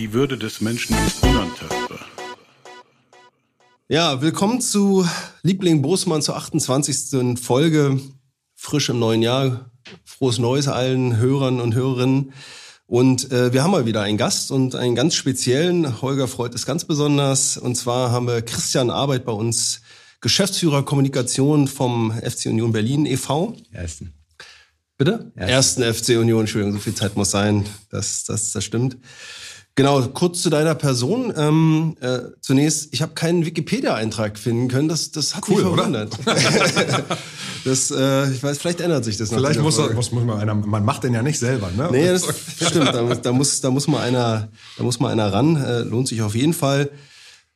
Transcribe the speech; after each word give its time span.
Die 0.00 0.14
Würde 0.14 0.38
des 0.38 0.62
Menschen 0.62 0.96
ist 1.06 1.22
unantastbar. 1.22 2.00
Ja, 3.86 4.22
willkommen 4.22 4.62
zu 4.62 5.06
Liebling 5.42 5.82
Bosmann 5.82 6.22
zur 6.22 6.36
28. 6.36 7.38
Folge. 7.38 8.00
Frisch 8.54 8.88
im 8.88 8.98
neuen 8.98 9.20
Jahr. 9.20 9.70
Frohes 10.06 10.38
Neues 10.38 10.68
allen 10.68 11.18
Hörern 11.18 11.60
und 11.60 11.74
Hörerinnen. 11.74 12.32
Und 12.86 13.30
äh, 13.30 13.52
wir 13.52 13.62
haben 13.62 13.72
mal 13.72 13.84
wieder 13.84 14.00
einen 14.00 14.16
Gast 14.16 14.50
und 14.50 14.74
einen 14.74 14.94
ganz 14.94 15.16
speziellen. 15.16 16.00
Holger 16.00 16.28
freut 16.28 16.54
es 16.54 16.64
ganz 16.64 16.86
besonders. 16.86 17.58
Und 17.58 17.74
zwar 17.74 18.10
haben 18.10 18.26
wir 18.26 18.40
Christian 18.40 18.88
Arbeit 18.88 19.26
bei 19.26 19.32
uns, 19.32 19.82
Geschäftsführer 20.22 20.82
Kommunikation 20.82 21.68
vom 21.68 22.10
FC 22.10 22.46
Union 22.46 22.72
Berlin 22.72 23.04
e.V. 23.04 23.54
Ersten. 23.70 24.14
Bitte? 24.96 25.30
Ersten, 25.34 25.82
Ersten 25.82 25.94
FC 25.94 26.18
Union, 26.18 26.40
Entschuldigung, 26.40 26.72
so 26.72 26.78
viel 26.78 26.94
Zeit 26.94 27.18
muss 27.18 27.30
sein. 27.30 27.66
Das, 27.90 28.24
das, 28.24 28.52
das 28.52 28.64
stimmt. 28.64 28.96
Genau, 29.76 30.02
kurz 30.08 30.42
zu 30.42 30.50
deiner 30.50 30.74
Person. 30.74 31.32
Ähm, 31.36 31.96
äh, 32.00 32.18
zunächst, 32.40 32.88
ich 32.92 33.00
habe 33.02 33.12
keinen 33.14 33.46
Wikipedia-Eintrag 33.46 34.38
finden 34.38 34.68
können. 34.68 34.88
Das, 34.88 35.10
das 35.10 35.34
hat 35.36 35.44
Cool, 35.48 35.62
mich 35.64 35.74
verwundert. 35.74 36.18
das, 37.64 37.90
äh, 37.90 38.30
ich 38.32 38.42
weiß, 38.42 38.58
vielleicht 38.58 38.80
ändert 38.80 39.04
sich 39.04 39.16
das. 39.16 39.30
Vielleicht 39.30 39.60
muss, 39.60 39.76
Folge. 39.76 39.94
muss, 39.94 40.12
muss 40.12 40.24
man 40.24 40.38
einer, 40.38 40.54
man 40.54 40.84
macht 40.84 41.04
den 41.04 41.14
ja 41.14 41.22
nicht 41.22 41.38
selber, 41.38 41.70
ne? 41.76 41.88
Nee, 41.90 42.08
das 42.08 42.26
stimmt. 42.68 42.88
Da, 42.94 43.02
muss- 43.02 43.20
da, 43.22 43.32
muss, 43.32 43.60
da, 43.60 43.70
muss 43.70 43.86
mal 43.88 44.02
einer, 44.02 44.48
da 44.76 44.82
muss 44.84 45.00
mal 45.00 45.10
einer 45.12 45.32
ran. 45.32 45.56
Äh, 45.56 45.80
lohnt 45.80 46.08
sich 46.08 46.20
auf 46.22 46.34
jeden 46.34 46.52
Fall. 46.52 46.90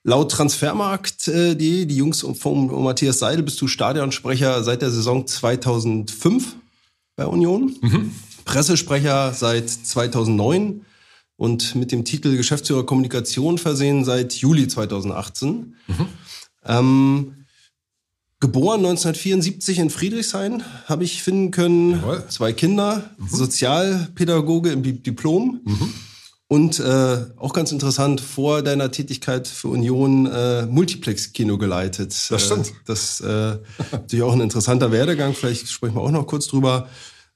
Laut 0.05 0.31
Transfermarkt.de, 0.33 1.55
die, 1.57 1.87
die 1.87 1.97
Jungs 1.97 2.23
um- 2.23 2.85
Matthias 2.85 3.19
Seidel, 3.19 3.43
bist 3.43 3.61
du 3.61 3.67
Stadionsprecher 3.69 4.63
seit 4.63 4.83
der 4.83 4.91
Saison 4.91 5.27
2005 5.27 6.57
bei 7.17 7.27
Union. 7.27 7.75
Pressesprecher 8.45 9.33
seit 9.33 9.69
2009 9.71 10.85
und 11.37 11.75
mit 11.75 11.91
dem 11.93 12.05
Titel 12.05 12.37
Geschäftsführer 12.37 12.85
Kommunikation 12.87 13.59
versehen 13.59 14.05
seit 14.05 14.35
Juli 14.35 14.69
2018. 14.69 15.75
Ähm, 16.65 17.35
Geboren 18.41 18.81
1974 18.81 19.79
in 19.79 19.89
Friedrichshain, 19.91 20.63
habe 20.87 21.05
ich 21.05 21.23
finden 21.23 21.51
können. 21.51 21.93
Jawohl. 21.93 22.25
Zwei 22.29 22.53
Kinder, 22.53 23.11
Sozialpädagoge 23.27 24.71
im 24.71 24.83
Di- 24.83 25.01
Diplom. 25.03 25.61
Und 26.47 26.79
äh, 26.79 27.17
auch 27.39 27.55
ganz 27.55 27.73
interessant, 27.73 28.21
vor 28.21 28.61
deiner 28.63 28.91
Tätigkeit 28.91 29.49
für 29.49 29.69
Union 29.69 30.27
äh, 30.27 30.67
Multiplex-Kino 30.67 31.57
geleitet. 31.57 32.15
Das 32.29 32.45
stimmt. 32.45 32.69
Äh, 32.69 32.73
das 32.85 33.21
äh, 33.23 33.57
natürlich 33.93 34.23
auch 34.23 34.35
ein 34.35 34.43
interessanter 34.43 34.93
Werdegang, 34.93 35.33
vielleicht 35.35 35.69
sprechen 35.71 35.95
wir 35.95 36.03
auch 36.03 36.11
noch 36.11 36.27
kurz 36.27 36.47
drüber. 36.47 36.89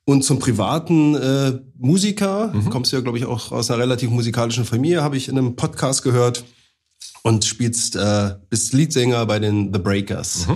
Und 0.09 0.23
zum 0.25 0.39
privaten 0.39 1.15
äh, 1.17 1.61
Musiker, 1.77 2.51
kommst 2.71 2.91
du 2.93 2.97
ja, 2.97 3.03
glaube 3.03 3.19
ich, 3.19 3.27
auch 3.27 3.53
aus 3.53 3.71
einer 3.71 3.79
relativ 3.83 4.09
musikalischen 4.09 4.65
Familie, 4.65 5.03
habe 5.03 5.19
ich 5.19 5.29
in 5.29 5.37
einem 5.37 5.55
Podcast 5.55 6.03
gehört 6.03 6.45
und 7.25 7.45
spielst, 7.45 7.95
äh, 7.95 8.37
bist 8.49 8.73
Leadsänger 8.73 9.27
bei 9.27 9.39
den 9.39 9.71
The 9.71 9.79
Breakers. 9.79 10.47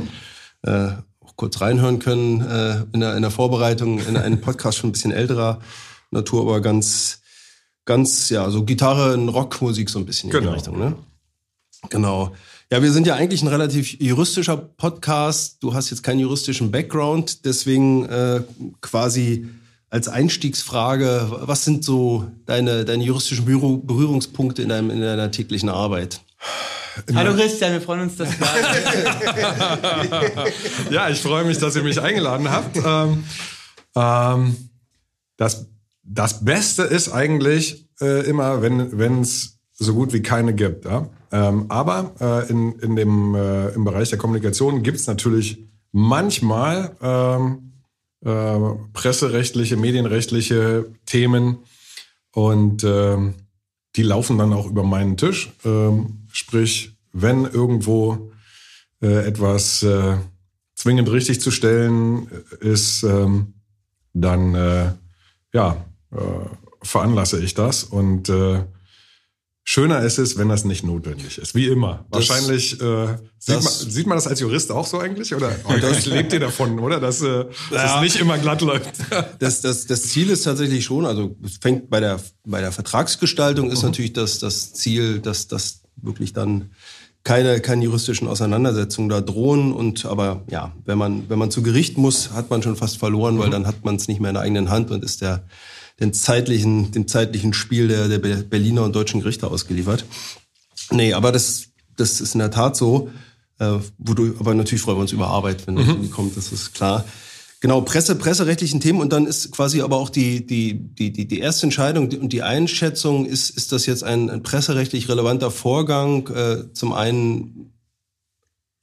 Äh, 0.63 0.93
auch 1.21 1.37
kurz 1.37 1.61
reinhören 1.61 1.99
können 1.99 2.41
äh, 2.41 2.85
in, 2.95 3.01
der, 3.01 3.15
in 3.15 3.21
der 3.21 3.31
Vorbereitung 3.31 3.99
in 3.99 4.17
einen 4.17 4.41
Podcast 4.41 4.79
schon 4.79 4.89
ein 4.89 4.93
bisschen 4.93 5.13
älterer 5.13 5.59
Natur, 6.11 6.41
aber 6.41 6.63
ganz, 6.63 7.21
ganz, 7.85 8.31
ja, 8.31 8.49
so 8.49 8.65
Gitarre 8.65 9.13
und 9.13 9.29
Rockmusik 9.29 9.91
so 9.91 9.99
ein 9.99 10.07
bisschen 10.07 10.31
in 10.31 10.39
Genau. 10.39 10.49
die 10.49 10.55
Richtung, 10.55 10.79
ne? 10.79 10.97
Genau. 11.91 12.33
Ja, 12.73 12.83
wir 12.83 12.91
sind 12.91 13.07
ja 13.07 13.17
eigentlich 13.17 13.43
ein 13.43 13.49
relativ 13.49 14.01
juristischer 14.01 14.57
Podcast. 14.57 15.63
Du 15.63 15.75
hast 15.75 15.91
jetzt 15.91 16.03
keinen 16.03 16.21
juristischen 16.21 16.71
Background, 16.71 17.45
deswegen 17.45 18.07
äh, 18.07 18.41
quasi 18.81 19.47
als 19.91 20.09
Einstiegsfrage, 20.09 21.27
was 21.43 21.67
sind 21.67 21.85
so 21.85 22.33
deine, 22.47 22.87
deine 22.87 23.05
juristischen 23.05 23.45
Berührung- 23.45 23.87
Berührungspunkte 23.87 24.63
in, 24.63 24.71
deinem, 24.71 24.89
in 24.89 25.03
deiner 25.03 25.31
täglichen 25.31 25.69
Arbeit? 25.69 26.23
Hallo 27.15 27.35
Christian, 27.35 27.73
wir 27.73 27.83
freuen 27.83 28.01
uns, 28.05 28.17
dass 28.17 28.31
du 28.31 28.37
da 28.41 28.55
bist. 29.35 30.83
Ja, 30.91 31.11
ich 31.11 31.21
freue 31.21 31.45
mich, 31.45 31.59
dass 31.59 31.77
ihr 31.77 31.83
mich 31.83 32.01
eingeladen 32.01 32.51
habt. 32.51 32.79
Ähm, 32.79 33.25
ähm, 33.97 34.57
das, 35.37 35.67
das 36.03 36.43
Beste 36.43 36.85
ist 36.85 37.11
eigentlich 37.11 37.87
äh, 38.01 38.25
immer, 38.27 38.63
wenn 38.63 39.21
es 39.21 39.59
so 39.75 39.93
gut 39.93 40.15
wie 40.15 40.23
keine 40.23 40.55
gibt. 40.55 40.87
Ja? 40.87 41.11
Ähm, 41.33 41.67
aber 41.71 42.13
äh, 42.21 42.51
in, 42.51 42.79
in 42.81 42.95
dem, 42.95 43.35
äh, 43.35 43.69
im 43.71 43.85
Bereich 43.85 44.11
der 44.11 44.19
Kommunikation 44.19 44.83
gibt 44.83 44.99
es 44.99 45.07
natürlich 45.07 45.65
manchmal 45.91 46.95
ähm, 47.03 47.73
äh, 48.25 48.59
presserechtliche, 48.93 49.77
medienrechtliche 49.77 50.87
Themen 51.07 51.59
und 52.33 52.85
ähm, 52.85 53.35
die 53.97 54.03
laufen 54.03 54.39
dann 54.39 54.53
auch 54.53 54.67
über 54.67 54.85
meinen 54.85 55.17
Tisch. 55.17 55.53
Ähm, 55.65 56.27
sprich, 56.33 56.97
wenn 57.13 57.45
irgendwo 57.45 58.31
äh, 59.03 59.27
etwas 59.27 59.83
äh, 59.83 60.17
zwingend 60.75 61.11
richtig 61.11 61.41
zu 61.41 61.51
stellen 61.51 62.29
ist, 62.61 63.03
ähm, 63.03 63.55
dann 64.15 64.55
äh, 64.55 64.93
ja, 65.53 65.85
äh, 66.11 66.17
veranlasse 66.83 67.41
ich 67.41 67.55
das. 67.55 67.85
Und 67.85 68.29
äh, 68.29 68.65
schöner 69.65 70.01
ist 70.01 70.19
es, 70.19 70.37
wenn 70.39 70.49
das 70.49 70.65
nicht 70.65 70.85
notwendig 70.85 71.39
ist. 71.39 71.55
Wie 71.55 71.67
immer. 71.69 72.05
Das- 72.11 72.29
Wahrscheinlich 72.29 72.81
äh, 72.81 73.07
sieht, 73.39 73.55
man, 73.55 73.65
das- 73.65 73.81
sieht 73.81 74.07
man 74.07 74.17
das 74.17 74.27
als 74.27 74.41
Jurist 74.41 74.71
auch 74.73 74.87
so 74.87 74.99
eigentlich? 74.99 75.35
Oder 75.35 75.53
oh, 75.65 75.75
das 75.81 76.07
lebt 76.07 76.33
ihr 76.33 76.41
davon, 76.41 76.79
oder? 76.81 76.99
Dass, 77.01 77.23
äh, 77.23 77.45
dass 77.71 77.83
Ja. 77.83 77.97
es 77.97 78.03
nicht 78.03 78.17
immer 78.21 78.39
glatt 78.39 78.61
läuft. 78.61 78.91
Das, 79.39 79.61
das, 79.61 79.87
das 79.87 80.03
Ziel 80.05 80.31
ist 80.31 80.43
tatsächlich 80.45 80.85
schon, 80.85 81.05
also 81.07 81.37
es 81.45 81.57
fängt 81.61 81.91
bei 81.91 82.01
der, 82.01 82.21
bei 82.45 82.61
der 82.61 82.73
Vertragsgestaltung 82.73 83.71
ist 83.71 83.83
natürlich 83.83 84.13
das, 84.13 84.39
das 84.39 84.73
Ziel, 84.73 85.19
dass 85.21 85.49
das 85.49 85.83
wirklich 85.97 86.33
dann 86.33 86.71
keine, 87.25 87.61
keine 87.61 87.85
juristischen 87.85 88.27
Auseinandersetzungen 88.29 89.09
da 89.09 89.21
drohen. 89.21 89.73
Und 89.73 90.07
aber 90.07 90.43
ja, 90.51 90.73
wenn 90.85 90.99
man, 90.99 91.29
wenn 91.29 91.39
man 91.39 91.51
zu 91.53 91.63
Gericht 91.63 91.97
muss, 91.99 92.31
hat 92.33 92.51
man 92.51 92.63
schon 92.63 92.75
fast 92.77 92.99
verloren, 92.99 93.39
weil 93.39 93.51
dann 93.51 93.67
hat 93.67 93.85
man 93.85 93.95
es 93.97 94.09
nicht 94.09 94.21
mehr 94.21 94.31
in 94.31 94.35
der 94.35 94.43
eigenen 94.43 94.71
Hand 94.71 94.91
und 94.91 95.05
ist 95.05 95.21
der 95.23 95.45
den 96.01 96.13
zeitlichen, 96.13 96.93
dem 96.93 97.07
zeitlichen 97.09 97.53
Spiel 97.53 97.89
der, 97.89 98.09
der 98.09 98.19
Be- 98.19 98.45
Berliner 98.49 98.85
und 98.85 98.95
deutschen 98.95 99.21
Gerichte 99.21 99.49
ausgeliefert. 99.49 100.05
Nee, 100.91 101.13
aber 101.13 101.33
das, 101.33 101.65
das 101.97 102.21
ist 102.21 102.35
in 102.35 102.41
der 102.41 102.51
Tat 102.51 102.77
so. 102.77 103.11
Äh, 103.59 103.79
wo 103.99 104.15
du, 104.15 104.35
aber 104.39 104.55
natürlich 104.55 104.83
freuen 104.83 104.97
wir 104.97 105.03
uns 105.03 105.13
über 105.13 105.29
Arbeit, 105.29 105.67
wenn 105.67 105.77
das 105.77 105.87
irgendwie 105.87 106.09
kommt, 106.09 106.37
das 106.37 106.53
ist 106.53 106.75
klar. 106.75 107.05
Genau, 107.61 107.81
Presse, 107.83 108.17
presserechtlichen 108.17 108.81
Themen 108.81 109.01
und 109.01 109.13
dann 109.13 109.25
ist 109.25 109.53
quasi 109.53 109.83
aber 109.83 109.97
auch 109.97 110.11
die, 110.11 110.45
die, 110.45 110.75
die, 110.75 111.13
die, 111.13 111.29
die 111.29 111.39
erste 111.39 111.67
Entscheidung 111.67 112.09
und 112.09 112.33
die 112.33 112.43
Einschätzung, 112.43 113.25
ist, 113.25 113.51
ist 113.51 113.71
das 113.71 113.87
jetzt 113.87 114.03
ein, 114.03 114.31
ein 114.31 114.43
presserechtlich 114.43 115.09
relevanter 115.09 115.53
Vorgang? 115.53 116.27
Äh, 116.29 116.73
zum 116.73 116.93
einen 116.93 117.72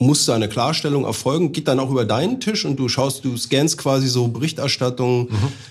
muss 0.00 0.24
da 0.24 0.34
eine 0.34 0.48
Klarstellung 0.48 1.04
erfolgen, 1.04 1.52
geht 1.52 1.68
dann 1.68 1.78
auch 1.78 1.90
über 1.90 2.06
deinen 2.06 2.40
Tisch 2.40 2.64
und 2.64 2.76
du 2.76 2.88
schaust, 2.88 3.24
du 3.24 3.36
scannst 3.36 3.76
quasi 3.76 4.08
so 4.08 4.28
Berichterstattung, 4.28 5.28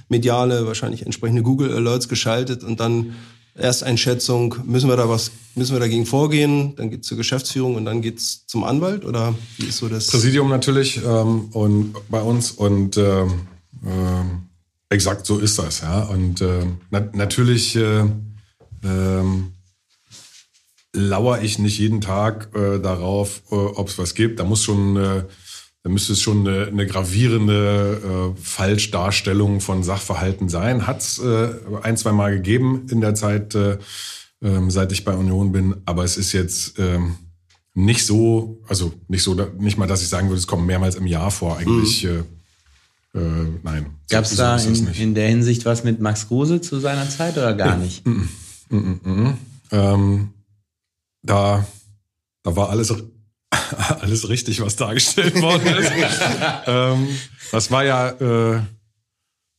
mediale, 0.07 0.67
wahrscheinlich 0.67 1.03
entsprechende 1.05 1.41
Google 1.41 1.73
Alerts 1.73 2.07
geschaltet 2.07 2.63
und 2.63 2.79
dann 2.79 3.15
Ersteinschätzung, 3.55 4.55
müssen 4.65 4.87
wir 4.87 4.95
da 4.95 5.09
was, 5.09 5.31
müssen 5.55 5.73
wir 5.73 5.79
dagegen 5.79 6.05
vorgehen, 6.05 6.75
dann 6.75 6.91
geht's 6.91 7.07
zur 7.07 7.17
Geschäftsführung 7.17 7.75
und 7.75 7.85
dann 7.85 8.01
geht's 8.01 8.45
zum 8.45 8.63
Anwalt 8.63 9.03
oder 9.03 9.33
wie 9.57 9.65
ist 9.65 9.77
so 9.77 9.89
das? 9.89 10.07
Präsidium 10.07 10.47
natürlich 10.47 11.01
ähm, 11.03 11.49
und 11.51 11.95
bei 12.09 12.21
uns 12.21 12.51
und 12.51 12.97
ähm, 12.97 13.47
ähm, 13.85 14.43
exakt 14.89 15.25
so 15.25 15.39
ist 15.39 15.59
das, 15.59 15.81
ja. 15.81 16.03
Und 16.03 16.41
ähm, 16.41 16.77
na 16.91 17.07
natürlich 17.13 17.75
äh, 17.75 18.05
ähm, 18.83 19.53
lauere 20.93 21.41
ich 21.43 21.59
nicht 21.59 21.77
jeden 21.79 22.01
Tag 22.01 22.49
äh, 22.55 22.79
darauf, 22.79 23.41
äh, 23.51 23.55
ob 23.55 23.89
es 23.89 23.97
was 23.97 24.13
gibt. 24.15 24.39
Da 24.39 24.43
muss 24.43 24.63
schon, 24.63 24.95
äh, 24.97 25.23
da 25.83 25.89
müsste 25.89 26.13
es 26.13 26.21
schon 26.21 26.47
eine, 26.47 26.67
eine 26.67 26.85
gravierende 26.87 28.33
äh, 28.35 28.41
Falschdarstellung 28.41 29.61
von 29.61 29.83
Sachverhalten 29.83 30.49
sein. 30.49 30.87
Hat 30.87 31.01
es 31.01 31.19
äh, 31.19 31.49
ein, 31.83 31.95
zwei 31.97 32.11
Mal 32.11 32.33
gegeben 32.35 32.87
in 32.89 33.01
der 33.01 33.15
Zeit, 33.15 33.55
äh, 33.55 33.77
ähm, 34.41 34.71
seit 34.71 34.91
ich 34.91 35.05
bei 35.05 35.13
Union 35.13 35.51
bin. 35.51 35.75
Aber 35.85 36.03
es 36.03 36.17
ist 36.17 36.33
jetzt 36.33 36.79
ähm, 36.79 37.15
nicht 37.75 38.05
so, 38.05 38.61
also 38.67 38.91
nicht 39.07 39.23
so, 39.23 39.35
nicht 39.59 39.77
mal, 39.77 39.87
dass 39.87 40.01
ich 40.01 40.09
sagen 40.09 40.27
würde, 40.29 40.39
es 40.39 40.47
kommt 40.47 40.65
mehrmals 40.65 40.95
im 40.95 41.07
Jahr 41.07 41.29
vor. 41.31 41.57
Eigentlich, 41.57 42.03
äh, 42.05 42.23
äh, 43.13 43.45
nein. 43.63 43.87
Gab 44.09 44.23
es 44.25 44.31
So- 44.31 44.37
da 44.37 44.57
in, 44.57 44.87
in 44.87 45.13
der 45.15 45.29
Hinsicht 45.29 45.65
was 45.65 45.83
mit 45.83 45.99
Max 46.01 46.27
Kruse 46.27 46.61
zu 46.61 46.79
seiner 46.79 47.07
Zeit 47.09 47.37
oder 47.37 47.53
gar 47.53 47.77
nicht? 47.77 48.05
Mhm, 48.07 48.29
mhm. 48.69 49.33
Ähm, 49.71 50.29
da, 51.29 51.65
da 52.43 52.55
war 52.55 52.69
alles, 52.69 52.93
alles 54.01 54.29
richtig, 54.29 54.61
was 54.61 54.75
dargestellt 54.75 55.35
worden 55.41 55.67
ist. 55.67 55.91
ähm, 56.67 57.07
das 57.51 57.71
war 57.71 57.83
ja, 57.85 58.09
äh, 58.09 58.55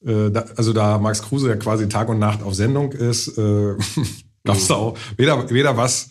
äh, 0.04 0.30
da, 0.30 0.44
also 0.56 0.72
da 0.72 0.98
Max 0.98 1.22
Kruse 1.22 1.48
ja 1.48 1.56
quasi 1.56 1.88
Tag 1.88 2.08
und 2.08 2.18
Nacht 2.18 2.42
auf 2.42 2.54
Sendung 2.54 2.92
ist, 2.92 3.28
äh, 3.38 3.74
gab 4.44 4.56
es 4.56 4.66
da 4.68 4.74
auch 4.74 4.98
weder, 5.16 5.50
weder 5.50 5.76
was, 5.76 6.10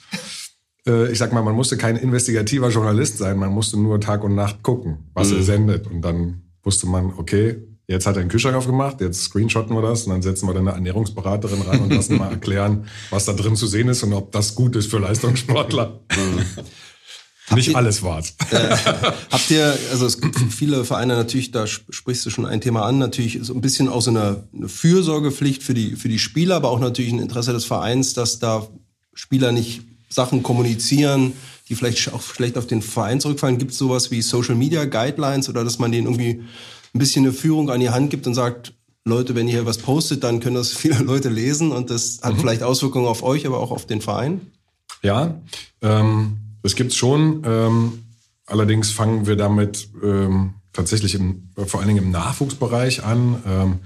äh, 0.87 1.11
ich 1.11 1.17
sag 1.17 1.33
mal, 1.33 1.43
man 1.43 1.55
musste 1.55 1.77
kein 1.77 1.95
investigativer 1.97 2.69
Journalist 2.69 3.17
sein, 3.17 3.37
man 3.37 3.51
musste 3.51 3.77
nur 3.79 3.99
Tag 3.99 4.23
und 4.23 4.35
Nacht 4.35 4.63
gucken, 4.63 5.09
was 5.13 5.29
Mhm. 5.31 5.37
er 5.37 5.43
sendet. 5.43 5.87
Und 5.87 6.01
dann 6.01 6.43
wusste 6.63 6.87
man, 6.87 7.13
okay, 7.17 7.57
jetzt 7.89 8.05
hat 8.05 8.15
er 8.15 8.21
einen 8.21 8.29
Kühlschrank 8.29 8.55
aufgemacht, 8.55 9.01
jetzt 9.01 9.23
screenshotten 9.23 9.75
wir 9.75 9.81
das 9.81 10.03
und 10.03 10.11
dann 10.11 10.21
setzen 10.21 10.47
wir 10.47 10.53
dann 10.53 10.67
eine 10.67 10.75
Ernährungsberaterin 10.75 11.61
ran 11.61 11.79
und 11.81 11.93
lassen 11.93 12.17
mal 12.17 12.29
erklären, 12.31 12.85
was 13.09 13.25
da 13.25 13.33
drin 13.33 13.55
zu 13.55 13.67
sehen 13.67 13.89
ist 13.89 14.03
und 14.03 14.13
ob 14.13 14.31
das 14.31 14.55
gut 14.55 14.75
ist 14.75 14.89
für 14.89 14.99
Leistungssportler. 14.99 15.99
Nicht 17.55 17.75
alles 17.75 18.03
war's. 18.03 18.35
Habt 19.31 19.49
ihr, 19.49 19.75
also 19.91 20.05
es 20.05 20.21
gibt 20.21 20.37
viele 20.53 20.85
Vereine 20.85 21.15
natürlich, 21.15 21.49
da 21.49 21.63
sp- 21.65 21.89
sprichst 21.89 22.23
du 22.27 22.29
schon 22.29 22.45
ein 22.45 22.61
Thema 22.61 22.85
an, 22.85 22.99
natürlich 22.99 23.39
so 23.41 23.55
ein 23.55 23.61
bisschen 23.61 23.89
auch 23.89 24.01
so 24.01 24.11
eine, 24.11 24.43
eine 24.55 24.69
Fürsorgepflicht 24.69 25.63
für 25.63 25.73
die, 25.73 25.95
für 25.95 26.09
die 26.09 26.19
Spieler, 26.19 26.57
aber 26.57 26.69
auch 26.69 26.79
natürlich 26.79 27.11
ein 27.11 27.17
Interesse 27.17 27.51
des 27.51 27.65
Vereins, 27.65 28.13
dass 28.13 28.37
da 28.37 28.67
Spieler 29.15 29.51
nicht 29.51 29.81
Sachen 30.09 30.43
kommunizieren, 30.43 31.33
die 31.67 31.75
vielleicht 31.75 32.13
auch 32.13 32.21
schlecht 32.21 32.55
auf 32.55 32.67
den 32.67 32.83
Verein 32.83 33.19
zurückfallen. 33.19 33.57
Gibt 33.57 33.71
es 33.71 33.79
sowas 33.79 34.11
wie 34.11 34.21
Social 34.21 34.55
Media 34.55 34.85
Guidelines 34.85 35.49
oder 35.49 35.63
dass 35.63 35.79
man 35.79 35.91
denen 35.91 36.05
irgendwie 36.05 36.43
ein 36.93 36.99
bisschen 36.99 37.25
eine 37.25 37.33
Führung 37.33 37.69
an 37.69 37.79
die 37.79 37.89
Hand 37.89 38.09
gibt 38.09 38.27
und 38.27 38.33
sagt, 38.33 38.73
Leute, 39.05 39.35
wenn 39.35 39.47
ihr 39.47 39.53
hier 39.53 39.65
was 39.65 39.77
postet, 39.77 40.23
dann 40.23 40.39
können 40.39 40.55
das 40.55 40.71
viele 40.75 40.99
Leute 40.99 41.29
lesen 41.29 41.71
und 41.71 41.89
das 41.89 42.19
hat 42.21 42.37
vielleicht 42.37 42.63
Auswirkungen 42.63 43.07
auf 43.07 43.23
euch, 43.23 43.45
aber 43.45 43.59
auch 43.59 43.71
auf 43.71 43.85
den 43.85 44.01
Verein? 44.01 44.41
Ja, 45.01 45.39
ähm, 45.81 46.37
das 46.63 46.75
gibt's 46.75 46.95
schon. 46.95 47.43
Ähm, 47.45 48.03
allerdings 48.45 48.91
fangen 48.91 49.25
wir 49.27 49.35
damit 49.35 49.89
ähm, 50.03 50.55
tatsächlich 50.73 51.15
im, 51.15 51.49
vor 51.55 51.79
allen 51.79 51.87
Dingen 51.87 52.05
im 52.05 52.11
Nachwuchsbereich 52.11 53.03
an. 53.03 53.41
Ähm, 53.45 53.79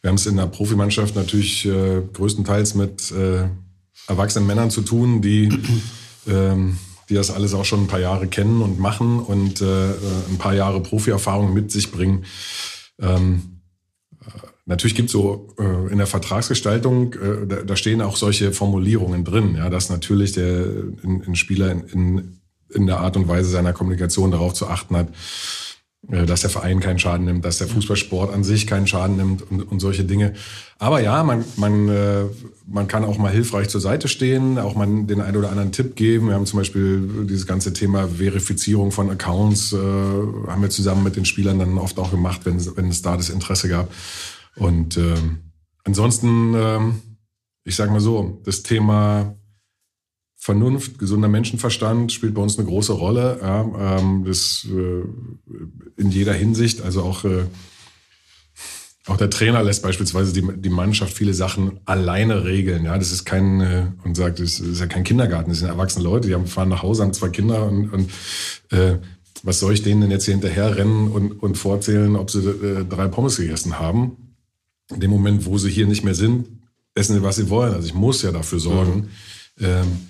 wir 0.00 0.08
haben 0.08 0.16
es 0.16 0.26
in 0.26 0.36
der 0.36 0.46
Profimannschaft 0.46 1.14
natürlich 1.14 1.66
äh, 1.66 2.02
größtenteils 2.12 2.74
mit 2.74 3.10
äh, 3.12 3.48
erwachsenen 4.08 4.46
Männern 4.46 4.70
zu 4.70 4.82
tun, 4.82 5.20
die, 5.20 5.48
ähm, 6.28 6.78
die 7.08 7.14
das 7.14 7.30
alles 7.30 7.54
auch 7.54 7.64
schon 7.64 7.84
ein 7.84 7.88
paar 7.88 8.00
Jahre 8.00 8.26
kennen 8.26 8.62
und 8.62 8.78
machen 8.78 9.20
und 9.20 9.60
äh, 9.60 9.90
äh, 9.90 9.94
ein 10.30 10.38
paar 10.38 10.54
Jahre 10.54 10.80
Profierfahrung 10.80 11.54
mit 11.54 11.70
sich 11.70 11.90
bringen. 11.92 12.24
Ähm, 13.00 13.56
Natürlich 14.68 14.96
gibt 14.96 15.10
es 15.10 15.12
so 15.12 15.54
äh, 15.60 15.92
in 15.92 15.98
der 15.98 16.08
Vertragsgestaltung, 16.08 17.12
äh, 17.12 17.46
da, 17.46 17.56
da 17.62 17.76
stehen 17.76 18.02
auch 18.02 18.16
solche 18.16 18.50
Formulierungen 18.50 19.24
drin, 19.24 19.54
ja, 19.56 19.70
dass 19.70 19.90
natürlich 19.90 20.32
der 20.32 20.66
ein, 21.04 21.36
Spieler 21.36 21.70
in, 21.70 21.88
in, 21.88 22.40
in 22.74 22.86
der 22.88 22.98
Art 22.98 23.16
und 23.16 23.28
Weise 23.28 23.48
seiner 23.48 23.72
Kommunikation 23.72 24.32
darauf 24.32 24.54
zu 24.54 24.66
achten 24.66 24.96
hat, 24.96 25.08
äh, 25.08 25.12
dass 26.08 26.42
der 26.42 26.50
Verein 26.50 26.80
keinen 26.80 26.98
Schaden 26.98 27.24
nimmt, 27.26 27.44
dass 27.44 27.58
der 27.58 27.66
Fußballsport 27.68 28.32
an 28.32 28.44
sich 28.44 28.66
keinen 28.66 28.86
Schaden 28.86 29.16
nimmt 29.16 29.50
und, 29.50 29.62
und 29.62 29.80
solche 29.80 30.04
Dinge. 30.04 30.34
Aber 30.78 31.00
ja, 31.00 31.22
man, 31.24 31.44
man, 31.56 31.88
äh, 31.88 32.24
man 32.66 32.86
kann 32.88 33.04
auch 33.04 33.18
mal 33.18 33.32
hilfreich 33.32 33.68
zur 33.68 33.80
Seite 33.80 34.08
stehen, 34.08 34.58
auch 34.58 34.74
mal 34.74 34.86
den 34.86 35.20
einen 35.20 35.36
oder 35.36 35.50
anderen 35.50 35.72
Tipp 35.72 35.96
geben. 35.96 36.28
Wir 36.28 36.34
haben 36.34 36.46
zum 36.46 36.58
Beispiel 36.60 37.26
dieses 37.28 37.46
ganze 37.46 37.72
Thema 37.72 38.08
Verifizierung 38.08 38.92
von 38.92 39.10
Accounts, 39.10 39.72
äh, 39.72 39.76
haben 39.76 40.62
wir 40.62 40.70
zusammen 40.70 41.02
mit 41.04 41.16
den 41.16 41.24
Spielern 41.24 41.58
dann 41.58 41.78
oft 41.78 41.98
auch 41.98 42.10
gemacht, 42.10 42.42
wenn, 42.44 42.56
es- 42.56 42.76
wenn 42.76 42.88
es 42.88 43.02
da 43.02 43.16
das 43.16 43.30
Interesse 43.30 43.68
gab. 43.68 43.90
Und 44.56 44.96
ähm, 44.96 45.38
ansonsten, 45.84 46.54
ähm, 46.56 46.94
ich 47.64 47.74
sage 47.76 47.90
mal 47.90 48.00
so, 48.00 48.40
das 48.44 48.62
Thema 48.62 49.35
Vernunft, 50.46 51.00
gesunder 51.00 51.26
Menschenverstand 51.26 52.12
spielt 52.12 52.34
bei 52.34 52.40
uns 52.40 52.56
eine 52.56 52.68
große 52.68 52.92
Rolle. 52.92 53.40
Ja, 53.42 53.98
ähm, 53.98 54.24
das 54.24 54.64
äh, 54.70 55.02
in 56.00 56.10
jeder 56.10 56.34
Hinsicht, 56.34 56.82
also 56.82 57.02
auch 57.02 57.24
äh, 57.24 57.46
auch 59.08 59.16
der 59.16 59.28
Trainer 59.28 59.64
lässt 59.64 59.82
beispielsweise 59.82 60.32
die, 60.32 60.46
die 60.56 60.68
Mannschaft 60.68 61.12
viele 61.12 61.34
Sachen 61.34 61.80
alleine 61.84 62.44
regeln. 62.44 62.84
Ja, 62.84 62.96
das 62.96 63.10
ist 63.10 63.24
kein 63.24 63.60
äh, 63.60 63.86
und 64.04 64.16
sagt, 64.16 64.38
das 64.38 64.60
ist 64.60 64.78
ja 64.78 64.86
kein 64.86 65.02
Kindergarten. 65.02 65.50
Das 65.50 65.58
sind 65.58 65.68
erwachsene 65.68 66.04
Leute, 66.04 66.28
die 66.28 66.34
haben, 66.34 66.46
fahren 66.46 66.68
nach 66.68 66.84
Hause, 66.84 67.02
haben 67.02 67.12
zwei 67.12 67.30
Kinder 67.30 67.66
und, 67.66 67.90
und 67.90 68.10
äh, 68.70 68.98
was 69.42 69.58
soll 69.58 69.74
ich 69.74 69.82
denen 69.82 70.00
denn 70.00 70.12
jetzt 70.12 70.26
hier 70.26 70.34
hinterher 70.34 70.76
rennen 70.76 71.08
und, 71.08 71.42
und 71.42 71.58
vorzählen, 71.58 72.14
ob 72.14 72.30
sie 72.30 72.38
äh, 72.38 72.84
drei 72.84 73.08
Pommes 73.08 73.36
gegessen 73.36 73.80
haben? 73.80 74.36
In 74.94 75.00
dem 75.00 75.10
Moment, 75.10 75.44
wo 75.44 75.58
sie 75.58 75.70
hier 75.70 75.88
nicht 75.88 76.04
mehr 76.04 76.14
sind, 76.14 76.46
essen 76.94 77.14
sie, 77.16 77.22
was 77.24 77.34
sie 77.34 77.50
wollen. 77.50 77.74
Also 77.74 77.88
ich 77.88 77.94
muss 77.94 78.22
ja 78.22 78.30
dafür 78.30 78.60
sorgen, 78.60 79.08
ähm, 79.58 80.06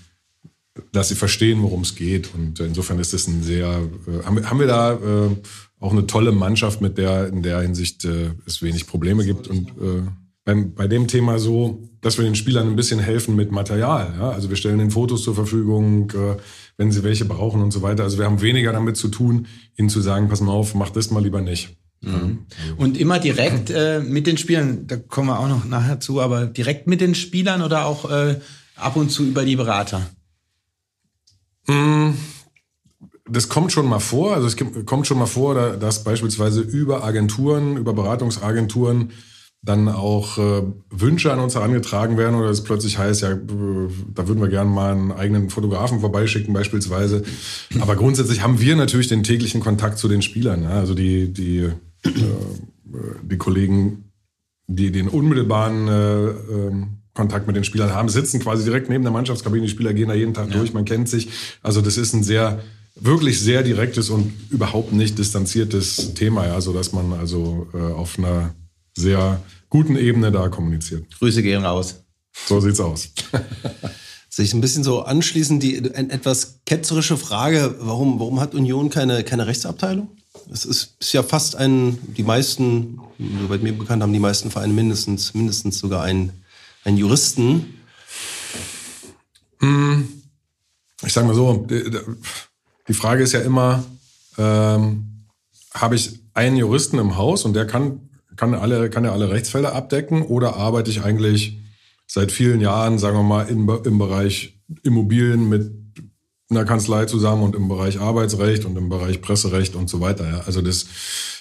dass 0.92 1.08
sie 1.08 1.14
verstehen, 1.14 1.62
worum 1.62 1.82
es 1.82 1.94
geht. 1.94 2.30
Und 2.34 2.60
insofern 2.60 2.98
ist 2.98 3.12
das 3.12 3.26
ein 3.26 3.42
sehr, 3.42 3.66
äh, 4.06 4.24
haben, 4.24 4.60
wir- 4.60 4.66
da 4.66 4.92
äh, 4.92 5.36
auch 5.80 5.92
eine 5.92 6.06
tolle 6.06 6.32
Mannschaft, 6.32 6.80
mit 6.80 6.98
der 6.98 7.28
in 7.28 7.42
der 7.42 7.60
Hinsicht 7.60 8.04
äh, 8.04 8.30
es 8.46 8.62
wenig 8.62 8.86
Probleme 8.86 9.24
gibt. 9.24 9.48
Und 9.48 9.68
äh, 9.70 10.02
beim, 10.44 10.74
bei 10.74 10.86
dem 10.88 11.08
Thema 11.08 11.38
so, 11.38 11.82
dass 12.00 12.18
wir 12.18 12.24
den 12.24 12.36
Spielern 12.36 12.68
ein 12.68 12.76
bisschen 12.76 13.00
helfen 13.00 13.36
mit 13.36 13.50
Material. 13.50 14.14
Ja? 14.18 14.30
Also 14.30 14.48
wir 14.48 14.56
stellen 14.56 14.78
den 14.78 14.90
Fotos 14.90 15.22
zur 15.22 15.34
Verfügung, 15.34 16.10
äh, 16.12 16.36
wenn 16.76 16.92
sie 16.92 17.02
welche 17.02 17.24
brauchen 17.24 17.62
und 17.62 17.72
so 17.72 17.82
weiter. 17.82 18.04
Also 18.04 18.18
wir 18.18 18.26
haben 18.26 18.40
weniger 18.40 18.72
damit 18.72 18.96
zu 18.96 19.08
tun, 19.08 19.46
ihnen 19.76 19.88
zu 19.88 20.00
sagen, 20.00 20.28
pass 20.28 20.40
mal 20.40 20.52
auf, 20.52 20.74
mach 20.74 20.90
das 20.90 21.10
mal 21.10 21.22
lieber 21.22 21.40
nicht. 21.42 21.76
Und 22.76 22.98
immer 22.98 23.18
direkt 23.18 23.70
äh, 23.70 24.00
mit 24.00 24.26
den 24.26 24.36
Spielern, 24.36 24.86
da 24.86 24.96
kommen 24.96 25.28
wir 25.28 25.40
auch 25.40 25.48
noch 25.48 25.64
nachher 25.64 25.98
zu, 25.98 26.20
aber 26.20 26.46
direkt 26.46 26.86
mit 26.86 27.00
den 27.00 27.14
Spielern 27.14 27.62
oder 27.62 27.86
auch 27.86 28.08
äh, 28.10 28.38
ab 28.76 28.96
und 28.96 29.10
zu 29.10 29.24
über 29.24 29.44
die 29.44 29.56
Berater? 29.56 30.02
Mm, 31.68 32.10
Das 33.28 33.48
kommt 33.48 33.72
schon 33.72 33.88
mal 33.88 33.98
vor. 33.98 34.34
Also 34.34 34.46
es 34.46 34.56
kommt 34.86 35.06
schon 35.08 35.18
mal 35.18 35.26
vor, 35.26 35.54
da- 35.54 35.76
dass 35.76 36.04
beispielsweise 36.04 36.60
über 36.60 37.02
Agenturen, 37.02 37.76
über 37.76 37.92
Beratungsagenturen 37.92 39.10
dann 39.62 39.88
auch 39.88 40.38
äh, 40.38 40.62
Wünsche 40.90 41.32
an 41.32 41.40
uns 41.40 41.56
herangetragen 41.56 42.16
werden 42.18 42.36
oder 42.36 42.50
es 42.50 42.62
plötzlich 42.62 42.98
heißt, 42.98 43.22
ja, 43.22 43.32
äh, 43.32 43.38
da 44.14 44.28
würden 44.28 44.40
wir 44.40 44.48
gerne 44.48 44.70
mal 44.70 44.92
einen 44.92 45.10
eigenen 45.10 45.50
Fotografen 45.50 45.98
vorbeischicken 45.98 46.54
beispielsweise. 46.54 47.24
Aber 47.80 47.96
grundsätzlich 47.96 48.42
haben 48.42 48.60
wir 48.60 48.76
natürlich 48.76 49.08
den 49.08 49.24
täglichen 49.24 49.60
Kontakt 49.60 49.98
zu 49.98 50.06
den 50.06 50.22
Spielern. 50.22 50.64
Also 50.66 50.94
die, 50.94 51.32
die, 51.32 51.58
äh, 51.58 51.72
die 53.22 53.38
Kollegen, 53.38 54.12
die 54.68 54.92
den 54.92 55.08
unmittelbaren 55.08 55.88
äh, 55.88 56.26
ähm, 56.28 56.98
Kontakt 57.16 57.46
mit 57.46 57.56
den 57.56 57.64
Spielern 57.64 57.92
haben, 57.92 58.08
sitzen 58.08 58.40
quasi 58.40 58.64
direkt 58.64 58.90
neben 58.90 59.02
der 59.02 59.12
Mannschaftskabine. 59.12 59.64
Die 59.64 59.70
Spieler 59.70 59.94
gehen 59.94 60.08
da 60.08 60.14
jeden 60.14 60.34
Tag 60.34 60.50
durch, 60.52 60.74
man 60.74 60.84
kennt 60.84 61.08
sich. 61.08 61.28
Also 61.62 61.80
das 61.80 61.96
ist 61.96 62.12
ein 62.12 62.22
sehr, 62.22 62.60
wirklich 62.94 63.40
sehr 63.40 63.62
direktes 63.62 64.10
und 64.10 64.32
überhaupt 64.50 64.92
nicht 64.92 65.18
distanziertes 65.18 66.14
Thema, 66.14 66.46
ja, 66.46 66.60
so 66.60 66.72
dass 66.72 66.92
man 66.92 67.14
also 67.14 67.68
äh, 67.72 67.78
auf 67.78 68.18
einer 68.18 68.54
sehr 68.94 69.40
guten 69.70 69.96
Ebene 69.96 70.30
da 70.30 70.48
kommuniziert. 70.48 71.04
Grüße 71.18 71.42
gehen 71.42 71.64
raus. 71.64 72.02
So 72.46 72.60
sieht's 72.60 72.80
aus. 72.80 73.08
Sich 74.28 74.52
ein 74.52 74.60
bisschen 74.60 74.84
so 74.84 75.02
anschließend 75.02 75.62
die 75.62 75.90
ein, 75.94 76.10
etwas 76.10 76.60
ketzerische 76.66 77.16
Frage, 77.16 77.76
warum, 77.80 78.20
warum 78.20 78.40
hat 78.40 78.54
Union 78.54 78.90
keine, 78.90 79.24
keine 79.24 79.46
Rechtsabteilung? 79.46 80.08
Es 80.52 80.66
ist, 80.66 80.96
ist 81.00 81.14
ja 81.14 81.22
fast 81.22 81.56
ein, 81.56 81.98
die 82.16 82.22
meisten, 82.22 83.00
soweit 83.40 83.62
mir 83.62 83.72
bekannt 83.72 84.02
haben, 84.02 84.12
die 84.12 84.18
meisten 84.18 84.50
Vereine 84.50 84.74
mindestens, 84.74 85.32
mindestens 85.32 85.78
sogar 85.78 86.02
einen, 86.02 86.32
einen 86.86 86.96
Juristen. 86.96 87.74
Ich 91.04 91.12
sage 91.12 91.26
mal 91.26 91.34
so, 91.34 91.66
die, 91.68 91.90
die 92.88 92.94
Frage 92.94 93.22
ist 93.22 93.32
ja 93.32 93.40
immer, 93.40 93.84
ähm, 94.38 95.26
habe 95.74 95.96
ich 95.96 96.20
einen 96.34 96.56
Juristen 96.56 96.98
im 96.98 97.16
Haus 97.16 97.44
und 97.44 97.54
der 97.54 97.66
kann, 97.66 98.08
kann, 98.36 98.54
alle, 98.54 98.88
kann 98.88 99.04
ja 99.04 99.12
alle 99.12 99.30
Rechtsfälle 99.30 99.72
abdecken 99.72 100.22
oder 100.22 100.56
arbeite 100.56 100.90
ich 100.90 101.02
eigentlich 101.02 101.58
seit 102.06 102.30
vielen 102.30 102.60
Jahren, 102.60 102.98
sagen 102.98 103.16
wir 103.16 103.24
mal, 103.24 103.48
in, 103.48 103.68
im 103.68 103.98
Bereich 103.98 104.60
Immobilien 104.82 105.48
mit 105.48 105.72
einer 106.48 106.64
Kanzlei 106.64 107.06
zusammen 107.06 107.42
und 107.42 107.56
im 107.56 107.66
Bereich 107.66 107.98
Arbeitsrecht 107.98 108.64
und 108.64 108.76
im 108.76 108.88
Bereich 108.88 109.20
Presserecht 109.20 109.74
und 109.74 109.90
so 109.90 110.00
weiter. 110.00 110.28
Ja. 110.28 110.40
Also 110.46 110.62
das, 110.62 110.86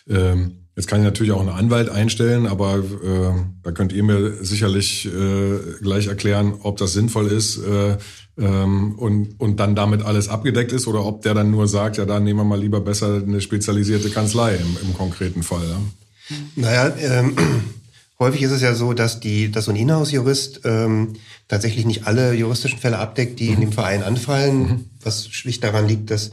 ähm, 0.10 0.65
jetzt 0.76 0.88
kann 0.88 1.00
ich 1.00 1.06
natürlich 1.06 1.32
auch 1.32 1.40
einen 1.40 1.50
Anwalt 1.50 1.90
einstellen, 1.90 2.48
aber 2.48 2.78
äh, 2.78 3.32
da 3.64 3.72
könnt 3.72 3.94
ihr 3.94 4.04
mir 4.04 4.44
sicherlich 4.44 5.06
äh, 5.06 5.82
gleich 5.82 6.08
erklären, 6.08 6.54
ob 6.62 6.78
das 6.78 6.94
sinnvoll 6.94 7.28
ist 7.28 7.58
äh, 7.58 7.98
ähm, 8.38 8.96
und, 8.98 9.40
und 9.40 9.60
dann 9.60 9.76
damit 9.76 10.04
alles 10.04 10.28
abgedeckt 10.28 10.74
ist 10.74 10.88
oder 10.88 11.06
ob 11.06 11.22
der 11.22 11.34
dann 11.34 11.52
nur 11.52 11.68
sagt, 11.68 11.98
ja, 11.98 12.06
dann 12.06 12.26
nehmen 12.26 12.40
wir 12.40 12.44
mal 12.44 12.60
lieber 12.60 12.82
besser 12.82 13.22
eine 13.26 13.40
spezialisierte 13.40 14.10
Kanzlei 14.10 14.56
im, 14.56 14.78
im 14.82 14.94
konkreten 14.94 15.44
Fall. 15.44 15.66
Ja. 15.68 16.36
Naja, 16.56 16.96
ähm, 17.00 17.38
häufig 18.20 18.42
ist 18.42 18.52
es 18.52 18.62
ja 18.62 18.76
so, 18.76 18.94
dass 18.94 19.22
die, 19.22 19.52
dass 19.52 19.66
so 19.66 19.72
ein 19.72 19.78
Inhouse-Jurist 19.78 20.62
ähm, 20.66 21.14
tatsächlich 21.48 21.86
nicht 21.86 22.08
alle 22.08 22.34
juristischen 22.34 22.80
Fälle 22.80 23.00
abdeckt, 23.00 23.40
die 23.40 23.48
in 23.48 23.62
dem 23.62 23.72
Verein 23.72 24.04
anfallen, 24.04 24.90
was 25.02 25.30
schlicht 25.30 25.64
daran 25.64 25.88
liegt, 25.88 26.12
dass 26.12 26.32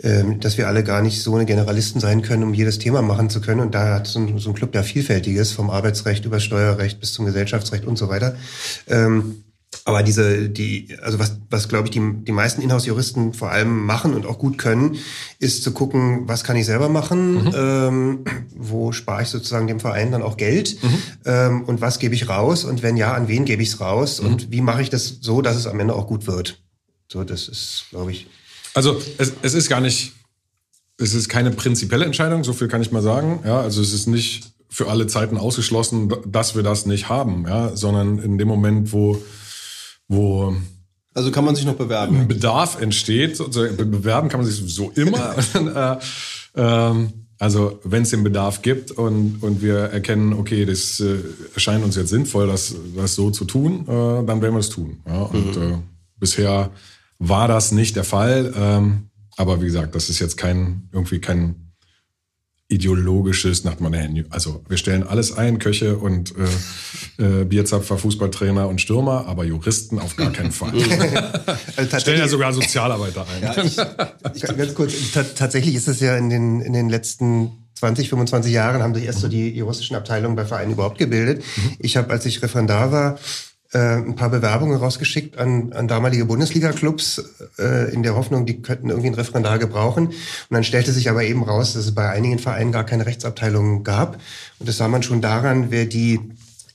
dass 0.00 0.56
wir 0.56 0.68
alle 0.68 0.84
gar 0.84 1.02
nicht 1.02 1.22
so 1.22 1.34
eine 1.34 1.44
Generalisten 1.44 2.00
sein 2.00 2.22
können, 2.22 2.44
um 2.44 2.54
jedes 2.54 2.78
Thema 2.78 3.02
machen 3.02 3.30
zu 3.30 3.40
können. 3.40 3.60
Und 3.60 3.74
da 3.74 3.94
hat 3.96 4.06
so 4.06 4.20
ein, 4.20 4.38
so 4.38 4.50
ein 4.50 4.54
Club 4.54 4.72
ja 4.74 4.84
vielfältiges, 4.84 5.50
vom 5.50 5.70
Arbeitsrecht 5.70 6.24
über 6.24 6.38
Steuerrecht 6.38 7.00
bis 7.00 7.12
zum 7.14 7.24
Gesellschaftsrecht 7.26 7.84
und 7.84 7.98
so 7.98 8.08
weiter. 8.08 8.36
Ähm, 8.86 9.42
Aber 9.84 10.02
diese, 10.02 10.48
die, 10.48 10.96
also 11.02 11.18
was, 11.18 11.36
was 11.50 11.68
glaube 11.68 11.86
ich, 11.88 11.90
die, 11.90 12.00
die 12.24 12.32
meisten 12.32 12.62
Inhouse-Juristen 12.62 13.34
vor 13.34 13.50
allem 13.50 13.84
machen 13.86 14.14
und 14.14 14.24
auch 14.24 14.38
gut 14.38 14.56
können, 14.56 14.96
ist 15.40 15.62
zu 15.62 15.72
gucken, 15.72 16.22
was 16.28 16.42
kann 16.44 16.56
ich 16.56 16.64
selber 16.66 16.88
machen, 16.88 17.44
Mhm. 17.44 17.52
ähm, 17.54 18.24
wo 18.56 18.92
spare 18.92 19.22
ich 19.22 19.28
sozusagen 19.28 19.66
dem 19.66 19.80
Verein 19.80 20.10
dann 20.12 20.22
auch 20.22 20.36
Geld 20.36 20.82
Mhm. 20.82 20.88
ähm, 21.26 21.62
und 21.64 21.80
was 21.80 21.98
gebe 21.98 22.14
ich 22.14 22.28
raus 22.28 22.64
und 22.64 22.82
wenn 22.82 22.96
ja, 22.96 23.12
an 23.14 23.28
wen 23.28 23.44
gebe 23.44 23.62
ich 23.62 23.70
es 23.70 23.80
raus 23.80 24.22
Mhm. 24.22 24.26
und 24.28 24.50
wie 24.52 24.60
mache 24.62 24.80
ich 24.80 24.90
das 24.90 25.18
so, 25.20 25.42
dass 25.42 25.56
es 25.56 25.66
am 25.66 25.80
Ende 25.80 25.94
auch 25.94 26.06
gut 26.06 26.26
wird. 26.26 26.62
So, 27.12 27.24
das 27.24 27.48
ist, 27.48 27.86
glaube 27.90 28.12
ich. 28.12 28.26
Also 28.74 29.00
es, 29.18 29.32
es 29.42 29.54
ist 29.54 29.68
gar 29.68 29.80
nicht, 29.80 30.12
es 30.98 31.14
ist 31.14 31.28
keine 31.28 31.50
prinzipielle 31.50 32.04
Entscheidung, 32.04 32.44
so 32.44 32.52
viel 32.52 32.68
kann 32.68 32.82
ich 32.82 32.90
mal 32.92 33.02
sagen. 33.02 33.40
Ja, 33.44 33.60
also 33.60 33.80
es 33.80 33.92
ist 33.92 34.06
nicht 34.06 34.52
für 34.68 34.88
alle 34.88 35.06
Zeiten 35.06 35.36
ausgeschlossen, 35.38 36.12
dass 36.26 36.54
wir 36.54 36.62
das 36.62 36.86
nicht 36.86 37.08
haben, 37.08 37.46
ja, 37.48 37.74
sondern 37.76 38.18
in 38.18 38.36
dem 38.38 38.48
Moment, 38.48 38.92
wo, 38.92 39.20
wo 40.08 40.54
Also 41.14 41.30
kann 41.30 41.44
man 41.44 41.54
sich 41.56 41.64
noch 41.64 41.74
bewerben. 41.76 42.16
ein 42.20 42.28
Bedarf 42.28 42.80
entsteht, 42.80 43.38
be- 43.38 43.70
bewerben 43.86 44.28
kann 44.28 44.40
man 44.40 44.46
sich 44.48 44.56
sowieso 44.56 44.90
immer. 44.90 45.34
äh, 45.54 46.60
ähm, 46.60 47.12
also 47.40 47.78
wenn 47.84 48.02
es 48.02 48.10
den 48.10 48.24
Bedarf 48.24 48.62
gibt 48.62 48.90
und, 48.90 49.38
und 49.42 49.62
wir 49.62 49.76
erkennen, 49.78 50.32
okay, 50.32 50.64
das 50.66 50.98
äh, 51.00 51.18
erscheint 51.54 51.84
uns 51.84 51.94
jetzt 51.96 52.08
sinnvoll, 52.10 52.48
das, 52.48 52.74
das 52.96 53.14
so 53.14 53.30
zu 53.30 53.44
tun, 53.44 53.82
äh, 53.82 54.26
dann 54.26 54.42
werden 54.42 54.54
wir 54.54 54.58
es 54.58 54.68
tun. 54.70 54.98
Ja? 55.06 55.22
Und 55.22 55.56
äh, 55.56 55.76
bisher 56.18 56.70
war 57.18 57.48
das 57.48 57.72
nicht 57.72 57.96
der 57.96 58.04
Fall. 58.04 58.52
Ähm, 58.56 59.10
aber 59.36 59.60
wie 59.60 59.66
gesagt, 59.66 59.94
das 59.94 60.08
ist 60.08 60.18
jetzt 60.18 60.36
kein 60.36 60.88
irgendwie 60.92 61.20
kein 61.20 61.68
ideologisches, 62.70 63.64
nach 63.64 63.80
man 63.80 64.26
also 64.28 64.62
wir 64.68 64.76
stellen 64.76 65.02
alles 65.02 65.32
ein, 65.32 65.58
Köche 65.58 65.96
und 65.96 66.34
äh, 67.18 67.40
äh, 67.40 67.44
Bierzapfer, 67.44 67.96
Fußballtrainer 67.96 68.68
und 68.68 68.80
Stürmer, 68.80 69.26
aber 69.26 69.44
Juristen 69.44 69.98
auf 69.98 70.16
gar 70.16 70.30
keinen 70.32 70.52
Fall. 70.52 70.72
Also 71.76 71.98
Stellen 72.00 72.18
ja 72.18 72.28
sogar 72.28 72.52
Sozialarbeiter 72.52 73.24
ein. 73.26 73.66
Ich, 74.34 74.42
ganz 74.42 74.74
kurz, 74.74 74.92
ta- 75.12 75.22
tatsächlich 75.22 75.74
ist 75.76 75.88
es 75.88 76.00
ja 76.00 76.16
in 76.16 76.28
den, 76.28 76.60
in 76.60 76.72
den 76.74 76.90
letzten 76.90 77.52
20, 77.76 78.08
25 78.10 78.52
Jahren 78.52 78.82
haben 78.82 78.94
sich 78.94 79.04
erst 79.04 79.20
so 79.20 79.28
die 79.28 79.50
juristischen 79.50 79.96
Abteilungen 79.96 80.34
bei 80.36 80.44
Vereinen 80.44 80.72
überhaupt 80.72 80.98
gebildet. 80.98 81.44
Ich 81.78 81.96
habe, 81.96 82.10
als 82.10 82.26
ich 82.26 82.42
Referendar 82.42 82.90
war, 82.92 83.18
äh, 83.72 83.78
ein 83.78 84.14
paar 84.16 84.30
Bewerbungen 84.30 84.76
rausgeschickt 84.76 85.36
an, 85.38 85.72
an 85.72 85.88
damalige 85.88 86.24
Bundesliga-Clubs 86.24 87.22
äh, 87.58 87.92
in 87.92 88.02
der 88.02 88.16
Hoffnung, 88.16 88.46
die 88.46 88.62
könnten 88.62 88.88
irgendwie 88.88 89.08
einen 89.08 89.16
Referendar 89.16 89.58
gebrauchen. 89.58 90.06
Und 90.06 90.16
dann 90.50 90.64
stellte 90.64 90.92
sich 90.92 91.10
aber 91.10 91.24
eben 91.24 91.42
raus, 91.42 91.74
dass 91.74 91.84
es 91.84 91.94
bei 91.94 92.08
einigen 92.08 92.38
Vereinen 92.38 92.72
gar 92.72 92.84
keine 92.84 93.06
Rechtsabteilungen 93.06 93.84
gab. 93.84 94.18
Und 94.58 94.68
das 94.68 94.78
sah 94.78 94.88
man 94.88 95.02
schon 95.02 95.20
daran, 95.20 95.70
wer 95.70 95.84
die 95.84 96.20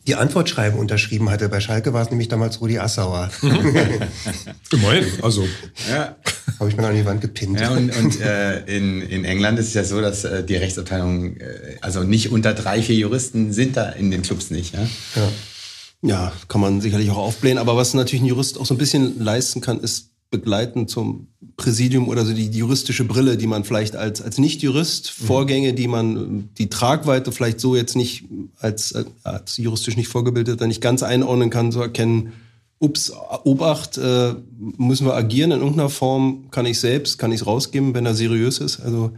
die 0.06 0.16
Antwortschreiben 0.16 0.78
unterschrieben 0.78 1.30
hatte. 1.30 1.48
Bei 1.48 1.62
Schalke 1.62 1.94
war 1.94 2.02
es 2.02 2.10
nämlich 2.10 2.28
damals 2.28 2.60
Rudi 2.60 2.78
Assauer. 2.78 3.30
Immerhin, 3.42 5.06
also 5.22 5.48
Ja. 5.90 6.18
Habe 6.60 6.70
ich 6.70 6.76
mir 6.76 6.84
noch 6.84 6.90
an 6.90 6.96
die 6.96 7.06
Wand 7.06 7.22
gepinnt. 7.22 7.60
Ja, 7.60 7.72
und, 7.72 7.96
und 7.96 8.20
äh, 8.20 8.60
in, 8.66 9.02
in 9.02 9.24
England 9.24 9.60
ist 9.60 9.70
es 9.70 9.74
ja 9.74 9.84
so, 9.86 10.02
dass 10.02 10.26
äh, 10.26 10.44
die 10.44 10.56
Rechtsabteilung, 10.56 11.38
äh, 11.38 11.78
also 11.82 12.04
nicht 12.04 12.32
unter 12.32 12.54
drei, 12.54 12.82
vier 12.82 12.96
Juristen 12.96 13.54
sind 13.54 13.78
da 13.78 13.90
in 13.90 14.12
den 14.12 14.24
Clubs 14.24 14.52
nicht. 14.52 14.74
Ja? 14.74 14.82
Ja. 15.16 15.30
Ja, 16.04 16.34
kann 16.50 16.60
man 16.62 16.82
sicherlich 16.82 17.10
auch 17.12 17.18
aufblähen. 17.18 17.58
Aber 17.58 17.78
was 17.78 17.94
natürlich 17.94 18.22
ein 18.22 18.28
Jurist 18.28 18.60
auch 18.60 18.66
so 18.66 18.74
ein 18.74 18.78
bisschen 18.78 19.24
leisten 19.24 19.62
kann, 19.62 19.80
ist 19.80 20.10
begleiten 20.30 20.88
zum 20.88 21.28
Präsidium 21.58 22.10
oder 22.10 22.26
so 22.26 22.34
die, 22.34 22.50
die 22.50 22.58
juristische 22.58 23.06
Brille, 23.06 23.38
die 23.38 23.48
man 23.48 23.64
vielleicht 23.64 23.96
als, 23.96 24.22
als 24.22 24.38
Nicht-Jurist, 24.38 25.12
Vorgänge, 25.12 25.74
die 25.74 25.88
man, 25.88 26.50
die 26.58 26.70
Tragweite 26.70 27.32
vielleicht 27.32 27.60
so 27.60 27.76
jetzt 27.76 27.96
nicht 27.96 28.26
als, 28.60 28.96
als 29.24 29.58
juristisch 29.58 29.96
nicht 29.96 30.08
vorgebildeter 30.08 30.68
nicht 30.68 30.82
ganz 30.82 31.04
einordnen 31.04 31.52
kann, 31.52 31.72
so 31.72 31.82
erkennen, 31.82 32.34
ups, 32.80 33.14
Obacht, 33.44 33.98
äh, 33.98 34.34
müssen 34.78 35.06
wir 35.06 35.14
agieren 35.14 35.52
in 35.52 35.60
irgendeiner 35.60 35.90
Form, 35.90 36.50
kann 36.52 36.66
ich 36.66 36.80
selbst, 36.80 37.18
kann 37.18 37.32
ich 37.32 37.42
es 37.42 37.48
rausgeben, 37.48 37.94
wenn 37.94 38.06
er 38.06 38.16
seriös 38.16 38.58
ist. 38.58 38.82
Also 38.82 39.12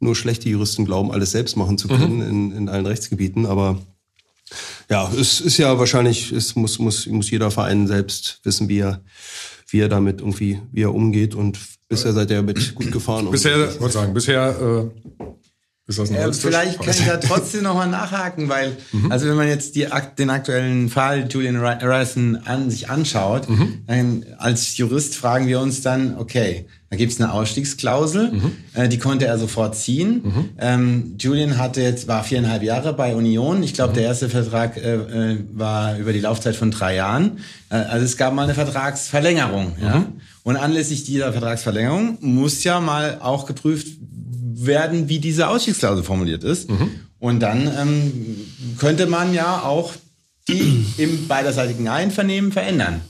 nur 0.00 0.14
schlechte 0.16 0.48
Juristen 0.50 0.84
glauben, 0.84 1.12
alles 1.12 1.30
selbst 1.30 1.56
machen 1.56 1.78
zu 1.78 1.88
können 1.88 2.20
in, 2.20 2.52
in 2.52 2.68
allen 2.68 2.84
Rechtsgebieten, 2.84 3.46
aber 3.46 3.78
ja, 4.88 5.10
es 5.12 5.40
ist 5.40 5.58
ja 5.58 5.78
wahrscheinlich, 5.78 6.32
es 6.32 6.54
muss, 6.56 6.78
muss, 6.78 7.06
muss 7.06 7.30
jeder 7.30 7.50
Verein 7.50 7.86
selbst 7.86 8.40
wissen, 8.44 8.68
wie 8.68 8.78
er, 8.78 9.00
wie 9.68 9.80
er 9.80 9.88
damit 9.88 10.20
irgendwie, 10.20 10.60
wie 10.72 10.82
er 10.82 10.94
umgeht. 10.94 11.34
Und 11.34 11.58
bisher 11.88 12.12
seid 12.12 12.30
ihr 12.30 12.42
mit 12.42 12.74
gut 12.74 12.92
gefahren. 12.92 13.30
bisher, 13.30 13.70
ich 13.70 13.80
wollte 13.80 13.94
sagen, 13.94 14.14
bisher 14.14 14.90
äh, 15.18 15.24
ist 15.88 15.98
das 15.98 16.10
ein 16.10 16.16
Äh, 16.16 16.32
vielleicht 16.32 16.80
kann 16.80 16.90
ich 16.90 17.04
da 17.04 17.16
trotzdem 17.20 17.62
nochmal 17.62 17.88
nachhaken, 17.88 18.48
weil, 18.48 18.76
also 19.08 19.28
wenn 19.28 19.36
man 19.36 19.48
jetzt 19.48 19.76
die, 19.76 19.86
den 20.18 20.30
aktuellen 20.30 20.88
Fall 20.88 21.28
Julian 21.28 21.56
Ryerson 21.56 22.36
an, 22.44 22.70
sich 22.70 22.88
anschaut, 22.88 23.48
dann 23.86 24.24
als 24.38 24.76
Jurist 24.76 25.16
fragen 25.16 25.46
wir 25.46 25.60
uns 25.60 25.82
dann, 25.82 26.16
okay, 26.18 26.66
da 26.88 26.96
gibt's 26.96 27.20
eine 27.20 27.32
Ausstiegsklausel, 27.32 28.32
äh, 28.74 28.88
die 28.88 28.98
konnte 28.98 29.26
er 29.26 29.38
sofort 29.38 29.74
ziehen. 29.74 30.22
Ähm, 30.58 31.16
Julian 31.18 31.58
hatte 31.58 31.80
jetzt, 31.82 32.06
war 32.06 32.22
viereinhalb 32.22 32.62
Jahre 32.62 32.92
bei 32.92 33.14
Union. 33.16 33.62
Ich 33.64 33.74
glaube, 33.74 33.92
der 33.92 34.04
erste 34.04 34.28
Vertrag 34.28 34.76
äh, 34.76 34.94
äh, 34.94 35.38
war 35.52 35.98
über 35.98 36.12
die 36.12 36.20
Laufzeit 36.20 36.54
von 36.54 36.70
drei 36.70 36.94
Jahren. 36.94 37.38
Äh, 37.70 37.76
also 37.76 38.04
es 38.04 38.16
gab 38.16 38.34
mal 38.34 38.44
eine 38.44 38.54
Vertragsverlängerung. 38.54 39.72
Ja? 39.82 40.06
Und 40.44 40.56
anlässlich 40.56 41.02
dieser 41.02 41.32
Vertragsverlängerung 41.32 42.18
muss 42.20 42.62
ja 42.62 42.78
mal 42.78 43.18
auch 43.20 43.46
geprüft 43.46 43.88
werden, 44.54 45.08
wie 45.08 45.18
diese 45.18 45.48
Ausstiegsklausel 45.48 46.04
formuliert 46.04 46.44
ist. 46.44 46.68
Und 47.18 47.40
dann 47.40 47.68
ähm, 47.76 48.36
könnte 48.78 49.06
man 49.06 49.34
ja 49.34 49.62
auch 49.62 49.92
die 50.48 50.86
im 50.98 51.26
beiderseitigen 51.26 51.88
Einvernehmen 51.88 52.52
verändern. 52.52 53.00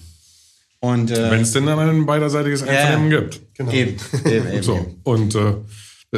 Und 0.81 1.11
äh, 1.11 1.31
Wenn 1.31 1.41
es 1.41 1.53
denn 1.53 1.67
dann 1.67 1.79
ein 1.79 2.07
beiderseitiges 2.07 2.63
Einvernehmen 2.63 3.11
Ja. 3.11 3.21
gibt. 3.21 3.41
Genau. 3.55 3.73
eben, 3.73 3.97
eben, 4.25 4.49
eben, 4.53 4.63
So. 4.63 4.95
Und 5.05 5.35
äh, 5.35 5.55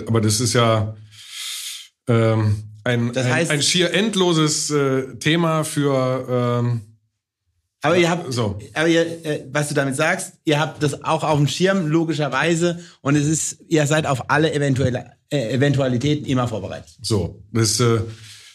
aber 0.07 0.21
das 0.21 0.41
ist 0.41 0.53
ja 0.55 0.95
ähm, 2.09 2.65
ein, 2.85 3.13
Das 3.13 3.27
ein, 3.27 3.33
heißt- 3.33 3.51
ein 3.51 3.63
schier 3.63 3.93
endloses 3.95 4.71
äh, 4.71 5.15
Thema 5.19 5.65
für 5.65 6.61
ähm, 6.63 6.81
Aber 7.83 7.97
ihr 7.97 8.11
habt, 8.11 8.33
So. 8.33 8.59
aber 8.75 8.89
ihr, 8.89 9.25
äh, 9.25 9.45
was 9.53 9.69
du 9.69 9.75
damit 9.75 9.95
sagst, 9.97 10.35
ihr 10.45 10.59
habt 10.59 10.83
das 10.83 11.05
auch 11.05 11.23
auf 11.23 11.37
dem 11.39 11.47
Schirm 11.49 11.87
logischerweise 11.89 12.81
und 13.03 13.15
es 13.17 13.27
ist, 13.27 13.59
ihr 13.69 13.87
seid 13.87 14.07
auf 14.07 14.31
alle 14.31 14.53
eventuelle 14.53 15.13
äh, 15.31 15.53
Eventualitäten 15.55 16.25
immer 16.27 16.49
vorbereitet. 16.49 16.91
So, 17.03 17.43
das, 17.53 17.79
äh, 17.81 18.01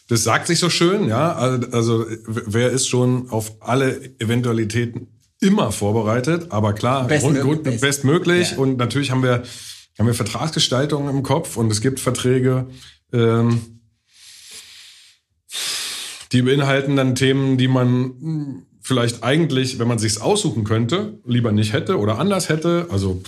das 0.09 0.23
sagt 0.23 0.47
sich 0.47 0.59
so 0.59 0.69
schön, 0.69 1.07
ja. 1.07 1.33
Also, 1.33 1.67
also 1.71 2.05
wer 2.27 2.71
ist 2.71 2.87
schon 2.89 3.29
auf 3.29 3.53
alle 3.61 4.01
Eventualitäten 4.19 5.07
immer 5.43 5.71
vorbereitet, 5.71 6.47
aber 6.51 6.73
klar, 6.73 7.07
Bestmö- 7.07 7.41
Grund, 7.41 7.63
best- 7.63 7.81
bestmöglich. 7.81 8.51
Ja. 8.51 8.57
Und 8.57 8.77
natürlich 8.77 9.11
haben 9.11 9.23
wir, 9.23 9.43
haben 9.99 10.07
wir 10.07 10.13
Vertragsgestaltung 10.13 11.09
im 11.09 11.21
Kopf 11.23 11.57
und 11.57 11.71
es 11.71 11.81
gibt 11.81 11.99
Verträge, 11.99 12.67
ähm, 13.11 13.61
die 16.31 16.41
beinhalten 16.41 16.95
dann 16.95 17.15
Themen, 17.15 17.57
die 17.57 17.67
man 17.67 18.65
vielleicht 18.81 19.23
eigentlich, 19.23 19.77
wenn 19.79 19.87
man 19.87 19.99
sich's 19.99 20.17
aussuchen 20.17 20.63
könnte, 20.63 21.19
lieber 21.25 21.51
nicht 21.51 21.73
hätte 21.73 21.99
oder 21.99 22.17
anders 22.17 22.49
hätte. 22.49 22.87
Also 22.89 23.21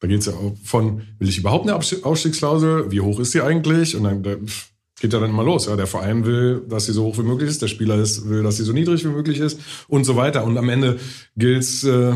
da 0.00 0.06
geht's 0.06 0.26
ja 0.26 0.32
auch 0.34 0.54
von, 0.62 1.02
will 1.18 1.28
ich 1.28 1.38
überhaupt 1.38 1.68
eine 1.68 1.74
Ausstiegsklausel? 1.74 2.90
Wie 2.92 3.00
hoch 3.00 3.18
ist 3.18 3.32
sie 3.32 3.40
eigentlich? 3.40 3.96
Und 3.96 4.04
dann 4.04 4.22
da, 4.22 4.36
pff, 4.36 4.70
geht 5.00 5.12
ja 5.12 5.20
dann 5.20 5.32
mal 5.32 5.44
los. 5.44 5.66
Ja, 5.66 5.76
der 5.76 5.86
Verein 5.86 6.24
will, 6.24 6.62
dass 6.68 6.86
sie 6.86 6.92
so 6.92 7.04
hoch 7.04 7.18
wie 7.18 7.22
möglich 7.22 7.50
ist, 7.50 7.62
der 7.62 7.68
Spieler 7.68 7.96
ist, 7.96 8.28
will, 8.28 8.42
dass 8.42 8.56
sie 8.56 8.64
so 8.64 8.72
niedrig 8.72 9.04
wie 9.04 9.08
möglich 9.08 9.38
ist 9.40 9.60
und 9.88 10.04
so 10.04 10.16
weiter. 10.16 10.44
Und 10.44 10.56
am 10.56 10.68
Ende 10.68 10.98
gilt's 11.36 11.84
äh, 11.84 12.14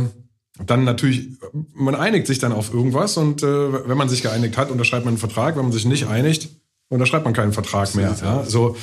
dann 0.66 0.84
natürlich, 0.84 1.28
man 1.74 1.94
einigt 1.94 2.26
sich 2.26 2.38
dann 2.38 2.52
auf 2.52 2.72
irgendwas 2.72 3.16
und 3.16 3.42
äh, 3.42 3.88
wenn 3.88 3.96
man 3.96 4.08
sich 4.08 4.22
geeinigt 4.22 4.56
hat, 4.56 4.70
unterschreibt 4.70 5.04
man 5.04 5.12
einen 5.12 5.18
Vertrag. 5.18 5.56
Wenn 5.56 5.64
man 5.64 5.72
sich 5.72 5.84
nicht 5.84 6.06
einigt, 6.06 6.48
unterschreibt 6.88 7.24
man 7.24 7.34
keinen 7.34 7.52
Vertrag 7.52 7.94
mehr. 7.94 8.16
Ja, 8.20 8.44
so, 8.44 8.76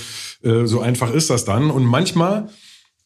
äh, 0.44 0.66
so 0.66 0.80
einfach 0.80 1.14
ist 1.14 1.30
das 1.30 1.46
dann. 1.46 1.70
Und 1.70 1.86
manchmal 1.86 2.50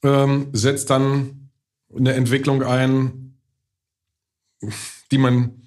ähm, 0.04 0.48
setzt 0.54 0.90
dann 0.90 1.50
eine 1.96 2.14
Entwicklung 2.14 2.64
ein, 2.64 3.38
die 5.12 5.18
man 5.18 5.61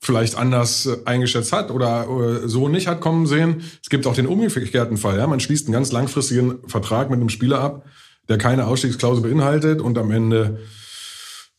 vielleicht 0.00 0.34
anders 0.34 0.86
äh, 0.86 0.96
eingeschätzt 1.04 1.52
hat 1.52 1.70
oder 1.70 2.08
äh, 2.08 2.48
so 2.48 2.68
nicht 2.68 2.86
hat 2.86 3.00
kommen 3.00 3.26
sehen. 3.26 3.62
Es 3.82 3.90
gibt 3.90 4.06
auch 4.06 4.14
den 4.14 4.26
umgekehrten 4.26 4.96
Fall. 4.96 5.18
Ja? 5.18 5.26
Man 5.26 5.40
schließt 5.40 5.66
einen 5.66 5.74
ganz 5.74 5.92
langfristigen 5.92 6.58
Vertrag 6.66 7.10
mit 7.10 7.20
einem 7.20 7.28
Spieler 7.28 7.60
ab, 7.60 7.84
der 8.28 8.38
keine 8.38 8.66
Ausstiegsklausel 8.66 9.22
beinhaltet 9.22 9.80
und 9.80 9.98
am 9.98 10.10
Ende 10.10 10.60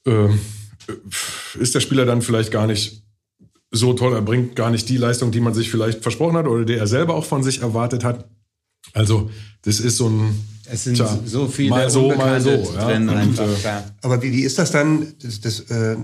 äh, 0.05 0.29
ist 1.59 1.75
der 1.75 1.79
Spieler 1.79 2.05
dann 2.05 2.21
vielleicht 2.21 2.51
gar 2.51 2.67
nicht 2.67 3.03
so 3.73 3.93
toll, 3.93 4.13
er 4.13 4.21
bringt 4.21 4.55
gar 4.55 4.69
nicht 4.69 4.89
die 4.89 4.97
Leistung, 4.97 5.31
die 5.31 5.39
man 5.39 5.53
sich 5.53 5.71
vielleicht 5.71 6.03
versprochen 6.03 6.35
hat 6.35 6.45
oder 6.45 6.65
die 6.65 6.73
er 6.73 6.87
selber 6.87 7.15
auch 7.15 7.23
von 7.23 7.41
sich 7.41 7.61
erwartet 7.61 8.03
hat. 8.03 8.29
Also 8.93 9.29
das 9.61 9.79
ist 9.79 9.97
so 9.97 10.09
ein 10.09 10.50
Es 10.69 10.83
sind 10.85 10.95
Tja, 10.95 11.19
so 11.25 11.47
viele 11.47 11.69
mal 11.69 11.89
so, 11.89 12.09
mal 12.09 12.13
Unbekannte 12.39 12.63
so, 12.65 12.73
ja. 12.73 12.85
drin 12.85 13.09
Und, 13.09 13.17
einfach. 13.17 13.43
äh. 13.65 13.81
Aber 14.01 14.21
wie, 14.21 14.31
wie 14.31 14.41
ist 14.41 14.57
das 14.57 14.71
dann, 14.71 15.07
das, 15.21 15.41
das 15.41 15.59
äh, 15.71 15.95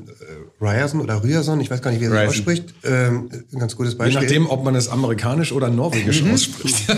Ryerson 0.60 1.02
oder 1.02 1.24
Ryerson, 1.24 1.60
ich 1.62 1.70
weiß 1.70 1.82
gar 1.82 1.92
nicht, 1.92 2.02
wie 2.02 2.06
er 2.06 2.12
das 2.12 2.30
ausspricht, 2.30 2.74
ähm, 2.84 3.30
ein 3.54 3.60
ganz 3.60 3.76
gutes 3.76 3.94
Je 3.94 4.00
Beispiel. 4.00 4.22
nachdem, 4.22 4.50
ob 4.50 4.64
man 4.64 4.76
es 4.76 4.90
amerikanisch 4.90 5.52
oder 5.52 5.70
norwegisch 5.70 6.24
ausspricht. 6.24 6.86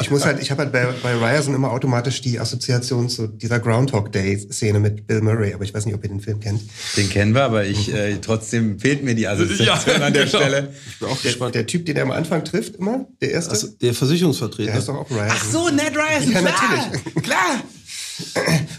Ich 0.00 0.12
muss 0.12 0.24
halt, 0.24 0.40
ich 0.40 0.50
habe 0.50 0.62
halt 0.62 0.72
bei, 0.72 0.86
bei 1.02 1.14
Ryerson 1.16 1.54
immer 1.54 1.70
automatisch 1.70 2.22
die 2.22 2.38
Assoziation 2.40 3.10
zu 3.10 3.26
dieser 3.26 3.58
Groundhog 3.58 4.10
Day-Szene 4.12 4.78
mit 4.80 5.06
Bill 5.06 5.20
Murray, 5.20 5.52
aber 5.52 5.64
ich 5.64 5.74
weiß 5.74 5.84
nicht, 5.84 5.94
ob 5.94 6.02
ihr 6.02 6.08
den 6.08 6.20
Film 6.20 6.40
kennt. 6.40 6.62
Den 6.96 7.10
kennen 7.10 7.34
wir, 7.34 7.42
aber 7.42 7.66
ich 7.66 7.92
äh, 7.92 8.16
trotzdem 8.22 8.78
fehlt 8.78 9.04
mir 9.04 9.14
die 9.14 9.26
Assoziation 9.28 9.66
Ja, 10.00 10.06
an 10.06 10.12
der 10.14 10.24
genau. 10.24 10.38
Stelle. 10.38 10.72
Ich 10.88 10.98
bin 10.98 11.08
auch 11.08 11.20
Der, 11.20 11.30
gespannt. 11.30 11.54
der 11.56 11.66
Typ, 11.66 11.84
den 11.84 11.96
er 11.96 12.04
am 12.04 12.10
Anfang 12.12 12.42
trifft, 12.44 12.76
immer, 12.76 13.06
der 13.20 13.32
erste, 13.32 13.50
Also, 13.50 13.66
der 13.82 13.92
Versicherungsvertreter. 13.92 14.66
der 14.66 14.74
heißt 14.76 14.88
doch 14.88 14.94
auch 14.94 15.10
Ryerson. 15.10 15.28
Ach 15.30 15.44
so, 15.44 15.68
Ned 15.68 15.92
Ryerson, 15.94 16.32
Ja, 16.32 16.40
klar, 16.40 16.52
natürlich. 16.76 17.14
klar. 17.22 17.62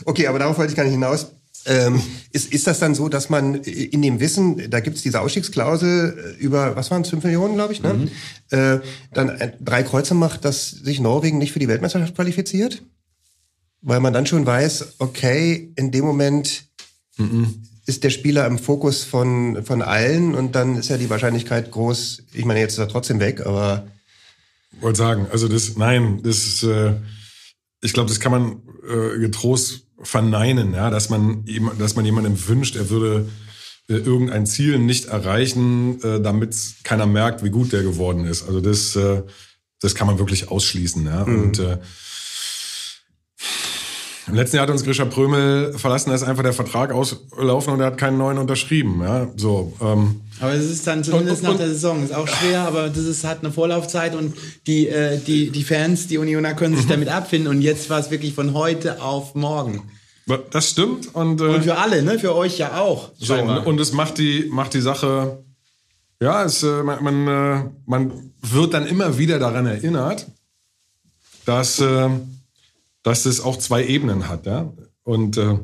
Okay, 0.06 0.28
aber 0.28 0.40
darauf 0.40 0.58
wollte 0.58 0.72
ich 0.72 0.78
gar 0.78 0.84
nicht 0.84 0.94
hinaus. 0.94 1.28
Ähm, 1.66 2.02
ist, 2.32 2.54
ist 2.54 2.68
das 2.68 2.80
dann 2.80 2.96
so, 2.96 3.10
dass 3.10 3.30
man 3.30 3.56
in 3.56 4.02
dem 4.02 4.20
Wissen, 4.20 4.70
da 4.70 4.80
gibt's 4.80 5.02
diese 5.02 5.20
Ausstiegsklausel 5.20 6.36
äh, 6.40 6.42
über, 6.42 6.76
was 6.76 6.90
waren 6.90 7.02
es, 7.02 7.10
5 7.10 7.24
Millionen, 7.26 7.56
glaube 7.56 7.74
ich, 7.74 7.84
ne? 7.84 8.10
Äh, 8.50 8.80
dann 9.14 9.54
drei 9.60 9.84
Kreuze 9.84 10.14
macht, 10.14 10.46
dass 10.46 10.72
sich 10.72 11.00
Norwegen 11.00 11.38
nicht 11.38 11.52
für 11.52 11.60
die 11.60 11.68
Weltmeisterschaft 11.68 12.16
qualifiziert? 12.16 12.82
Weil 13.82 14.00
man 14.00 14.14
dann 14.14 14.26
schon 14.26 14.46
weiß, 14.46 14.96
okay, 15.00 15.74
in 15.76 15.92
dem 15.92 16.06
Moment 16.06 16.66
ist 17.86 18.04
der 18.04 18.10
Spieler 18.12 18.46
im 18.46 18.58
Fokus 18.60 19.04
von, 19.04 19.64
von 19.66 19.82
allen 19.82 20.36
und 20.36 20.56
dann 20.56 20.78
ist 20.78 20.90
ja 20.90 20.98
die 20.98 21.10
Wahrscheinlichkeit 21.10 21.72
groß, 21.72 22.24
ich 22.34 22.46
meine, 22.46 22.60
jetzt 22.60 22.74
ist 22.74 22.80
er 22.80 22.88
trotzdem 22.88 23.20
weg, 23.20 23.46
aber 23.46 23.88
wollte 24.80 24.98
sagen, 24.98 25.28
also 25.32 25.48
das, 25.48 25.76
nein, 25.76 26.22
das 26.24 26.38
ist, 26.38 26.64
äh, 26.64 26.94
ich 27.82 27.94
glaube, 27.94 28.10
das 28.10 28.20
kann 28.20 28.32
man 28.32 28.62
äh, 28.88 29.20
getrost 29.20 29.88
verneinen, 30.02 30.74
ja, 30.74 30.90
dass 30.90 31.10
man, 31.10 31.46
ihm- 31.46 31.72
dass 31.78 31.96
man 31.96 32.06
jemandem 32.06 32.36
wünscht, 32.48 32.76
er 32.76 32.90
würde 32.90 33.28
äh, 33.90 33.96
irgendein 33.96 34.46
Ziel 34.46 34.80
nicht 34.80 35.06
erreichen, 35.06 36.02
äh, 36.04 36.22
damit 36.22 36.56
keiner 36.84 37.06
merkt, 37.06 37.44
wie 37.44 37.50
gut 37.50 37.72
der 37.74 37.84
geworden 37.84 38.26
ist. 38.26 38.48
Also 38.48 38.62
das, 38.62 38.96
äh, 38.96 39.24
das 39.82 39.96
kann 39.96 40.08
man 40.08 40.20
wirklich 40.20 40.50
ausschließen, 40.50 41.06
ja. 41.06 41.24
Und 41.24 41.60
äh, 41.60 41.78
im 44.30 44.36
letzten 44.36 44.58
Jahr 44.58 44.64
hat 44.64 44.72
uns 44.72 44.84
Grisha 44.84 45.06
Prömel 45.06 45.74
verlassen, 45.78 46.10
da 46.10 46.16
ist 46.16 46.24
einfach 46.24 46.44
der 46.44 46.54
Vertrag 46.54 46.92
auslaufen 46.94 47.74
und 47.74 47.80
er 47.80 47.88
hat 47.88 47.98
keinen 47.98 48.18
neuen 48.18 48.38
unterschrieben, 48.38 49.02
ja. 49.02 49.28
So, 49.36 49.74
ähm, 49.82 50.22
Aber 50.40 50.54
es 50.54 50.66
ist 50.70 50.86
dann 50.88 51.04
zumindest 51.04 51.38
Und- 51.38 51.44
nach 51.44 51.52
und- 51.52 51.60
der 51.60 51.68
Saison. 51.70 52.04
Ist 52.04 52.14
auch 52.14 52.28
schwer, 52.28 52.62
aber 52.62 52.90
das 52.90 53.00
ist, 53.06 53.24
hat 53.26 53.40
eine 53.44 53.52
Vorlaufzeit 53.52 54.16
und 54.16 54.34
die, 54.68 54.88
äh, 54.88 55.18
die, 55.20 55.50
die 55.50 55.64
Fans, 55.64 56.08
die 56.08 56.18
Unioner 56.18 56.54
können 56.54 56.78
sich 56.78 56.88
damit 56.88 57.10
abfinden. 57.10 57.50
Und 57.50 57.62
jetzt 57.62 57.90
war 57.90 58.00
es 58.00 58.10
wirklich 58.12 58.34
von 58.34 58.54
heute 58.54 59.02
auf 59.02 59.36
morgen. 59.36 59.84
das 60.52 60.70
stimmt 60.70 61.14
und, 61.16 61.42
äh, 61.42 61.46
Und 61.46 61.64
für 61.64 61.78
alle, 61.78 62.04
ne? 62.04 62.20
Für 62.20 62.36
euch 62.36 62.58
ja 62.60 62.80
auch. 62.80 63.12
So, 63.18 63.34
scheinbar. 63.34 63.62
und, 63.62 63.68
und 63.68 63.80
es 63.82 63.92
macht 63.94 64.18
die, 64.20 64.48
macht 64.52 64.74
die 64.76 64.82
Sache, 64.82 65.40
ja, 66.22 66.44
es, 66.44 66.62
äh, 66.64 66.84
man, 66.84 67.04
man, 67.04 67.28
äh, 67.28 67.64
man 67.88 68.12
wird 68.42 68.74
dann 68.74 68.86
immer 68.86 69.18
wieder 69.18 69.40
daran 69.40 69.66
erinnert, 69.66 70.28
dass, 71.46 71.80
äh, 71.80 72.10
dass 73.04 73.26
es 73.26 73.42
auch 73.42 73.58
zwei 73.58 73.86
Ebenen 73.86 74.28
hat. 74.28 74.46
Ja? 74.46 74.74
Und, 75.04 75.38
äh, 75.38 75.58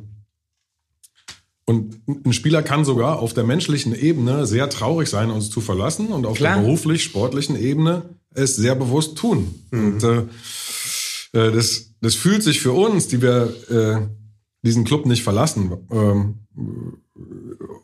und 1.66 2.02
ein 2.08 2.34
Spieler 2.34 2.62
kann 2.62 2.86
sogar 2.86 3.20
auf 3.20 3.34
der 3.34 3.44
menschlichen 3.44 3.96
Ebene 3.96 4.46
sehr 4.46 4.70
traurig 4.70 5.10
sein, 5.10 5.32
uns 5.32 5.50
zu 5.50 5.62
verlassen 5.62 6.08
und 6.08 6.26
auf 6.26 6.38
Klar. 6.38 6.56
der 6.56 6.64
beruflich-sportlichen 6.64 7.60
Ebene 7.60 8.04
es 8.34 8.56
sehr 8.56 8.76
bewusst 8.76 9.18
tun. 9.18 9.56
Und 9.72 10.04
äh, 10.04 10.20
äh, 11.36 11.52
das, 11.52 11.92
das 12.02 12.16
fühlt 12.16 12.44
sich 12.44 12.60
für 12.60 12.72
uns, 12.72 13.08
die 13.08 13.22
wir 13.22 13.54
äh, 13.70 14.08
diesen 14.66 14.84
Club 14.84 15.06
nicht 15.06 15.24
verlassen, 15.24 15.72
ähm, 15.92 16.36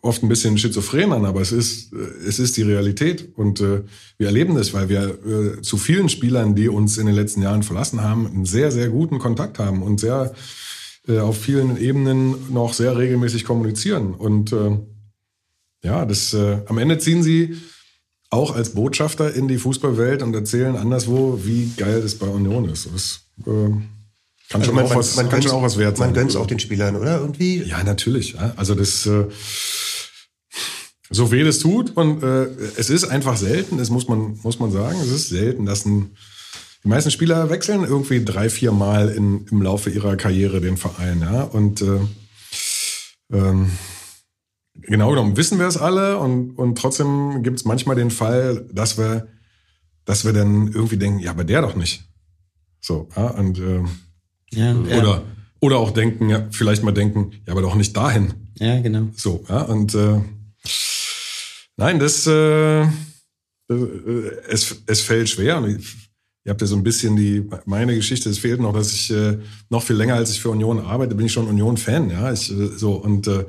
oft 0.02 0.24
ein 0.24 0.30
bisschen 0.30 0.58
schizophren 0.58 1.12
an, 1.12 1.26
aber 1.26 1.42
es 1.42 1.52
ist, 1.52 1.94
äh, 1.94 1.98
es 2.28 2.40
ist 2.40 2.58
die 2.58 2.64
Realität 2.64 3.30
und 3.36 3.62
äh, 3.62 3.82
wir 4.18 4.28
erleben 4.28 4.56
das, 4.56 4.74
weil 4.74 4.90
wir 4.90 5.18
äh, 5.26 5.62
zu 5.62 5.78
vielen 5.78 6.10
Spielern, 6.10 6.56
die 6.56 6.70
uns 6.70 6.98
in 6.98 7.06
den 7.06 7.16
letzten 7.16 7.42
Jahren 7.42 7.64
verlassen 7.64 8.02
haben, 8.02 8.26
einen 8.26 8.46
sehr, 8.46 8.72
sehr 8.72 8.90
guten 8.90 9.20
Kontakt 9.20 9.60
haben 9.60 9.84
und 9.84 10.00
sehr 10.00 10.34
äh, 11.08 11.20
auf 11.20 11.38
vielen 11.40 11.78
Ebenen 11.78 12.36
noch 12.52 12.74
sehr 12.74 12.98
regelmäßig 12.98 13.46
kommunizieren. 13.46 14.14
Und 14.14 14.52
äh, 14.54 14.78
ja, 15.84 16.06
das 16.06 16.34
äh, 16.34 16.58
am 16.66 16.78
Ende 16.78 16.98
ziehen 16.98 17.22
sie 17.24 17.58
auch 18.30 18.56
als 18.56 18.70
Botschafter 18.70 19.34
in 19.34 19.48
die 19.48 19.58
Fußballwelt 19.58 20.24
und 20.24 20.34
erzählen 20.34 20.78
anderswo, 20.78 21.42
wie 21.44 21.72
geil 21.76 22.02
das 22.02 22.16
bei 22.16 22.28
Union 22.28 22.70
ist. 22.70 22.88
Das 22.94 23.22
äh, 23.46 23.72
kann, 24.50 24.64
schon, 24.64 24.80
auch 24.80 24.96
was, 24.96 25.16
kann 25.16 25.30
gönnt's- 25.30 25.44
schon 25.48 25.52
auch 25.58 25.64
was 25.64 25.78
wert 25.78 25.98
sein. 25.98 26.08
Man 26.08 26.14
gönnt 26.16 26.30
es 26.32 26.36
auch 26.38 26.48
den 26.48 26.60
Spielern, 26.60 26.96
oder? 26.96 27.20
Irgendwie? 27.20 27.62
Ja, 27.64 27.84
natürlich. 27.84 28.40
Also 28.56 28.74
das, 28.74 29.06
so 31.12 31.32
weh 31.32 31.42
es 31.42 31.60
tut 31.60 31.96
und 31.96 32.24
äh, 32.24 32.46
es 32.78 32.90
ist 32.90 33.04
einfach 33.04 33.36
selten, 33.36 33.78
das 33.78 33.90
muss 33.90 34.08
man, 34.08 34.40
muss 34.44 34.60
man 34.60 34.72
sagen, 34.72 34.98
es 35.02 35.12
ist 35.12 35.30
selten, 35.30 35.66
dass 35.66 35.86
ein, 35.86 36.12
die 36.84 36.88
meisten 36.88 37.12
Spieler 37.12 37.50
wechseln 37.50 37.84
irgendwie 37.84 38.24
drei, 38.24 38.50
vier 38.50 38.72
Mal 38.72 39.10
in, 39.10 39.46
im 39.52 39.62
Laufe 39.62 39.90
ihrer 39.90 40.16
Karriere 40.16 40.62
den 40.62 40.78
Verein. 40.78 41.22
Ja. 41.22 41.44
Und 41.44 41.82
äh, 41.82 42.00
ähm, 43.34 43.72
genau 44.74 45.10
genommen 45.10 45.38
wissen 45.38 45.60
wir 45.60 45.68
es 45.68 45.78
alle 45.78 46.18
und, 46.18 46.52
und 46.58 46.78
trotzdem 46.78 47.44
gibt 47.44 47.60
es 47.60 47.66
manchmal 47.66 47.98
den 47.98 48.10
Fall, 48.10 48.66
dass 48.72 48.98
wir, 48.98 49.28
dass 50.06 50.26
wir 50.26 50.34
dann 50.34 50.70
irgendwie 50.70 50.98
denken, 50.98 51.20
ja, 51.20 51.32
aber 51.32 51.44
der 51.44 51.62
doch 51.62 51.76
nicht. 51.76 52.04
So, 52.80 53.10
ja, 53.16 53.28
und 53.28 53.60
äh, 53.60 53.84
ja, 54.54 54.76
oder, 54.76 55.24
oder 55.60 55.78
auch 55.78 55.92
denken, 55.92 56.30
ja, 56.30 56.48
vielleicht 56.52 56.84
mal 56.84 56.94
denken, 56.94 57.32
ja, 57.46 57.52
aber 57.52 57.62
doch 57.62 57.76
nicht 57.76 57.96
dahin. 57.96 58.34
Ja, 58.58 58.80
genau. 58.80 59.08
So, 59.16 59.44
ja, 59.48 59.62
und 59.62 59.94
äh, 59.94 60.22
nein, 61.78 62.00
das, 62.00 62.28
äh, 62.28 62.82
äh, 62.82 64.42
es, 64.48 64.84
es 64.86 65.02
fällt 65.02 65.30
schwer. 65.30 65.64
Ihr 66.44 66.50
habt 66.50 66.62
ja 66.62 66.68
so 66.68 66.76
ein 66.76 66.84
bisschen 66.84 67.16
die, 67.16 67.48
meine 67.66 67.96
Geschichte, 67.96 68.30
es 68.30 68.40
fehlt 68.40 68.60
noch, 68.60 68.74
dass 68.74 68.94
ich 68.94 69.12
äh, 69.12 69.38
noch 69.70 69.84
viel 69.84 69.96
länger, 69.96 70.16
als 70.16 70.32
ich 70.32 70.42
für 70.42 70.50
Union 70.50 70.80
arbeite, 70.80 71.14
bin 71.14 71.28
ich 71.28 71.34
schon 71.34 71.48
Union-Fan, 71.48 72.10
ja. 72.10 72.34
Ich, 72.34 72.52
äh, 72.52 72.68
so, 72.68 72.94
und 72.94 73.28
äh, 73.28 73.46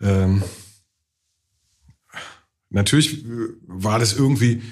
ähm, 0.00 0.42
natürlich 2.68 3.24
äh, 3.24 3.28
war 3.66 3.98
das 3.98 4.12
irgendwie 4.12 4.62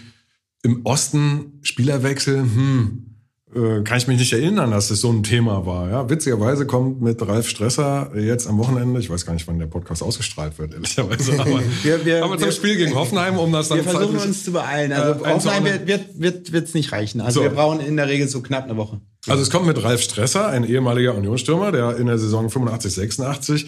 im 0.62 0.84
Osten 0.84 1.60
Spielerwechsel, 1.62 2.40
hm, 2.40 3.07
äh, 3.54 3.82
kann 3.82 3.98
ich 3.98 4.06
mich 4.06 4.18
nicht 4.18 4.32
erinnern, 4.32 4.70
dass 4.70 4.88
das 4.88 5.00
so 5.00 5.10
ein 5.10 5.22
Thema 5.22 5.64
war. 5.64 5.88
Ja, 5.90 6.10
witzigerweise 6.10 6.66
kommt 6.66 7.00
mit 7.00 7.26
Ralf 7.26 7.48
Stresser 7.48 8.10
jetzt 8.16 8.46
am 8.46 8.58
Wochenende, 8.58 9.00
ich 9.00 9.08
weiß 9.08 9.24
gar 9.24 9.32
nicht, 9.32 9.46
wann 9.48 9.58
der 9.58 9.66
Podcast 9.66 10.02
ausgestrahlt 10.02 10.58
wird, 10.58 10.74
ehrlicherweise, 10.74 11.32
aber, 11.40 11.60
Wir- 11.82 12.04
wir- 12.04 12.24
aber 12.24 12.36
zum 12.36 12.46
wir- 12.48 12.52
Spiel 12.52 12.76
gegen 12.76 12.94
Hoffenheim, 12.94 13.38
um 13.38 13.50
das 13.52 13.68
dann 13.68 13.78
Wir 13.78 13.84
versuchen 13.84 14.18
uns 14.18 14.44
zu 14.44 14.52
beeilen. 14.52 14.92
Also 14.92 15.24
äh, 15.24 15.28
Hoffenheim 15.30 15.64
wird, 15.64 15.86
wird, 15.86 16.04
wird, 16.20 16.52
wird's 16.52 16.74
nicht 16.74 16.92
reichen. 16.92 17.20
Also 17.20 17.40
So. 17.40 17.44
wir 17.44 17.50
brauchen 17.50 17.80
in 17.80 17.96
der 17.96 18.08
Regel 18.08 18.28
so 18.28 18.42
knapp 18.42 18.64
eine 18.64 18.76
Woche. 18.76 19.00
Also 19.26 19.42
es 19.42 19.50
kommt 19.50 19.66
mit 19.66 19.82
Ralf 19.82 20.02
Stresser, 20.02 20.48
ein 20.48 20.64
ehemaliger 20.64 21.14
Unionsstürmer, 21.14 21.72
der 21.72 21.96
in 21.96 22.06
der 22.06 22.18
Saison 22.18 22.50
85, 22.50 22.92
86 22.92 23.66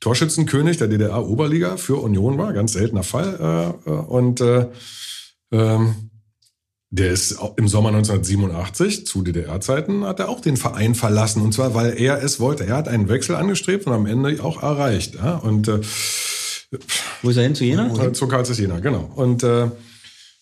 Torschützenkönig 0.00 0.78
der 0.78 0.88
DDR-Oberliga 0.88 1.76
für 1.76 1.96
Union 2.02 2.36
war, 2.36 2.52
ganz 2.52 2.72
seltener 2.72 3.04
Fall. 3.04 3.74
Äh, 3.86 3.90
äh, 3.90 3.92
und 3.94 4.40
äh, 4.40 4.66
ähm, 5.52 6.10
der 6.92 7.10
ist 7.10 7.38
im 7.56 7.68
Sommer 7.68 7.88
1987 7.88 9.06
zu 9.06 9.22
DDR-Zeiten 9.22 10.04
hat 10.04 10.20
er 10.20 10.28
auch 10.28 10.40
den 10.40 10.58
Verein 10.58 10.94
verlassen 10.94 11.40
und 11.40 11.54
zwar 11.54 11.74
weil 11.74 11.98
er 11.98 12.22
es 12.22 12.38
wollte. 12.38 12.66
Er 12.66 12.76
hat 12.76 12.86
einen 12.86 13.08
Wechsel 13.08 13.34
angestrebt 13.34 13.86
und 13.86 13.94
am 13.94 14.04
Ende 14.04 14.44
auch 14.44 14.62
erreicht. 14.62 15.14
Ja? 15.14 15.36
Und 15.36 15.68
äh, 15.68 15.80
Wo 17.22 17.30
ist 17.30 17.38
er 17.38 17.44
hin? 17.44 17.54
Zu 17.54 17.64
Jena? 17.64 17.90
äh, 17.96 18.12
Zur 18.12 18.28
KZ 18.28 18.58
Jena, 18.58 18.80
genau. 18.80 19.10
Und 19.16 19.42
äh, 19.42 19.70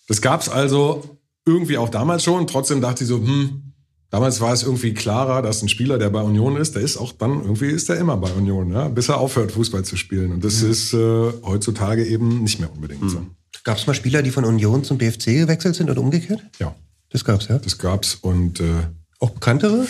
das 0.09 0.21
gab's 0.21 0.49
also 0.49 1.19
irgendwie 1.47 1.79
auch 1.79 1.89
damals 1.89 2.25
schon. 2.25 2.49
Trotzdem 2.49 2.81
dachte 2.81 3.05
ich 3.05 3.09
so, 3.09 3.19
hm, 3.19 3.73
damals 4.11 4.41
war 4.41 4.53
es 4.53 4.65
irgendwie 4.65 4.93
klarer, 4.93 5.43
dass 5.43 5.63
ein 5.63 5.69
Spieler, 5.69 5.99
der 5.99 6.11
bei 6.11 6.21
Union 6.21 6.57
ist, 6.57 6.75
der 6.75 6.83
ist 6.83 6.97
auch 6.97 7.13
dann, 7.13 7.43
irgendwie 7.43 7.69
ist 7.69 7.89
er 7.91 7.97
immer 7.97 8.17
bei 8.17 8.31
Union, 8.33 8.73
ja, 8.73 8.89
bis 8.89 9.09
er 9.09 9.19
aufhört, 9.19 9.53
Fußball 9.53 9.85
zu 9.85 9.97
spielen. 9.97 10.33
Und 10.33 10.45
das 10.45 10.63
ist 10.63 10.95
äh, 10.95 11.33
heutzutage 11.45 12.05
eben 12.05 12.43
nicht 12.43 12.59
mehr 12.59 12.73
unbedingt 12.73 13.09
so. 13.09 13.25
Gab 13.65 13.79
es 13.79 13.87
mal 13.87 13.95
Spieler, 13.95 14.23
die 14.23 14.31
von 14.31 14.45
Union 14.45 14.85
zum 14.85 14.99
BFC 14.99 15.41
gewechselt 15.41 15.75
sind 15.75 15.91
oder 15.91 16.01
umgekehrt? 16.01 16.41
Ja, 16.59 16.75
Das 17.11 17.25
gab's, 17.25 17.49
ja. 17.49 17.59
das 17.59 17.79
gab's. 17.79 18.17
Und 18.17 18.61
äh, 18.61 18.65
Auch 19.19 19.31
bekanntere? 19.31 19.87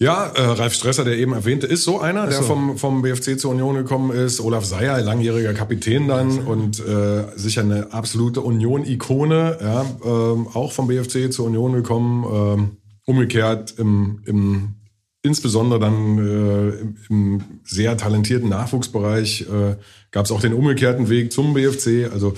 Ja, 0.00 0.26
äh, 0.26 0.42
Ralf 0.42 0.74
Stresser, 0.74 1.04
der 1.04 1.16
eben 1.18 1.32
erwähnte, 1.32 1.66
ist 1.66 1.82
so 1.82 1.98
einer, 2.00 2.26
der 2.26 2.38
so. 2.38 2.44
vom, 2.44 2.78
vom 2.78 3.02
BFC 3.02 3.38
zur 3.38 3.50
Union 3.50 3.74
gekommen 3.74 4.16
ist. 4.16 4.40
Olaf 4.40 4.64
Seyer, 4.64 5.00
langjähriger 5.02 5.54
Kapitän 5.54 6.06
dann 6.06 6.38
und 6.46 6.78
äh, 6.78 7.24
sicher 7.34 7.62
eine 7.62 7.92
absolute 7.92 8.42
Union-Ikone, 8.42 9.58
ja, 9.60 9.86
ähm, 10.04 10.46
auch 10.54 10.70
vom 10.70 10.86
BFC 10.86 11.32
zur 11.32 11.46
Union 11.46 11.72
gekommen. 11.72 12.24
Ähm, 12.32 12.76
umgekehrt 13.08 13.74
im, 13.78 14.20
im 14.26 14.74
insbesondere 15.22 15.80
dann 15.80 16.18
äh, 16.18 16.68
im, 16.78 16.96
im 17.08 17.42
sehr 17.64 17.96
talentierten 17.96 18.50
Nachwuchsbereich 18.50 19.46
äh, 19.50 19.76
gab 20.10 20.24
es 20.24 20.30
auch 20.30 20.40
den 20.40 20.52
umgekehrten 20.52 21.08
Weg 21.08 21.32
zum 21.32 21.54
BFC. 21.54 22.10
Also 22.12 22.34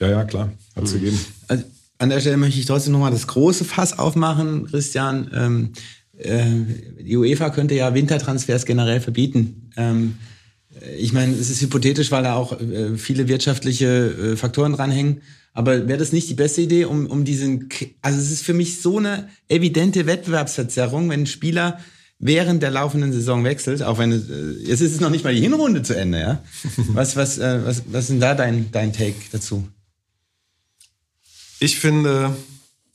ja, 0.00 0.08
ja, 0.10 0.24
klar, 0.24 0.52
hat 0.74 0.84
es 0.84 0.92
gegeben. 0.92 1.18
Also, 1.48 1.64
an 1.98 2.08
der 2.08 2.20
Stelle 2.20 2.36
möchte 2.38 2.58
ich 2.58 2.66
trotzdem 2.66 2.92
nochmal 2.94 3.10
das 3.12 3.26
große 3.26 3.64
Fass 3.64 3.98
aufmachen, 3.98 4.66
Christian. 4.66 5.30
Ähm, 5.34 5.72
äh, 6.18 7.02
die 7.02 7.16
UEFA 7.16 7.50
könnte 7.50 7.74
ja 7.74 7.92
Wintertransfers 7.94 8.64
generell 8.64 9.00
verbieten. 9.00 9.70
Ähm, 9.76 10.14
ich 10.96 11.12
meine, 11.12 11.34
es 11.34 11.50
ist 11.50 11.60
hypothetisch, 11.60 12.10
weil 12.10 12.22
da 12.22 12.34
auch 12.36 12.58
äh, 12.58 12.96
viele 12.96 13.28
wirtschaftliche 13.28 13.86
äh, 14.32 14.36
Faktoren 14.36 14.72
dranhängen. 14.72 15.20
Aber 15.52 15.88
wäre 15.88 15.98
das 15.98 16.12
nicht 16.12 16.30
die 16.30 16.34
beste 16.34 16.62
Idee, 16.62 16.84
um, 16.84 17.06
um 17.06 17.24
diesen, 17.24 17.68
K- 17.68 17.90
also 18.00 18.18
es 18.18 18.30
ist 18.30 18.44
für 18.44 18.54
mich 18.54 18.80
so 18.80 18.98
eine 18.98 19.28
evidente 19.48 20.06
Wettbewerbsverzerrung, 20.06 21.10
wenn 21.10 21.22
ein 21.22 21.26
Spieler 21.26 21.80
während 22.22 22.62
der 22.62 22.70
laufenden 22.70 23.12
Saison 23.12 23.42
wechselt, 23.44 23.82
auch 23.82 23.98
wenn 23.98 24.12
es, 24.12 24.28
äh, 24.28 24.52
jetzt 24.68 24.80
ist 24.82 24.92
es 24.92 25.00
noch 25.00 25.10
nicht 25.10 25.24
mal 25.24 25.34
die 25.34 25.40
Hinrunde 25.40 25.82
zu 25.82 25.96
Ende, 25.96 26.20
ja? 26.20 26.42
Was, 26.92 27.16
was, 27.16 27.38
äh, 27.38 27.60
was, 27.64 27.82
was 27.90 28.02
ist 28.04 28.10
denn 28.10 28.20
da 28.20 28.34
dein, 28.34 28.70
dein 28.70 28.92
Take 28.92 29.14
dazu? 29.32 29.66
Ich 31.60 31.78
finde, 31.78 32.34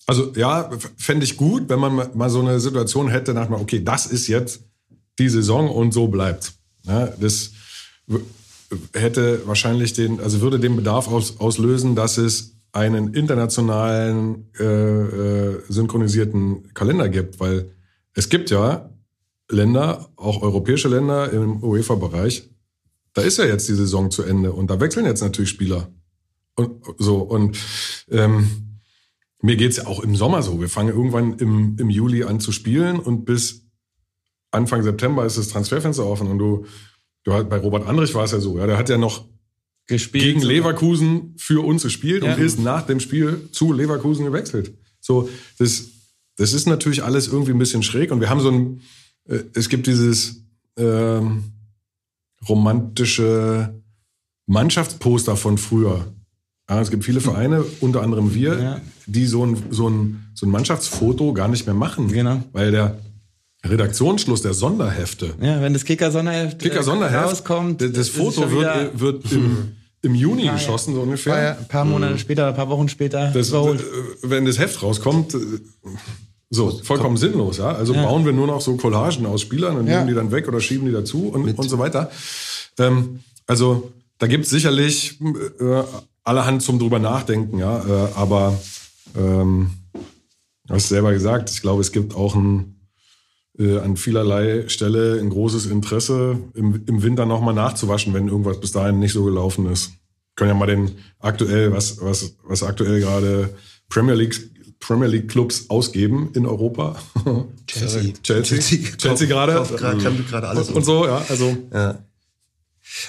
also 0.08 0.32
ja, 0.36 0.70
fände 0.98 1.24
ich 1.26 1.38
gut, 1.38 1.70
wenn 1.70 1.80
man 1.80 2.10
mal- 2.14 2.30
so 2.30 2.40
eine 2.42 2.60
Situation 2.60 3.10
hätte, 3.10 3.34
nach 3.34 3.50
mal, 3.50 3.60
okay, 3.62 3.84
das 3.84 4.06
ist 4.06 4.28
jetzt 4.28 4.62
die 5.20 5.30
Saison 5.30 5.70
und 5.70 5.94
so 5.94 6.08
bleibt. 6.08 6.54
Ja, 6.84 7.08
das 7.20 7.52
w- 8.08 8.20
hätte 8.94 9.42
wahrscheinlich 9.48 9.94
den, 9.94 10.20
also 10.20 10.42
würde 10.42 10.60
den 10.60 10.76
Bedarf 10.76 11.08
aus, 11.08 11.40
auslösen, 11.40 11.96
dass 11.96 12.18
es 12.18 12.54
einen 12.72 13.14
internationalen 13.14 14.50
äh, 14.60 14.64
äh, 14.66 15.62
synchronisierten 15.70 16.74
Kalender 16.74 17.08
gibt, 17.10 17.40
weil 17.40 17.72
es 18.14 18.30
gibt 18.30 18.50
ja 18.50 18.90
Länder, 19.50 20.10
auch 20.16 20.42
europäische 20.42 20.88
Länder 20.88 21.32
im 21.32 21.64
UEFA-Bereich, 21.64 22.50
da 23.14 23.22
ist 23.22 23.38
ja 23.38 23.46
jetzt 23.46 23.68
die 23.70 23.76
Saison 23.76 24.12
zu 24.12 24.24
Ende 24.24 24.52
und 24.52 24.70
da 24.70 24.80
wechseln 24.80 25.06
jetzt 25.06 25.22
natürlich 25.22 25.50
Spieler. 25.50 25.90
Und 26.56 26.84
so, 26.98 27.18
und 27.18 27.58
ähm, 28.10 28.80
mir 29.42 29.56
geht's 29.56 29.78
ja 29.78 29.88
auch 29.88 30.02
im 30.02 30.16
Sommer 30.16 30.42
so. 30.42 30.60
Wir 30.60 30.70
fangen 30.70 30.90
irgendwann 30.90 31.38
im, 31.38 31.76
im 31.80 31.90
Juli 31.90 32.24
an 32.24 32.40
zu 32.40 32.52
spielen 32.52 33.00
und 33.00 33.26
bis 33.26 33.66
Anfang 34.52 34.84
September 34.84 35.26
ist 35.26 35.38
das 35.38 35.50
Transferfenster 35.50 36.06
offen. 36.06 36.28
Und 36.28 36.40
du, 36.40 36.66
du 37.24 37.34
halt, 37.34 37.50
bei 37.50 37.58
Robert 37.58 37.88
Andrich 37.88 38.16
war 38.16 38.24
es 38.24 38.32
ja 38.32 38.40
so, 38.40 38.58
ja, 38.58 38.66
der 38.66 38.78
hat 38.78 38.90
ja 38.90 38.98
noch 38.98 39.26
Gespielt 39.88 40.24
gegen 40.24 40.40
sogar. 40.42 40.56
Leverkusen 40.56 41.36
für 41.38 41.64
uns 41.64 41.84
gespielt 41.84 42.24
Ja. 42.24 42.34
und 42.34 42.42
ist 42.42 42.60
nach 42.60 42.86
dem 42.88 43.00
Spiel 43.00 43.50
zu 43.52 43.72
Leverkusen 43.72 44.26
gewechselt. 44.26 44.74
So, 45.00 45.30
das, 45.60 45.90
das 46.38 46.54
ist 46.54 46.66
natürlich 46.66 47.04
alles 47.04 47.28
irgendwie 47.28 47.52
ein 47.52 47.60
bisschen 47.60 47.84
schräg 47.84 48.12
und 48.12 48.20
wir 48.20 48.30
haben 48.30 48.40
so 48.40 48.50
ein, 48.50 48.82
äh, 49.30 49.40
es 49.54 49.70
gibt 49.70 49.88
dieses 49.88 50.44
ähm, 50.78 51.44
romantische 52.48 53.74
Mannschaftsposter 54.48 55.36
von 55.36 55.58
früher. 55.58 56.06
Ja, 56.70 56.82
es 56.82 56.90
gibt 56.90 57.06
viele 57.06 57.22
Vereine, 57.22 57.64
unter 57.80 58.02
anderem 58.02 58.34
wir, 58.34 58.60
Ja. 58.60 58.82
die 59.06 59.26
so 59.28 59.46
ein, 59.46 59.58
so, 59.70 59.88
ein, 59.90 60.26
so 60.34 60.46
ein 60.46 60.50
Mannschaftsfoto 60.50 61.34
gar 61.34 61.48
nicht 61.48 61.66
mehr 61.66 61.76
machen. 61.76 62.08
Genau. 62.08 62.42
Weil 62.54 62.72
der 62.72 62.98
Redaktionsschluss 63.64 64.42
der 64.42 64.54
Sonderhefte 64.54 65.34
Ja, 65.42 65.62
wenn 65.62 65.74
das 65.74 65.86
Kicker-Sonderheft 65.86 66.60
Kicker 66.60 66.80
äh, 66.80 66.84
Sonderheft, 66.84 67.32
rauskommt, 67.32 67.82
das, 67.82 67.92
das 67.94 68.10
Foto 68.10 68.42
schon 68.44 68.52
wieder 68.52 68.92
wird, 69.00 69.24
wird 69.24 69.32
im, 69.32 69.72
im 70.04 70.16
Juni 70.16 70.48
geschossen, 70.50 70.94
so 70.94 71.02
ein 71.02 71.06
paar, 71.06 71.10
ungefähr. 71.10 71.58
ein 71.60 71.68
paar 71.68 71.86
Monate 71.86 72.18
später, 72.20 72.48
ein 72.48 72.56
paar 72.56 72.70
Wochen 72.70 72.90
später 72.90 73.32
Das, 73.32 73.52
äh, 73.52 73.78
wenn 74.24 74.46
das 74.46 74.60
Heft 74.60 74.82
rauskommt, 74.84 75.34
äh, 75.34 75.38
so, 76.50 76.70
vollkommen 76.84 77.18
sinnlos, 77.18 77.58
ja. 77.58 77.72
Also 77.72 77.94
bauen 77.94 78.26
wir 78.26 78.32
nur 78.32 78.48
noch 78.48 78.62
so 78.62 78.76
Collagen 78.78 79.26
aus 79.26 79.42
Spielern 79.42 79.78
und 79.78 79.88
Ja. 79.88 79.96
nehmen 79.98 80.08
die 80.08 80.14
dann 80.14 80.32
weg 80.32 80.48
oder 80.48 80.62
schieben 80.62 80.86
die 80.86 80.94
dazu 80.94 81.30
und, 81.30 81.58
und 81.58 81.70
so 81.70 81.80
weiter. 81.80 82.12
Ähm, 82.78 83.20
also, 83.48 83.92
da 84.18 84.28
gibt's 84.28 84.50
sicherlich 84.50 85.20
äh, 85.60 85.84
allerhand 86.24 86.62
zum 86.62 86.80
drüber 86.80 87.00
nachdenken, 87.00 87.58
ja. 87.58 87.80
Äh, 87.80 88.10
aber 88.16 88.58
ähm, 89.18 89.72
du 90.68 90.74
hast 90.74 90.90
selber 90.90 91.14
gesagt, 91.14 91.50
ich 91.50 91.62
glaube, 91.62 91.82
es 91.82 91.92
gibt 91.92 92.16
auch 92.16 92.36
ein 92.36 92.76
äh, 93.58 93.80
an 93.80 93.98
vielerlei 93.98 94.68
Stelle 94.68 95.20
ein 95.20 95.30
großes 95.30 95.66
Interesse, 95.68 96.38
im, 96.54 96.84
im 96.86 97.04
Winter 97.04 97.26
nochmal 97.26 97.54
nachzuwaschen, 97.54 98.14
wenn 98.14 98.28
irgendwas 98.28 98.60
bis 98.60 98.72
dahin 98.72 99.00
nicht 99.00 99.14
so 99.14 99.24
gelaufen 99.24 99.72
ist. 99.72 99.92
Können 100.36 100.50
ja 100.50 100.56
mal 100.56 100.66
den 100.66 100.92
aktuell, 101.20 101.72
was, 101.72 102.02
was, 102.02 102.36
was 102.44 102.64
aktuell 102.64 103.00
gerade 103.00 103.56
Premier 103.88 104.16
League, 104.16 104.36
Premier 104.86 105.08
League 105.08 105.28
Clubs 105.30 105.70
ausgeben 105.70 106.30
in 106.34 106.46
Europa. 106.46 106.96
Chelsea. 107.68 108.14
Chelsea. 108.22 108.60
Chelsea 108.60 108.98
Chelsea 108.98 109.28
gerade. 109.28 109.54
kauft 109.54 109.78
gerade- 109.78 110.48
alles 110.48 110.70
und, 110.70 110.76
und 110.76 110.84
so, 110.86 111.06
ja. 111.06 111.24
Also, 111.30 111.58
Ja. 111.74 112.00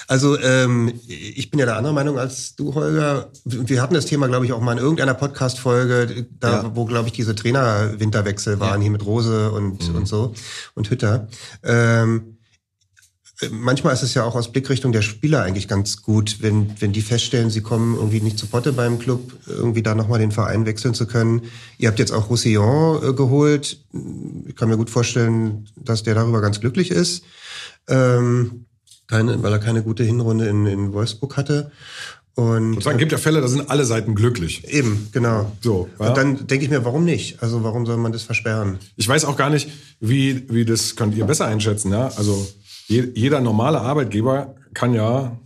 Also 0.07 0.37
ähm, 0.39 0.91
ich 1.07 1.51
bin 1.51 1.59
ja 1.59 1.67
der 1.67 1.77
anderer 1.77 1.93
Meinung 1.93 2.17
als 2.17 2.55
du, 2.55 2.73
Holger. 2.73 3.29
Wir 3.45 3.79
hatten 3.81 3.93
das 3.93 4.07
Thema, 4.07 4.27
glaube 4.27 4.43
ich, 4.45 4.51
auch 4.51 4.59
mal 4.59 4.71
in 4.71 4.79
irgendeiner 4.79 5.13
Podcast-Folge, 5.13 6.25
da 6.39 6.63
Ja. 6.63 6.71
wo, 6.75 6.85
glaube 6.85 7.07
ich, 7.09 7.13
diese 7.13 7.35
Trainer-Winterwechsel 7.35 8.59
waren, 8.59 8.81
hier 8.81 8.89
mit 8.89 9.05
Rose 9.05 9.51
und, 9.51 9.87
und 9.93 10.07
so 10.07 10.33
und 10.73 10.89
Hütter. 10.89 11.27
Ähm, 11.63 12.23
äh, 12.33 12.36
manchmal 13.51 13.93
ist 13.93 14.03
es 14.03 14.13
ja 14.13 14.23
auch 14.23 14.35
aus 14.35 14.51
Blickrichtung 14.51 14.91
der 14.91 15.01
Spieler 15.01 15.43
eigentlich 15.43 15.67
ganz 15.67 16.01
gut, 16.01 16.37
wenn, 16.41 16.71
wenn 16.79 16.91
die 16.91 17.01
feststellen, 17.01 17.49
sie 17.49 17.61
kommen 17.61 17.95
irgendwie 17.95 18.21
nicht 18.21 18.39
zu 18.39 18.47
Potte 18.47 18.73
beim 18.73 18.99
Club, 18.99 19.33
irgendwie 19.47 19.83
da 19.83 19.95
nochmal 19.95 20.19
den 20.19 20.31
Verein 20.31 20.65
wechseln 20.65 20.93
zu 20.93 21.05
können. 21.05 21.43
Ihr 21.77 21.89
habt 21.89 21.99
jetzt 21.99 22.11
auch 22.11 22.29
Roussillon 22.29 23.03
äh, 23.03 23.13
geholt. 23.13 23.79
Ich 24.47 24.55
kann 24.55 24.69
mir 24.69 24.77
gut 24.77 24.89
vorstellen, 24.89 25.69
dass 25.75 26.03
der 26.03 26.15
darüber 26.15 26.41
ganz 26.41 26.59
glücklich 26.59 26.91
ist. 26.91 27.23
Ähm, 27.87 28.65
keine, 29.07 29.41
weil 29.41 29.53
er 29.53 29.59
keine 29.59 29.83
gute 29.83 30.03
Hinrunde 30.03 30.47
in, 30.47 30.65
in 30.65 30.93
Wolfsburg 30.93 31.37
hatte. 31.37 31.71
Und 32.33 32.73
sozusagen 32.73 32.99
gibt 32.99 33.11
ja 33.11 33.17
Fälle, 33.17 33.41
da 33.41 33.47
sind 33.47 33.69
alle 33.69 33.83
Seiten 33.85 34.13
glücklich. 34.13 34.67
eben, 34.67 35.09
genau. 35.11 35.51
So, 35.61 35.89
ja. 35.99 36.09
Und 36.09 36.17
dann 36.17 36.47
denke 36.47 36.65
ich 36.65 36.69
mir, 36.69 36.85
warum 36.85 37.03
nicht? 37.03 37.41
Also 37.41 37.63
warum 37.63 37.85
soll 37.87 37.97
man 37.97 38.11
das 38.11 38.23
versperren? 38.23 38.77
Ich 38.95 39.07
weiß 39.07 39.25
auch 39.25 39.37
gar 39.37 39.49
nicht, 39.49 39.69
wie, 39.99 40.47
wie 40.49 40.63
das 40.63 40.95
könnt 40.95 41.15
ihr 41.15 41.25
besser 41.25 41.47
einschätzen, 41.47 41.91
ja. 41.91 42.11
Also 42.15 42.47
je, 42.87 43.11
jeder 43.15 43.39
normale 43.41 43.79
Arbeitgeber 43.81 44.55
kann 44.73 44.93
ja, 44.93 45.37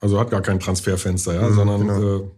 also 0.00 0.18
hat 0.18 0.30
gar 0.30 0.42
kein 0.42 0.60
Transferfenster, 0.60 1.34
ja, 1.34 1.48
Mhm, 1.48 1.54
sondern 1.54 1.80
genau. 1.88 2.16
äh, 2.18 2.28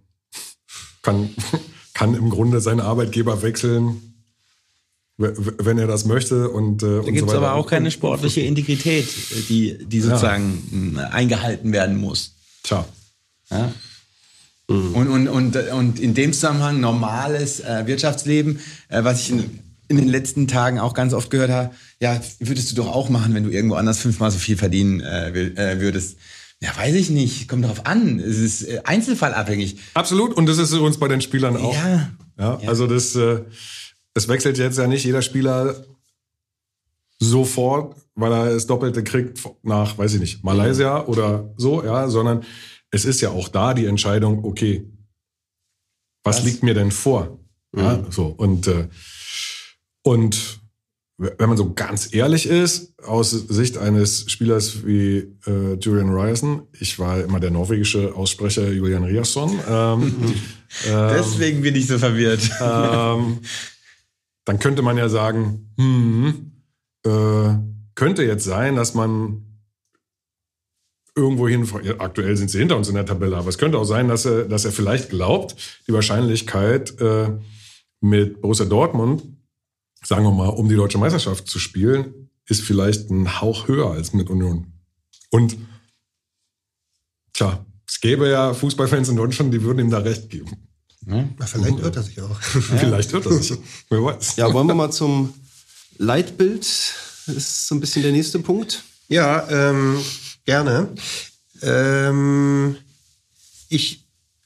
kann, 1.02 1.30
kann 1.94 2.14
im 2.14 2.30
Grunde 2.30 2.60
seinen 2.60 2.80
Arbeitgeber 2.80 3.42
wechseln, 3.42 4.14
wenn 5.18 5.78
er 5.78 5.86
das 5.86 6.04
möchte. 6.04 6.48
Und, 6.50 6.82
äh, 6.82 6.86
Da 6.86 6.98
und 7.00 7.04
gibt 7.06 7.18
so 7.20 7.24
es 7.26 7.32
weiter. 7.32 7.48
aber 7.50 7.54
auch 7.54 7.66
keine 7.68 7.90
sportliche 7.90 8.40
Integrität, 8.40 9.06
die, 9.48 9.78
die 9.84 10.00
sozusagen 10.00 10.94
mh, 10.94 11.02
eingehalten 11.08 11.72
werden 11.72 11.96
muss. 11.96 12.34
Tja. 12.64 12.84
Ja? 13.50 13.72
Und, 14.68 15.08
und, 15.08 15.28
und, 15.28 15.56
und 15.56 16.00
in 16.00 16.14
dem 16.14 16.32
Zusammenhang 16.32 16.80
normales 16.80 17.60
äh, 17.60 17.82
Wirtschaftsleben, 17.86 18.58
äh, 18.88 19.04
was 19.04 19.20
ich 19.20 19.30
in, 19.30 19.58
in 19.98 20.04
den 20.04 20.08
letzten 20.08 20.48
Tagen 20.48 20.78
auch 20.78 20.94
ganz 20.94 21.12
oft 21.12 21.30
gehört 21.30 21.50
habe, 21.50 21.70
ja, 22.00 22.20
würdest 22.40 22.72
du 22.72 22.76
doch 22.76 22.88
auch 22.88 23.08
machen, 23.08 23.34
wenn 23.34 23.44
du 23.44 23.50
irgendwo 23.50 23.76
anders 23.76 23.98
fünfmal 23.98 24.30
so 24.30 24.38
viel 24.38 24.56
verdienen 24.56 25.00
äh, 25.00 25.30
äh, 25.30 25.80
würdest. 25.80 26.16
Ja, 26.60 26.76
weiß 26.76 26.94
ich 26.94 27.10
nicht. 27.10 27.48
Kommt 27.48 27.64
darauf 27.64 27.86
an. 27.86 28.20
Es 28.20 28.38
ist 28.38 28.62
äh, 28.62 28.80
einzelfallabhängig. 28.84 29.78
Absolut. 29.94 30.34
Und 30.34 30.46
das 30.46 30.58
ist 30.58 30.72
uns 30.72 30.98
bei 30.98 31.08
den 31.08 31.20
Spielern 31.20 31.56
auch. 31.56 31.74
Ja. 31.74 32.10
Ja, 32.38 32.58
also 32.66 32.86
das, 32.86 33.14
äh, 33.14 33.42
es 34.14 34.28
wechselt 34.28 34.58
jetzt 34.58 34.78
ja 34.78 34.86
nicht 34.86 35.04
jeder 35.04 35.22
Spieler 35.22 35.84
sofort, 37.18 37.96
weil 38.14 38.32
er 38.32 38.54
das 38.54 38.66
Doppelte 38.66 39.04
kriegt 39.04 39.38
nach, 39.62 39.98
weiß 39.98 40.14
ich 40.14 40.20
nicht, 40.20 40.44
Malaysia 40.44 41.04
oder 41.04 41.52
so, 41.56 41.84
ja, 41.84 42.08
sondern 42.08 42.42
es 42.90 43.04
ist 43.04 43.20
ja 43.20 43.30
auch 43.30 43.48
da 43.48 43.74
die 43.74 43.86
Entscheidung, 43.86 44.44
okay, 44.44 44.84
was, 46.24 46.38
Was? 46.38 46.44
liegt 46.44 46.62
mir 46.62 46.74
denn 46.74 46.90
vor? 46.90 47.38
Ja, 47.74 48.04
so 48.10 48.26
und 48.26 48.66
äh, 48.66 48.88
und 50.02 50.60
wenn 51.18 51.48
man 51.48 51.56
so 51.56 51.72
ganz 51.72 52.12
ehrlich 52.12 52.46
ist, 52.46 52.98
aus 53.02 53.30
Sicht 53.30 53.78
eines 53.78 54.30
Spielers 54.30 54.84
wie 54.84 55.36
äh, 55.46 55.74
Julian 55.80 56.10
Ryerson, 56.10 56.62
ich 56.80 56.98
war 56.98 57.22
immer 57.22 57.38
der 57.38 57.50
norwegische 57.50 58.14
Aussprecher 58.14 58.70
Julian 58.70 59.04
Riasson, 59.04 59.52
ähm, 59.68 60.14
ähm, 60.86 61.08
Deswegen 61.10 61.62
bin 61.62 61.76
ich 61.76 61.86
so 61.86 61.98
verwirrt. 61.98 62.50
ähm, 62.60 63.38
dann 64.44 64.58
könnte 64.58 64.82
man 64.82 64.96
ja 64.96 65.08
sagen, 65.08 65.72
hm, 65.78 66.52
äh, 67.04 67.54
könnte 67.94 68.24
jetzt 68.24 68.44
sein, 68.44 68.74
dass 68.74 68.94
man 68.94 69.44
irgendwohin, 71.14 71.68
ja, 71.82 71.94
aktuell 71.98 72.36
sind 72.36 72.50
sie 72.50 72.58
hinter 72.58 72.76
uns 72.76 72.88
in 72.88 72.94
der 72.94 73.06
Tabelle, 73.06 73.36
aber 73.36 73.48
es 73.48 73.58
könnte 73.58 73.78
auch 73.78 73.84
sein, 73.84 74.08
dass 74.08 74.24
er, 74.24 74.44
dass 74.44 74.64
er 74.64 74.72
vielleicht 74.72 75.10
glaubt, 75.10 75.54
die 75.86 75.92
Wahrscheinlichkeit 75.92 76.98
äh, 77.00 77.28
mit 78.00 78.40
Borussia 78.40 78.64
Dortmund, 78.64 79.22
sagen 80.04 80.24
wir 80.24 80.32
mal, 80.32 80.48
um 80.48 80.68
die 80.68 80.76
deutsche 80.76 80.98
Meisterschaft 80.98 81.48
zu 81.48 81.58
spielen, 81.58 82.30
ist 82.46 82.62
vielleicht 82.62 83.10
ein 83.10 83.40
Hauch 83.40 83.68
höher 83.68 83.90
als 83.90 84.12
mit 84.12 84.30
Union. 84.30 84.72
Und 85.30 85.56
tja, 87.32 87.64
es 87.86 88.00
gäbe 88.00 88.28
ja 88.28 88.54
Fußballfans 88.54 89.08
in 89.08 89.16
Deutschland, 89.16 89.52
die 89.54 89.62
würden 89.62 89.80
ihm 89.80 89.90
da 89.90 89.98
recht 89.98 90.28
geben. 90.30 90.50
Na, 91.04 91.28
vielleicht 91.46 91.78
irrt 91.78 91.96
er 91.96 92.02
sich 92.02 92.20
auch. 92.20 92.40
Vielleicht 92.42 93.12
wird 93.12 93.26
er 93.26 93.32
sich. 93.32 93.58
Wer 93.90 94.04
weiß. 94.04 94.36
Ja, 94.36 94.52
wollen 94.52 94.68
wir 94.68 94.74
mal 94.74 94.92
zum 94.92 95.34
Leitbild? 95.98 96.60
Das 96.60 97.36
ist 97.36 97.66
so 97.66 97.74
ein 97.74 97.80
bisschen 97.80 98.02
der 98.02 98.12
nächste 98.12 98.38
Punkt. 98.38 98.84
Ja, 99.08 99.48
ähm, 99.50 99.98
gerne. 100.44 100.88
Ähm, 101.60 102.76
ich 103.68 104.01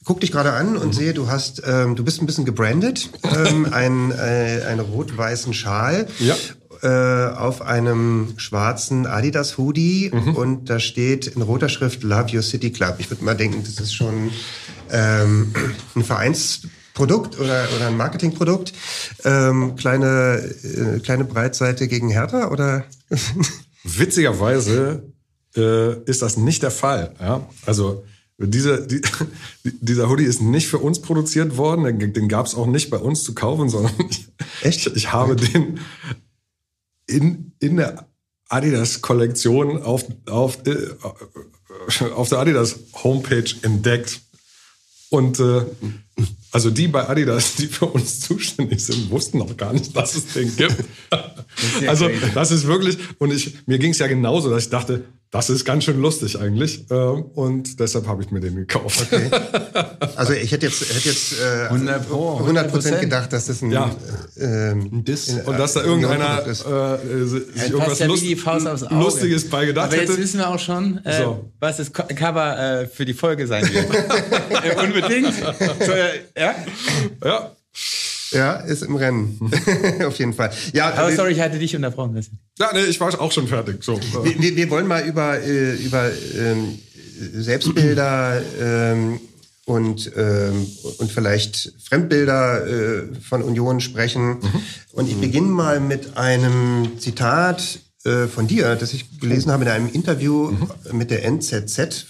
guck 0.07 0.21
dich 0.21 0.31
gerade 0.31 0.53
an 0.53 0.77
und 0.77 0.95
sehe, 0.95 1.13
du 1.13 1.27
hast, 1.27 1.61
ähm, 1.65 1.97
du 1.97 2.03
bist 2.03 2.21
ein 2.21 2.25
bisschen 2.25 2.45
gebrandet, 2.45 3.09
ähm, 3.23 3.67
ein, 3.71 4.11
äh, 4.11 4.63
einen 4.65 4.79
rot-weißen 4.79 5.53
Schal. 5.53 6.07
Ja. 6.19 6.35
Äh, 6.83 7.35
auf 7.35 7.63
einem 7.63 8.35
schwarzen 8.37 9.07
Adidas 9.07 9.57
Hoodie 9.57 10.11
und 10.11 10.69
da 10.69 10.79
steht 10.79 11.25
in 11.25 11.41
roter 11.41 11.69
Schrift 11.69 12.03
Love 12.03 12.35
Your 12.35 12.43
City 12.43 12.71
Club. 12.71 12.97
Ich 12.99 13.09
würde 13.09 13.25
mal 13.25 13.35
denken, 13.35 13.63
das 13.63 13.83
ist 13.83 13.95
schon 13.95 14.29
ähm, 14.91 15.55
ein 15.95 16.03
Vereinsprodukt 16.03 17.39
oder, 17.39 17.67
oder 17.75 17.87
ein 17.87 17.97
Marketingprodukt. 17.97 18.73
Ähm, 19.25 19.75
kleine, 19.75 20.37
äh, 20.37 20.99
kleine 20.99 21.25
Breitseite 21.25 21.87
gegen 21.87 22.09
Hertha 22.09 22.49
oder? 22.49 22.85
Witzigerweise 23.83 25.01
äh, 25.55 25.99
ist 26.03 26.21
das 26.21 26.37
nicht 26.37 26.61
der 26.61 26.71
Fall. 26.71 27.15
Ja? 27.19 27.41
Also 27.65 28.03
diese, 28.37 28.85
die, 28.85 29.01
dieser 29.63 30.09
Hoodie 30.09 30.25
ist 30.25 30.41
nicht 30.41 30.67
für 30.67 30.77
uns 30.77 31.01
produziert 31.01 31.57
worden, 31.57 31.99
den, 31.99 32.13
den 32.13 32.27
gab 32.29 32.45
es 32.45 32.55
auch 32.55 32.67
nicht 32.67 32.89
bei 32.89 32.97
uns 32.97 33.23
zu 33.23 33.33
kaufen, 33.33 33.69
sondern 33.69 33.93
ich, 34.09 34.27
Echt? 34.61 34.87
ich, 34.95 35.11
habe 35.11 35.35
den 35.35 35.79
in, 37.07 37.53
in 37.59 37.77
der 37.77 38.07
Adidas-Kollektion 38.49 39.81
auf, 39.81 40.05
auf, 40.27 40.59
äh, 40.67 40.87
auf 42.13 42.29
der 42.29 42.39
Adidas-Homepage 42.39 43.55
entdeckt. 43.63 44.21
Und 45.09 45.39
äh, 45.39 45.61
also 46.51 46.69
die 46.69 46.87
bei 46.87 47.07
Adidas, 47.07 47.55
die 47.59 47.67
für 47.67 47.85
uns 47.87 48.19
zuständig 48.19 48.83
sind, 48.83 49.09
wussten 49.09 49.39
noch 49.39 49.55
gar 49.57 49.73
nicht, 49.73 49.95
dass 49.95 50.15
es 50.15 50.33
den 50.33 50.55
gibt. 50.55 50.83
also 51.87 52.09
das 52.33 52.51
ist 52.51 52.67
wirklich, 52.67 52.97
und 53.17 53.33
ich, 53.33 53.67
mir 53.67 53.79
ging 53.79 53.91
es 53.91 53.99
ja 53.99 54.07
genauso, 54.07 54.49
dass 54.49 54.65
ich 54.65 54.69
dachte, 54.69 55.05
das 55.31 55.49
ist 55.49 55.65
ganz 55.65 55.83
schön 55.83 55.99
lustig 56.01 56.39
eigentlich. 56.39 56.85
Ähm, 56.89 57.23
Und 57.35 57.79
deshalb 57.79 58.07
habe 58.07 58.23
ich 58.23 58.31
mir 58.31 58.39
den 58.39 58.55
gekauft. 58.55 59.01
Okay. 59.11 59.29
Also 60.15 60.33
ich 60.33 60.51
hätte 60.51 60.65
jetzt, 60.65 60.81
hätte 60.81 61.09
jetzt 61.09 61.33
äh, 61.39 61.65
100 61.67 62.09
Pro, 62.09 62.37
100 62.37 62.71
Prozent 62.71 63.01
gedacht, 63.01 63.31
dass 63.33 63.45
das 63.47 63.61
ein, 63.61 63.69
Ja. 63.71 63.91
äh, 64.35 64.43
ähm, 64.71 64.89
Ein 64.91 65.05
Diss. 65.05 65.27
in- 65.27 65.41
Und 65.41 65.59
dass 65.59 65.73
da 65.73 65.83
irgendeiner 65.83 66.45
äh, 66.47 66.53
sich 66.53 66.63
Ja, 67.55 67.63
irgendwas 67.65 67.99
ja 67.99 68.07
Lust, 68.07 68.23
die 68.23 68.35
Faust 68.35 68.67
aufs 68.67 68.83
Auge. 68.83 68.95
Lustiges 68.95 69.47
bei 69.47 69.65
gedacht 69.67 69.87
Aber 69.87 69.95
jetzt 69.97 70.09
hätte. 70.09 70.19
wissen 70.21 70.39
wir 70.39 70.49
auch 70.49 70.57
schon, 70.59 71.03
äh, 71.05 71.21
So. 71.23 71.51
was 71.59 71.77
das 71.77 71.93
Co- 71.93 72.03
Cover 72.15 72.81
äh, 72.81 72.87
für 72.87 73.05
die 73.05 73.13
Folge 73.13 73.45
sein 73.45 73.63
wird. 73.71 73.85
unbedingt. 74.83 75.33
So, 75.85 75.91
äh, 75.91 76.21
ja? 76.35 76.55
Ja, 77.23 77.51
Ja, 78.37 78.53
ist 78.57 78.83
im 78.83 78.95
Rennen. 78.95 79.39
Auf 80.05 80.17
jeden 80.19 80.33
Fall. 80.33 80.51
Ja, 80.73 80.93
Aber 80.93 81.11
sorry, 81.15 81.33
ich 81.33 81.39
hatte 81.41 81.57
dich 81.59 81.75
unterbrochen. 81.75 82.13
Christian. 82.13 82.39
ja 82.59 82.69
nee, 82.73 82.83
ich 82.85 82.99
war 82.99 83.19
auch 83.19 83.31
schon 83.31 83.47
fertig. 83.47 83.83
So, 83.83 83.99
wir, 84.23 84.39
wir- 84.39 84.55
wir 84.55 84.69
wollen 84.69 84.87
mal 84.87 85.03
über, 85.05 85.39
äh, 85.41 85.73
über 85.75 86.09
ähm, 86.37 86.77
Selbstbilder 87.33 88.41
ähm, 88.61 89.19
und, 89.65 90.11
ähm, 90.15 90.65
und 90.99 91.11
vielleicht 91.11 91.73
Fremdbilder 91.87 92.67
äh, 92.67 93.03
von 93.27 93.41
Union 93.43 93.79
sprechen. 93.81 94.37
Und 94.93 95.09
ich 95.09 95.17
beginne 95.19 95.47
mal 95.47 95.79
mit 95.79 96.15
einem 96.17 96.99
Zitat 96.99 97.79
äh, 98.05 98.27
von 98.27 98.47
dir, 98.47 98.75
das 98.75 98.93
ich 98.93 99.19
gelesen 99.19 99.51
habe 99.51 99.63
in 99.63 99.69
einem 99.69 99.89
Interview 99.91 100.51
mit 100.91 101.09
der 101.11 101.25
NZZ 101.25 102.05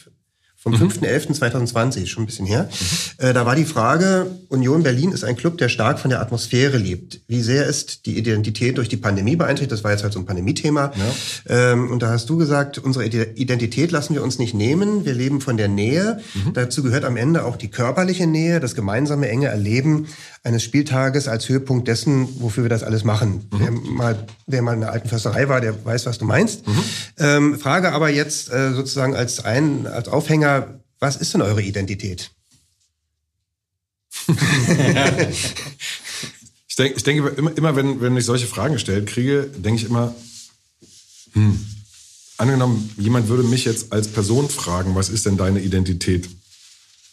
vom 0.75 0.89
5.11.2020, 0.89 2.07
schon 2.07 2.23
ein 2.23 2.25
bisschen 2.25 2.45
her. 2.45 2.69
Äh, 3.17 3.33
da 3.33 3.45
war 3.45 3.55
die 3.55 3.65
Frage, 3.65 4.27
Union 4.49 4.83
Berlin 4.83 5.11
ist 5.11 5.23
ein 5.23 5.35
Club, 5.35 5.57
der 5.57 5.69
stark 5.69 5.99
von 5.99 6.09
der 6.09 6.21
Atmosphäre 6.21 6.77
lebt. 6.77 7.21
Wie 7.27 7.41
sehr 7.41 7.65
ist 7.65 8.05
die 8.05 8.17
Identität 8.17 8.77
durch 8.77 8.89
die 8.89 8.97
Pandemie 8.97 9.35
beeinträchtigt? 9.35 9.71
Das 9.71 9.83
war 9.83 9.91
jetzt 9.91 10.03
halt 10.03 10.13
so 10.13 10.19
ein 10.19 10.25
Pandemie-Thema. 10.25 10.91
Ähm, 11.49 11.91
und 11.91 12.01
da 12.01 12.09
hast 12.09 12.29
du 12.29 12.37
gesagt, 12.37 12.77
unsere 12.77 13.05
Ide- 13.05 13.31
Identität 13.35 13.91
lassen 13.91 14.13
wir 14.13 14.23
uns 14.23 14.39
nicht 14.39 14.53
nehmen. 14.53 15.05
Wir 15.05 15.13
leben 15.13 15.41
von 15.41 15.57
der 15.57 15.67
Nähe. 15.67 16.19
Dazu 16.53 16.83
gehört 16.83 17.05
am 17.05 17.17
Ende 17.17 17.45
auch 17.45 17.55
die 17.57 17.69
körperliche 17.69 18.27
Nähe, 18.27 18.59
das 18.59 18.75
gemeinsame 18.75 19.27
enge 19.29 19.47
Erleben 19.47 20.07
eines 20.43 20.63
Spieltages 20.63 21.27
als 21.27 21.49
Höhepunkt 21.49 21.87
dessen, 21.87 22.41
wofür 22.41 22.63
wir 22.63 22.69
das 22.69 22.83
alles 22.83 23.03
machen. 23.03 23.47
Wer, 23.51 23.71
mal, 23.71 24.27
wer 24.45 24.61
mal 24.61 24.73
in 24.73 24.81
der 24.81 24.91
alten 24.91 25.09
Försterei 25.09 25.49
war, 25.49 25.61
der 25.61 25.85
weiß, 25.85 26.05
was 26.05 26.17
du 26.17 26.25
meinst. 26.25 26.63
Ähm, 27.17 27.59
Frage 27.59 27.91
aber 27.91 28.09
jetzt 28.09 28.51
äh, 28.51 28.73
sozusagen 28.73 29.15
als 29.15 29.43
ein, 29.43 29.87
als 29.87 30.07
Aufhänger, 30.07 30.79
was 30.99 31.15
ist 31.15 31.33
denn 31.33 31.41
eure 31.41 31.61
Identität? 31.61 32.31
Ich 36.69 36.83
denke, 36.83 36.97
ich 36.97 37.03
denke 37.03 37.29
immer, 37.29 37.57
immer 37.57 37.75
wenn, 37.75 38.01
wenn 38.01 38.15
ich 38.17 38.25
solche 38.25 38.45
Fragen 38.45 38.73
gestellt 38.73 39.07
kriege, 39.07 39.49
denke 39.57 39.81
ich 39.81 39.89
immer, 39.89 40.13
hm, 41.33 41.59
angenommen, 42.37 42.93
jemand 42.97 43.29
würde 43.29 43.41
mich 43.41 43.65
jetzt 43.65 43.91
als 43.91 44.07
Person 44.07 44.47
fragen, 44.47 44.93
was 44.93 45.09
ist 45.09 45.25
denn 45.25 45.37
deine 45.37 45.59
Identität? 45.59 46.29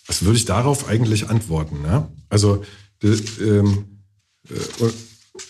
Was 0.06 0.22
würde 0.22 0.36
ich 0.36 0.44
darauf 0.44 0.86
eigentlich 0.86 1.30
antworten? 1.30 1.80
Ne? 1.80 2.06
Also, 2.28 2.62
ähm, 3.04 4.00
äh, 4.48 4.82
und, 4.82 4.94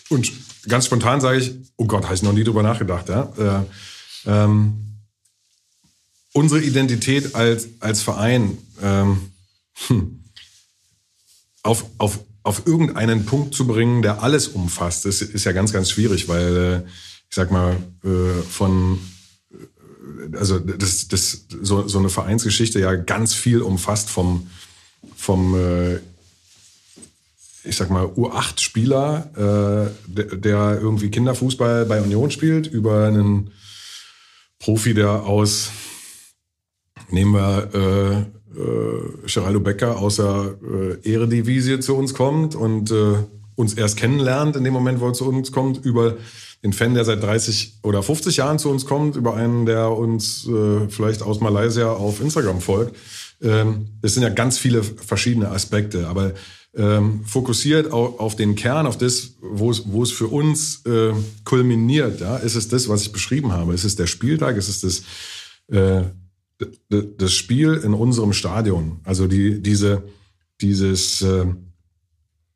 und 0.09 0.31
ganz 0.67 0.85
spontan 0.85 1.21
sage 1.21 1.39
ich, 1.39 1.53
oh 1.77 1.85
Gott, 1.85 2.03
habe 2.03 2.15
ich 2.15 2.23
noch 2.23 2.33
nie 2.33 2.43
drüber 2.43 2.63
nachgedacht. 2.63 3.09
Ja? 3.09 3.65
Äh, 4.25 4.29
ähm, 4.29 4.85
unsere 6.33 6.61
Identität 6.61 7.35
als, 7.35 7.67
als 7.79 8.01
Verein, 8.01 8.57
ähm, 8.81 9.31
hm, 9.87 10.23
auf, 11.63 11.85
auf, 11.97 12.19
auf 12.43 12.67
irgendeinen 12.67 13.25
Punkt 13.25 13.55
zu 13.55 13.65
bringen, 13.65 14.01
der 14.01 14.21
alles 14.21 14.47
umfasst, 14.47 15.05
das 15.05 15.21
ist 15.21 15.45
ja 15.45 15.51
ganz, 15.51 15.73
ganz 15.73 15.89
schwierig, 15.89 16.27
weil 16.27 16.57
äh, 16.57 16.89
ich 17.29 17.35
sag 17.35 17.51
mal, 17.51 17.77
äh, 18.03 18.41
von 18.43 18.99
äh, 19.51 20.37
also 20.37 20.59
das, 20.59 21.07
das 21.07 21.45
so, 21.61 21.87
so 21.87 21.99
eine 21.99 22.09
Vereinsgeschichte 22.09 22.79
ja 22.79 22.95
ganz 22.95 23.33
viel 23.33 23.61
umfasst 23.61 24.09
vom, 24.09 24.47
vom 25.15 25.55
äh, 25.55 25.99
ich 27.65 27.75
sag 27.75 27.89
mal, 27.89 28.05
U8-Spieler, 28.05 29.91
äh, 30.07 30.37
der, 30.37 30.79
irgendwie 30.81 31.09
Kinderfußball 31.09 31.85
bei 31.85 32.01
Union 32.01 32.31
spielt, 32.31 32.67
über 32.67 33.05
einen 33.05 33.51
Profi, 34.59 34.93
der 34.93 35.23
aus, 35.23 35.71
nehmen 37.09 37.33
wir 37.33 37.69
äh, 37.73 38.59
äh, 38.59 39.27
Geraldo 39.27 39.59
Becker 39.59 39.97
aus 39.97 40.17
der 40.17 40.55
äh, 41.03 41.13
Eredivisie 41.13 41.79
zu 41.79 41.95
uns 41.95 42.13
kommt 42.13 42.55
und 42.55 42.91
äh, 42.91 43.15
uns 43.55 43.73
erst 43.73 43.97
kennenlernt 43.97 44.55
in 44.55 44.63
dem 44.63 44.73
Moment, 44.73 44.99
wo 44.99 45.07
er 45.07 45.13
zu 45.13 45.27
uns 45.27 45.51
kommt, 45.51 45.83
über 45.85 46.17
den 46.63 46.73
Fan, 46.73 46.93
der 46.93 47.05
seit 47.05 47.21
30 47.21 47.79
oder 47.83 48.01
50 48.01 48.37
Jahren 48.37 48.59
zu 48.59 48.69
uns 48.69 48.85
kommt, 48.85 49.15
über 49.15 49.35
einen, 49.35 49.65
der 49.65 49.91
uns 49.91 50.47
äh, 50.47 50.89
vielleicht 50.89 51.21
aus 51.21 51.39
Malaysia 51.39 51.91
auf 51.91 52.21
Instagram 52.21 52.59
folgt. 52.59 52.95
Ähm, 53.41 53.87
das 54.01 54.13
sind 54.13 54.23
ja 54.23 54.29
ganz 54.29 54.57
viele 54.57 54.83
verschiedene 54.83 55.49
Aspekte, 55.49 56.07
aber 56.07 56.33
ähm, 56.75 57.23
fokussiert 57.25 57.91
auf, 57.91 58.35
den 58.35 58.55
Kern, 58.55 58.85
auf 58.85 58.97
das, 58.97 59.35
wo 59.41 59.71
es, 59.71 59.83
wo 59.91 60.03
es 60.03 60.11
für 60.11 60.27
uns 60.27 60.85
äh, 60.85 61.13
kulminiert, 61.43 62.19
ja, 62.19 62.37
ist 62.37 62.55
es 62.55 62.67
das, 62.67 62.89
was 62.89 63.01
ich 63.03 63.11
beschrieben 63.11 63.51
habe. 63.53 63.73
Ist 63.73 63.85
es 63.85 63.95
der 63.95 64.07
Spieltag, 64.07 64.57
ist 64.57 64.67
es 64.67 64.81
das, 64.81 65.03
äh, 65.75 66.03
das 66.89 67.33
Spiel 67.33 67.75
in 67.75 67.93
unserem 67.93 68.33
Stadion. 68.33 68.99
Also 69.03 69.27
die, 69.27 69.61
diese, 69.61 70.03
dieses, 70.61 71.25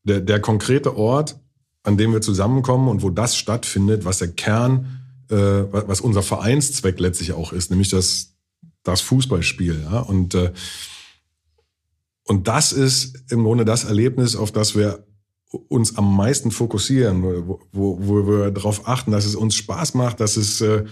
der, 0.04 0.22
der 0.22 0.40
konkrete 0.40 0.96
Ort, 0.96 1.38
an 1.84 1.98
dem 1.98 2.12
wir 2.14 2.22
zusammenkommen 2.22 2.88
und 2.88 3.02
wo 3.02 3.10
das 3.10 3.36
stattfindet, 3.38 4.06
was 4.06 4.20
der 4.20 4.30
Kern, 4.30 5.02
äh, 5.30 5.36
wa- 5.36 5.84
was 5.88 6.02
unser 6.02 6.24
Vereinszweck 6.24 7.00
letztlich 7.00 7.34
auch 7.34 7.54
ist, 7.54 7.70
nämlich 7.72 7.90
das, 7.90 8.34
das 8.84 9.02
Fußballspiel. 9.02 9.82
Ja? 9.84 10.00
Und, 10.00 10.36
äh, 10.36 10.52
und 12.24 12.48
das 12.48 12.72
ist 12.72 13.32
im 13.32 13.44
Grunde 13.44 13.66
das 13.66 13.86
Erlebnis, 13.86 14.36
auf 14.36 14.52
das 14.52 14.76
wir 14.76 15.06
uns 15.68 15.98
am 15.98 16.16
meisten 16.16 16.52
fokussieren, 16.52 17.24
wo, 17.24 17.60
wo, 17.72 17.98
wo 18.00 18.28
wir 18.28 18.52
darauf 18.52 18.88
achten, 18.88 19.12
dass 19.12 19.26
es 19.26 19.36
uns 19.36 19.56
Spaß 19.56 19.96
macht, 19.96 20.20
dass 20.20 20.38
es, 20.38 20.62
äh, 20.62 20.86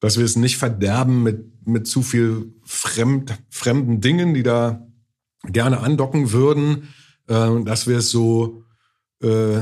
dass 0.00 0.16
wir 0.16 0.24
es 0.24 0.36
nicht 0.36 0.56
verderben 0.56 1.22
mit, 1.22 1.66
mit 1.66 1.86
zu 1.86 2.02
viel 2.02 2.54
fremd, 2.64 3.38
fremden 3.50 4.00
Dingen, 4.00 4.34
die 4.34 4.42
da 4.42 4.86
gerne 5.44 5.80
andocken 5.80 6.32
würden, 6.32 6.88
äh, 7.28 7.62
dass 7.64 7.86
wir 7.86 7.98
es 7.98 8.10
so, 8.10 8.64
äh, 9.22 9.58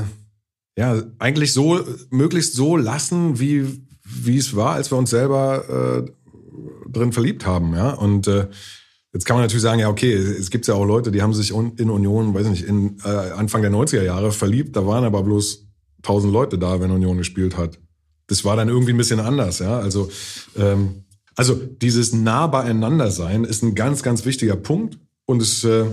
ja, 0.77 1.03
eigentlich 1.19 1.51
so, 1.51 1.83
möglichst 2.09 2.53
so 2.53 2.77
lassen, 2.77 3.39
wie, 3.39 3.85
wie 4.03 4.37
es 4.37 4.55
war, 4.55 4.75
als 4.75 4.91
wir 4.91 4.97
uns 4.97 5.09
selber 5.09 6.05
äh, 6.07 6.11
drin 6.89 7.13
verliebt 7.13 7.45
haben, 7.45 7.73
ja. 7.73 7.91
Und 7.91 8.27
äh, 8.27 8.47
jetzt 9.13 9.25
kann 9.25 9.35
man 9.35 9.43
natürlich 9.43 9.63
sagen, 9.63 9.79
ja, 9.79 9.89
okay, 9.89 10.13
es 10.13 10.49
gibt 10.49 10.67
ja 10.67 10.73
auch 10.73 10.85
Leute, 10.85 11.11
die 11.11 11.21
haben 11.21 11.33
sich 11.33 11.51
in 11.51 11.89
Union, 11.89 12.33
weiß 12.33 12.47
nicht, 12.47 12.63
in 12.63 12.97
äh, 13.03 13.07
Anfang 13.07 13.61
der 13.61 13.71
90er 13.71 14.03
Jahre 14.03 14.31
verliebt, 14.31 14.75
da 14.75 14.85
waren 14.85 15.03
aber 15.03 15.23
bloß 15.23 15.67
1000 15.97 16.33
Leute 16.33 16.57
da, 16.57 16.79
wenn 16.79 16.91
Union 16.91 17.17
gespielt 17.17 17.57
hat. 17.57 17.79
Das 18.27 18.45
war 18.45 18.55
dann 18.55 18.69
irgendwie 18.69 18.93
ein 18.93 18.97
bisschen 18.97 19.19
anders, 19.19 19.59
ja. 19.59 19.79
Also, 19.79 20.09
ähm, 20.57 21.03
also 21.35 21.55
dieses 21.55 22.13
nah 22.13 22.47
beieinander 22.47 23.11
sein 23.11 23.43
ist 23.43 23.63
ein 23.63 23.75
ganz, 23.75 24.03
ganz 24.03 24.25
wichtiger 24.25 24.55
Punkt. 24.55 24.97
Und 25.25 25.41
es, 25.41 25.63
äh, 25.63 25.85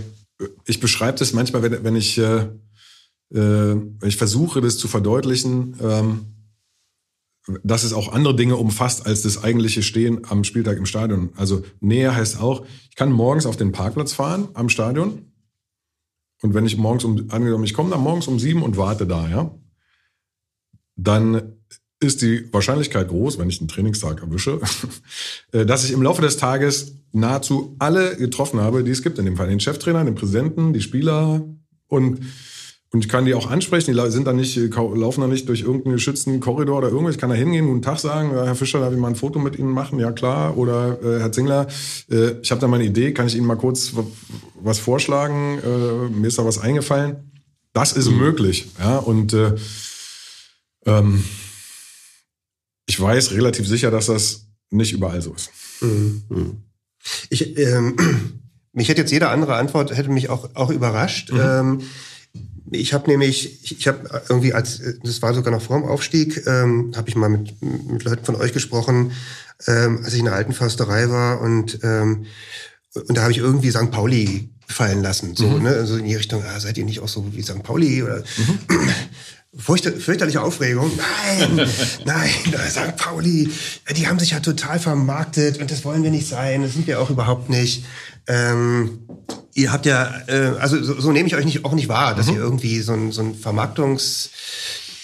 ich 0.66 0.80
beschreibe 0.80 1.18
das 1.18 1.32
manchmal, 1.32 1.62
wenn, 1.62 1.84
wenn 1.84 1.96
ich, 1.96 2.18
äh, 2.18 2.46
äh, 3.34 3.76
ich 4.04 4.16
versuche, 4.16 4.60
das 4.60 4.78
zu 4.78 4.88
verdeutlichen, 4.88 5.76
ähm, 5.82 6.20
dass 7.62 7.84
es 7.84 7.92
auch 7.92 8.12
andere 8.12 8.36
Dinge 8.36 8.56
umfasst 8.56 9.06
als 9.06 9.22
das 9.22 9.42
eigentliche 9.42 9.82
Stehen 9.82 10.22
am 10.28 10.44
Spieltag 10.44 10.76
im 10.78 10.86
Stadion. 10.86 11.30
Also 11.36 11.62
Nähe 11.80 12.14
heißt 12.14 12.40
auch, 12.40 12.64
ich 12.90 12.96
kann 12.96 13.12
morgens 13.12 13.46
auf 13.46 13.56
den 13.56 13.72
Parkplatz 13.72 14.12
fahren 14.12 14.48
am 14.54 14.68
Stadion 14.68 15.28
und 16.42 16.54
wenn 16.54 16.66
ich 16.66 16.76
morgens 16.76 17.04
um, 17.04 17.26
angenommen, 17.30 17.64
ich 17.64 17.74
komme 17.74 17.90
dann 17.90 18.00
morgens 18.00 18.28
um 18.28 18.38
sieben 18.38 18.62
und 18.62 18.76
warte 18.76 19.06
da, 19.06 19.28
ja, 19.28 19.54
dann 20.96 21.54
ist 22.00 22.22
die 22.22 22.52
Wahrscheinlichkeit 22.52 23.08
groß, 23.08 23.38
wenn 23.38 23.48
ich 23.48 23.60
einen 23.60 23.68
Trainingstag 23.68 24.22
erwische, 24.22 24.60
äh, 25.52 25.66
dass 25.66 25.84
ich 25.84 25.92
im 25.92 26.02
Laufe 26.02 26.22
des 26.22 26.36
Tages 26.36 26.94
nahezu 27.12 27.74
alle 27.78 28.16
getroffen 28.16 28.60
habe, 28.60 28.84
die 28.84 28.92
es 28.92 29.02
gibt 29.02 29.18
in 29.18 29.24
dem 29.24 29.36
Fall. 29.36 29.48
Den 29.48 29.60
Cheftrainer, 29.60 30.04
den 30.04 30.14
Präsidenten, 30.14 30.72
die 30.72 30.80
Spieler 30.80 31.44
und 31.88 32.20
und 32.90 33.04
ich 33.04 33.08
kann 33.10 33.26
die 33.26 33.34
auch 33.34 33.50
ansprechen, 33.50 33.94
die 33.94 34.10
sind 34.10 34.26
da 34.26 34.32
nicht, 34.32 34.56
laufen 34.56 35.20
da 35.20 35.26
nicht 35.26 35.46
durch 35.48 35.60
irgendeinen 35.60 35.96
geschützten 35.96 36.40
Korridor 36.40 36.78
oder 36.78 36.88
irgendwas. 36.88 37.16
Ich 37.16 37.20
kann 37.20 37.28
da 37.28 37.36
hingehen, 37.36 37.66
guten 37.66 37.82
Tag 37.82 37.98
sagen, 37.98 38.30
Herr 38.30 38.54
Fischer, 38.54 38.80
darf 38.80 38.94
ich 38.94 38.98
mal 38.98 39.08
ein 39.08 39.16
Foto 39.16 39.38
mit 39.38 39.58
Ihnen 39.58 39.70
machen? 39.70 39.98
Ja, 39.98 40.10
klar. 40.10 40.56
Oder 40.56 40.98
äh, 41.02 41.20
Herr 41.20 41.30
Zingler, 41.30 41.66
äh, 42.10 42.40
ich 42.40 42.50
habe 42.50 42.62
da 42.62 42.66
mal 42.66 42.76
eine 42.76 42.86
Idee, 42.86 43.12
kann 43.12 43.26
ich 43.26 43.36
Ihnen 43.36 43.46
mal 43.46 43.56
kurz 43.56 43.92
was 44.54 44.78
vorschlagen? 44.78 45.58
Äh, 45.58 46.08
mir 46.08 46.28
ist 46.28 46.38
da 46.38 46.46
was 46.46 46.58
eingefallen. 46.58 47.30
Das 47.74 47.92
ist 47.92 48.08
mhm. 48.08 48.18
möglich. 48.18 48.68
Ja, 48.78 48.96
und 48.96 49.34
äh, 49.34 49.54
ähm, 50.86 51.22
ich 52.86 52.98
weiß 52.98 53.32
relativ 53.32 53.68
sicher, 53.68 53.90
dass 53.90 54.06
das 54.06 54.46
nicht 54.70 54.94
überall 54.94 55.20
so 55.20 55.34
ist. 55.34 55.50
Mhm. 55.82 56.62
Ich, 57.28 57.58
ähm, 57.58 57.96
mich 58.72 58.88
hätte 58.88 59.02
jetzt 59.02 59.12
jede 59.12 59.28
andere 59.28 59.56
Antwort 59.56 59.94
hätte 59.94 60.08
mich 60.08 60.30
auch, 60.30 60.48
auch 60.54 60.70
überrascht. 60.70 61.30
Mhm. 61.32 61.40
Ähm, 61.40 61.80
ich 62.70 62.92
habe 62.92 63.10
nämlich, 63.10 63.62
ich, 63.64 63.78
ich 63.78 63.88
habe 63.88 64.22
irgendwie 64.28 64.52
als, 64.52 64.80
das 65.02 65.22
war 65.22 65.34
sogar 65.34 65.52
noch 65.52 65.62
vor 65.62 65.78
dem 65.78 65.88
Aufstieg, 65.88 66.46
ähm, 66.46 66.92
habe 66.96 67.08
ich 67.08 67.16
mal 67.16 67.28
mit, 67.28 67.60
mit 67.62 68.04
Leuten 68.04 68.24
von 68.24 68.36
euch 68.36 68.52
gesprochen, 68.52 69.12
ähm, 69.66 70.00
als 70.04 70.12
ich 70.12 70.20
in 70.20 70.26
der 70.26 70.34
alten 70.34 70.52
Försterei 70.52 71.10
war 71.10 71.40
und 71.40 71.80
ähm, 71.82 72.26
und 72.94 73.16
da 73.16 73.22
habe 73.22 73.32
ich 73.32 73.38
irgendwie 73.38 73.70
St. 73.70 73.90
Pauli 73.90 74.48
fallen 74.66 75.02
lassen, 75.02 75.34
so 75.34 75.46
mhm. 75.46 75.62
ne, 75.62 75.70
also 75.70 75.96
in 75.96 76.04
die 76.04 76.14
Richtung, 76.14 76.42
ah, 76.44 76.60
seid 76.60 76.76
ihr 76.78 76.84
nicht 76.84 77.00
auch 77.00 77.08
so 77.08 77.24
wie 77.32 77.42
St. 77.42 77.62
Pauli 77.62 78.02
oder 78.02 78.18
mhm. 78.18 78.58
Furchter, 79.56 79.92
fürchterliche 79.92 80.42
Aufregung. 80.42 80.90
Nein, 80.96 81.68
nein, 82.04 82.30
St. 82.68 82.96
Pauli, 82.96 83.50
die 83.96 84.06
haben 84.06 84.18
sich 84.18 84.32
ja 84.32 84.40
total 84.40 84.78
vermarktet 84.78 85.58
und 85.58 85.70
das 85.70 85.84
wollen 85.84 86.02
wir 86.02 86.10
nicht 86.10 86.28
sein, 86.28 86.62
das 86.62 86.74
sind 86.74 86.86
wir 86.86 87.00
auch 87.00 87.10
überhaupt 87.10 87.48
nicht. 87.48 87.84
Ähm, 88.26 89.06
ihr 89.54 89.72
habt 89.72 89.86
ja, 89.86 90.12
äh, 90.26 90.52
also 90.58 90.82
so, 90.82 91.00
so 91.00 91.12
nehme 91.12 91.28
ich 91.28 91.34
euch 91.34 91.46
nicht, 91.46 91.64
auch 91.64 91.72
nicht 91.72 91.88
wahr, 91.88 92.14
dass 92.14 92.26
mhm. 92.26 92.34
ihr 92.34 92.40
irgendwie 92.40 92.80
so 92.80 92.92
ein, 92.92 93.12
so 93.12 93.22
ein 93.22 93.34
Vermarktungs... 93.34 94.30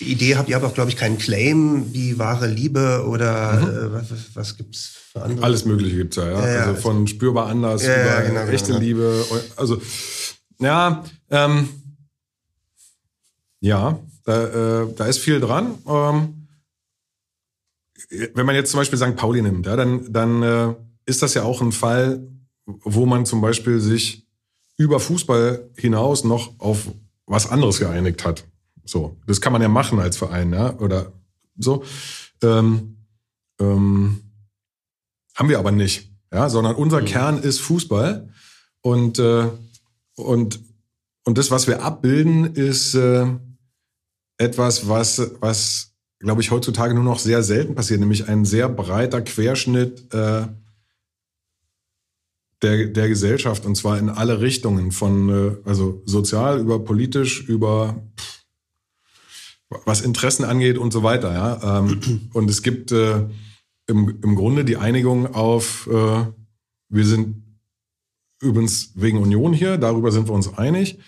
Idee 0.01 0.37
habt, 0.37 0.49
ihr 0.49 0.57
habt 0.57 0.65
auch, 0.65 0.75
glaube 0.75 0.91
ich, 0.91 0.97
keinen 0.97 1.19
Claim 1.19 1.93
wie 1.93 2.19
wahre 2.19 2.47
Liebe 2.47 3.07
oder 3.07 3.61
mhm. 3.61 3.69
äh, 3.69 3.93
was, 3.93 4.07
was 4.35 4.57
gibt's 4.57 4.93
für 5.13 5.23
andere? 5.23 5.47
Alles 5.47 5.65
Mögliche 5.65 5.97
gibt's 5.97 6.17
ja, 6.17 6.29
ja. 6.29 6.53
ja 6.53 6.65
also 6.67 6.81
von 6.81 7.07
spürbar 7.07 7.47
anders 7.47 7.85
ja, 7.85 7.95
über 7.95 8.29
genau, 8.29 8.47
echte 8.47 8.69
genau. 8.69 8.81
Liebe. 8.81 9.25
Also, 9.57 9.81
ja, 10.59 11.05
ähm, 11.31 11.69
ja, 13.61 13.99
da, 14.25 14.83
äh, 14.83 14.95
da 14.95 15.07
ist 15.07 15.19
viel 15.19 15.41
dran. 15.41 15.79
Ähm, 15.87 16.47
wenn 18.35 18.47
man 18.47 18.55
jetzt 18.55 18.71
zum 18.71 18.79
Beispiel 18.79 18.99
St. 18.99 19.17
Pauli 19.17 19.43
nimmt, 19.43 19.67
ja, 19.67 19.77
dann, 19.77 20.13
dann 20.13 20.43
äh, 20.43 20.75
ist 21.07 21.23
das 21.23 21.35
ja 21.35 21.43
auch 21.43 21.61
ein 21.61 21.73
Fall, 21.73 22.27
wo 22.67 23.07
man 23.07 23.27
zum 23.27 23.41
Beispiel 23.41 23.81
sich 23.81 24.27
über 24.77 25.01
Fußball 25.01 25.71
hinaus 25.77 26.25
noch 26.25 26.59
auf 26.59 26.89
was 27.27 27.49
anderes 27.49 27.79
geeinigt 27.79 28.25
hat. 28.25 28.45
So, 28.85 29.17
das 29.27 29.41
kann 29.41 29.53
man 29.53 29.63
ja 29.63 29.69
machen 29.69 29.99
als 29.99 30.17
Verein, 30.17 30.53
ja, 30.53 30.77
oder 30.79 31.13
so. 31.57 31.85
Ähm, 32.43 32.97
ähm, 33.61 34.21
haben 35.35 35.49
wir 35.49 35.59
aber 35.59 35.73
nicht, 35.73 36.11
ja, 36.33 36.49
sondern 36.49 36.75
unser 36.75 37.01
mhm. 37.01 37.07
Kern 37.07 37.39
ist 37.39 37.61
Fußball 37.61 38.29
und 38.81 39.19
äh, 39.19 39.49
und 40.17 40.61
und 41.25 41.39
das, 41.39 41.51
was 41.51 41.67
wir 41.67 41.83
abbilden, 41.83 42.55
ist 42.55 42.95
äh, 42.95 43.27
etwas, 44.45 44.89
was 44.89 45.33
was 45.41 45.93
glaube 46.21 46.43
ich 46.43 46.51
heutzutage 46.51 46.95
nur 46.95 47.05
noch 47.05 47.19
sehr 47.19 47.43
selten 47.43 47.75
passiert, 47.75 48.01
nämlich 48.01 48.29
ein 48.29 48.45
sehr 48.45 48.69
breiter 48.69 49.21
Querschnitt 49.21 50.13
äh, 50.15 50.47
der, 52.63 52.87
der 52.87 53.09
Gesellschaft 53.09 53.67
und 53.67 53.77
zwar 53.77 53.99
in 53.99 54.09
alle 54.09 54.41
Richtungen, 54.41 54.91
von 54.91 55.29
äh, 55.29 55.57
also 55.65 56.03
sozial 56.07 56.61
über 56.61 56.83
politisch 56.83 57.43
über 57.49 58.03
was 59.85 60.01
Interessen 60.01 60.45
angeht 60.45 60.79
und 60.79 60.93
so 60.93 61.03
weiter. 61.03 61.33
Ja? 61.33 61.79
Ähm, 61.79 62.31
und 62.33 62.49
es 62.51 62.63
gibt 62.63 62.93
äh, 62.93 63.27
im, 63.87 64.19
im 64.23 64.35
Grunde 64.35 64.65
die 64.65 64.77
Einigung 64.77 65.35
auf, 65.35 65.89
äh, 65.93 66.27
wir 66.89 67.05
sind 67.05 67.43
übrigens 68.41 68.93
wegen 68.95 69.19
Union 69.19 69.53
hier, 69.53 69.79
darüber 69.79 70.11
sind 70.13 70.29
wir 70.29 70.35
uns 70.35 70.57
einig. 70.57 70.99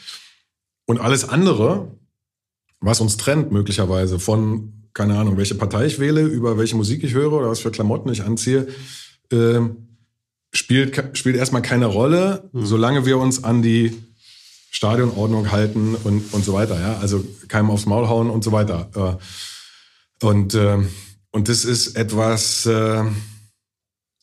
Und 0.86 1.00
alles 1.00 1.28
andere, 1.28 1.96
was 2.86 3.00
uns 3.00 3.16
trennt 3.16 3.52
möglicherweise 3.52 4.18
von, 4.18 4.72
keine 4.94 5.18
Ahnung, 5.18 5.36
welche 5.36 5.56
Partei 5.56 5.86
ich 5.86 5.98
wähle, 5.98 6.22
über 6.22 6.56
welche 6.56 6.76
Musik 6.76 7.02
ich 7.02 7.14
höre 7.14 7.32
oder 7.32 7.50
was 7.50 7.60
für 7.60 7.72
Klamotten 7.72 8.08
ich 8.10 8.22
anziehe, 8.22 8.68
äh, 9.32 9.60
spielt, 10.54 11.18
spielt 11.18 11.36
erstmal 11.36 11.62
keine 11.62 11.86
Rolle, 11.86 12.48
mhm. 12.52 12.64
solange 12.64 13.04
wir 13.04 13.18
uns 13.18 13.44
an 13.44 13.60
die 13.60 13.92
Stadionordnung 14.70 15.50
halten 15.50 15.96
und, 16.04 16.32
und 16.32 16.44
so 16.44 16.52
weiter. 16.52 16.80
Ja? 16.80 16.98
Also 16.98 17.24
keinem 17.48 17.70
aufs 17.70 17.86
Maul 17.86 18.08
hauen 18.08 18.30
und 18.30 18.44
so 18.44 18.52
weiter. 18.52 19.18
Äh, 20.22 20.24
und, 20.24 20.54
äh, 20.54 20.78
und 21.32 21.48
das 21.48 21.64
ist 21.64 21.96
etwas, 21.96 22.66
äh, 22.66 23.02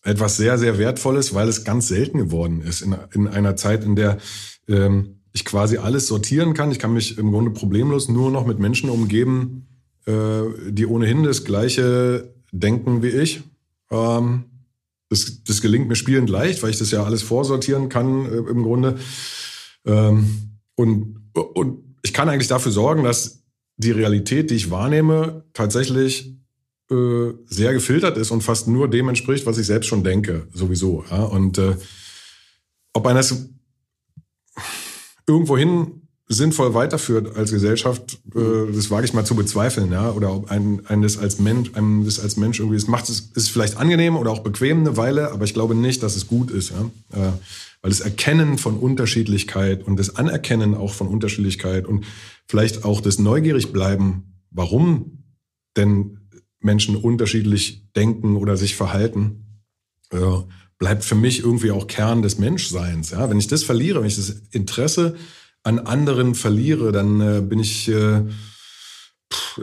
etwas 0.03 0.37
sehr, 0.37 0.57
sehr 0.57 0.77
Wertvolles, 0.77 1.33
weil 1.33 1.49
es 1.49 1.65
ganz 1.65 1.89
selten 1.89 2.17
geworden 2.17 2.61
ist 2.61 2.81
in, 2.81 2.95
in 3.13 3.27
einer 3.27 3.55
Zeit, 3.55 3.83
in 3.83 3.95
der 3.95 4.19
ähm, 4.69 5.12
ich 5.33 5.45
quasi 5.45 5.77
alles 5.77 6.07
sortieren 6.07 6.53
kann. 6.53 6.71
Ich 6.71 6.79
kann 6.79 6.93
mich 6.93 7.17
im 7.17 7.31
Grunde 7.31 7.51
problemlos 7.51 8.07
nur 8.07 8.31
noch 8.31 8.45
mit 8.45 8.59
Menschen 8.59 8.89
umgeben, 8.89 9.67
die 10.05 10.85
ohnehin 10.85 11.23
das 11.23 11.45
Gleiche 11.45 12.33
denken 12.51 13.01
wie 13.01 13.07
ich. 13.07 13.41
Ähm, 13.89 14.45
das, 15.09 15.43
das 15.43 15.61
gelingt 15.61 15.87
mir 15.87 15.95
spielend 15.95 16.29
leicht, 16.29 16.63
weil 16.63 16.69
ich 16.69 16.79
das 16.79 16.91
ja 16.91 17.03
alles 17.03 17.21
vorsortieren 17.21 17.89
kann 17.89 18.25
äh, 18.25 18.37
im 18.37 18.63
Grunde. 18.63 18.97
Ähm, 19.85 20.57
und, 20.75 21.21
und 21.33 21.97
ich 22.01 22.13
kann 22.13 22.29
eigentlich 22.29 22.47
dafür 22.47 22.71
sorgen, 22.71 23.03
dass 23.03 23.43
die 23.77 23.91
Realität, 23.91 24.49
die 24.49 24.55
ich 24.55 24.71
wahrnehme, 24.71 25.43
tatsächlich 25.53 26.35
äh, 26.89 27.31
sehr 27.45 27.73
gefiltert 27.73 28.17
ist 28.17 28.31
und 28.31 28.41
fast 28.41 28.67
nur 28.67 28.89
dem 28.89 29.09
entspricht, 29.09 29.45
was 29.45 29.57
ich 29.57 29.67
selbst 29.67 29.87
schon 29.87 30.03
denke, 30.03 30.47
sowieso. 30.53 31.03
Und 31.31 31.57
äh, 31.57 31.75
ob 32.93 33.07
einer 33.07 33.19
es 33.19 33.49
irgendwohin 35.27 36.03
sinnvoll 36.27 36.73
weiterführt 36.73 37.35
als 37.35 37.51
Gesellschaft, 37.51 38.19
äh, 38.35 38.71
das 38.73 38.89
wage 38.89 39.05
ich 39.05 39.13
mal 39.13 39.25
zu 39.25 39.35
bezweifeln, 39.35 39.91
ja. 39.91 40.11
Oder 40.11 40.33
ob 40.33 40.49
ein, 40.49 40.81
ein 40.87 41.01
das 41.01 41.17
als 41.17 41.39
Mensch, 41.39 41.71
einem 41.73 42.05
das 42.05 42.19
als 42.19 42.37
Mensch 42.37 42.59
irgendwie, 42.59 42.77
es 42.77 42.87
macht 42.87 43.09
es, 43.09 43.31
ist 43.35 43.49
vielleicht 43.49 43.77
angenehm 43.77 44.15
oder 44.15 44.31
auch 44.31 44.39
bequem 44.39 44.79
eine 44.79 44.97
Weile, 44.97 45.31
aber 45.31 45.45
ich 45.45 45.53
glaube 45.53 45.75
nicht, 45.75 46.01
dass 46.01 46.15
es 46.15 46.27
gut 46.27 46.51
ist, 46.51 46.71
ja. 46.71 46.81
Äh, 47.17 47.31
weil 47.81 47.91
das 47.91 47.99
Erkennen 47.99 48.57
von 48.57 48.77
Unterschiedlichkeit 48.77 49.83
und 49.83 49.99
das 49.99 50.15
Anerkennen 50.15 50.73
auch 50.73 50.93
von 50.93 51.07
Unterschiedlichkeit 51.07 51.85
und 51.85 52.05
vielleicht 52.47 52.85
auch 52.85 53.01
das 53.01 53.19
neugierig 53.19 53.73
bleiben, 53.73 54.39
warum 54.51 55.23
denn 55.75 56.19
Menschen 56.61 56.95
unterschiedlich 56.95 57.91
denken 57.93 58.37
oder 58.37 58.55
sich 58.55 58.77
verhalten, 58.77 59.61
äh, 60.11 60.17
bleibt 60.83 61.05
für 61.05 61.15
mich 61.15 61.39
irgendwie 61.39 61.71
auch 61.71 61.87
Kern 61.87 62.21
des 62.21 62.39
Menschseins. 62.39 63.11
Ja? 63.11 63.29
Wenn 63.29 63.39
ich 63.39 63.47
das 63.47 63.63
verliere, 63.63 64.01
wenn 64.01 64.07
ich 64.07 64.17
das 64.17 64.35
Interesse 64.51 65.15
an 65.63 65.79
anderen 65.79 66.35
verliere, 66.35 66.91
dann 66.91 67.21
äh, 67.21 67.39
bin 67.39 67.57
ich, 67.57 67.87
äh, 67.87 68.21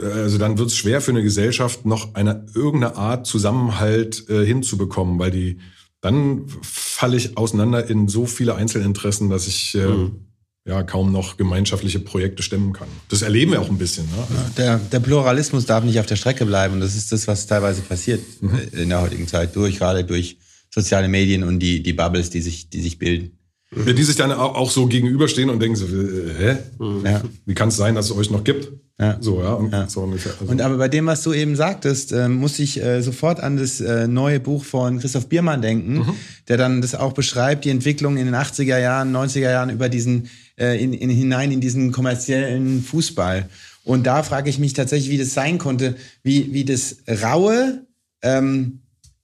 also 0.01 0.39
dann 0.39 0.57
wird 0.57 0.69
es 0.69 0.75
schwer 0.75 0.99
für 0.99 1.11
eine 1.11 1.21
Gesellschaft 1.21 1.85
noch 1.85 2.15
eine 2.15 2.47
irgendeine 2.55 2.95
Art 2.95 3.27
Zusammenhalt 3.27 4.27
äh, 4.31 4.43
hinzubekommen, 4.43 5.19
weil 5.19 5.29
die 5.29 5.59
dann 6.01 6.47
falle 6.63 7.17
ich 7.17 7.37
auseinander 7.37 7.87
in 7.87 8.07
so 8.07 8.25
viele 8.25 8.55
Einzelinteressen, 8.55 9.29
dass 9.29 9.45
ich 9.45 9.75
äh, 9.75 9.85
mhm. 9.85 10.25
ja 10.65 10.81
kaum 10.81 11.11
noch 11.11 11.37
gemeinschaftliche 11.37 11.99
Projekte 11.99 12.41
stemmen 12.41 12.73
kann. 12.73 12.87
Das 13.09 13.21
erleben 13.21 13.51
wir 13.51 13.61
auch 13.61 13.69
ein 13.69 13.77
bisschen. 13.77 14.05
Ne? 14.05 14.51
Der, 14.57 14.79
der, 14.79 14.99
Pluralismus 14.99 15.67
darf 15.67 15.83
nicht 15.83 15.99
auf 15.99 16.07
der 16.07 16.15
Strecke 16.15 16.47
bleiben. 16.47 16.73
Und 16.73 16.79
das 16.79 16.95
ist 16.95 17.11
das, 17.11 17.27
was 17.27 17.45
teilweise 17.45 17.83
passiert 17.83 18.21
mhm. 18.41 18.57
in 18.71 18.89
der 18.89 19.01
heutigen 19.01 19.27
Zeit, 19.27 19.55
durch 19.55 19.77
gerade 19.77 20.03
durch 20.03 20.39
soziale 20.73 21.07
Medien 21.07 21.43
und 21.43 21.59
die, 21.59 21.83
die 21.83 21.93
Bubbles, 21.93 22.29
die 22.29 22.41
sich, 22.41 22.69
die 22.69 22.81
sich 22.81 22.97
bilden. 22.97 23.37
Ja, 23.73 23.93
die 23.93 24.03
sich 24.03 24.17
dann 24.17 24.33
auch 24.33 24.69
so 24.69 24.85
gegenüberstehen 24.85 25.49
und 25.49 25.61
denken 25.61 25.77
so, 25.77 25.85
äh, 25.85 26.33
hä? 26.37 26.57
Ja. 27.05 27.21
Wie 27.45 27.53
kann 27.53 27.69
es 27.69 27.77
sein, 27.77 27.95
dass 27.95 28.09
es 28.09 28.17
euch 28.17 28.29
noch 28.29 28.43
gibt? 28.43 28.69
Ja. 28.99 29.17
So, 29.21 29.41
ja. 29.41 29.53
Und, 29.53 29.71
ja. 29.71 29.87
So 29.87 30.01
ungefähr. 30.01 30.33
Also. 30.39 30.51
und 30.51 30.61
aber 30.61 30.77
bei 30.77 30.89
dem, 30.89 31.05
was 31.05 31.23
du 31.23 31.31
eben 31.31 31.55
sagtest, 31.55 32.11
äh, 32.11 32.27
muss 32.27 32.59
ich 32.59 32.83
äh, 32.83 33.01
sofort 33.01 33.39
an 33.39 33.55
das 33.55 33.79
äh, 33.79 34.07
neue 34.07 34.41
Buch 34.41 34.65
von 34.65 34.99
Christoph 34.99 35.27
Biermann 35.27 35.61
denken, 35.61 35.99
mhm. 35.99 36.15
der 36.49 36.57
dann 36.57 36.81
das 36.81 36.95
auch 36.95 37.13
beschreibt, 37.13 37.63
die 37.63 37.69
Entwicklung 37.69 38.17
in 38.17 38.25
den 38.25 38.35
80er 38.35 38.77
Jahren, 38.77 39.15
90er 39.15 39.39
Jahren 39.39 39.69
über 39.69 39.87
diesen, 39.87 40.29
äh, 40.59 40.81
in, 40.83 40.91
in, 40.91 41.09
hinein 41.09 41.53
in 41.53 41.61
diesen 41.61 41.93
kommerziellen 41.93 42.83
Fußball. 42.83 43.49
Und 43.83 44.05
da 44.05 44.21
frage 44.21 44.49
ich 44.49 44.59
mich 44.59 44.73
tatsächlich, 44.73 45.09
wie 45.09 45.17
das 45.17 45.33
sein 45.33 45.57
konnte, 45.57 45.95
wie, 46.23 46.53
wie 46.53 46.65
das 46.65 46.97
raue, 47.23 47.85
ähm, 48.21 48.81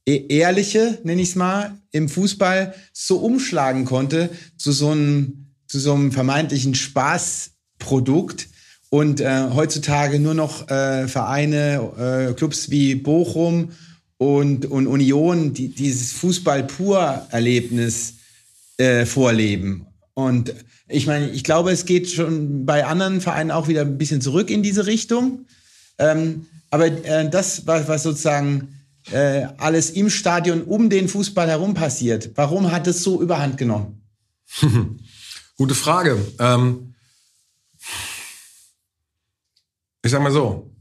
ehrliche, 0.07 0.99
nenne 1.03 1.21
ich 1.21 1.29
es 1.29 1.35
mal, 1.35 1.77
im 1.91 2.09
Fußball 2.09 2.73
so 2.93 3.17
umschlagen 3.17 3.85
konnte 3.85 4.29
zu 4.57 4.71
so 4.71 4.91
einem 4.91 5.47
zu 5.67 5.79
so 5.79 5.93
einem 5.93 6.11
vermeintlichen 6.11 6.75
Spaßprodukt 6.75 8.47
und 8.89 9.19
äh, 9.19 9.49
heutzutage 9.53 10.19
nur 10.19 10.33
noch 10.33 10.69
äh, 10.69 11.07
Vereine, 11.07 12.29
äh, 12.29 12.33
Clubs 12.33 12.69
wie 12.69 12.95
Bochum 12.95 13.71
und, 14.17 14.65
und 14.65 14.87
Union, 14.87 15.53
die 15.53 15.67
dieses 15.67 16.13
Fußball-Pur-Erlebnis 16.13 18.13
äh, 18.77 19.05
vorleben. 19.05 19.87
Und 20.13 20.53
ich 20.87 21.05
meine, 21.05 21.29
ich 21.29 21.43
glaube, 21.43 21.71
es 21.71 21.85
geht 21.85 22.09
schon 22.09 22.65
bei 22.65 22.85
anderen 22.85 23.19
Vereinen 23.19 23.51
auch 23.51 23.67
wieder 23.67 23.81
ein 23.81 23.97
bisschen 23.97 24.21
zurück 24.21 24.49
in 24.49 24.63
diese 24.63 24.85
Richtung. 24.85 25.45
Ähm, 25.99 26.45
aber 26.71 26.85
äh, 26.85 27.29
das, 27.29 27.67
was, 27.67 27.89
was 27.89 28.03
sozusagen 28.03 28.69
äh, 29.11 29.47
alles 29.57 29.91
im 29.91 30.09
Stadion 30.09 30.63
um 30.63 30.89
den 30.89 31.07
Fußball 31.07 31.47
herum 31.47 31.73
passiert, 31.73 32.31
warum 32.35 32.71
hat 32.71 32.87
es 32.87 33.03
so 33.03 33.21
überhand 33.21 33.57
genommen? 33.57 34.03
Gute 35.57 35.75
Frage. 35.75 36.17
Ähm, 36.39 36.93
ich 40.03 40.11
sag 40.11 40.21
mal 40.21 40.31
so, 40.31 40.71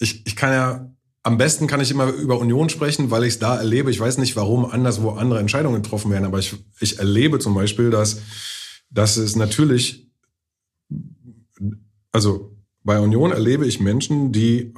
ich, 0.00 0.26
ich 0.26 0.36
kann 0.36 0.52
ja, 0.52 0.90
am 1.22 1.38
besten 1.38 1.66
kann 1.66 1.80
ich 1.80 1.90
immer 1.90 2.08
über 2.08 2.38
Union 2.38 2.68
sprechen, 2.68 3.10
weil 3.10 3.24
ich 3.24 3.34
es 3.34 3.38
da 3.38 3.56
erlebe. 3.56 3.90
Ich 3.90 4.00
weiß 4.00 4.18
nicht, 4.18 4.36
warum 4.36 4.66
anderswo 4.66 5.10
andere 5.10 5.40
Entscheidungen 5.40 5.82
getroffen 5.82 6.10
werden, 6.10 6.24
aber 6.24 6.38
ich, 6.38 6.54
ich 6.80 6.98
erlebe 6.98 7.38
zum 7.38 7.54
Beispiel, 7.54 7.90
dass, 7.90 8.20
dass 8.90 9.16
es 9.16 9.36
natürlich, 9.36 10.10
also 12.12 12.56
bei 12.82 12.98
Union 12.98 13.30
erlebe 13.30 13.66
ich 13.66 13.80
Menschen, 13.80 14.32
die 14.32 14.74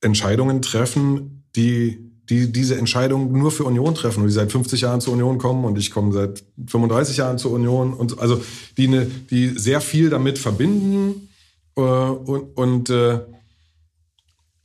Entscheidungen 0.00 0.62
treffen, 0.62 1.44
die 1.56 2.09
die 2.30 2.52
diese 2.52 2.78
Entscheidung 2.78 3.32
nur 3.36 3.50
für 3.50 3.64
Union 3.64 3.94
treffen 3.94 4.20
und 4.20 4.28
die 4.28 4.32
seit 4.32 4.52
50 4.52 4.80
Jahren 4.82 5.00
zur 5.00 5.14
Union 5.14 5.38
kommen 5.38 5.64
und 5.64 5.76
ich 5.76 5.90
komme 5.90 6.12
seit 6.12 6.44
35 6.68 7.16
Jahren 7.16 7.38
zur 7.38 7.50
Union 7.50 7.92
und 7.92 8.20
also 8.20 8.40
die 8.76 8.88
ne, 8.88 9.10
die 9.30 9.48
sehr 9.48 9.80
viel 9.80 10.08
damit 10.10 10.38
verbinden 10.38 11.28
äh, 11.76 11.80
und 11.80 12.56
und 12.56 12.90
äh, 12.90 13.18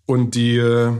und 0.05 0.35
die 0.35 0.57
äh, 0.57 0.91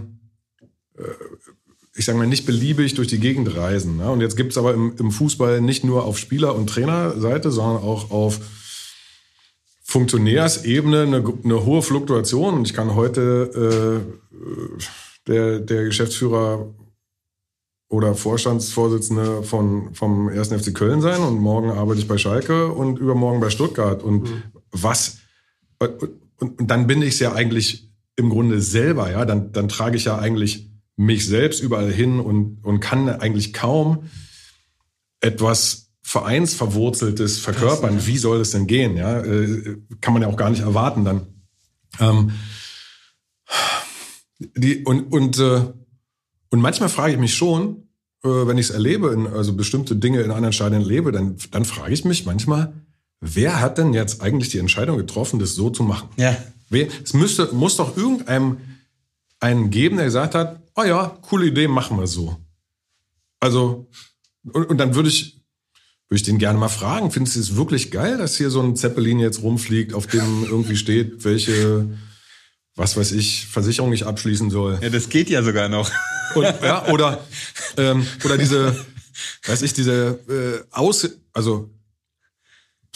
ich 1.96 2.06
sage 2.06 2.18
mal 2.18 2.28
nicht 2.28 2.46
beliebig 2.46 2.96
durch 2.96 3.08
die 3.08 3.20
Gegend 3.20 3.56
reisen. 3.56 3.98
Ne? 3.98 4.10
Und 4.10 4.22
jetzt 4.22 4.36
gibt's 4.36 4.58
aber 4.58 4.74
im, 4.74 4.96
im 4.98 5.12
Fußball 5.12 5.62
nicht 5.62 5.84
nur 5.84 6.04
auf 6.04 6.18
Spieler- 6.18 6.56
und 6.56 6.68
Trainerseite, 6.68 7.52
sondern 7.52 7.84
auch 7.84 8.12
auf 8.12 8.40
Funktionärsebene 9.84 11.04
eine, 11.04 11.24
eine 11.44 11.66
hohe 11.66 11.82
Fluktuation. 11.82 12.56
Und 12.56 12.68
ich 12.68 12.74
kann 12.74 12.96
heute 12.96 14.04
äh, 14.04 14.86
der, 15.28 15.60
der 15.60 15.86
Geschäftsführer 15.86 16.74
oder 17.90 18.16
Vorstandsvorsitzende 18.16 19.44
von, 19.44 19.94
vom 19.94 20.28
1. 20.28 20.50
FC 20.50 20.74
Köln 20.74 21.02
sein 21.02 21.22
und 21.22 21.40
morgen 21.40 21.72
arbeite 21.72 22.00
ich 22.00 22.08
bei 22.08 22.18
Schalke 22.18 22.72
und 22.72 23.00
übermorgen 23.00 23.40
bei 23.40 23.50
Stuttgart. 23.50 24.04
Und 24.04 24.24
mhm. 24.24 24.44
was, 24.72 25.20
und, 25.80 26.60
und 26.60 26.68
dann 26.72 26.88
bin 26.88 27.02
ich 27.02 27.16
es 27.16 27.20
ja 27.20 27.34
eigentlich 27.34 27.90
im 28.16 28.30
Grunde 28.30 28.62
selber, 28.62 29.12
ja, 29.12 29.26
dann, 29.26 29.52
dann 29.52 29.68
trage 29.68 29.98
ich 29.98 30.06
ja 30.06 30.18
eigentlich 30.18 30.70
mich 30.96 31.26
selbst 31.26 31.62
überall 31.62 31.92
hin 31.92 32.20
und, 32.20 32.64
und 32.64 32.80
kann 32.80 33.10
eigentlich 33.10 33.54
kaum 33.54 34.10
etwas 35.20 35.92
Vereinsverwurzeltes 36.02 37.40
verkörpern. 37.40 38.06
Wie 38.06 38.18
soll 38.18 38.40
es 38.40 38.52
denn 38.52 38.68
gehen? 38.68 38.96
Ja, 38.96 39.20
äh, 39.22 39.78
kann 40.02 40.14
man 40.14 40.22
ja 40.22 40.28
auch 40.28 40.38
gar 40.38 40.50
nicht 40.50 40.62
erwarten 40.62 41.04
dann. 41.04 41.28
Ähm, 42.00 42.32
die, 44.40 44.84
und, 44.84 45.12
und, 45.12 45.40
äh, 45.40 45.62
und 46.50 46.62
manchmal 46.62 46.90
frage 46.90 47.14
ich 47.14 47.20
mich 47.20 47.34
schon, 47.34 47.88
äh, 48.24 48.28
wenn 48.28 48.58
ich 48.58 48.68
es 48.68 48.72
erlebe, 48.72 49.10
in, 49.10 49.28
also 49.28 49.54
bestimmte 49.54 49.96
Dinge 49.96 50.22
in 50.22 50.32
anderen 50.32 50.54
Stadien 50.54 50.82
lebe, 50.82 51.12
dann, 51.12 51.38
dann 51.52 51.66
frage 51.66 51.94
ich 51.94 52.06
mich 52.06 52.26
manchmal, 52.26 52.74
wer 53.22 53.60
hat 53.62 53.78
denn 53.78 53.94
jetzt 53.94 54.22
eigentlich 54.22 54.50
die 54.50 54.60
Entscheidung 54.60 54.98
getroffen, 54.98 55.40
das 55.40 55.56
so 55.56 55.70
zu 55.70 55.84
machen? 55.84 56.10
Ja. 56.18 56.38
Wer, 56.70 56.88
es 57.04 57.14
müsste, 57.14 57.54
muss 57.54 57.78
doch 57.78 57.96
irgendeinem 57.96 58.58
einen 59.40 59.70
geben, 59.70 59.98
der 59.98 60.06
gesagt 60.06 60.36
hat, 60.36 60.62
oh 60.76 60.84
ja, 60.84 61.18
coole 61.22 61.48
Idee, 61.48 61.68
machen 61.68 61.98
wir 61.98 62.08
so. 62.08 62.38
Also, 63.40 63.88
und, 64.52 64.66
und 64.70 64.78
dann 64.78 64.96
würde 64.96 65.10
ich, 65.10 65.44
würde 66.08 66.18
ich 66.18 66.24
den 66.24 66.40
gerne 66.40 66.58
mal 66.58 66.70
fragen, 66.70 67.12
findest 67.12 67.36
du 67.36 67.40
es 67.42 67.56
wirklich 67.56 67.92
geil, 67.92 68.18
dass 68.18 68.38
hier 68.38 68.50
so 68.50 68.62
ein 68.62 68.76
Zeppelin 68.76 69.20
jetzt 69.20 69.42
rumfliegt, 69.42 69.94
auf 69.94 70.08
dem 70.08 70.44
irgendwie 70.44 70.78
steht, 70.78 71.24
welche 71.26 71.88
was 72.76 72.98
weiß 72.98 73.14
ich, 73.14 73.48
Versicherung 73.48 73.90
nicht 73.90 74.04
abschließen 74.04 74.50
soll. 74.50 74.80
Ja, 74.82 74.90
das 74.90 75.10
geht 75.10 75.30
ja 75.30 75.42
sogar 75.44 75.70
noch. 75.70 75.90
Und, 76.36 76.44
ja, 76.44 76.88
oder, 76.92 77.24
ähm, 77.78 78.06
oder 78.24 78.38
diese, 78.38 78.76
weiß 79.46 79.62
ich, 79.62 79.74
diese 79.74 80.20
äh, 80.30 80.64
Aus, 80.72 81.10
also 81.34 81.70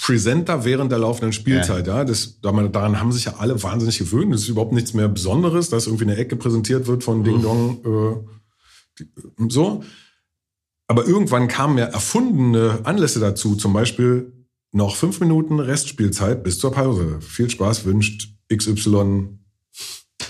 Presenter 0.02 0.64
während 0.66 0.92
der 0.92 1.00
laufenden 1.00 1.34
Spielzeit, 1.34 1.88
ja. 1.88 1.98
ja 1.98 2.06
das, 2.06 2.40
daran 2.42 3.00
haben 3.00 3.12
sich 3.12 3.26
ja 3.26 3.36
alle 3.38 3.62
wahnsinnig 3.62 3.98
gewöhnt. 3.98 4.34
Das 4.34 4.42
ist 4.42 4.50
überhaupt 4.50 4.74
nichts 4.74 4.94
mehr 4.94 5.08
Besonderes, 5.08 5.70
dass 5.70 5.88
irgendwie 5.88 6.06
eine 6.06 6.16
Ecke 6.16 6.36
präsentiert 6.36 6.88
wird 6.88 7.04
von 7.04 7.24
Ding 7.24 7.42
Dong. 7.42 7.84
Äh, 7.86 9.00
die, 9.00 9.08
so. 9.50 9.84
Aber 10.88 11.06
irgendwann 11.06 11.48
kamen 11.48 11.78
ja 11.78 11.86
erfundene 11.86 12.80
Anlässe 12.84 13.20
dazu, 13.20 13.56
zum 13.56 13.74
Beispiel 13.74 14.34
noch 14.72 14.96
fünf 14.96 15.20
Minuten 15.20 15.60
Restspielzeit 15.60 16.44
bis 16.44 16.60
zur 16.60 16.72
Pause. 16.72 17.20
Viel 17.22 17.50
Spaß 17.50 17.86
wünscht 17.86 18.34
XY 18.52 19.39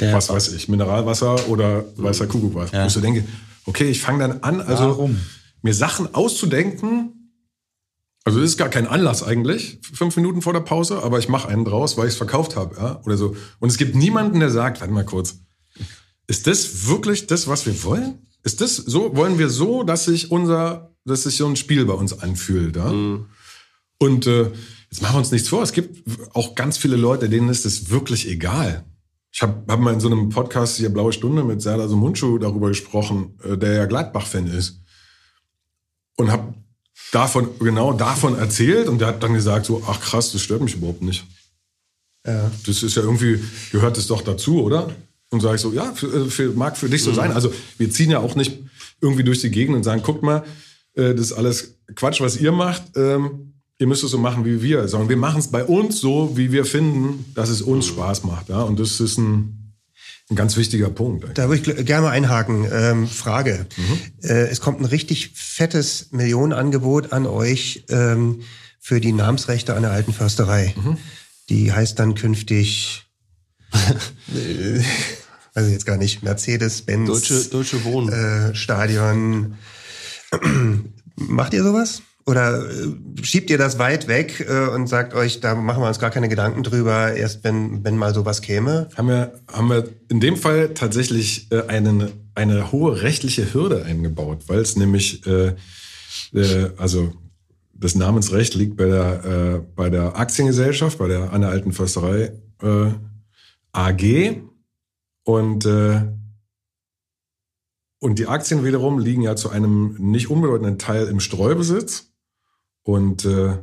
ja. 0.01 0.13
was 0.13 0.29
weiß 0.29 0.53
ich, 0.53 0.69
Mineralwasser 0.69 1.47
oder 1.49 1.85
weißer 1.95 2.27
Kuckuck 2.27 2.71
Ja. 2.71 2.83
Wo 2.83 2.87
ich 2.87 2.93
so 2.93 3.01
denke, 3.01 3.25
okay, 3.65 3.89
ich 3.89 4.01
fange 4.01 4.19
dann 4.19 4.43
an, 4.43 4.61
also 4.61 4.89
Warum? 4.89 5.19
mir 5.61 5.73
Sachen 5.73 6.13
auszudenken. 6.13 7.31
Also 8.25 8.41
das 8.41 8.51
ist 8.51 8.57
gar 8.57 8.69
kein 8.69 8.87
Anlass 8.87 9.23
eigentlich, 9.23 9.79
fünf 9.81 10.15
Minuten 10.15 10.41
vor 10.41 10.53
der 10.53 10.59
Pause, 10.59 11.01
aber 11.01 11.19
ich 11.19 11.29
mache 11.29 11.47
einen 11.47 11.65
draus, 11.65 11.97
weil 11.97 12.07
ich 12.07 12.13
es 12.13 12.17
verkauft 12.17 12.55
habe, 12.55 12.75
ja, 12.75 13.01
oder 13.05 13.17
so. 13.17 13.35
Und 13.59 13.69
es 13.69 13.77
gibt 13.77 13.95
niemanden, 13.95 14.39
der 14.39 14.49
sagt, 14.49 14.81
warte 14.81 14.93
mal 14.93 15.05
kurz, 15.05 15.39
ist 16.27 16.45
das 16.45 16.87
wirklich 16.87 17.27
das, 17.27 17.47
was 17.47 17.65
wir 17.65 17.83
wollen? 17.83 18.27
Ist 18.43 18.61
das 18.61 18.75
so, 18.75 19.15
wollen 19.15 19.39
wir 19.39 19.49
so, 19.49 19.83
dass 19.83 20.05
sich 20.05 20.31
unser, 20.31 20.93
dass 21.05 21.23
sich 21.23 21.37
so 21.37 21.47
ein 21.47 21.55
Spiel 21.55 21.85
bei 21.85 21.93
uns 21.93 22.19
anfühlt, 22.19 22.75
ja? 22.75 22.91
Mhm. 22.91 23.25
Und 23.97 24.27
äh, 24.27 24.51
jetzt 24.91 25.01
machen 25.01 25.15
wir 25.15 25.19
uns 25.19 25.31
nichts 25.31 25.49
vor, 25.49 25.63
es 25.63 25.73
gibt 25.73 26.03
auch 26.33 26.55
ganz 26.55 26.77
viele 26.77 26.95
Leute, 26.95 27.29
denen 27.29 27.49
ist 27.49 27.65
es 27.65 27.89
wirklich 27.89 28.27
egal. 28.27 28.85
Ich 29.31 29.41
habe 29.41 29.63
hab 29.67 29.79
mal 29.79 29.93
in 29.93 29.99
so 29.99 30.07
einem 30.07 30.29
Podcast 30.29 30.77
hier 30.77 30.89
Blaue 30.89 31.13
Stunde 31.13 31.43
mit 31.43 31.61
Serdar 31.61 31.87
Sumunchu 31.87 32.37
darüber 32.37 32.69
gesprochen, 32.69 33.37
äh, 33.43 33.57
der 33.57 33.73
ja 33.73 33.85
Gladbach-Fan 33.85 34.47
ist. 34.47 34.81
Und 36.17 36.31
habe 36.31 36.53
davon, 37.11 37.49
genau 37.59 37.93
davon 37.93 38.37
erzählt 38.37 38.87
und 38.87 38.99
der 38.99 39.09
hat 39.09 39.23
dann 39.23 39.33
gesagt 39.33 39.65
so, 39.65 39.83
ach 39.87 39.99
krass, 40.01 40.31
das 40.31 40.41
stört 40.41 40.61
mich 40.61 40.75
überhaupt 40.75 41.01
nicht. 41.01 41.25
Ja. 42.25 42.51
Das 42.65 42.83
ist 42.83 42.95
ja 42.95 43.03
irgendwie, 43.03 43.41
gehört 43.71 43.97
es 43.97 44.07
doch 44.07 44.21
dazu, 44.21 44.63
oder? 44.63 44.93
Und 45.29 45.41
sage 45.41 45.55
ich 45.55 45.61
so, 45.61 45.71
ja, 45.71 45.93
für, 45.93 46.07
äh, 46.07 46.29
für, 46.29 46.51
mag 46.51 46.75
für 46.77 46.89
dich 46.89 47.03
so 47.03 47.11
mhm. 47.11 47.15
sein. 47.15 47.31
Also 47.31 47.53
wir 47.77 47.89
ziehen 47.89 48.11
ja 48.11 48.19
auch 48.19 48.35
nicht 48.35 48.59
irgendwie 49.01 49.23
durch 49.23 49.41
die 49.41 49.51
Gegend 49.51 49.75
und 49.75 49.83
sagen, 49.83 50.01
guck 50.03 50.23
mal, 50.23 50.43
äh, 50.95 51.13
das 51.13 51.27
ist 51.27 51.33
alles 51.33 51.79
Quatsch, 51.95 52.19
was 52.21 52.37
ihr 52.37 52.51
macht. 52.51 52.83
Ähm, 52.95 53.58
ihr 53.79 53.87
müsst 53.87 54.03
es 54.03 54.11
so 54.11 54.17
machen 54.17 54.45
wie 54.45 54.61
wir, 54.61 54.87
sondern 54.87 55.09
wir 55.09 55.17
machen 55.17 55.39
es 55.39 55.47
bei 55.47 55.63
uns 55.63 55.99
so, 55.99 56.37
wie 56.37 56.51
wir 56.51 56.65
finden, 56.65 57.25
dass 57.33 57.49
es 57.49 57.61
uns 57.61 57.87
Spaß 57.87 58.25
macht. 58.25 58.49
Ja? 58.49 58.61
Und 58.61 58.79
das 58.79 58.99
ist 58.99 59.17
ein, 59.17 59.73
ein 60.29 60.35
ganz 60.35 60.57
wichtiger 60.57 60.89
Punkt. 60.89 61.23
Eigentlich. 61.23 61.35
Da 61.35 61.49
würde 61.49 61.71
ich 61.79 61.85
gerne 61.85 62.07
mal 62.07 62.11
einhaken. 62.11 62.67
Ähm, 62.71 63.07
Frage. 63.07 63.65
Mhm. 63.77 64.29
Äh, 64.29 64.47
es 64.49 64.59
kommt 64.59 64.81
ein 64.81 64.85
richtig 64.85 65.31
fettes 65.33 66.09
Millionenangebot 66.11 67.13
an 67.13 67.25
euch 67.25 67.85
ähm, 67.89 68.41
für 68.81 68.99
die 68.99 69.13
Namensrechte 69.13 69.73
an 69.73 69.83
der 69.83 69.91
alten 69.91 70.13
Försterei. 70.13 70.75
Mhm. 70.75 70.97
Die 71.47 71.71
heißt 71.71 71.97
dann 71.97 72.15
künftig, 72.15 73.07
weiß 73.71 75.65
ich 75.65 75.71
jetzt 75.71 75.85
gar 75.85 75.97
nicht, 75.97 76.21
Mercedes-Benz. 76.21 77.07
Deutsche, 77.07 77.45
Deutsche 77.45 77.83
Wohnen. 77.85 78.09
Äh, 78.09 78.55
Stadion. 78.55 79.55
Macht 81.15 81.53
ihr 81.53 81.63
sowas? 81.63 82.01
Oder 82.29 82.69
äh, 82.69 83.23
schiebt 83.23 83.49
ihr 83.49 83.57
das 83.57 83.79
weit 83.79 84.07
weg 84.07 84.45
äh, 84.47 84.67
und 84.67 84.85
sagt 84.85 85.15
euch, 85.15 85.39
da 85.39 85.55
machen 85.55 85.81
wir 85.81 85.87
uns 85.87 85.97
gar 85.97 86.11
keine 86.11 86.29
Gedanken 86.29 86.61
drüber, 86.61 87.13
erst 87.13 87.43
wenn, 87.43 87.83
wenn 87.83 87.97
mal 87.97 88.13
sowas 88.13 88.43
käme? 88.43 88.87
Haben 88.95 89.07
wir, 89.07 89.33
haben 89.51 89.67
wir 89.67 89.89
in 90.09 90.19
dem 90.19 90.37
Fall 90.37 90.75
tatsächlich 90.75 91.51
äh, 91.51 91.63
einen, 91.65 92.11
eine 92.35 92.71
hohe 92.71 93.01
rechtliche 93.01 93.51
Hürde 93.51 93.83
eingebaut, 93.83 94.43
weil 94.45 94.59
es 94.59 94.75
nämlich, 94.75 95.25
äh, 95.25 95.55
also 96.77 97.13
das 97.73 97.95
Namensrecht 97.95 98.53
liegt 98.53 98.77
bei 98.77 98.85
der, 98.85 99.63
bei 99.75 99.89
der 99.89 100.17
Aktiengesellschaft, 100.17 100.99
bei 100.99 101.07
der 101.07 101.31
Anne 101.31 101.47
Alten 101.47 101.71
Försterei 101.71 102.33
AG 103.71 104.41
und 105.23 105.65
und 107.99 108.19
die 108.19 108.27
Aktien 108.27 108.63
wiederum 108.63 108.99
liegen 108.99 109.21
ja 109.21 109.35
zu 109.35 109.49
einem 109.49 109.95
nicht 109.97 110.29
unbedeutenden 110.29 110.77
Teil 110.77 111.07
im 111.07 111.19
Streubesitz. 111.19 112.08
Und 112.89 113.25
äh, 113.25 113.57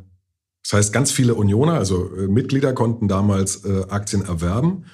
das 0.62 0.72
heißt, 0.72 0.92
ganz 0.92 1.10
viele 1.10 1.34
Unioner, 1.34 1.72
also 1.74 2.08
äh, 2.16 2.28
Mitglieder, 2.28 2.72
konnten 2.72 3.08
damals 3.08 3.64
äh, 3.64 3.82
Aktien 3.88 4.24
erwerben. 4.24 4.84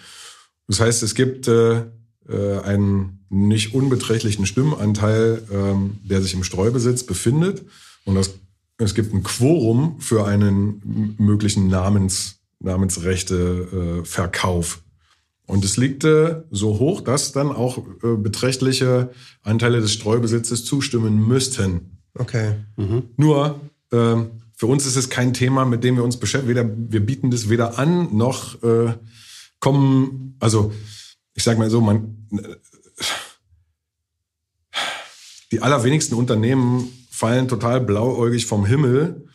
Das 0.68 0.80
heißt, 0.80 1.02
es 1.02 1.14
gibt 1.14 1.48
äh, 1.48 1.82
äh, 2.28 2.60
einen 2.64 3.26
nicht 3.28 3.74
unbeträchtlichen 3.74 4.46
Stimmenanteil, 4.46 5.42
ähm, 5.52 5.98
der 6.02 6.22
sich 6.22 6.32
im 6.32 6.44
Streubesitz 6.44 7.04
befindet. 7.04 7.66
Und 8.06 8.14
das 8.14 8.30
es 8.78 8.94
gibt 8.94 9.12
ein 9.14 9.22
Quorum 9.22 10.00
für 10.00 10.24
einen 10.24 11.14
möglichen 11.18 11.68
Namens, 11.68 12.36
Namensrechte-Verkauf. 12.60 14.82
Und 15.46 15.62
es 15.64 15.76
liegt 15.76 16.04
äh, 16.04 16.42
so 16.50 16.78
hoch, 16.78 17.02
dass 17.02 17.32
dann 17.32 17.52
auch 17.52 17.76
äh, 18.02 18.16
beträchtliche 18.16 19.10
Anteile 19.42 19.82
des 19.82 19.92
Streubesitzes 19.92 20.64
zustimmen 20.64 21.28
müssten. 21.28 21.98
Okay. 22.14 22.54
Nur 23.16 23.46
ähm, 23.46 23.71
für 23.92 24.66
uns 24.66 24.86
ist 24.86 24.96
es 24.96 25.10
kein 25.10 25.34
Thema, 25.34 25.64
mit 25.64 25.84
dem 25.84 25.96
wir 25.96 26.04
uns 26.04 26.18
beschäftigen. 26.18 26.48
Weder, 26.48 26.70
wir 26.76 27.04
bieten 27.04 27.30
das 27.30 27.48
weder 27.48 27.78
an, 27.78 28.16
noch 28.16 28.62
äh, 28.62 28.94
kommen, 29.60 30.36
also 30.40 30.72
ich 31.34 31.44
sage 31.44 31.58
mal 31.58 31.70
so, 31.70 31.80
man, 31.80 32.28
äh, 32.32 32.56
die 35.50 35.60
allerwenigsten 35.60 36.14
Unternehmen 36.14 36.90
fallen 37.10 37.48
total 37.48 37.80
blauäugig 37.80 38.46
vom 38.46 38.64
Himmel, 38.64 39.26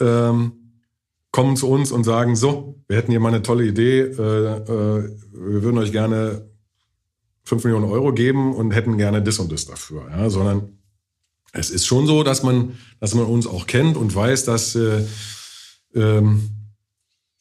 ähm, 0.00 0.52
kommen 1.30 1.56
zu 1.56 1.68
uns 1.68 1.92
und 1.92 2.04
sagen, 2.04 2.36
so, 2.36 2.82
wir 2.88 2.96
hätten 2.96 3.10
hier 3.10 3.20
mal 3.20 3.28
eine 3.28 3.42
tolle 3.42 3.64
Idee, 3.66 4.00
äh, 4.00 4.12
äh, 4.12 5.16
wir 5.32 5.62
würden 5.62 5.78
euch 5.78 5.92
gerne 5.92 6.48
5 7.44 7.64
Millionen 7.64 7.90
Euro 7.90 8.12
geben 8.12 8.54
und 8.54 8.72
hätten 8.72 8.98
gerne 8.98 9.22
das 9.22 9.38
und 9.38 9.52
das 9.52 9.66
dafür. 9.66 10.08
Ja, 10.10 10.28
sondern 10.28 10.78
es 11.56 11.70
ist 11.70 11.86
schon 11.86 12.06
so, 12.06 12.22
dass 12.22 12.42
man, 12.42 12.76
dass 13.00 13.14
man 13.14 13.24
uns 13.24 13.46
auch 13.46 13.66
kennt 13.66 13.96
und 13.96 14.14
weiß, 14.14 14.44
dass 14.44 14.74
äh, 14.74 15.04
ähm, 15.94 16.50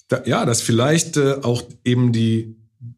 da, 0.07 0.23
ja, 0.25 0.45
dass 0.45 0.61
vielleicht 0.61 1.17
äh, 1.17 1.39
auch 1.41 1.63
eben 1.83 2.11
die 2.11 2.55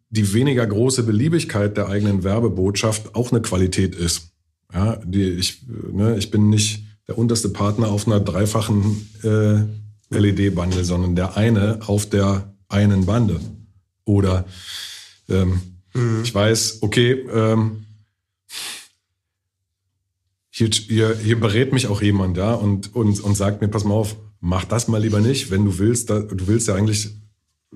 die 0.09 0.33
weniger 0.33 0.65
große 0.65 1.03
Beliebigkeit 1.03 1.75
der 1.77 1.89
eigenen 1.89 2.23
Werbebotschaft 2.23 3.15
auch 3.15 3.31
eine 3.31 3.41
Qualität 3.41 3.95
ist. 3.95 4.31
Ja, 4.73 4.97
die, 5.03 5.23
ich, 5.23 5.63
ne, 5.67 6.17
ich 6.17 6.31
bin 6.31 6.49
nicht 6.49 6.83
der 7.07 7.17
unterste 7.17 7.49
Partner 7.49 7.89
auf 7.89 8.07
einer 8.07 8.19
dreifachen 8.19 9.09
äh, 9.23 10.17
LED-Bande, 10.17 10.83
sondern 10.85 11.15
der 11.15 11.37
eine 11.37 11.79
auf 11.87 12.05
der 12.05 12.53
einen 12.69 13.05
Bande. 13.05 13.39
Oder 14.05 14.45
ähm, 15.29 15.61
ich 16.23 16.33
weiß, 16.33 16.79
okay, 16.81 17.25
ähm, 17.33 17.86
hier, 20.57 20.69
hier, 20.71 21.15
hier 21.15 21.39
berät 21.39 21.71
mich 21.71 21.85
auch 21.85 22.01
jemand, 22.01 22.35
ja, 22.35 22.55
und, 22.55 22.95
und, 22.95 23.19
und 23.19 23.37
sagt 23.37 23.61
mir, 23.61 23.67
pass 23.67 23.83
mal 23.83 23.93
auf, 23.93 24.15
mach 24.39 24.65
das 24.65 24.87
mal 24.87 24.99
lieber 24.99 25.19
nicht. 25.19 25.51
Wenn 25.51 25.65
du 25.65 25.77
willst, 25.77 26.09
da, 26.09 26.19
du 26.19 26.47
willst 26.47 26.67
ja 26.67 26.73
eigentlich 26.73 27.09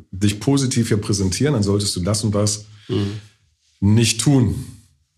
dich 0.09 0.39
positiv 0.39 0.87
hier 0.87 0.97
präsentieren, 0.97 1.53
dann 1.53 1.61
solltest 1.61 1.95
du 1.95 1.99
das 2.01 2.23
und 2.23 2.33
das 2.33 2.65
nicht 3.79 4.21
tun. 4.21 4.65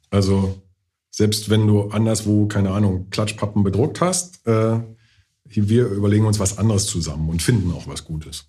Also, 0.10 0.62
selbst 1.10 1.50
wenn 1.50 1.66
du 1.66 1.84
anderswo, 1.84 2.48
keine 2.48 2.72
Ahnung, 2.72 3.10
Klatschpappen 3.12 3.64
bedruckt 3.64 4.02
hast, 4.02 4.46
äh, 4.46 4.80
wir 5.46 5.86
überlegen 5.86 6.26
uns 6.26 6.40
was 6.40 6.58
anderes 6.58 6.86
zusammen 6.86 7.30
und 7.30 7.42
finden 7.42 7.72
auch 7.72 7.88
was 7.88 8.04
Gutes. 8.04 8.46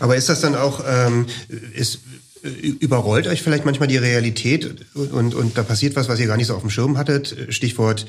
Aber 0.00 0.16
ist 0.16 0.28
das 0.28 0.40
dann 0.40 0.56
auch, 0.56 0.82
ähm, 0.84 1.26
ist, 1.74 2.00
überrollt 2.44 3.26
euch 3.26 3.42
vielleicht 3.42 3.64
manchmal 3.64 3.88
die 3.88 3.96
Realität 3.96 4.86
und, 4.94 5.34
und 5.34 5.56
da 5.56 5.62
passiert 5.62 5.96
was, 5.96 6.08
was 6.08 6.20
ihr 6.20 6.26
gar 6.26 6.36
nicht 6.36 6.48
so 6.48 6.54
auf 6.54 6.60
dem 6.60 6.70
Schirm 6.70 6.98
hattet? 6.98 7.34
Stichwort 7.48 8.06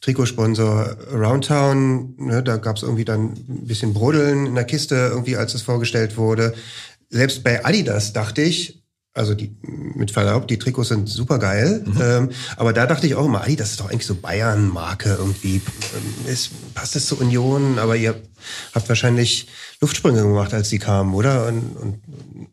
Trikotsponsor 0.00 0.96
Aroundtown, 1.12 2.14
ne, 2.18 2.42
da 2.42 2.56
gab 2.56 2.76
es 2.76 2.82
irgendwie 2.82 3.04
dann 3.04 3.32
ein 3.32 3.66
bisschen 3.66 3.94
Brodeln 3.94 4.46
in 4.46 4.54
der 4.54 4.64
Kiste, 4.64 4.94
irgendwie 4.94 5.36
als 5.36 5.54
es 5.54 5.62
vorgestellt 5.62 6.16
wurde. 6.16 6.54
Selbst 7.08 7.42
bei 7.42 7.64
Adidas 7.64 8.12
dachte 8.12 8.42
ich, 8.42 8.82
also 9.14 9.34
die, 9.34 9.56
mit 9.62 10.12
Verlaub, 10.12 10.46
die 10.46 10.58
Trikots 10.58 10.90
sind 10.90 11.08
super 11.08 11.38
geil, 11.38 11.84
ähm, 12.00 12.30
aber 12.56 12.72
da 12.72 12.86
dachte 12.86 13.06
ich 13.06 13.16
auch 13.16 13.26
immer, 13.26 13.42
Adidas 13.42 13.70
ist 13.72 13.80
doch 13.80 13.90
eigentlich 13.90 14.06
so 14.06 14.14
Bayern-Marke 14.14 15.16
irgendwie. 15.18 15.56
Ähm, 15.56 16.32
Ist, 16.32 16.50
passt 16.74 16.94
das 16.94 17.06
zur 17.06 17.20
Union? 17.20 17.78
Aber 17.80 17.96
ihr 17.96 18.14
habt 18.74 18.88
wahrscheinlich 18.88 19.48
Luftsprünge 19.80 20.22
gemacht, 20.22 20.54
als 20.54 20.68
sie 20.68 20.78
kamen, 20.78 21.14
oder? 21.14 21.48
Und, 21.48 21.76
und 21.76 22.48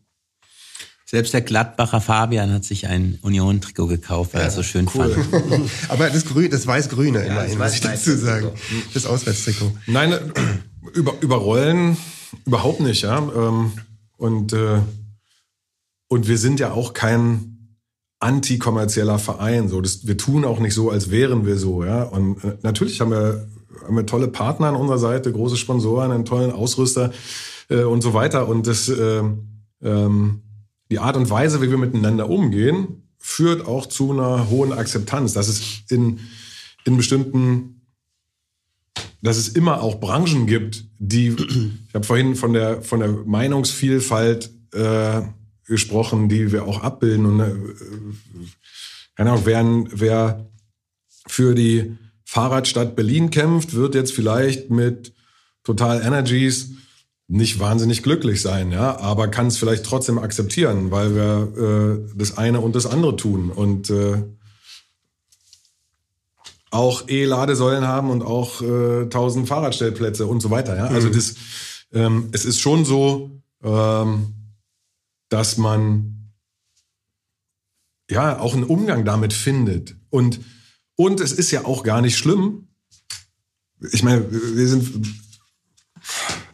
Selbst 1.08 1.32
der 1.32 1.40
Gladbacher 1.40 2.00
Fabian 2.00 2.52
hat 2.52 2.64
sich 2.64 2.88
ein 2.88 3.20
Union-Trikot 3.22 3.86
gekauft, 3.86 4.34
weil 4.34 4.40
er 4.42 4.48
es 4.48 4.56
so 4.56 4.64
schön 4.64 4.88
fand. 4.88 5.14
Aber 5.88 6.10
das 6.10 6.24
Grün, 6.24 6.50
das 6.50 6.66
weiß-grüne 6.66 7.24
immerhin, 7.24 7.56
das 7.58 7.58
muss 7.58 7.74
ich 7.74 7.80
dazu 7.80 8.16
sagen. 8.16 8.50
Das 8.92 9.06
Auswärtstrikot. 9.06 9.70
Nein, 9.86 10.12
äh, 10.12 10.18
über, 10.94 11.14
überrollen 11.20 11.96
überhaupt 12.44 12.80
nicht, 12.80 13.02
ja. 13.02 13.18
Ähm, 13.18 13.72
Und, 14.16 14.52
äh, 14.52 14.80
und 16.08 16.26
wir 16.26 16.38
sind 16.38 16.58
ja 16.58 16.72
auch 16.72 16.92
kein 16.92 17.76
antikommerzieller 18.18 19.20
Verein. 19.20 19.68
So, 19.68 19.80
das, 19.80 20.08
wir 20.08 20.16
tun 20.16 20.44
auch 20.44 20.58
nicht 20.58 20.74
so, 20.74 20.90
als 20.90 21.12
wären 21.12 21.46
wir 21.46 21.56
so, 21.56 21.84
ja. 21.84 22.02
Und 22.02 22.42
äh, 22.42 22.56
natürlich 22.62 23.00
haben 23.00 23.12
wir, 23.12 23.46
haben 23.84 23.94
wir 23.94 24.06
tolle 24.06 24.26
Partner 24.26 24.68
an 24.68 24.76
unserer 24.76 24.98
Seite, 24.98 25.30
große 25.30 25.56
Sponsoren, 25.56 26.10
einen 26.10 26.24
tollen 26.24 26.50
Ausrüster 26.50 27.12
äh, 27.68 27.82
und 27.82 28.02
so 28.02 28.12
weiter. 28.12 28.48
Und 28.48 28.66
das, 28.66 28.88
äh, 28.88 29.22
ähm, 29.82 30.42
die 30.90 30.98
Art 30.98 31.16
und 31.16 31.28
Weise, 31.30 31.60
wie 31.62 31.70
wir 31.70 31.78
miteinander 31.78 32.28
umgehen, 32.28 33.02
führt 33.18 33.66
auch 33.66 33.86
zu 33.86 34.12
einer 34.12 34.48
hohen 34.50 34.72
Akzeptanz. 34.72 35.32
Dass 35.32 35.48
es 35.48 35.82
in, 35.88 36.20
in 36.84 36.96
bestimmten, 36.96 37.82
dass 39.20 39.36
es 39.36 39.48
immer 39.48 39.82
auch 39.82 40.00
Branchen 40.00 40.46
gibt, 40.46 40.84
die, 40.98 41.28
ich 41.88 41.94
habe 41.94 42.06
vorhin 42.06 42.36
von 42.36 42.52
der, 42.52 42.82
von 42.82 43.00
der 43.00 43.08
Meinungsvielfalt 43.08 44.50
äh, 44.72 45.22
gesprochen, 45.66 46.28
die 46.28 46.52
wir 46.52 46.64
auch 46.64 46.82
abbilden. 46.82 47.26
Und 47.26 47.40
äh, 47.40 47.54
keine 49.16 49.32
Ahnung, 49.32 49.42
wer, 49.44 49.84
wer 49.90 50.46
für 51.26 51.54
die 51.54 51.96
Fahrradstadt 52.24 52.96
Berlin 52.96 53.30
kämpft, 53.30 53.74
wird 53.74 53.94
jetzt 53.94 54.12
vielleicht 54.12 54.70
mit 54.70 55.12
Total 55.64 56.00
Energies 56.00 56.70
nicht 57.28 57.58
wahnsinnig 57.58 58.02
glücklich 58.02 58.40
sein, 58.40 58.70
ja, 58.70 58.98
aber 59.00 59.28
kann 59.28 59.48
es 59.48 59.58
vielleicht 59.58 59.84
trotzdem 59.84 60.18
akzeptieren, 60.18 60.90
weil 60.92 61.14
wir 61.14 62.06
äh, 62.06 62.16
das 62.16 62.38
eine 62.38 62.60
und 62.60 62.76
das 62.76 62.86
andere 62.86 63.16
tun 63.16 63.50
und 63.50 63.90
äh, 63.90 64.22
auch 66.70 67.08
E-Ladesäulen 67.08 67.86
haben 67.86 68.10
und 68.10 68.22
auch 68.22 68.60
äh, 68.62 69.02
1000 69.02 69.48
Fahrradstellplätze 69.48 70.26
und 70.26 70.40
so 70.40 70.50
weiter. 70.50 70.76
Ja? 70.76 70.86
Also 70.86 71.08
Mhm. 71.08 71.12
das, 71.12 71.34
ähm, 71.92 72.28
es 72.32 72.44
ist 72.44 72.60
schon 72.60 72.84
so, 72.84 73.30
ähm, 73.62 74.34
dass 75.28 75.56
man 75.56 76.30
ja 78.10 78.38
auch 78.38 78.54
einen 78.54 78.64
Umgang 78.64 79.04
damit 79.04 79.32
findet 79.32 79.96
und 80.10 80.40
und 80.98 81.20
es 81.20 81.32
ist 81.32 81.50
ja 81.50 81.66
auch 81.66 81.82
gar 81.82 82.00
nicht 82.00 82.16
schlimm. 82.16 82.68
Ich 83.92 84.02
meine, 84.02 84.24
wir 84.30 84.66
sind 84.66 85.06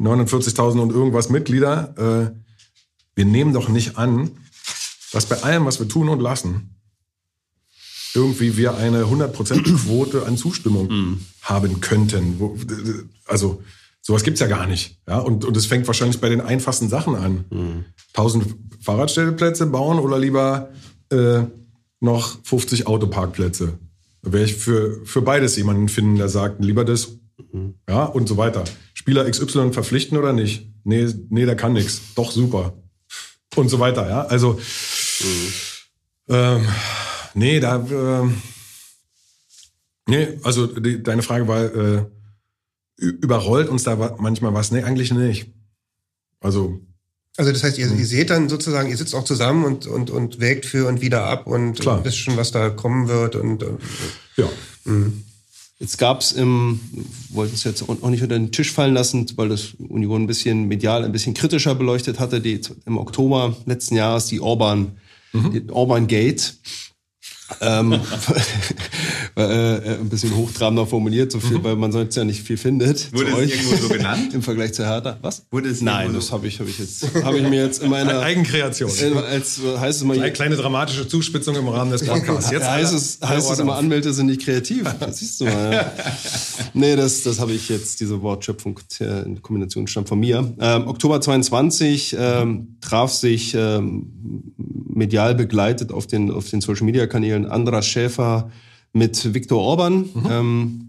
49.000 0.03 0.81
und 0.81 0.91
irgendwas 0.91 1.29
Mitglieder. 1.29 2.33
Äh, 2.35 2.43
wir 3.15 3.25
nehmen 3.25 3.53
doch 3.53 3.69
nicht 3.69 3.97
an, 3.99 4.31
dass 5.13 5.27
bei 5.27 5.43
allem, 5.43 5.65
was 5.67 5.79
wir 5.79 5.89
tun 5.89 6.09
und 6.09 6.21
lassen, 6.21 6.77
irgendwie 8.15 8.57
wir 8.57 8.77
eine 8.77 9.05
100% 9.05 9.63
Quote 9.85 10.27
an 10.27 10.37
Zustimmung 10.37 11.19
haben 11.43 11.81
könnten. 11.81 12.69
Also 13.27 13.63
sowas 14.03 14.23
gibt's 14.23 14.41
ja 14.41 14.47
gar 14.47 14.67
nicht. 14.67 14.99
Ja? 15.09 15.19
Und, 15.19 15.45
und 15.45 15.57
es 15.57 15.67
fängt 15.67 15.87
wahrscheinlich 15.87 16.21
bei 16.21 16.29
den 16.29 16.41
einfachsten 16.41 16.89
Sachen 16.89 17.15
an. 17.15 17.45
1000 18.15 18.55
Fahrradstellplätze 18.81 19.67
bauen 19.67 19.99
oder 19.99 20.19
lieber 20.19 20.71
äh, 21.11 21.43
noch 22.01 22.39
50 22.45 22.87
Autoparkplätze. 22.87 23.79
Da 24.23 24.33
werde 24.33 24.47
ich 24.47 24.57
für, 24.57 25.05
für 25.05 25.23
beides 25.23 25.57
jemanden 25.57 25.89
finden, 25.89 26.17
der 26.17 26.29
sagt, 26.29 26.63
lieber 26.63 26.85
das. 26.85 27.19
Ja, 27.89 28.05
und 28.05 28.29
so 28.29 28.37
weiter. 28.37 28.65
Spieler 28.95 29.29
XY 29.29 29.73
verpflichten 29.73 30.17
oder 30.19 30.33
nicht? 30.33 30.69
Nee, 30.85 31.07
nee, 31.29 31.47
der 31.47 31.57
kann 31.57 31.73
nichts. 31.73 32.01
Doch, 32.15 32.31
super. 32.31 32.75
Und 33.55 33.69
so 33.69 33.79
weiter, 33.79 34.09
ja. 34.09 34.23
Also, 34.23 34.59
ähm, 36.29 36.67
nee, 37.35 37.61
da, 37.61 37.77
ähm, 37.91 38.41
nee, 40.09 40.39
also 40.43 40.67
die, 40.67 41.03
deine 41.03 41.23
Frage 41.23 41.47
war, 41.49 41.65
äh, 41.65 42.05
überrollt 42.97 43.69
uns 43.69 43.83
da 43.83 44.17
manchmal 44.19 44.55
was? 44.55 44.71
Nee, 44.71 44.83
eigentlich 44.83 45.13
nicht. 45.13 45.51
Also, 46.41 46.81
Also 47.37 47.53
das 47.53 47.63
heißt, 47.63 47.79
ihr, 47.79 47.91
ihr 47.93 48.07
seht 48.07 48.31
dann 48.31 48.49
sozusagen, 48.49 48.89
ihr 48.89 48.97
sitzt 48.97 49.15
auch 49.15 49.25
zusammen 49.25 49.65
und, 49.65 49.87
und, 49.87 50.11
und 50.11 50.41
wägt 50.41 50.67
für 50.67 50.89
und 50.89 51.01
wieder 51.01 51.25
ab 51.25 51.47
und 51.47 51.81
Klar. 51.81 52.05
wisst 52.05 52.19
schon, 52.19 52.37
was 52.37 52.53
da 52.53 52.71
kommen 52.71 53.09
wird. 53.09 53.37
Und, 53.37 53.63
und 53.63 53.81
ja. 54.37 54.49
Jetzt 55.83 55.99
gab's 55.99 56.31
im, 56.31 56.79
wollten 57.31 57.55
es 57.55 57.65
jetzt 57.65 57.83
auch 57.83 58.09
nicht 58.09 58.23
unter 58.23 58.39
den 58.39 58.53
Tisch 58.53 58.71
fallen 58.71 58.95
lassen, 58.95 59.27
weil 59.35 59.49
das 59.49 59.75
Union 59.89 60.23
ein 60.23 60.27
bisschen 60.29 60.69
medial, 60.69 61.05
ein 61.05 61.11
bisschen 61.11 61.35
kritischer 61.35 61.75
beleuchtet 61.75 62.21
hatte, 62.21 62.41
die 62.41 62.61
im 62.87 62.99
Oktober 62.99 63.57
letzten 63.67 63.97
Jahres 63.97 64.27
die 64.27 64.39
Orban, 64.39 64.93
die 65.33 65.69
Orban 65.71 66.07
Gate. 66.07 66.55
Ähm, 67.61 67.93
äh, 69.37 69.95
ein 70.01 70.09
bisschen 70.09 70.35
hochtrabender 70.35 70.87
formuliert, 70.87 71.33
so 71.33 71.41
viel, 71.41 71.63
weil 71.63 71.77
man 71.77 71.93
sonst 71.93 72.17
ja 72.17 72.25
nicht 72.25 72.43
viel 72.43 72.57
findet. 72.57 73.13
Wurde 73.13 73.31
es 73.31 73.35
euch. 73.35 73.51
irgendwo 73.51 73.77
so 73.77 73.89
genannt? 73.89 74.35
Im 74.35 74.43
Vergleich 74.43 74.75
zu 74.75 74.85
Hertha. 74.85 75.19
Was? 75.23 75.45
Wurde 75.51 75.69
es 75.69 75.81
Nein, 75.81 76.13
das 76.15 76.29
so- 76.29 76.33
habe 76.33 76.47
ich, 76.47 76.61
habe 76.61 76.71
ich 76.71 76.79
jetzt, 76.79 77.07
habe 77.23 77.39
ich 77.39 77.49
mir 77.49 77.65
jetzt 77.65 77.83
in 77.83 77.91
meiner 77.91 78.21
Eigenkreation. 78.21 78.91
in, 78.91 79.17
als 79.17 79.61
heißt 79.79 79.97
es 79.97 80.03
immer 80.03 80.15
Eine 80.15 80.33
kleine 80.33 80.57
dramatische 80.57 81.07
Zuspitzung 81.07 81.57
im 81.57 81.69
Rahmen 81.69 81.91
des 81.91 82.05
Podcasts. 82.05 82.51
Jetzt 82.51 82.63
ja, 82.63 82.73
heißt 82.73 82.95
es, 82.95 83.19
heißt 83.23 83.51
es 83.51 83.59
immer, 83.59 83.77
Anwälte 83.77 84.13
sind 84.13 84.27
nicht 84.27 84.43
kreativ. 84.43 84.85
Das 85.01 85.19
siehst 85.19 85.41
du 85.41 85.45
mal. 85.45 85.73
Ja. 85.73 85.93
nee, 86.75 86.97
das, 86.97 87.23
das 87.23 87.41
habe 87.41 87.53
ich 87.53 87.69
jetzt, 87.69 88.01
diese 88.01 88.23
Wortschöpfung 88.23 88.79
äh, 89.01 89.23
in 89.25 89.43
Kombination 89.43 89.87
stammt 89.87 90.09
von 90.09 90.21
mir. 90.21 90.55
Ähm, 90.61 90.87
Oktober 90.87 91.21
22 91.21 92.17
ähm, 92.19 92.77
traf 92.81 93.13
sich 93.13 93.55
ähm, 93.55 94.53
medial 94.57 95.35
begleitet 95.35 95.93
auf 95.93 96.07
den, 96.07 96.31
auf 96.31 96.49
den 96.51 96.61
Social 96.61 96.85
Kanälen 97.43 97.47
Andras 97.47 97.87
Schäfer 97.87 98.51
mit 98.93 99.35
Viktor 99.35 99.61
Orban. 99.61 100.09
Ähm, 100.31 100.89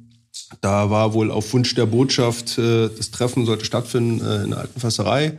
da 0.61 0.89
war 0.89 1.13
wohl 1.13 1.31
auf 1.31 1.53
Wunsch 1.53 1.75
der 1.75 1.85
Botschaft, 1.85 2.57
äh, 2.57 2.89
das 2.89 3.11
Treffen 3.11 3.45
sollte 3.45 3.65
stattfinden 3.65 4.25
äh, 4.25 4.43
in 4.43 4.49
der 4.51 4.59
alten 4.59 4.79
Försterei. 4.79 5.37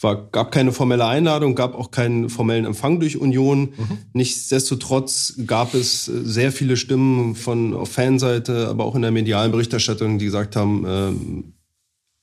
War, 0.00 0.28
gab 0.30 0.52
keine 0.52 0.70
formelle 0.70 1.06
Einladung, 1.06 1.56
gab 1.56 1.74
auch 1.74 1.90
keinen 1.90 2.28
formellen 2.28 2.66
Empfang 2.66 3.00
durch 3.00 3.16
Union. 3.16 3.72
Nichtsdestotrotz 4.12 5.34
gab 5.46 5.74
es 5.74 6.08
äh, 6.08 6.12
sehr 6.24 6.52
viele 6.52 6.76
Stimmen 6.76 7.34
von 7.34 7.74
auf 7.74 7.90
Fanseite, 7.90 8.68
aber 8.68 8.84
auch 8.84 8.94
in 8.94 9.02
der 9.02 9.10
medialen 9.10 9.50
Berichterstattung, 9.50 10.18
die 10.18 10.26
gesagt 10.26 10.56
haben, 10.56 10.84
ähm, 10.86 11.52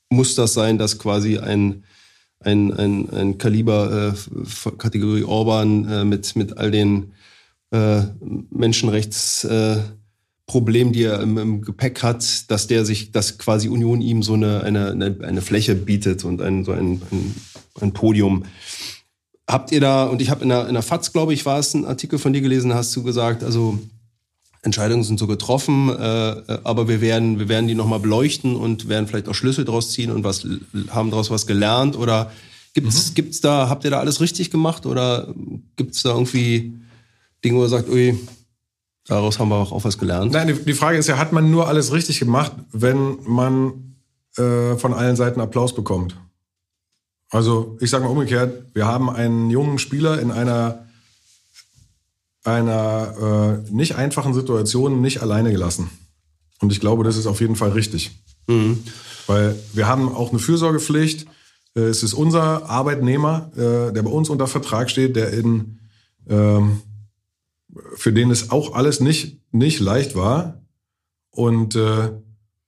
muss 0.10 0.36
das 0.36 0.54
sein, 0.54 0.78
dass 0.78 1.00
quasi 1.00 1.38
ein 1.38 1.84
ein, 2.40 2.72
ein, 2.74 3.10
ein 3.10 3.38
Kaliber 3.38 4.14
äh, 4.14 4.70
Kategorie 4.78 5.24
Orban 5.24 5.90
äh, 5.90 6.06
mit, 6.06 6.36
mit 6.36 6.58
all 6.58 6.70
den 6.70 7.14
äh, 7.76 8.04
Menschenrechts 8.52 9.44
äh, 9.44 9.78
die 10.48 11.04
er 11.04 11.22
im, 11.22 11.38
im 11.38 11.62
Gepäck 11.62 12.04
hat, 12.04 12.50
dass 12.52 12.68
der 12.68 12.86
sich, 12.86 13.12
dass 13.12 13.38
quasi 13.38 13.68
Union 13.68 14.00
ihm 14.02 14.24
so 14.24 14.34
eine, 14.34 14.62
eine, 14.64 15.18
eine, 15.22 15.42
Fläche 15.42 15.76
bietet 15.76 16.24
und 16.24 16.42
ein, 16.42 16.64
so 16.64 16.72
ein, 16.72 17.02
ein, 17.12 17.36
ein 17.82 17.94
Podium. 17.94 18.46
Habt 19.50 19.72
ihr 19.72 19.82
da, 19.82 20.06
und 20.06 20.22
ich 20.22 20.30
habe 20.30 20.44
in 20.44 20.50
der, 20.50 20.68
in 20.68 20.74
der 20.76 20.84
FAZ, 20.84 21.14
glaube 21.14 21.34
ich, 21.34 21.46
war 21.46 21.60
es 21.60 21.74
ein 21.74 21.86
Artikel 21.86 22.20
von 22.20 22.32
dir 22.32 22.42
gelesen, 22.42 22.74
hast 22.74 22.96
du 22.96 23.04
gesagt, 23.04 23.44
also 23.44 23.80
Entscheidungen 24.62 25.04
sind 25.04 25.20
so 25.20 25.28
getroffen, 25.28 25.90
äh, 25.90 26.30
äh, 26.32 26.60
aber 26.64 26.88
wir 26.88 27.02
werden, 27.02 27.40
wir 27.40 27.50
werden 27.50 27.68
die 27.68 27.76
nochmal 27.76 28.00
beleuchten 28.00 28.56
und 28.56 28.88
werden 28.88 29.08
vielleicht 29.08 29.28
auch 29.28 29.36
Schlüssel 29.36 29.66
draus 29.66 29.92
ziehen 29.92 30.12
und 30.12 30.24
was 30.24 30.48
haben 30.90 31.12
daraus 31.12 31.30
was 31.30 31.48
gelernt 31.48 31.98
oder 31.98 32.32
gibt's, 32.74 33.14
gibt's 33.14 33.42
da, 33.42 33.70
habt 33.70 33.84
ihr 33.84 33.92
da 33.92 34.00
alles 34.00 34.22
richtig 34.22 34.52
gemacht 34.52 34.86
oder 34.86 35.34
gibt's 35.76 36.04
da 36.04 36.12
irgendwie 36.12 36.74
Dinge, 37.46 37.60
wo 37.60 37.64
ihr 37.64 37.70
sagt, 37.70 37.88
ui, 37.88 38.18
daraus 39.08 39.38
haben 39.38 39.50
wir 39.50 39.56
auch, 39.56 39.72
auch 39.72 39.84
was 39.84 40.00
gelernt? 40.00 40.34
Nein, 40.34 40.60
die, 40.66 40.74
Frage 40.74 40.98
ist 40.98 41.08
ja, 41.08 41.20
hat 41.20 41.32
man 41.32 41.52
nur 41.52 41.68
alles 41.68 41.94
richtig 41.94 42.20
gemacht, 42.20 42.54
wenn 42.72 43.20
man 43.24 43.96
äh, 44.36 44.76
von 44.76 44.94
allen 44.94 45.16
Seiten 45.16 45.40
Applaus 45.40 45.76
bekommt? 45.76 46.18
Also 47.30 47.78
ich 47.80 47.92
sage 47.92 48.04
mal 48.04 48.10
umgekehrt, 48.10 48.66
wir 48.74 48.88
haben 48.88 49.10
einen 49.10 49.52
jungen 49.52 49.78
Spieler 49.78 50.20
in 50.20 50.32
einer, 50.32 50.86
einer 52.44 53.64
äh, 53.68 53.72
nicht 53.72 53.96
einfachen 53.96 54.34
Situation 54.34 55.02
nicht 55.02 55.22
alleine 55.22 55.52
gelassen. 55.52 55.90
Und 56.62 56.72
ich 56.72 56.80
glaube, 56.80 57.04
das 57.04 57.16
ist 57.16 57.28
auf 57.28 57.42
jeden 57.42 57.56
Fall 57.56 57.72
richtig. 57.72 58.12
Weil 59.28 59.56
wir 59.74 59.88
haben 59.88 60.14
auch 60.14 60.32
eine 60.32 60.40
Fürsorgepflicht. 60.40 61.28
Äh, 61.76 61.82
Es 61.82 62.02
ist 62.02 62.14
unser 62.14 62.70
Arbeitnehmer, 62.70 63.52
äh, 63.56 63.94
der 63.94 64.02
bei 64.02 64.10
uns 64.10 64.30
unter 64.30 64.48
Vertrag 64.48 64.90
steht, 64.90 65.16
der 65.16 65.32
in 65.32 65.80
ähm, 66.28 66.82
für 67.96 68.14
den 68.14 68.32
es 68.32 68.52
auch 68.52 68.74
alles 68.74 69.00
nicht, 69.00 69.42
nicht 69.52 69.80
leicht 69.80 70.16
war. 70.16 70.62
Und, 71.32 71.76
äh, 71.76 72.12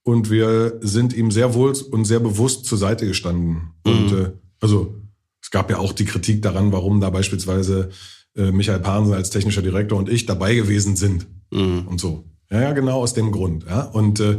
und 0.03 0.29
wir 0.29 0.79
sind 0.81 1.13
ihm 1.13 1.31
sehr 1.31 1.53
wohl 1.53 1.73
und 1.91 2.05
sehr 2.05 2.19
bewusst 2.19 2.65
zur 2.65 2.77
Seite 2.77 3.07
gestanden. 3.07 3.73
Und 3.83 4.11
äh, 4.11 4.31
also 4.59 4.95
es 5.41 5.51
gab 5.51 5.69
ja 5.69 5.77
auch 5.77 5.93
die 5.93 6.05
Kritik 6.05 6.41
daran, 6.41 6.71
warum 6.71 6.99
da 6.99 7.09
beispielsweise 7.09 7.89
äh, 8.35 8.51
Michael 8.51 8.79
Pahnsen 8.79 9.13
als 9.13 9.29
technischer 9.29 9.61
Direktor 9.61 9.97
und 9.97 10.09
ich 10.09 10.25
dabei 10.25 10.55
gewesen 10.55 10.95
sind. 10.95 11.27
Und 11.49 11.99
so. 11.99 12.25
Ja, 12.49 12.61
ja, 12.61 12.73
genau 12.73 13.01
aus 13.01 13.13
dem 13.13 13.31
Grund. 13.31 13.65
Ja. 13.65 13.83
Und 13.83 14.19
äh, 14.19 14.37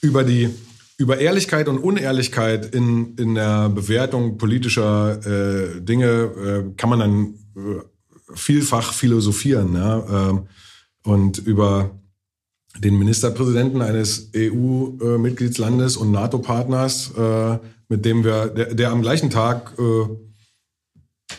über 0.00 0.24
die 0.24 0.50
über 1.00 1.18
Ehrlichkeit 1.18 1.66
und 1.66 1.78
Unehrlichkeit 1.78 2.74
in, 2.74 3.14
in 3.16 3.34
der 3.34 3.70
Bewertung 3.70 4.36
politischer 4.36 5.18
äh, 5.24 5.80
Dinge 5.80 6.06
äh, 6.06 6.76
kann 6.76 6.90
man 6.90 6.98
dann 6.98 7.34
äh, 7.56 7.80
vielfach 8.34 8.92
philosophieren. 8.92 9.74
Ja? 9.74 10.30
Ähm, 10.30 10.46
und 11.04 11.38
über 11.38 11.90
den 12.78 12.98
Ministerpräsidenten 12.98 13.82
eines 13.82 14.30
EU-Mitgliedslandes 14.34 15.96
und 15.96 16.12
NATO-Partners, 16.12 17.12
äh, 17.16 17.58
mit 17.88 18.04
dem 18.04 18.24
wir, 18.24 18.46
der, 18.46 18.74
der 18.74 18.90
am 18.90 19.02
gleichen 19.02 19.30
Tag 19.30 19.72
äh, 19.78 20.08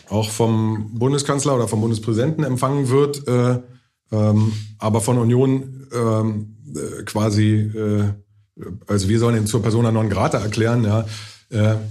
auch 0.08 0.30
vom 0.30 0.90
Bundeskanzler 0.98 1.54
oder 1.54 1.68
vom 1.68 1.80
Bundespräsidenten 1.80 2.44
empfangen 2.44 2.88
wird, 2.90 3.26
äh, 3.26 3.58
ähm, 4.10 4.52
aber 4.78 5.00
von 5.00 5.18
Union 5.18 5.86
ähm, 5.94 6.56
äh, 6.74 7.02
quasi, 7.04 7.70
also 8.86 9.08
wir 9.08 9.18
sollen 9.18 9.36
ihn 9.36 9.46
zur 9.46 9.62
Persona 9.62 9.90
non 9.90 10.10
grata 10.10 10.38
erklären, 10.38 10.84
ja. 10.84 11.06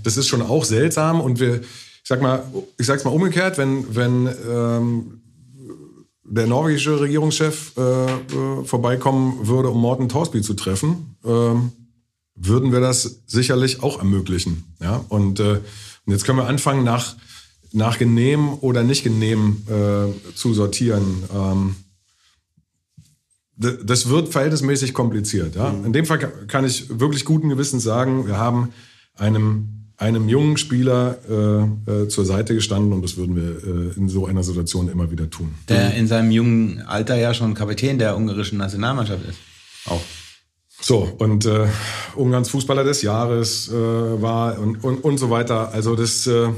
Das 0.03 0.17
ist 0.17 0.27
schon 0.27 0.41
auch 0.41 0.65
seltsam 0.65 1.21
und 1.21 1.39
wir, 1.39 1.61
ich 2.03 2.07
sag 2.07 2.21
mal, 2.21 2.43
ich 2.77 2.85
sag's 2.85 3.03
mal 3.03 3.11
umgekehrt, 3.11 3.57
wenn, 3.57 3.95
wenn 3.95 4.29
ähm, 4.49 5.21
der 6.23 6.47
norwegische 6.47 6.99
Regierungschef 6.99 7.73
äh, 7.77 7.81
äh, 7.81 8.63
vorbeikommen 8.63 9.47
würde, 9.47 9.69
um 9.69 9.79
Morten 9.81 10.09
Torsby 10.09 10.41
zu 10.41 10.53
treffen, 10.53 11.15
ähm, 11.25 11.71
würden 12.35 12.71
wir 12.71 12.79
das 12.79 13.21
sicherlich 13.27 13.83
auch 13.83 13.99
ermöglichen. 13.99 14.63
Ja? 14.79 15.03
Und, 15.09 15.39
äh, 15.39 15.59
und 16.05 16.13
jetzt 16.13 16.25
können 16.25 16.39
wir 16.39 16.47
anfangen, 16.47 16.83
nach, 16.83 17.15
nach 17.71 17.97
genehm 17.99 18.53
oder 18.61 18.83
nicht 18.83 19.03
genehm 19.03 19.63
äh, 19.67 20.33
zu 20.33 20.53
sortieren. 20.53 21.23
Ähm, 21.33 21.75
das 23.57 24.09
wird 24.09 24.29
verhältnismäßig 24.29 24.93
kompliziert. 24.93 25.55
Ja? 25.55 25.69
In 25.69 25.93
dem 25.93 26.05
Fall 26.05 26.17
ka- 26.17 26.31
kann 26.47 26.65
ich 26.65 26.99
wirklich 26.99 27.25
guten 27.25 27.49
Gewissens 27.49 27.83
sagen, 27.83 28.25
wir 28.25 28.37
haben 28.37 28.69
einem, 29.15 29.80
einem 30.01 30.27
jungen 30.27 30.57
Spieler 30.57 31.19
äh, 31.29 31.91
äh, 31.91 32.07
zur 32.07 32.25
Seite 32.25 32.55
gestanden 32.55 32.91
und 32.91 33.03
das 33.03 33.17
würden 33.17 33.35
wir 33.35 33.93
äh, 33.93 33.97
in 33.97 34.09
so 34.09 34.25
einer 34.25 34.43
Situation 34.43 34.89
immer 34.89 35.11
wieder 35.11 35.29
tun. 35.29 35.53
Der 35.69 35.93
in 35.93 36.07
seinem 36.07 36.31
jungen 36.31 36.81
Alter 36.81 37.15
ja 37.17 37.35
schon 37.35 37.53
Kapitän 37.53 37.99
der 37.99 38.17
ungarischen 38.17 38.57
Nationalmannschaft 38.57 39.23
ist. 39.29 39.37
Auch. 39.85 40.01
So, 40.81 41.07
und 41.19 41.45
äh, 41.45 41.67
Ungarns 42.15 42.49
Fußballer 42.49 42.83
des 42.83 43.03
Jahres 43.03 43.69
äh, 43.69 43.73
war 43.73 44.57
und, 44.57 44.83
und, 44.83 45.03
und 45.03 45.19
so 45.19 45.29
weiter. 45.29 45.71
Also 45.71 45.95
das, 45.95 46.25
äh, 46.25 46.49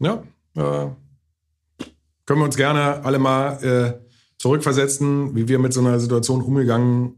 ja, 0.00 0.24
äh, 0.56 0.88
können 2.26 2.40
wir 2.40 2.44
uns 2.46 2.56
gerne 2.56 3.04
alle 3.04 3.20
mal 3.20 3.62
äh, 3.62 3.92
zurückversetzen, 4.38 5.36
wie 5.36 5.46
wir 5.46 5.60
mit 5.60 5.72
so 5.72 5.80
einer 5.80 6.00
Situation 6.00 6.42
umgegangen 6.42 7.14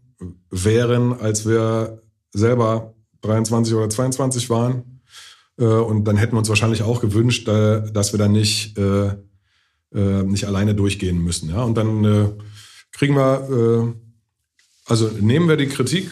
wären, 0.50 1.18
als 1.18 1.48
wir 1.48 2.02
selber 2.34 2.92
23 3.22 3.74
oder 3.74 3.88
22 3.88 4.50
waren. 4.50 4.95
Äh, 5.58 5.64
und 5.64 6.04
dann 6.04 6.16
hätten 6.16 6.34
wir 6.34 6.38
uns 6.38 6.48
wahrscheinlich 6.48 6.82
auch 6.82 7.00
gewünscht, 7.00 7.48
äh, 7.48 7.90
dass 7.92 8.12
wir 8.12 8.18
dann 8.18 8.32
nicht, 8.32 8.76
äh, 8.78 9.16
nicht 9.92 10.44
alleine 10.44 10.74
durchgehen 10.74 11.22
müssen. 11.22 11.48
Ja? 11.48 11.62
Und 11.62 11.76
dann 11.76 12.36
kriegen 12.92 13.14
wir... 13.14 13.94
Also 14.88 15.10
nehmen 15.20 15.48
wir 15.48 15.56
die 15.56 15.66
Kritik 15.66 16.10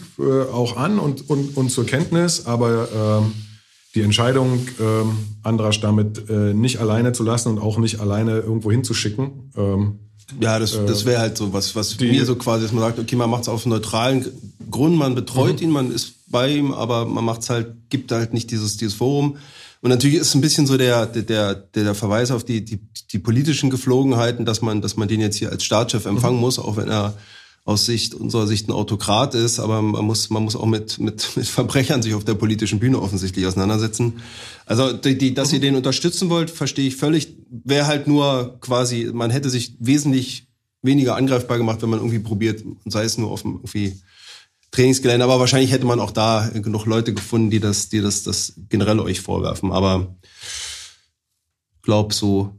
auch 0.52 0.76
an 0.76 0.98
und, 0.98 1.30
und, 1.30 1.56
und 1.56 1.70
zur 1.70 1.86
Kenntnis, 1.86 2.46
aber 2.46 2.88
ähm, 3.22 3.32
die 3.94 4.00
Entscheidung, 4.00 4.66
ähm, 4.80 5.16
Andrasch 5.44 5.80
damit 5.80 6.28
nicht 6.28 6.78
alleine 6.80 7.12
zu 7.12 7.22
lassen 7.22 7.50
und 7.50 7.58
auch 7.60 7.78
nicht 7.78 8.00
alleine 8.00 8.40
irgendwo 8.40 8.72
hinzuschicken. 8.72 9.52
Ähm, 9.56 10.00
Ja, 10.40 10.58
das, 10.58 10.72
das 10.86 11.04
wäre 11.04 11.20
halt 11.20 11.36
so 11.36 11.52
was, 11.52 11.74
was 11.76 11.96
die- 11.96 12.10
mir 12.10 12.24
so 12.24 12.34
quasi, 12.36 12.62
dass 12.64 12.72
man 12.72 12.82
sagt, 12.82 12.98
okay, 12.98 13.16
man 13.16 13.30
macht 13.30 13.42
es 13.42 13.48
auf 13.48 13.66
neutralen 13.66 14.26
Grund, 14.70 14.96
man 14.96 15.14
betreut 15.14 15.56
Mhm. 15.60 15.62
ihn, 15.64 15.70
man 15.70 15.92
ist 15.92 16.12
bei 16.28 16.48
ihm, 16.50 16.72
aber 16.72 17.04
man 17.04 17.24
macht 17.24 17.42
es 17.42 17.50
halt, 17.50 17.68
gibt 17.90 18.10
halt 18.10 18.32
nicht 18.32 18.50
dieses, 18.50 18.76
dieses 18.76 18.94
Forum. 18.94 19.36
Und 19.82 19.90
natürlich 19.90 20.16
ist 20.18 20.34
ein 20.34 20.40
bisschen 20.40 20.66
so 20.66 20.78
der, 20.78 21.04
der, 21.06 21.22
der, 21.22 21.54
der 21.54 21.94
Verweis 21.94 22.30
auf 22.30 22.42
die, 22.42 22.64
die, 22.64 22.80
die 23.12 23.18
politischen 23.18 23.68
Geflogenheiten, 23.68 24.46
dass 24.46 24.62
man, 24.62 24.80
dass 24.80 24.96
man 24.96 25.08
den 25.08 25.20
jetzt 25.20 25.36
hier 25.36 25.50
als 25.50 25.62
Staatschef 25.62 26.06
empfangen 26.06 26.40
muss, 26.40 26.58
auch 26.58 26.76
wenn 26.78 26.88
er 26.88 27.14
aus 27.66 27.86
Sicht, 27.86 28.14
unserer 28.14 28.46
Sicht 28.46 28.68
ein 28.68 28.72
Autokrat 28.72 29.34
ist, 29.34 29.58
aber 29.58 29.80
man 29.80 30.04
muss, 30.04 30.28
man 30.30 30.42
muss 30.42 30.54
auch 30.56 30.66
mit, 30.66 30.98
mit, 30.98 31.28
mit 31.36 31.46
Verbrechern 31.46 32.02
sich 32.02 32.14
auf 32.14 32.24
der 32.24 32.34
politischen 32.34 32.78
Bühne 32.78 32.98
offensichtlich 33.00 33.46
auseinandersetzen. 33.46 34.14
Also, 34.66 34.92
die, 34.94 35.16
die, 35.18 35.34
dass 35.34 35.52
ihr 35.52 35.60
den 35.60 35.76
unterstützen 35.76 36.30
wollt, 36.30 36.50
verstehe 36.50 36.88
ich 36.88 36.96
völlig. 36.96 37.28
Wäre 37.62 37.86
halt 37.86 38.06
nur 38.08 38.58
quasi, 38.60 39.10
man 39.12 39.30
hätte 39.30 39.50
sich 39.50 39.76
wesentlich 39.78 40.46
weniger 40.82 41.16
angreifbar 41.16 41.58
gemacht, 41.58 41.80
wenn 41.82 41.90
man 41.90 42.00
irgendwie 42.00 42.18
probiert, 42.18 42.62
sei 42.86 43.04
es 43.04 43.16
nur 43.16 43.30
auf 43.30 43.42
dem 43.42 43.54
irgendwie 43.56 44.00
Trainingsgelände, 44.70 45.24
aber 45.24 45.38
wahrscheinlich 45.38 45.70
hätte 45.70 45.86
man 45.86 46.00
auch 46.00 46.10
da 46.10 46.50
genug 46.52 46.86
Leute 46.86 47.14
gefunden, 47.14 47.50
die 47.50 47.60
das, 47.60 47.88
die 47.90 48.00
das, 48.00 48.24
das 48.24 48.54
generell 48.68 48.98
euch 48.98 49.20
vorwerfen. 49.20 49.70
Aber 49.72 50.16
glaub 51.82 52.12
so, 52.12 52.54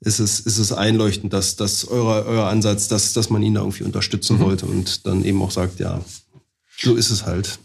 ist 0.00 0.18
es, 0.18 0.40
ist 0.40 0.58
es 0.58 0.72
einleuchtend, 0.72 1.32
dass, 1.32 1.56
dass 1.56 1.88
euer, 1.88 2.26
euer 2.26 2.44
Ansatz, 2.46 2.88
dass, 2.88 3.14
dass 3.14 3.30
man 3.30 3.42
ihn 3.42 3.54
da 3.54 3.60
irgendwie 3.62 3.84
unterstützen 3.84 4.36
Mhm. 4.36 4.40
wollte 4.42 4.66
und 4.66 5.06
dann 5.06 5.24
eben 5.24 5.40
auch 5.42 5.50
sagt, 5.50 5.80
ja, 5.80 6.04
so 6.78 6.94
ist 6.96 7.10
es 7.10 7.24
halt. 7.24 7.58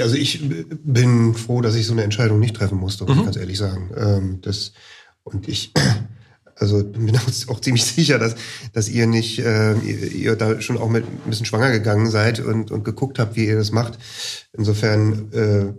Also 0.00 0.14
ich 0.14 0.40
bin 0.84 1.34
froh, 1.34 1.60
dass 1.60 1.74
ich 1.74 1.86
so 1.86 1.92
eine 1.92 2.04
Entscheidung 2.04 2.38
nicht 2.38 2.54
treffen 2.56 2.78
musste, 2.78 3.04
muss 3.04 3.14
Mhm. 3.14 3.20
ich 3.20 3.24
ganz 3.26 3.36
ehrlich 3.36 3.58
sagen. 3.58 3.90
Ähm, 3.96 4.38
das, 4.42 4.72
und 5.24 5.48
ich 5.48 5.72
also 6.60 6.84
bin 6.84 7.16
auch, 7.16 7.22
auch 7.48 7.60
ziemlich 7.60 7.84
sicher, 7.84 8.18
dass, 8.18 8.34
dass 8.72 8.88
ihr 8.88 9.06
nicht, 9.06 9.38
äh, 9.40 9.74
ihr, 9.78 10.12
ihr 10.12 10.36
da 10.36 10.60
schon 10.60 10.78
auch 10.78 10.88
mit 10.88 11.04
ein 11.04 11.30
bisschen 11.30 11.46
schwanger 11.46 11.70
gegangen 11.70 12.10
seid 12.10 12.40
und, 12.40 12.70
und 12.70 12.84
geguckt 12.84 13.18
habt, 13.18 13.36
wie 13.36 13.46
ihr 13.46 13.56
das 13.56 13.72
macht. 13.72 13.98
Insofern 14.52 15.32
äh, 15.32 15.72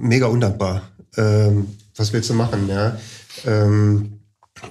mega 0.00 0.26
undankbar. 0.26 0.90
Ähm, 1.16 1.68
was 1.96 2.12
willst 2.12 2.30
du 2.30 2.34
machen, 2.34 2.68
ja? 2.68 2.98
Ähm, 3.46 4.20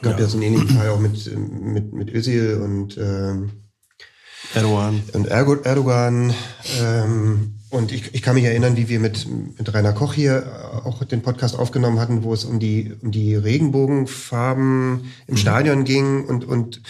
gab 0.02 0.20
ja. 0.20 0.28
so 0.28 0.38
einen 0.38 0.44
ähnlichen 0.44 0.70
Fall 0.70 0.90
auch 0.90 1.00
mit, 1.00 1.38
mit, 1.38 1.94
mit 1.94 2.14
Özil 2.14 2.56
und 2.56 2.98
ähm, 2.98 3.52
Erdogan. 4.54 5.02
Und 5.14 5.28
Erdogan. 5.28 6.34
Ähm, 6.80 7.56
und 7.74 7.92
ich, 7.92 8.14
ich 8.14 8.22
kann 8.22 8.36
mich 8.36 8.44
erinnern, 8.46 8.78
wie 8.78 8.88
wir 8.88 9.00
mit, 9.00 9.28
mit 9.58 9.74
Rainer 9.74 9.94
Koch 9.94 10.14
hier 10.14 10.82
auch 10.86 11.04
den 11.04 11.24
Podcast 11.24 11.58
aufgenommen 11.58 12.00
hatten, 12.00 12.24
wo 12.24 12.34
es 12.34 12.46
um 12.46 12.60
die, 12.60 12.94
um 13.02 13.12
die 13.12 13.36
Regenbogenfarben 13.36 15.12
im 15.28 15.38
Stadion 15.38 15.84
ging 15.84 16.24
und, 16.26 16.46
und 16.46 16.82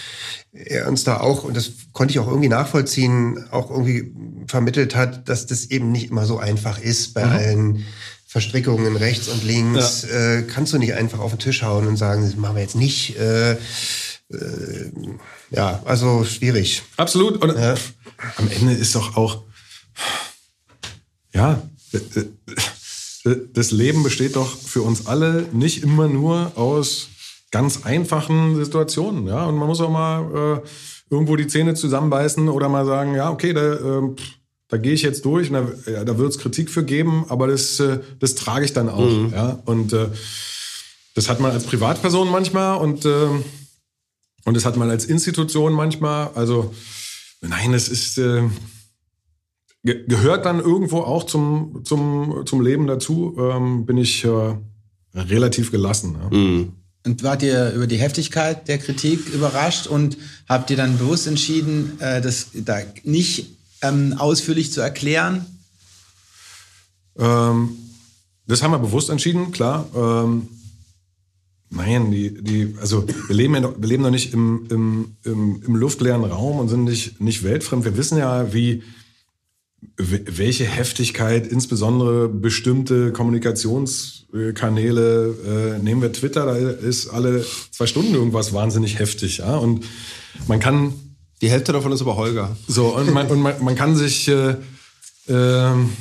er 0.52 0.88
uns 0.90 1.04
da 1.06 1.22
auch, 1.22 1.44
und 1.46 1.56
das 1.56 1.72
konnte 1.94 2.12
ich 2.12 2.20
auch 2.20 2.28
irgendwie 2.28 2.50
nachvollziehen, 2.50 3.46
auch 3.50 3.72
irgendwie 3.72 4.12
vermittelt 4.48 4.94
hat, 4.96 5.30
dass 5.30 5.46
das 5.48 5.66
eben 5.66 5.92
nicht 5.92 6.12
immer 6.12 6.26
so 6.26 6.38
einfach 6.38 6.80
ist 6.80 7.14
bei 7.14 7.26
Mhm. 7.26 7.32
allen 7.32 7.86
Verstrickungen 8.28 8.96
rechts 8.98 9.30
und 9.30 9.44
links. 9.46 10.04
Äh, 10.04 10.44
kannst 10.44 10.74
du 10.74 10.80
nicht 10.80 10.96
einfach 10.96 11.20
auf 11.20 11.32
den 11.32 11.40
Tisch 11.40 11.64
hauen 11.64 11.88
und 11.88 11.98
sagen, 11.98 12.24
das 12.24 12.36
machen 12.36 12.56
wir 12.56 12.62
jetzt 12.64 12.76
nicht. 12.76 13.18
Äh, 13.18 13.54
äh, 13.54 13.58
ja, 15.52 15.82
also 15.86 16.26
schwierig. 16.26 16.82
Absolut. 16.98 17.42
Und 17.42 17.56
am 17.58 18.50
Ende 18.50 18.74
ist 18.74 18.96
doch 18.96 19.16
auch, 19.16 19.44
ja, 21.34 21.62
äh, 21.92 21.98
äh, 23.30 23.38
das 23.54 23.72
Leben 23.72 24.04
besteht 24.04 24.36
doch 24.36 24.58
für 24.58 24.82
uns 24.82 25.08
alle 25.08 25.46
nicht 25.54 25.84
immer 25.84 26.08
nur 26.08 26.52
aus 26.56 27.08
ganz 27.52 27.86
einfachen 27.86 28.56
Situationen. 28.64 29.28
Ja? 29.28 29.46
Und 29.46 29.56
man 29.56 29.68
muss 29.68 29.82
auch 29.82 29.90
mal 29.90 30.62
äh, 30.64 30.68
irgendwo 31.10 31.36
die 31.36 31.48
Zähne 31.48 31.74
zusammenbeißen 31.76 32.50
oder 32.50 32.70
mal 32.70 32.86
sagen, 32.86 33.16
ja, 33.16 33.30
okay, 33.30 33.54
da, 33.54 33.74
äh, 33.74 34.16
da 34.68 34.78
gehe 34.78 34.94
ich 34.94 35.04
jetzt 35.04 35.24
durch 35.26 35.52
und 35.52 35.54
da, 35.54 35.92
ja, 35.92 36.04
da 36.04 36.18
wird 36.18 36.32
es 36.32 36.40
Kritik 36.40 36.70
für 36.70 36.84
geben, 36.84 37.26
aber 37.30 37.48
das, 37.48 37.80
äh, 37.80 38.00
das 38.20 38.36
trage 38.36 38.66
ich 38.66 38.74
dann 38.74 38.90
auch. 38.90 39.10
Mhm. 39.10 39.32
Ja? 39.34 39.60
Und 39.66 39.94
äh, 39.94 40.08
das 41.16 41.30
hat 41.30 41.40
man 41.40 41.52
als 41.52 41.66
Privatperson 41.66 42.30
manchmal 42.30 42.78
und, 42.78 43.06
äh, 43.06 43.28
und 44.46 44.58
das 44.58 44.66
hat 44.66 44.76
man 44.76 44.90
als 44.90 45.06
Institution 45.06 45.74
manchmal. 45.74 46.32
Also 46.36 46.74
nein, 47.42 47.74
es 47.74 47.88
ist... 47.88 48.20
Ge- 49.86 50.06
gehört 50.08 50.46
dann 50.46 50.60
irgendwo 50.60 51.00
auch 51.00 51.26
zum, 51.26 51.82
zum, 51.84 52.44
zum 52.46 52.62
Leben 52.62 52.88
dazu, 52.88 53.36
ähm, 53.38 53.86
bin 53.86 53.98
ich 53.98 54.24
äh, 54.24 54.56
relativ 55.14 55.72
gelassen. 55.72 56.16
Ja. 56.20 56.66
Und 57.06 57.22
wart 57.22 57.44
ihr 57.44 57.74
über 57.74 57.86
die 57.86 57.98
Heftigkeit 57.98 58.70
der 58.70 58.78
Kritik 58.78 59.28
überrascht 59.34 59.88
und 59.88 60.18
habt 60.48 60.70
ihr 60.70 60.78
dann 60.78 60.98
bewusst 60.98 61.28
entschieden, 61.28 62.00
äh, 62.00 62.22
das 62.22 62.48
da 62.54 62.78
nicht 63.04 63.58
ähm, 63.82 64.14
ausführlich 64.18 64.72
zu 64.72 64.80
erklären? 64.80 65.46
Ähm, 67.20 67.78
das 68.48 68.64
haben 68.64 68.72
wir 68.72 68.80
bewusst 68.80 69.10
entschieden, 69.10 69.52
klar. 69.52 69.86
Ähm, 69.94 70.48
nein, 71.70 72.10
die, 72.10 72.42
die, 72.42 72.76
also 72.80 73.06
wir 73.28 73.36
leben 73.36 73.54
ja 73.56 73.60
noch, 73.60 73.76
wir 73.78 73.88
leben 73.90 74.04
noch 74.04 74.12
nicht 74.12 74.34
im, 74.34 74.66
im, 74.70 75.18
im, 75.26 75.62
im 75.62 75.76
luftleeren 75.76 76.24
Raum 76.24 76.60
und 76.60 76.70
sind 76.70 76.86
nicht, 76.86 77.20
nicht 77.20 77.44
weltfremd. 77.44 77.84
Wir 77.84 77.98
wissen 77.98 78.18
ja, 78.18 78.54
wie 78.54 78.82
welche 79.98 80.66
Heftigkeit 80.66 81.48
insbesondere 81.48 82.30
bestimmte 82.30 83.12
Kommunikationskanäle, 83.12 85.78
äh, 85.78 85.84
nehmen 85.84 86.02
wir 86.02 86.12
Twitter, 86.12 86.46
da 86.46 86.56
ist 86.56 87.10
alle 87.10 87.46
zwei 87.72 87.88
Stunden 87.88 88.14
irgendwas 88.14 88.54
wahnsinnig 88.54 89.00
heftig, 89.00 89.40
ja. 89.40 89.58
Und 89.58 89.86
man 90.48 90.60
kann 90.60 90.94
Die 91.42 91.50
Hälfte 91.50 91.74
davon 91.74 91.92
ist 91.92 92.02
aber 92.02 92.16
Holger. 92.16 92.56
so, 92.68 92.96
und 92.96 93.14
man, 93.14 93.28
und 93.28 93.42
man, 93.42 93.64
man 93.64 93.76
kann 93.76 93.96
sich, 93.96 94.28
äh, 94.28 94.56
ähm, 95.28 95.92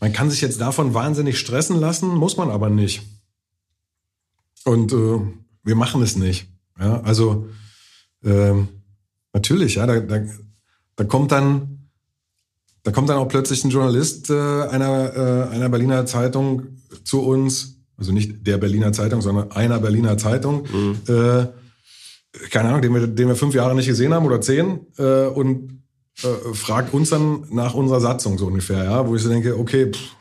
man 0.00 0.12
kann 0.12 0.30
sich 0.30 0.40
jetzt 0.40 0.60
davon 0.60 0.94
wahnsinnig 0.94 1.38
stressen 1.38 1.80
lassen, 1.80 2.08
muss 2.08 2.36
man 2.36 2.50
aber 2.50 2.70
nicht. 2.70 3.02
Und 4.64 4.92
äh, 4.92 5.20
wir 5.64 5.74
machen 5.74 6.02
es 6.02 6.16
nicht. 6.16 6.46
Ja, 6.78 7.00
also 7.02 7.48
ähm, 8.24 8.68
natürlich, 9.32 9.76
ja, 9.76 9.86
da, 9.86 10.00
da, 10.00 10.22
da 10.96 11.04
kommt 11.04 11.32
dann, 11.32 11.81
da 12.82 12.90
kommt 12.90 13.08
dann 13.08 13.18
auch 13.18 13.28
plötzlich 13.28 13.64
ein 13.64 13.70
Journalist 13.70 14.30
äh, 14.30 14.34
einer, 14.34 15.48
äh, 15.50 15.54
einer 15.54 15.68
Berliner 15.68 16.06
Zeitung 16.06 16.62
zu 17.04 17.22
uns, 17.22 17.80
also 17.96 18.12
nicht 18.12 18.46
der 18.46 18.58
Berliner 18.58 18.92
Zeitung, 18.92 19.22
sondern 19.22 19.52
einer 19.52 19.78
Berliner 19.78 20.18
Zeitung, 20.18 20.66
äh, 21.08 21.46
keine 22.50 22.68
Ahnung, 22.70 22.82
den 22.82 22.94
wir, 22.94 23.06
den 23.06 23.28
wir 23.28 23.36
fünf 23.36 23.54
Jahre 23.54 23.74
nicht 23.74 23.86
gesehen 23.86 24.14
haben 24.14 24.26
oder 24.26 24.40
zehn 24.40 24.86
äh, 24.98 25.26
und 25.26 25.82
äh, 26.22 26.54
fragt 26.54 26.92
uns 26.94 27.10
dann 27.10 27.46
nach 27.50 27.74
unserer 27.74 28.00
Satzung 28.00 28.38
so 28.38 28.46
ungefähr, 28.46 28.84
ja, 28.84 29.06
wo 29.06 29.14
ich 29.14 29.22
so 29.22 29.28
denke, 29.28 29.58
okay, 29.58 29.92
pff, 29.92 30.16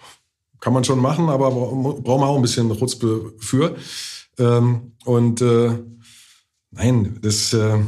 kann 0.59 0.73
man 0.73 0.83
schon 0.83 0.99
machen, 0.99 1.29
aber 1.29 1.49
bra 1.49 1.93
brauchen 1.99 2.21
wir 2.21 2.27
auch 2.27 2.35
ein 2.35 2.41
bisschen 2.41 2.77
Chutzpe 2.77 3.33
für. 3.39 3.75
Ähm, 4.37 4.93
und 5.03 5.41
äh, 5.41 5.71
nein, 6.71 7.19
das 7.21 7.53
äh, 7.53 7.79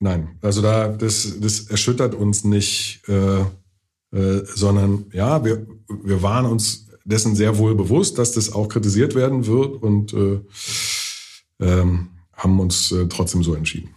nein, 0.00 0.38
also 0.42 0.62
da 0.62 0.88
das, 0.88 1.40
das 1.40 1.60
erschüttert 1.68 2.14
uns 2.14 2.44
nicht, 2.44 3.02
äh, 3.08 3.40
äh, 4.16 4.44
sondern 4.44 5.06
ja, 5.12 5.44
wir, 5.44 5.66
wir 5.88 6.22
waren 6.22 6.46
uns 6.46 6.88
dessen 7.04 7.34
sehr 7.34 7.58
wohl 7.58 7.74
bewusst, 7.74 8.18
dass 8.18 8.32
das 8.32 8.52
auch 8.52 8.68
kritisiert 8.68 9.14
werden 9.14 9.46
wird 9.46 9.82
und 9.82 10.12
äh, 10.12 10.40
ähm, 11.60 12.10
haben 12.34 12.60
uns 12.60 12.92
äh, 12.92 13.06
trotzdem 13.08 13.42
so 13.42 13.54
entschieden. 13.54 13.90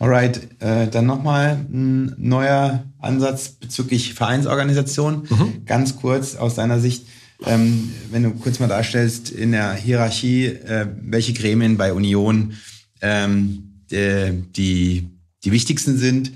Alright, 0.00 0.40
äh, 0.60 0.88
dann 0.88 1.04
nochmal 1.04 1.66
ein 1.70 2.14
neuer 2.16 2.84
Ansatz 2.98 3.50
bezüglich 3.50 4.14
Vereinsorganisation. 4.14 5.28
Ganz 5.66 5.96
kurz 5.96 6.36
aus 6.36 6.54
deiner 6.54 6.80
Sicht, 6.80 7.06
ähm, 7.44 7.92
wenn 8.10 8.22
du 8.22 8.30
kurz 8.30 8.60
mal 8.60 8.68
darstellst 8.68 9.30
in 9.30 9.52
der 9.52 9.74
Hierarchie, 9.74 10.46
äh, 10.46 10.86
welche 11.02 11.34
Gremien 11.34 11.76
bei 11.76 11.92
Union 11.92 12.54
ähm, 13.00 13.82
äh, 13.90 14.32
die, 14.56 15.08
die 15.44 15.52
wichtigsten 15.52 15.98
sind. 15.98 16.32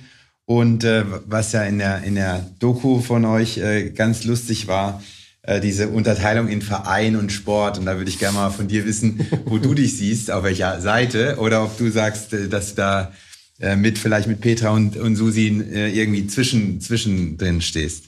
Und 0.46 0.84
äh, 0.84 1.04
was 1.26 1.52
ja 1.52 1.62
in 1.64 1.78
der, 1.78 2.02
in 2.02 2.16
der 2.16 2.50
Doku 2.58 3.00
von 3.00 3.24
euch 3.24 3.58
äh, 3.58 3.90
ganz 3.90 4.24
lustig 4.24 4.66
war, 4.66 5.02
äh, 5.42 5.60
diese 5.60 5.88
Unterteilung 5.88 6.48
in 6.48 6.62
Verein 6.62 7.16
und 7.16 7.32
Sport. 7.32 7.78
Und 7.78 7.86
da 7.86 7.96
würde 7.96 8.10
ich 8.10 8.18
gerne 8.18 8.36
mal 8.36 8.50
von 8.50 8.68
dir 8.68 8.84
wissen, 8.84 9.26
wo 9.46 9.58
du 9.58 9.74
dich 9.74 9.96
siehst, 9.96 10.30
auf 10.30 10.44
welcher 10.44 10.80
Seite. 10.80 11.36
Oder 11.38 11.64
ob 11.64 11.78
du 11.78 11.90
sagst, 11.90 12.32
äh, 12.32 12.48
dass 12.48 12.70
du 12.70 12.76
da 12.76 13.12
äh, 13.60 13.76
mit 13.76 13.98
vielleicht 13.98 14.26
mit 14.26 14.40
Petra 14.40 14.70
und, 14.70 14.96
und 14.96 15.16
Susi 15.16 15.48
äh, 15.72 15.90
irgendwie 15.90 16.26
zwischen, 16.26 16.80
zwischen 16.80 17.38
drin 17.38 17.60
stehst. 17.60 18.04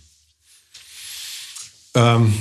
Ähm, 1.94 2.34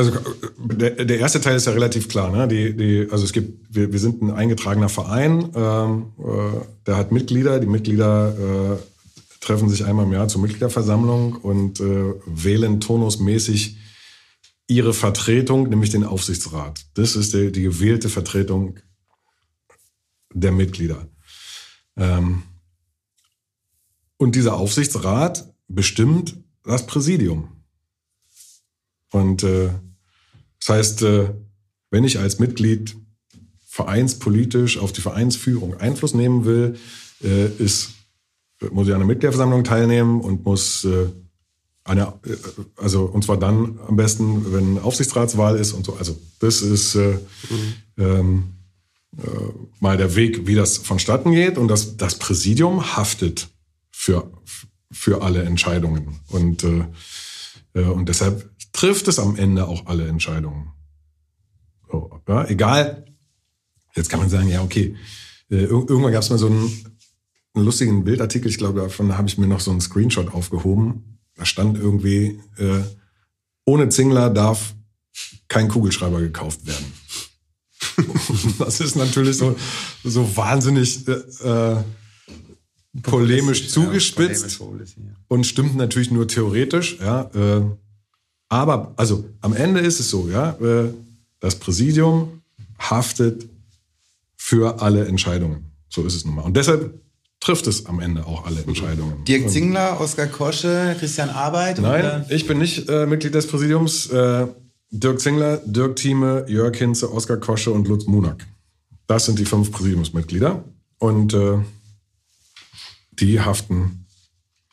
also 0.00 0.18
der, 0.56 1.04
der 1.04 1.18
erste 1.18 1.42
Teil 1.42 1.56
ist 1.56 1.66
ja 1.66 1.72
relativ 1.72 2.08
klar. 2.08 2.30
Ne? 2.34 2.48
Die, 2.48 2.74
die, 2.74 3.08
also 3.10 3.24
es 3.24 3.32
gibt, 3.32 3.74
wir, 3.74 3.92
wir 3.92 3.98
sind 3.98 4.22
ein 4.22 4.30
eingetragener 4.30 4.88
Verein, 4.88 5.50
ähm, 5.54 6.12
äh, 6.18 6.64
der 6.86 6.96
hat 6.96 7.12
Mitglieder. 7.12 7.60
Die 7.60 7.66
Mitglieder 7.66 8.78
äh, 8.78 9.40
treffen 9.40 9.68
sich 9.68 9.84
einmal 9.84 10.06
im 10.06 10.12
Jahr 10.12 10.28
zur 10.28 10.40
Mitgliederversammlung 10.40 11.34
und 11.34 11.80
äh, 11.80 12.14
wählen 12.24 12.80
turnusmäßig 12.80 13.76
ihre 14.68 14.94
Vertretung, 14.94 15.68
nämlich 15.68 15.90
den 15.90 16.04
Aufsichtsrat. 16.04 16.80
Das 16.94 17.14
ist 17.14 17.34
die, 17.34 17.52
die 17.52 17.62
gewählte 17.62 18.08
Vertretung 18.08 18.78
der 20.32 20.52
Mitglieder. 20.52 21.08
Ähm, 21.96 22.42
und 24.16 24.34
dieser 24.34 24.54
Aufsichtsrat 24.54 25.52
bestimmt 25.68 26.36
das 26.64 26.86
Präsidium. 26.86 27.48
Und 29.10 29.42
äh, 29.42 29.70
das 30.60 30.68
heißt, 30.68 31.02
äh, 31.02 31.30
wenn 31.90 32.04
ich 32.04 32.18
als 32.18 32.38
Mitglied 32.38 32.96
vereinspolitisch 33.66 34.78
auf 34.78 34.92
die 34.92 35.00
Vereinsführung 35.00 35.74
Einfluss 35.78 36.14
nehmen 36.14 36.44
will, 36.44 36.76
äh, 37.22 37.46
ist, 37.62 37.90
muss 38.70 38.86
ich 38.86 38.94
an 38.94 39.00
einer 39.00 39.06
Mitgliederversammlung 39.06 39.64
teilnehmen 39.64 40.20
und 40.20 40.44
muss 40.44 40.84
äh, 40.84 41.06
eine, 41.84 42.12
also 42.76 43.04
und 43.04 43.24
zwar 43.24 43.38
dann 43.38 43.78
am 43.86 43.96
besten, 43.96 44.52
wenn 44.52 44.78
Aufsichtsratswahl 44.78 45.56
ist 45.56 45.72
und 45.72 45.86
so. 45.86 45.94
Also 45.94 46.18
das 46.40 46.62
ist 46.62 46.94
äh, 46.94 47.18
ähm, 47.96 48.54
äh, 49.18 49.22
mal 49.80 49.96
der 49.96 50.14
Weg, 50.14 50.46
wie 50.46 50.54
das 50.54 50.78
vonstatten 50.78 51.32
geht. 51.32 51.58
Und 51.58 51.68
das, 51.68 51.96
das 51.96 52.16
Präsidium 52.16 52.96
haftet 52.96 53.48
für, 53.90 54.30
für 54.92 55.22
alle 55.22 55.42
Entscheidungen. 55.42 56.20
Und, 56.28 56.64
äh, 56.64 56.84
und 57.74 58.08
deshalb 58.08 58.50
trifft 58.72 59.08
es 59.08 59.18
am 59.18 59.36
Ende 59.36 59.66
auch 59.68 59.86
alle 59.86 60.06
Entscheidungen. 60.08 60.72
So, 61.90 62.20
Ja, 62.28 62.44
egal. 62.46 63.04
Jetzt 63.96 64.08
kann 64.08 64.20
man 64.20 64.28
sagen, 64.30 64.48
ja, 64.48 64.62
okay. 64.62 64.96
Äh, 65.50 65.64
ir- 65.64 65.88
irgendwann 65.88 66.12
gab 66.12 66.22
es 66.22 66.30
mal 66.30 66.38
so 66.38 66.46
einen, 66.46 66.70
einen 67.54 67.64
lustigen 67.64 68.04
Bildartikel, 68.04 68.48
ich 68.50 68.58
glaube, 68.58 68.80
davon 68.80 69.16
habe 69.18 69.28
ich 69.28 69.38
mir 69.38 69.46
noch 69.48 69.60
so 69.60 69.70
einen 69.72 69.80
Screenshot 69.80 70.32
aufgehoben. 70.32 71.18
Da 71.36 71.44
stand 71.44 71.76
irgendwie, 71.78 72.40
äh, 72.58 72.80
ohne 73.64 73.88
Zingler 73.88 74.30
darf 74.30 74.74
kein 75.48 75.68
Kugelschreiber 75.68 76.20
gekauft 76.20 76.66
werden. 76.66 76.92
das 78.58 78.80
ist 78.80 78.94
natürlich 78.96 79.36
so, 79.36 79.56
so 80.04 80.36
wahnsinnig 80.36 81.06
äh, 81.08 81.12
äh, 81.12 81.76
polemisch 83.02 83.68
zugespitzt 83.68 84.58
polemisch, 84.58 84.96
ja. 84.96 85.12
und 85.28 85.46
stimmt 85.46 85.76
natürlich 85.76 86.10
nur 86.10 86.26
theoretisch. 86.26 86.98
Ja, 87.00 87.30
äh, 87.34 87.62
aber 88.48 88.92
also 88.96 89.24
am 89.40 89.54
Ende 89.54 89.80
ist 89.80 90.00
es 90.00 90.10
so, 90.10 90.28
ja, 90.28 90.50
äh, 90.60 90.92
das 91.38 91.56
Präsidium 91.56 92.42
haftet 92.78 93.48
für 94.36 94.82
alle 94.82 95.06
Entscheidungen. 95.06 95.70
So 95.88 96.04
ist 96.04 96.14
es 96.14 96.24
nun 96.24 96.34
mal. 96.34 96.42
Und 96.42 96.56
deshalb 96.56 97.00
trifft 97.38 97.66
es 97.66 97.86
am 97.86 98.00
Ende 98.00 98.26
auch 98.26 98.46
alle 98.46 98.62
Entscheidungen. 98.62 99.24
Dirk 99.24 99.48
Zingler, 99.50 100.00
Oskar 100.00 100.26
Kosche, 100.26 100.96
Christian 100.98 101.30
Arbeit? 101.30 101.80
Nein, 101.80 102.00
oder? 102.00 102.26
ich 102.28 102.46
bin 102.46 102.58
nicht 102.58 102.88
äh, 102.88 103.06
Mitglied 103.06 103.34
des 103.34 103.46
Präsidiums. 103.46 104.06
Äh, 104.10 104.46
Dirk 104.90 105.20
Zingler, 105.20 105.58
Dirk 105.64 105.96
Thieme, 105.96 106.44
Jörg 106.48 106.76
Hinze, 106.76 107.12
Oskar 107.12 107.36
Kosche 107.36 107.70
und 107.70 107.86
Lutz 107.86 108.06
Munak. 108.06 108.46
Das 109.06 109.26
sind 109.26 109.38
die 109.38 109.44
fünf 109.44 109.70
Präsidiumsmitglieder. 109.70 110.64
Und 110.98 111.32
äh, 111.32 111.58
die 113.20 113.40
haften 113.40 114.06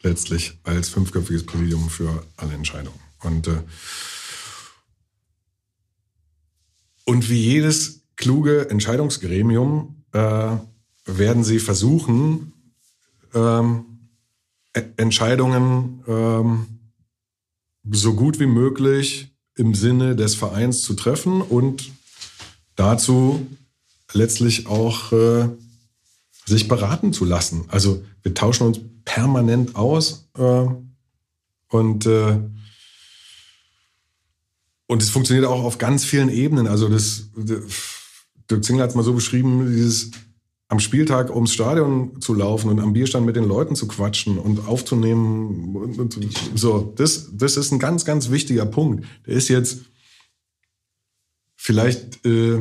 letztlich 0.02 0.60
als 0.64 0.90
fünfköpfiges 0.90 1.46
Präsidium 1.46 1.90
für 1.90 2.26
alle 2.38 2.54
Entscheidungen. 2.54 3.00
Und, 3.22 3.48
äh, 3.48 3.62
und 7.06 7.30
wie 7.30 7.42
jedes 7.42 8.02
kluge 8.16 8.70
Entscheidungsgremium 8.70 10.04
äh, 10.14 10.58
werden 11.06 11.44
sie 11.44 11.60
versuchen, 11.60 12.54
ähm, 13.34 13.86
E- 14.76 14.94
Entscheidungen 14.98 16.04
ähm, 16.08 16.66
so 17.90 18.14
gut 18.14 18.40
wie 18.40 18.48
möglich 18.48 19.34
im 19.56 19.74
Sinne 19.74 20.16
des 20.16 20.36
Vereins 20.36 20.82
zu 20.82 20.94
treffen 20.94 21.42
und 21.42 21.92
dazu 22.76 23.48
letztlich 24.14 24.68
auch 24.68 25.12
äh, 25.12 25.50
sich 26.46 26.68
beraten 26.68 27.12
zu 27.14 27.26
lassen. 27.26 27.66
Also 27.70 28.04
wir 28.28 28.34
tauschen 28.34 28.68
uns 28.68 28.82
permanent 29.06 29.78
aus 29.78 30.30
äh, 30.38 30.66
und 31.70 32.06
äh, 32.06 32.40
und 34.90 35.02
es 35.02 35.10
funktioniert 35.10 35.46
auch 35.46 35.64
auf 35.64 35.78
ganz 35.78 36.04
vielen 36.04 36.30
Ebenen. 36.30 36.68
Also 36.68 36.88
das, 36.90 37.30
Dirk 38.50 38.64
Zingler 38.64 38.84
hat 38.84 38.90
es 38.90 38.96
mal 38.96 39.04
so 39.04 39.14
beschrieben, 39.14 39.66
dieses 39.70 40.12
am 40.70 40.80
Spieltag 40.80 41.34
ums 41.34 41.54
Stadion 41.54 42.20
zu 42.20 42.34
laufen 42.34 42.70
und 42.70 42.80
am 42.82 42.92
Bierstand 42.92 43.26
mit 43.26 43.38
den 43.38 43.46
Leuten 43.46 43.76
zu 43.76 43.88
quatschen 43.88 44.38
und 44.38 44.68
aufzunehmen 44.68 45.76
und, 45.76 45.98
und 45.98 46.18
so. 46.56 46.94
Das, 46.98 47.30
das 47.34 47.56
ist 47.56 47.72
ein 47.72 47.80
ganz, 47.80 48.04
ganz 48.04 48.30
wichtiger 48.30 48.66
Punkt. 48.66 49.06
Der 49.26 49.36
ist 49.36 49.48
jetzt 49.48 49.84
vielleicht 51.56 52.26
äh, 52.26 52.60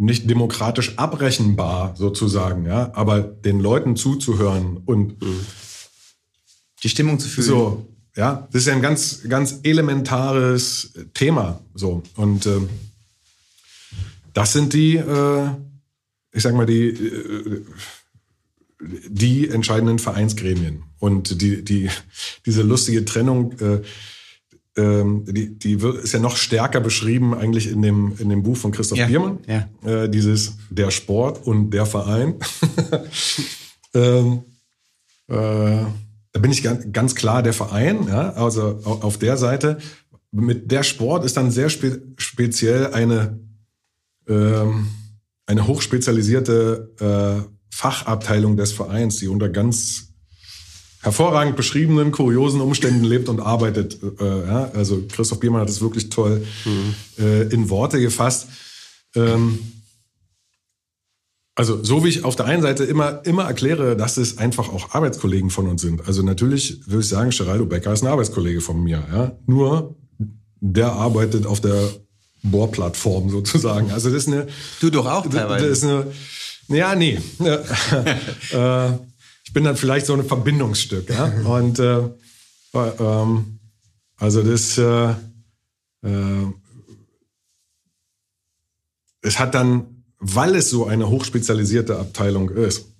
nicht 0.00 0.30
demokratisch 0.30 0.96
abrechenbar 0.96 1.94
sozusagen, 1.94 2.64
ja, 2.64 2.90
aber 2.94 3.20
den 3.20 3.60
Leuten 3.60 3.96
zuzuhören 3.96 4.78
und 4.86 5.16
die 6.82 6.88
Stimmung 6.88 7.20
zu 7.20 7.28
fühlen. 7.28 7.46
So, 7.46 7.86
ja, 8.16 8.48
das 8.50 8.62
ist 8.62 8.68
ja 8.68 8.74
ein 8.74 8.80
ganz, 8.80 9.28
ganz 9.28 9.60
elementares 9.62 10.94
Thema. 11.12 11.60
So 11.74 12.02
und 12.16 12.46
ähm, 12.46 12.70
das 14.32 14.54
sind 14.54 14.72
die, 14.72 14.96
äh, 14.96 15.48
ich 16.32 16.42
sag 16.42 16.54
mal 16.54 16.64
die, 16.64 16.88
äh, 16.88 17.64
die 19.06 19.50
entscheidenden 19.50 19.98
Vereinsgremien 19.98 20.84
und 20.98 21.42
die, 21.42 21.62
die, 21.62 21.90
diese 22.46 22.62
lustige 22.62 23.04
Trennung. 23.04 23.54
Äh, 24.76 24.80
ähm, 24.82 25.24
die, 25.26 25.58
die 25.58 25.74
ist 26.02 26.12
ja 26.12 26.20
noch 26.20 26.36
stärker 26.36 26.80
beschrieben 26.80 27.34
eigentlich 27.34 27.68
in 27.70 27.82
dem, 27.82 28.14
in 28.18 28.28
dem 28.28 28.42
Buch 28.42 28.56
von 28.56 28.70
Christoph 28.72 28.98
Ja, 28.98 29.06
Biermann. 29.06 29.38
ja. 29.46 29.68
Äh, 29.84 30.08
dieses 30.08 30.54
Der 30.70 30.90
Sport 30.90 31.44
und 31.46 31.70
der 31.70 31.86
Verein. 31.86 32.34
ähm, 33.94 34.42
äh, 35.28 35.34
da 36.32 36.40
bin 36.40 36.52
ich 36.52 36.62
ganz, 36.92 37.14
klar 37.14 37.42
der 37.42 37.52
Verein, 37.52 38.06
ja, 38.06 38.30
also 38.34 38.80
au- 38.84 39.00
auf 39.02 39.18
der 39.18 39.36
Seite. 39.36 39.78
Mit 40.32 40.70
der 40.70 40.84
Sport 40.84 41.24
ist 41.24 41.36
dann 41.36 41.50
sehr 41.50 41.68
spe 41.70 42.02
speziell 42.16 42.92
eine, 42.92 43.40
ähm, 44.28 44.86
eine 45.46 45.66
hochspezialisierte 45.66 46.94
äh, 47.00 47.50
Fachabteilung 47.74 48.56
des 48.56 48.70
Vereins, 48.72 49.16
die 49.16 49.26
unter 49.28 49.48
ganz 49.48 50.09
hervorragend 51.02 51.56
beschriebenen, 51.56 52.12
kuriosen 52.12 52.60
Umständen 52.60 53.04
lebt 53.04 53.28
und 53.28 53.40
arbeitet. 53.40 53.98
Äh, 54.20 54.46
ja, 54.46 54.70
also 54.74 55.02
Christoph 55.08 55.40
Biermann 55.40 55.62
hat 55.62 55.68
es 55.68 55.80
wirklich 55.80 56.10
toll 56.10 56.44
äh, 57.18 57.42
in 57.52 57.70
Worte 57.70 58.00
gefasst. 58.00 58.48
Ähm, 59.14 59.58
also 61.54 61.82
so 61.82 62.04
wie 62.04 62.08
ich 62.08 62.24
auf 62.24 62.36
der 62.36 62.46
einen 62.46 62.62
Seite 62.62 62.84
immer, 62.84 63.24
immer 63.26 63.44
erkläre, 63.44 63.96
dass 63.96 64.16
es 64.16 64.38
einfach 64.38 64.68
auch 64.70 64.94
Arbeitskollegen 64.94 65.50
von 65.50 65.68
uns 65.68 65.82
sind. 65.82 66.06
Also 66.06 66.22
natürlich 66.22 66.80
würde 66.86 67.00
ich 67.00 67.08
sagen, 67.08 67.30
Geraldo 67.30 67.66
Becker 67.66 67.92
ist 67.92 68.02
ein 68.02 68.06
Arbeitskollege 68.06 68.60
von 68.60 68.82
mir. 68.82 69.04
Ja? 69.12 69.32
Nur 69.46 69.94
der 70.60 70.92
arbeitet 70.92 71.46
auf 71.46 71.60
der 71.60 71.90
Bohrplattform 72.42 73.30
sozusagen. 73.30 73.90
Also 73.90 74.08
das 74.10 74.26
ist 74.26 74.28
eine... 74.28 74.46
Du 74.80 74.90
doch 74.90 75.06
auch 75.06 75.24
Das 75.24 75.34
teilweise. 75.34 75.66
ist 75.66 75.84
eine... 75.84 76.06
Ja, 76.68 76.94
nee. 76.94 77.18
äh, 78.52 78.90
ich 79.50 79.52
bin 79.52 79.64
dann 79.64 79.74
vielleicht 79.74 80.06
so 80.06 80.14
ein 80.14 80.24
Verbindungsstück. 80.24 81.10
Ja? 81.10 81.24
Und 81.44 81.80
äh, 81.80 82.02
äh, 82.72 82.88
ähm, 83.00 83.58
also 84.16 84.44
das... 84.44 84.78
Äh, 84.78 85.14
äh, 86.02 86.46
es 89.22 89.40
hat 89.40 89.56
dann, 89.56 90.04
weil 90.20 90.54
es 90.54 90.70
so 90.70 90.86
eine 90.86 91.08
hochspezialisierte 91.08 91.98
Abteilung 91.98 92.48
ist, 92.50 92.94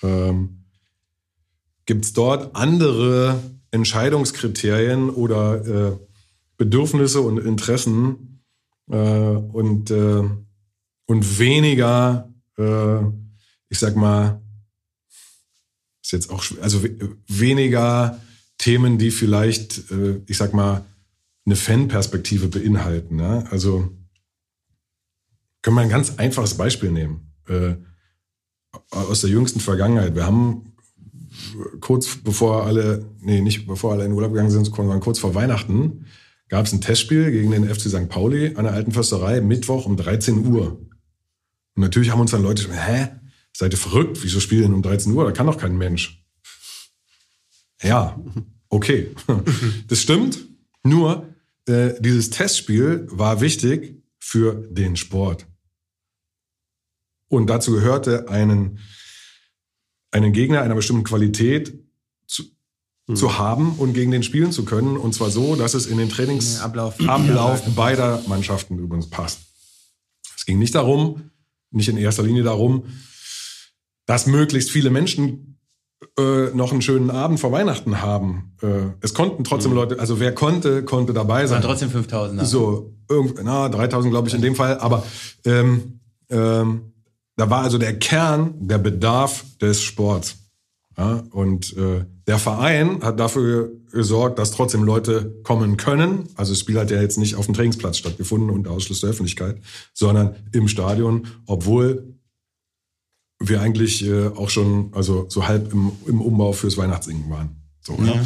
ähm, 0.00 0.64
gibt 1.86 2.04
es 2.04 2.12
dort 2.12 2.54
andere 2.54 3.42
Entscheidungskriterien 3.72 5.10
oder 5.10 5.66
äh, 5.66 5.98
Bedürfnisse 6.56 7.20
und 7.20 7.38
Interessen 7.38 8.44
äh, 8.88 8.96
und, 8.96 9.90
äh, 9.90 10.22
und 11.06 11.38
weniger, 11.40 12.32
äh, 12.56 13.00
ich 13.68 13.80
sag 13.80 13.96
mal, 13.96 14.40
ist 16.08 16.12
jetzt 16.12 16.30
auch 16.30 16.42
also 16.62 16.82
we- 16.82 17.16
weniger 17.26 18.18
Themen, 18.56 18.96
die 18.98 19.10
vielleicht, 19.10 19.90
äh, 19.90 20.20
ich 20.26 20.38
sag 20.38 20.54
mal, 20.54 20.84
eine 21.44 21.54
Fanperspektive 21.54 22.48
beinhalten. 22.48 23.18
Ja? 23.18 23.40
Also 23.50 23.90
können 25.62 25.76
wir 25.76 25.82
ein 25.82 25.88
ganz 25.90 26.18
einfaches 26.18 26.54
Beispiel 26.54 26.90
nehmen. 26.90 27.32
Äh, 27.46 27.74
aus 28.90 29.20
der 29.20 29.30
jüngsten 29.30 29.60
Vergangenheit. 29.60 30.14
Wir 30.14 30.24
haben 30.26 30.72
kurz 31.80 32.16
bevor 32.16 32.66
alle, 32.66 33.04
nee, 33.20 33.40
nicht 33.40 33.66
bevor 33.66 33.92
alle 33.92 34.04
in 34.04 34.12
Urlaub 34.12 34.32
gegangen 34.32 34.50
sind, 34.50 34.66
sondern 34.66 35.00
kurz 35.00 35.18
vor 35.18 35.34
Weihnachten, 35.34 36.06
gab 36.48 36.66
es 36.66 36.72
ein 36.72 36.80
Testspiel 36.80 37.30
gegen 37.30 37.50
den 37.50 37.64
FC 37.68 37.88
St. 37.88 38.08
Pauli 38.08 38.54
an 38.56 38.64
der 38.64 38.72
Alten 38.72 38.92
Försterei, 38.92 39.40
Mittwoch 39.40 39.84
um 39.86 39.96
13 39.96 40.46
Uhr. 40.46 40.72
Und 40.72 41.82
natürlich 41.82 42.10
haben 42.10 42.20
uns 42.20 42.30
dann 42.30 42.42
Leute 42.42 42.64
gesagt, 42.66 42.86
hä, 42.86 43.08
seid 43.52 43.72
ihr 43.72 43.78
verrückt? 43.78 44.22
Wieso 44.22 44.40
spielen 44.40 44.62
denn 44.62 44.74
um 44.74 44.82
13 44.82 45.12
Uhr? 45.12 45.24
Da 45.24 45.32
kann 45.32 45.46
doch 45.46 45.58
kein 45.58 45.76
Mensch. 45.76 46.24
Ja, 47.82 48.18
okay. 48.68 49.14
Das 49.88 50.02
stimmt. 50.02 50.40
Nur, 50.82 51.28
äh, 51.66 51.94
dieses 52.00 52.30
Testspiel 52.30 53.06
war 53.10 53.40
wichtig 53.40 54.02
für 54.18 54.54
den 54.70 54.96
Sport. 54.96 55.46
Und 57.28 57.48
dazu 57.48 57.72
gehörte 57.72 58.28
einen, 58.28 58.78
einen 60.10 60.32
Gegner 60.32 60.62
einer 60.62 60.74
bestimmten 60.74 61.04
Qualität 61.04 61.78
zu, 62.26 62.44
zu 63.14 63.38
haben 63.38 63.74
und 63.78 63.92
gegen 63.92 64.10
den 64.10 64.22
spielen 64.22 64.52
zu 64.52 64.64
können. 64.64 64.96
Und 64.96 65.14
zwar 65.14 65.30
so, 65.30 65.56
dass 65.56 65.74
es 65.74 65.86
in 65.86 65.98
den 65.98 66.08
Trainingsablauf 66.08 67.00
Ablauf 67.06 67.62
beider 67.74 68.22
Mannschaften 68.26 68.78
übrigens 68.78 69.10
passt. 69.10 69.40
Es 70.36 70.46
ging 70.46 70.58
nicht 70.58 70.74
darum, 70.74 71.30
nicht 71.70 71.88
in 71.88 71.98
erster 71.98 72.22
Linie 72.22 72.42
darum, 72.42 72.84
dass 74.08 74.26
möglichst 74.26 74.70
viele 74.70 74.88
Menschen 74.88 75.58
äh, 76.18 76.46
noch 76.54 76.72
einen 76.72 76.80
schönen 76.80 77.10
Abend 77.10 77.38
vor 77.38 77.52
Weihnachten 77.52 78.00
haben. 78.00 78.56
Äh, 78.62 78.92
es 79.02 79.12
konnten 79.12 79.44
trotzdem 79.44 79.74
Leute, 79.74 80.00
also 80.00 80.18
wer 80.18 80.34
konnte, 80.34 80.82
konnte 80.82 81.12
dabei 81.12 81.46
sein. 81.46 81.62
Waren 81.62 81.70
trotzdem 81.70 81.90
5000 81.90 82.40
da. 82.40 82.44
So, 82.46 82.94
irgend, 83.08 83.34
na, 83.44 83.68
3000 83.68 84.10
glaube 84.10 84.28
ich 84.28 84.34
in 84.34 84.40
dem 84.40 84.54
Fall, 84.54 84.78
aber 84.78 85.04
ähm, 85.44 86.00
ähm, 86.30 86.92
da 87.36 87.50
war 87.50 87.62
also 87.62 87.76
der 87.76 87.98
Kern 87.98 88.54
der 88.58 88.78
Bedarf 88.78 89.44
des 89.60 89.82
Sports. 89.82 90.36
Ja, 90.96 91.22
und 91.30 91.76
äh, 91.76 92.06
der 92.26 92.38
Verein 92.38 93.02
hat 93.02 93.20
dafür 93.20 93.70
gesorgt, 93.92 94.38
dass 94.38 94.52
trotzdem 94.52 94.84
Leute 94.84 95.38
kommen 95.44 95.76
können. 95.76 96.30
Also 96.34 96.52
das 96.52 96.60
Spiel 96.60 96.80
hat 96.80 96.90
ja 96.90 97.00
jetzt 97.00 97.18
nicht 97.18 97.36
auf 97.36 97.44
dem 97.44 97.54
Trainingsplatz 97.54 97.98
stattgefunden 97.98 98.48
unter 98.50 98.70
Ausschluss 98.70 99.02
der 99.02 99.10
Öffentlichkeit, 99.10 99.58
sondern 99.92 100.34
im 100.52 100.66
Stadion, 100.66 101.26
obwohl 101.46 102.17
wir 103.40 103.60
eigentlich 103.60 104.04
äh, 104.04 104.26
auch 104.28 104.50
schon 104.50 104.90
also 104.92 105.26
so 105.28 105.46
halb 105.46 105.72
im, 105.72 105.92
im 106.06 106.20
Umbau 106.20 106.52
fürs 106.52 106.76
Weihnachtssingen 106.76 107.30
waren. 107.30 107.50
So, 107.80 107.96
ja. 108.04 108.20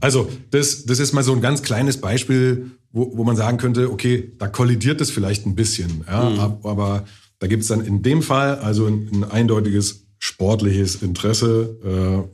Also 0.00 0.28
das, 0.50 0.84
das 0.86 0.98
ist 0.98 1.12
mal 1.12 1.22
so 1.22 1.32
ein 1.32 1.40
ganz 1.40 1.62
kleines 1.62 1.98
Beispiel, 2.00 2.70
wo, 2.92 3.16
wo 3.16 3.24
man 3.24 3.36
sagen 3.36 3.58
könnte, 3.58 3.90
okay, 3.92 4.32
da 4.38 4.48
kollidiert 4.48 5.00
es 5.00 5.10
vielleicht 5.10 5.46
ein 5.46 5.54
bisschen. 5.54 6.04
Ja, 6.06 6.30
Mhm. 6.30 6.40
ab- 6.40 6.66
Aber 6.66 7.04
da 7.38 7.46
gibt 7.46 7.62
es 7.62 7.68
dann 7.68 7.82
in 7.84 8.02
dem 8.02 8.22
Fall 8.22 8.56
also 8.58 8.86
ein, 8.86 9.08
ein 9.12 9.24
eindeutiges 9.24 10.06
sportliches 10.18 10.96
Interesse, 11.02 12.26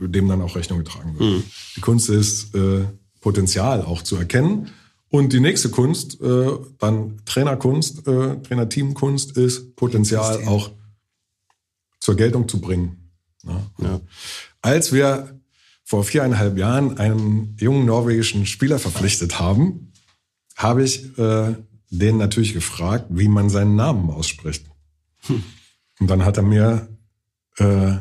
äh, 0.00 0.04
äh, 0.04 0.08
dem 0.08 0.28
dann 0.28 0.40
auch 0.42 0.56
Rechnung 0.56 0.78
getragen 0.78 1.16
wird. 1.18 1.44
Die 1.76 1.80
Kunst 1.80 2.08
ist, 2.10 2.54
äh, 2.54 2.84
Potenzial 3.20 3.82
auch 3.82 4.02
zu 4.02 4.16
erkennen. 4.16 4.68
Und 5.08 5.32
die 5.32 5.40
nächste 5.40 5.68
Kunst, 5.68 6.20
äh, 6.20 6.48
dann 6.78 7.18
Trainerkunst, 7.26 8.06
äh, 8.08 8.36
Trainerteamkunst, 8.42 9.36
ist 9.36 9.76
Potenzial 9.76 10.44
auch 10.46 10.70
zur 12.06 12.14
Geltung 12.14 12.48
zu 12.48 12.60
bringen. 12.60 13.10
Ja. 13.82 14.00
Als 14.62 14.92
wir 14.92 15.40
vor 15.82 16.04
viereinhalb 16.04 16.56
Jahren 16.56 16.98
einen 16.98 17.56
jungen 17.58 17.84
norwegischen 17.84 18.46
Spieler 18.46 18.78
verpflichtet 18.78 19.40
haben, 19.40 19.92
habe 20.54 20.84
ich 20.84 21.18
äh, 21.18 21.56
den 21.90 22.16
natürlich 22.16 22.54
gefragt, 22.54 23.06
wie 23.08 23.26
man 23.26 23.50
seinen 23.50 23.74
Namen 23.74 24.08
ausspricht. 24.10 24.66
Und 25.98 26.08
dann 26.08 26.24
hat 26.24 26.36
er 26.36 26.44
mir 26.44 26.88
äh, 27.58 27.96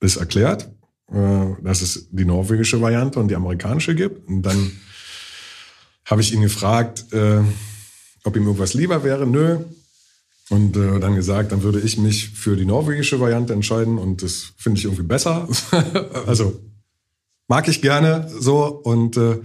das 0.00 0.16
erklärt, 0.16 0.68
äh, 1.12 1.46
dass 1.62 1.82
es 1.82 2.08
die 2.10 2.24
norwegische 2.24 2.80
Variante 2.80 3.20
und 3.20 3.28
die 3.28 3.36
amerikanische 3.36 3.94
gibt. 3.94 4.26
Und 4.26 4.42
dann 4.42 4.72
habe 6.06 6.22
ich 6.22 6.32
ihn 6.32 6.42
gefragt, 6.42 7.12
äh, 7.12 7.40
ob 8.24 8.34
ihm 8.34 8.46
irgendwas 8.46 8.74
lieber 8.74 9.04
wäre. 9.04 9.28
Nö. 9.28 9.60
Und 10.48 10.76
äh, 10.76 11.00
dann 11.00 11.16
gesagt, 11.16 11.50
dann 11.50 11.62
würde 11.62 11.80
ich 11.80 11.98
mich 11.98 12.30
für 12.30 12.56
die 12.56 12.66
norwegische 12.66 13.18
Variante 13.18 13.52
entscheiden 13.52 13.98
und 13.98 14.22
das 14.22 14.52
finde 14.56 14.78
ich 14.78 14.84
irgendwie 14.84 15.02
besser. 15.02 15.48
also 16.26 16.60
mag 17.48 17.66
ich 17.68 17.82
gerne 17.82 18.28
so 18.28 18.64
und 18.66 19.16
äh, 19.16 19.40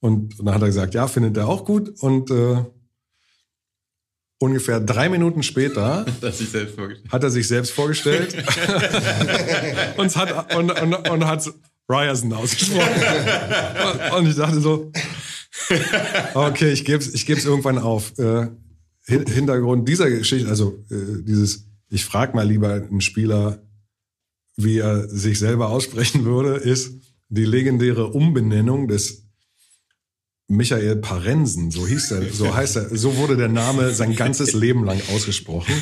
und 0.00 0.38
dann 0.38 0.54
hat 0.54 0.62
er 0.62 0.68
gesagt, 0.68 0.94
ja, 0.94 1.08
findet 1.08 1.36
er 1.36 1.48
auch 1.48 1.64
gut 1.64 1.88
und 2.00 2.30
äh, 2.30 2.62
ungefähr 4.38 4.80
drei 4.80 5.08
Minuten 5.08 5.42
später 5.42 6.04
hat 7.08 7.24
er 7.24 7.30
sich 7.30 7.48
selbst 7.48 7.72
vorgestellt 7.72 8.36
und 9.96 10.14
hat 10.14 10.54
und, 10.54 10.70
und, 10.70 11.08
und 11.08 11.26
hat 11.26 11.50
Ryerson 11.88 12.32
ausgesprochen. 12.34 12.92
und 14.16 14.28
ich 14.28 14.36
dachte 14.36 14.60
so, 14.60 14.92
okay, 16.34 16.70
ich 16.70 16.84
gebe 16.84 16.98
es 16.98 17.12
ich 17.14 17.24
geb's 17.24 17.46
irgendwann 17.46 17.78
auf. 17.78 18.16
Äh, 18.18 18.48
Hintergrund 19.08 19.88
dieser 19.88 20.10
Geschichte, 20.10 20.48
also 20.48 20.84
äh, 20.90 21.22
dieses, 21.22 21.66
ich 21.90 22.04
frage 22.04 22.36
mal 22.36 22.46
lieber 22.46 22.74
einen 22.74 23.00
Spieler, 23.00 23.62
wie 24.56 24.78
er 24.78 25.08
sich 25.08 25.38
selber 25.38 25.70
aussprechen 25.70 26.24
würde, 26.24 26.56
ist 26.56 26.92
die 27.28 27.44
legendäre 27.44 28.08
Umbenennung 28.08 28.88
des 28.88 29.24
Michael 30.48 30.96
Parensen, 30.96 31.70
so 31.70 31.86
hieß 31.86 32.10
er, 32.12 32.32
so 32.32 32.54
heißt 32.54 32.76
er, 32.76 32.96
so 32.96 33.16
wurde 33.16 33.36
der 33.36 33.48
Name 33.48 33.92
sein 33.92 34.16
ganzes 34.16 34.54
Leben 34.54 34.84
lang 34.84 35.00
ausgesprochen, 35.14 35.74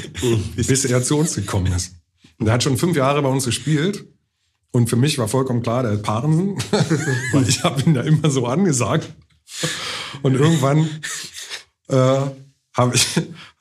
bis 0.56 0.84
er 0.84 1.02
zu 1.04 1.16
uns 1.18 1.36
gekommen 1.36 1.72
ist. 1.72 1.94
Und 2.38 2.48
er 2.48 2.54
hat 2.54 2.62
schon 2.62 2.76
fünf 2.76 2.96
Jahre 2.96 3.22
bei 3.22 3.28
uns 3.28 3.44
gespielt. 3.44 4.06
Und 4.72 4.90
für 4.90 4.96
mich 4.96 5.16
war 5.18 5.28
vollkommen 5.28 5.62
klar, 5.62 5.84
der 5.84 5.96
Parensen, 5.96 6.56
weil 7.32 7.48
ich 7.48 7.62
habe 7.62 7.80
ihn 7.82 7.94
da 7.94 8.02
immer 8.02 8.28
so 8.28 8.46
angesagt. 8.46 9.08
Und 10.22 10.34
irgendwann 10.34 10.88
äh, 11.88 12.20
habe 12.76 12.94
ich, 12.94 13.06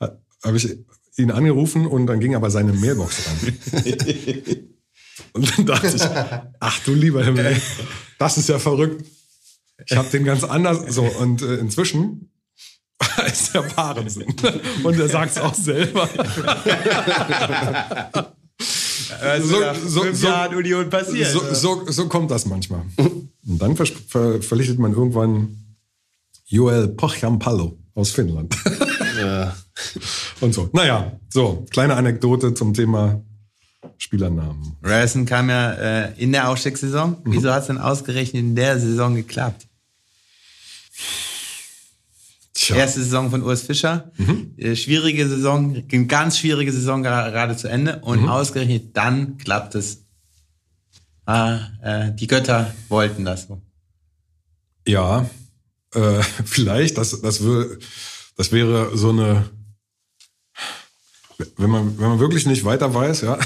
hab 0.00 0.54
ich 0.54 0.76
ihn 1.16 1.30
angerufen 1.30 1.86
und 1.86 2.06
dann 2.06 2.20
ging 2.20 2.34
aber 2.34 2.50
seine 2.50 2.72
Mailbox 2.72 3.26
ran. 3.26 3.58
Und 5.32 5.58
dann 5.58 5.66
dachte 5.66 5.88
ich, 5.88 6.02
ach 6.60 6.78
du 6.84 6.94
lieber 6.94 7.22
Himmel, 7.24 7.60
das 8.18 8.38
ist 8.38 8.48
ja 8.48 8.58
verrückt. 8.58 9.04
Ich 9.86 9.96
habe 9.96 10.08
den 10.08 10.24
ganz 10.24 10.44
anders 10.44 10.94
so 10.94 11.02
und 11.02 11.42
äh, 11.42 11.56
inzwischen 11.56 12.30
ist 13.26 13.54
der 13.54 13.60
Parensen 13.60 14.24
und 14.82 14.98
er 14.98 15.08
sagt 15.08 15.32
es 15.32 15.38
auch 15.38 15.52
selber. 15.52 16.08
Also 19.20 19.56
fünf 20.00 20.22
Jahren 20.22 20.56
Union 20.56 20.88
passiert. 20.88 21.30
So, 21.30 21.42
so, 21.52 21.90
so 21.90 22.08
kommt 22.08 22.30
das 22.30 22.46
manchmal. 22.46 22.82
Und 22.96 23.32
dann 23.46 23.76
ver 23.76 23.86
ver 23.86 24.42
verlichtet 24.42 24.78
man 24.78 24.92
irgendwann 24.92 25.76
Joel 26.46 26.88
Pochampalo 26.88 27.78
aus 27.94 28.10
Finnland. 28.10 28.56
Und 30.40 30.54
so. 30.54 30.70
Naja, 30.72 31.18
so, 31.28 31.66
kleine 31.70 31.94
Anekdote 31.96 32.54
zum 32.54 32.74
Thema 32.74 33.22
Spielernamen. 33.98 34.76
Ryerson 34.82 35.26
kam 35.26 35.48
ja 35.50 35.72
äh, 35.72 36.12
in 36.22 36.32
der 36.32 36.48
Aufstiegssaison. 36.48 37.16
Mhm. 37.24 37.32
Wieso 37.32 37.52
hat 37.52 37.62
es 37.62 37.66
denn 37.68 37.78
ausgerechnet 37.78 38.40
in 38.42 38.54
der 38.56 38.78
Saison 38.78 39.14
geklappt? 39.14 39.66
Tja. 42.54 42.76
Erste 42.76 43.00
Saison 43.02 43.30
von 43.30 43.42
Urs 43.42 43.62
Fischer. 43.62 44.10
Mhm. 44.16 44.54
Äh, 44.56 44.76
schwierige 44.76 45.28
Saison, 45.28 45.86
ganz 46.08 46.38
schwierige 46.38 46.72
Saison 46.72 47.02
gerade 47.02 47.56
zu 47.56 47.68
Ende. 47.68 48.00
Und 48.00 48.22
Mhm. 48.22 48.28
ausgerechnet 48.28 48.96
dann 48.96 49.36
klappt 49.38 49.74
es. 49.74 50.02
Ah, 51.26 51.58
äh, 51.82 52.12
die 52.14 52.26
Götter 52.26 52.72
wollten 52.88 53.24
das 53.24 53.46
so. 53.48 53.60
Ja, 54.86 55.28
äh, 55.94 56.22
vielleicht, 56.44 56.96
das, 56.98 57.20
das, 57.20 57.44
wär, 57.44 57.66
das 58.36 58.52
wäre 58.52 58.96
so 58.96 59.10
eine, 59.10 59.50
wenn 61.56 61.70
man, 61.70 61.98
wenn 61.98 62.08
man 62.08 62.20
wirklich 62.20 62.46
nicht 62.46 62.64
weiter 62.64 62.94
weiß, 62.94 63.22
ja, 63.22 63.38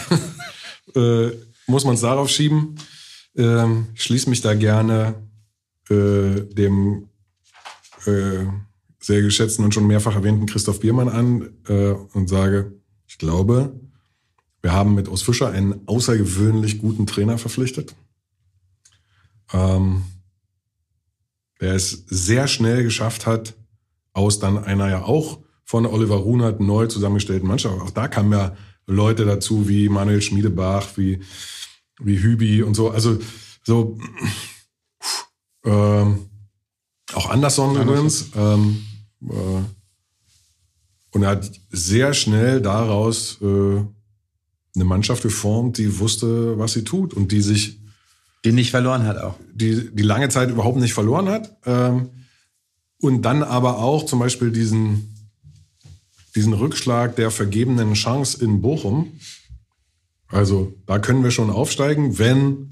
äh, 0.95 1.31
muss 1.67 1.85
man 1.85 1.95
es 1.95 2.01
darauf 2.01 2.29
schieben. 2.29 2.77
Ähm, 3.37 3.89
ich 3.95 4.03
schließe 4.03 4.29
mich 4.29 4.41
da 4.41 4.55
gerne 4.55 5.15
äh, 5.89 6.41
dem 6.53 7.09
äh, 8.07 8.47
sehr 8.99 9.23
geschätzten 9.23 9.65
und 9.65 9.73
schon 9.73 9.87
mehrfach 9.87 10.15
erwähnten 10.15 10.47
Christoph 10.47 10.81
Biermann 10.81 11.09
an 11.09 11.51
äh, 11.69 11.93
und 11.93 12.29
sage, 12.29 12.75
ich 13.07 13.19
glaube, 13.19 13.81
wir 14.63 14.73
haben 14.73 14.95
mit 14.95 15.09
Urs 15.09 15.23
Fischer 15.23 15.51
einen 15.51 15.87
außergewöhnlich 15.87 16.79
guten 16.79 17.07
Trainer 17.07 17.39
verpflichtet. 17.39 17.95
Ähm, 19.53 20.05
der 21.61 21.75
es 21.75 22.05
sehr 22.07 22.47
schnell 22.47 22.83
geschafft 22.83 23.27
hat, 23.27 23.55
aus 24.13 24.39
dann 24.39 24.63
einer 24.63 24.89
ja 24.89 25.03
auch 25.03 25.41
von 25.65 25.87
Oliver 25.87 26.17
Runert 26.17 26.61
neu 26.61 26.87
zusammengestellten 26.87 27.47
Mannschaft. 27.47 27.81
Auch 27.81 27.91
da 27.91 28.09
kamen 28.09 28.33
ja 28.33 28.57
Leute 28.87 29.25
dazu 29.25 29.69
wie 29.69 29.89
Manuel 29.89 30.21
Schmiedebach, 30.21 30.97
wie, 30.97 31.21
wie 32.01 32.21
Hübi 32.21 32.63
und 32.63 32.75
so. 32.75 32.91
Also 32.91 33.19
so 33.63 33.99
ähm, 35.65 36.29
auch 37.15 37.31
Anderson 37.31 37.81
übrigens. 37.81 38.31
Ähm, 38.35 38.83
äh, 39.29 39.63
und 41.13 41.23
er 41.23 41.31
hat 41.31 41.51
sehr 41.71 42.15
schnell 42.15 42.61
daraus 42.61 43.39
äh, 43.43 43.45
eine 43.47 44.85
Mannschaft 44.85 45.23
geformt, 45.23 45.79
die 45.79 45.99
wusste, 45.99 46.59
was 46.59 46.73
sie 46.73 46.85
tut 46.85 47.15
und 47.15 47.33
die 47.33 47.43
sich 47.43 47.81
Die 48.45 48.53
nicht 48.53 48.71
verloren 48.71 49.05
hat 49.05 49.19
auch. 49.19 49.35
die, 49.53 49.95
die 49.95 50.03
lange 50.03 50.29
Zeit 50.29 50.51
überhaupt 50.51 50.79
nicht 50.79 50.95
verloren 50.95 51.29
hat. 51.29 51.57
Ähm, 51.67 52.11
und 53.01 53.23
dann 53.23 53.43
aber 53.43 53.79
auch 53.79 54.05
zum 54.05 54.19
Beispiel 54.19 54.51
diesen, 54.51 55.15
diesen 56.35 56.53
Rückschlag 56.53 57.17
der 57.17 57.31
vergebenen 57.31 57.95
Chance 57.95 58.43
in 58.45 58.61
Bochum. 58.61 59.19
Also 60.29 60.75
da 60.87 60.99
können 60.99 61.25
wir 61.25 61.31
schon 61.31 61.51
aufsteigen, 61.51 62.19
wenn 62.19 62.71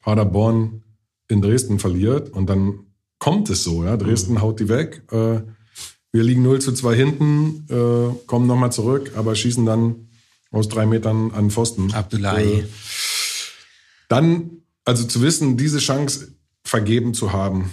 Paderborn 0.00 0.82
in 1.28 1.42
Dresden 1.42 1.78
verliert. 1.78 2.30
Und 2.30 2.48
dann 2.48 2.86
kommt 3.18 3.50
es 3.50 3.64
so. 3.64 3.84
Ja? 3.84 3.96
Dresden 3.96 4.40
haut 4.40 4.60
die 4.60 4.68
weg. 4.68 5.02
Äh, 5.10 5.40
wir 6.10 6.22
liegen 6.22 6.42
0 6.42 6.60
zu 6.60 6.72
2 6.72 6.96
hinten, 6.96 7.66
äh, 7.68 8.26
kommen 8.26 8.46
nochmal 8.46 8.72
zurück, 8.72 9.12
aber 9.14 9.34
schießen 9.34 9.64
dann 9.66 10.08
aus 10.50 10.68
drei 10.68 10.86
Metern 10.86 11.30
an 11.32 11.50
Pfosten. 11.50 11.92
Abdullahi. 11.92 12.60
Äh, 12.60 12.64
dann, 14.08 14.62
also 14.84 15.04
zu 15.04 15.20
wissen, 15.20 15.58
diese 15.58 15.78
Chance 15.78 16.32
vergeben 16.64 17.12
zu 17.12 17.32
haben. 17.32 17.70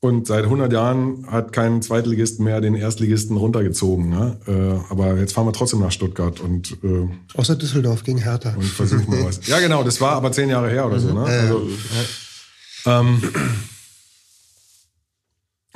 Und 0.00 0.28
seit 0.28 0.44
100 0.44 0.72
Jahren 0.72 1.26
hat 1.28 1.52
kein 1.52 1.82
Zweitligist 1.82 2.38
mehr 2.38 2.60
den 2.60 2.76
Erstligisten 2.76 3.36
runtergezogen. 3.36 4.08
Ne? 4.10 4.38
Äh, 4.46 4.92
aber 4.92 5.16
jetzt 5.18 5.32
fahren 5.32 5.46
wir 5.46 5.52
trotzdem 5.52 5.80
nach 5.80 5.90
Stuttgart 5.90 6.38
und, 6.38 6.72
äh, 6.84 7.08
Außer 7.34 7.56
Düsseldorf 7.56 8.04
gegen 8.04 8.18
Hertha. 8.18 8.54
und 8.54 8.62
versuchen 8.64 9.10
mal 9.10 9.24
was. 9.24 9.40
Ja, 9.48 9.58
genau, 9.58 9.82
das 9.82 10.00
war 10.00 10.12
aber 10.12 10.30
zehn 10.30 10.50
Jahre 10.50 10.70
her 10.70 10.86
oder 10.86 11.00
so. 11.00 11.12
Ne? 11.12 11.22
Also, 11.24 11.68
ähm, 12.86 13.22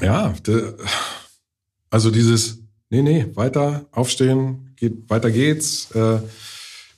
ja, 0.01 0.33
de, 0.47 0.75
also 1.91 2.11
dieses, 2.13 2.59
nee, 2.91 3.03
nee, 3.03 3.27
weiter 3.35 3.87
aufstehen, 3.91 4.73
geht, 4.77 5.09
weiter 5.11 5.31
geht's. 5.31 5.91
Äh, 5.93 6.19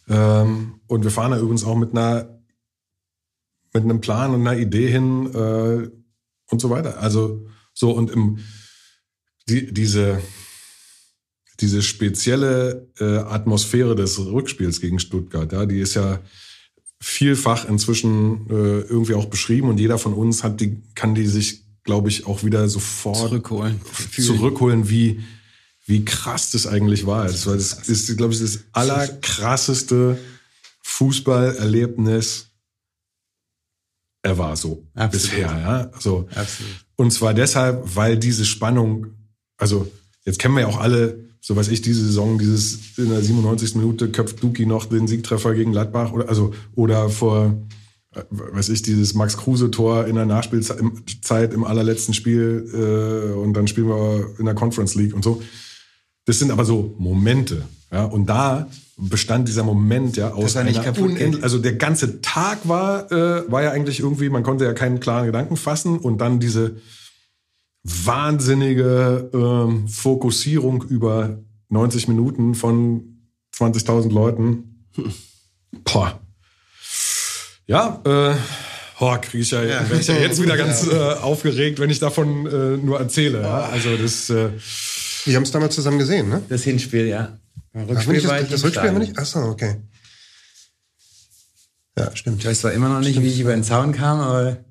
Ähm, 0.06 0.74
und 0.86 1.02
wir 1.02 1.10
fahren 1.10 1.30
da 1.30 1.38
übrigens 1.38 1.64
auch 1.64 1.76
mit 1.76 1.92
einer 1.92 2.28
mit 3.72 3.84
einem 3.84 4.02
Plan 4.02 4.34
und 4.34 4.46
einer 4.46 4.58
Idee 4.58 4.90
hin 4.90 5.34
äh, 5.34 5.88
und 6.54 6.60
so 6.60 6.70
weiter. 6.70 6.98
Also 7.00 7.46
so 7.74 7.90
und 7.90 8.10
im 8.10 8.38
die, 9.48 9.72
diese 9.74 10.22
diese 11.60 11.82
spezielle 11.82 12.88
äh, 12.98 13.18
Atmosphäre 13.18 13.94
des 13.94 14.18
Rückspiels 14.18 14.80
gegen 14.80 14.98
Stuttgart, 14.98 15.52
ja, 15.52 15.66
die 15.66 15.78
ist 15.78 15.94
ja 15.94 16.20
vielfach 17.00 17.68
inzwischen 17.68 18.48
äh, 18.50 18.80
irgendwie 18.80 19.14
auch 19.14 19.26
beschrieben 19.26 19.68
und 19.68 19.78
jeder 19.78 19.98
von 19.98 20.14
uns 20.14 20.42
hat 20.42 20.60
die 20.60 20.82
kann 20.94 21.14
die 21.14 21.26
sich, 21.26 21.64
glaube 21.84 22.08
ich, 22.08 22.26
auch 22.26 22.42
wieder 22.44 22.68
sofort 22.68 23.16
Zurückholen. 23.16 23.80
zurückholen, 24.16 24.88
wie 24.88 25.22
wie 25.86 26.04
krass 26.04 26.50
das 26.50 26.66
eigentlich 26.66 27.04
war. 27.06 27.26
Das 27.26 27.46
war 27.46 27.56
das 27.56 27.88
ist, 27.88 28.16
glaube 28.16 28.32
ich, 28.32 28.40
das 28.40 28.60
allerkrasseste 28.72 30.18
Fußballerlebnis 30.82 32.53
ever 34.24 34.56
so 34.56 34.84
Absolut. 34.94 35.12
bisher. 35.12 35.46
Ja? 35.46 35.90
So. 36.00 36.26
Absolut. 36.34 36.72
Und 36.96 37.12
zwar 37.12 37.34
deshalb, 37.34 37.82
weil 37.94 38.18
diese 38.18 38.44
Spannung, 38.44 39.06
also 39.56 39.90
jetzt 40.24 40.38
kennen 40.38 40.54
wir 40.54 40.62
ja 40.62 40.66
auch 40.66 40.80
alle, 40.80 41.24
so 41.40 41.54
weiß 41.54 41.68
ich, 41.68 41.82
diese 41.82 42.04
Saison, 42.04 42.38
dieses 42.38 42.98
in 42.98 43.10
der 43.10 43.22
97. 43.22 43.76
Minute 43.76 44.10
köpft 44.10 44.42
Duki 44.42 44.66
noch 44.66 44.86
den 44.86 45.06
Siegtreffer 45.06 45.54
gegen 45.54 45.72
Gladbach 45.72 46.12
oder 46.12 46.28
also 46.28 46.54
oder 46.74 47.10
vor 47.10 47.54
äh, 48.14 48.22
weiß 48.30 48.70
ich, 48.70 48.82
dieses 48.82 49.14
Max 49.14 49.36
Kruse-Tor 49.36 50.06
in 50.06 50.14
der 50.14 50.24
Nachspielzeit 50.26 50.80
im, 50.80 51.02
Zeit 51.20 51.52
im 51.52 51.64
allerletzten 51.64 52.14
Spiel 52.14 52.70
äh, 52.72 53.34
und 53.34 53.52
dann 53.54 53.66
spielen 53.68 53.88
wir 53.88 54.30
in 54.38 54.46
der 54.46 54.54
Conference 54.54 54.94
League 54.94 55.14
und 55.14 55.22
so. 55.22 55.42
Das 56.24 56.38
sind 56.38 56.50
aber 56.50 56.64
so 56.64 56.94
Momente. 56.98 57.62
Ja? 57.92 58.04
Und 58.04 58.26
da 58.26 58.68
bestand 58.96 59.48
dieser 59.48 59.64
Moment 59.64 60.16
ja 60.16 60.32
aus 60.32 60.54
er 60.54 60.62
einer 60.62 60.98
unendlich, 60.98 61.42
also 61.42 61.58
der 61.58 61.74
ganze 61.74 62.20
Tag 62.20 62.68
war, 62.68 63.10
äh, 63.10 63.50
war 63.50 63.62
ja 63.62 63.70
eigentlich 63.70 64.00
irgendwie, 64.00 64.28
man 64.28 64.42
konnte 64.42 64.64
ja 64.64 64.72
keinen 64.72 65.00
klaren 65.00 65.26
Gedanken 65.26 65.56
fassen 65.56 65.98
und 65.98 66.18
dann 66.18 66.38
diese 66.38 66.76
wahnsinnige 67.82 69.30
ähm, 69.34 69.88
Fokussierung 69.88 70.82
über 70.82 71.38
90 71.68 72.08
Minuten 72.08 72.54
von 72.54 73.18
20.000 73.56 74.12
Leuten. 74.12 74.86
Boah. 75.84 76.20
Ja, 77.66 78.00
äh, 78.04 78.34
oh, 79.00 79.16
kriege 79.20 79.42
ich 79.42 79.50
ja, 79.50 79.62
werd 79.62 80.00
ich 80.00 80.06
ja 80.06 80.16
jetzt 80.16 80.40
wieder 80.40 80.56
ganz 80.58 80.86
äh, 80.86 80.96
aufgeregt, 80.96 81.78
wenn 81.78 81.90
ich 81.90 81.98
davon 81.98 82.46
äh, 82.46 82.76
nur 82.76 82.98
erzähle. 83.00 83.42
Ja? 83.42 83.64
Also 83.64 83.96
das, 83.96 84.30
äh, 84.30 84.50
Wir 85.24 85.36
haben 85.36 85.42
es 85.42 85.50
damals 85.50 85.74
zusammen 85.74 85.98
gesehen, 85.98 86.28
ne? 86.28 86.42
Das 86.48 86.62
Hinspiel, 86.64 87.06
ja. 87.06 87.38
War 87.74 87.86
das, 87.86 88.06
ich 88.06 88.22
das 88.22 88.60
im 88.60 88.66
Rückspiel 88.66 88.88
haben 88.88 88.94
wir 88.94 88.98
nicht? 89.00 89.18
Achso, 89.18 89.42
okay. 89.50 89.76
Ja, 91.98 92.14
stimmt. 92.16 92.40
Ich 92.40 92.46
weiß 92.46 92.60
zwar 92.60 92.72
immer 92.72 92.88
noch 92.88 93.00
nicht, 93.00 93.20
wie 93.20 93.26
ich 93.28 93.40
über 93.40 93.52
den 93.52 93.62
Zaun 93.64 93.92
kam, 93.92 94.20
aber 94.20 94.64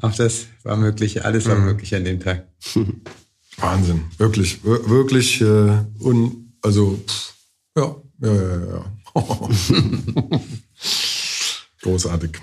auch 0.00 0.12
das 0.14 0.46
war 0.64 0.76
möglich. 0.76 1.24
Alles 1.24 1.46
war 1.46 1.56
möglich 1.56 1.94
an 1.94 2.04
dem 2.04 2.20
Tag. 2.20 2.46
Wahnsinn, 3.58 4.04
wirklich, 4.18 4.64
wir- 4.64 4.88
wirklich 4.88 5.40
äh, 5.40 5.84
und 5.98 6.52
also 6.62 6.98
pff, 7.06 7.34
ja, 7.76 7.96
ja, 8.20 8.32
ja, 8.34 8.66
ja. 8.66 8.84
Großartig. 11.82 12.38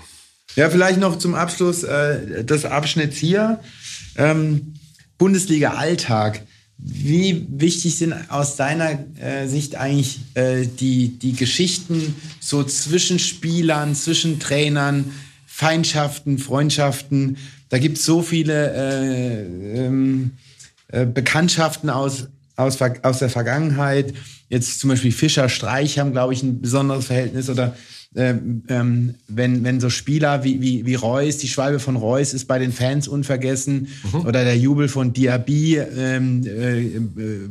Ja, 0.56 0.70
vielleicht 0.70 0.98
noch 0.98 1.18
zum 1.18 1.34
Abschluss 1.34 1.82
äh, 1.82 2.44
des 2.44 2.64
Abschnitts 2.64 3.16
hier. 3.16 3.60
Ähm, 4.16 4.74
Bundesliga 5.18 5.74
Alltag. 5.74 6.42
Wie 6.82 7.46
wichtig 7.50 7.98
sind 7.98 8.14
aus 8.30 8.56
deiner 8.56 8.98
äh, 9.20 9.46
Sicht 9.46 9.74
eigentlich 9.76 10.20
äh, 10.34 10.66
die, 10.66 11.18
die 11.18 11.34
Geschichten 11.34 12.14
so 12.40 12.64
zwischen 12.64 13.18
Spielern, 13.18 13.94
zwischen 13.94 14.40
Trainern, 14.40 15.12
Feindschaften, 15.46 16.38
Freundschaften? 16.38 17.36
Da 17.68 17.78
gibt 17.78 17.98
es 17.98 18.04
so 18.04 18.22
viele 18.22 18.72
äh, 18.72 19.78
ähm, 19.86 20.32
äh, 20.88 21.04
Bekanntschaften 21.04 21.90
aus, 21.90 22.28
aus, 22.56 22.78
aus 23.02 23.18
der 23.18 23.30
Vergangenheit. 23.30 24.14
Jetzt 24.48 24.80
zum 24.80 24.88
Beispiel 24.88 25.12
Fischer, 25.12 25.48
Streich 25.50 25.98
haben, 25.98 26.12
glaube 26.12 26.32
ich, 26.32 26.42
ein 26.42 26.62
besonderes 26.62 27.06
Verhältnis. 27.06 27.50
Oder 27.50 27.76
ähm, 28.16 28.64
ähm, 28.68 29.14
wenn, 29.28 29.62
wenn 29.62 29.78
so 29.78 29.88
Spieler 29.88 30.42
wie, 30.42 30.60
wie, 30.60 30.84
wie 30.84 30.96
Reus, 30.96 31.36
die 31.38 31.46
Schwalbe 31.46 31.78
von 31.78 31.94
Reus 31.94 32.34
ist 32.34 32.46
bei 32.46 32.58
den 32.58 32.72
Fans 32.72 33.06
unvergessen. 33.06 33.88
Oder 34.26 34.44
der 34.44 34.58
Jubel 34.58 34.88
von 34.88 35.12
Diaby 35.12 35.76
ähm, 35.76 36.42
äh, 36.44 36.80
äh, 36.80 37.00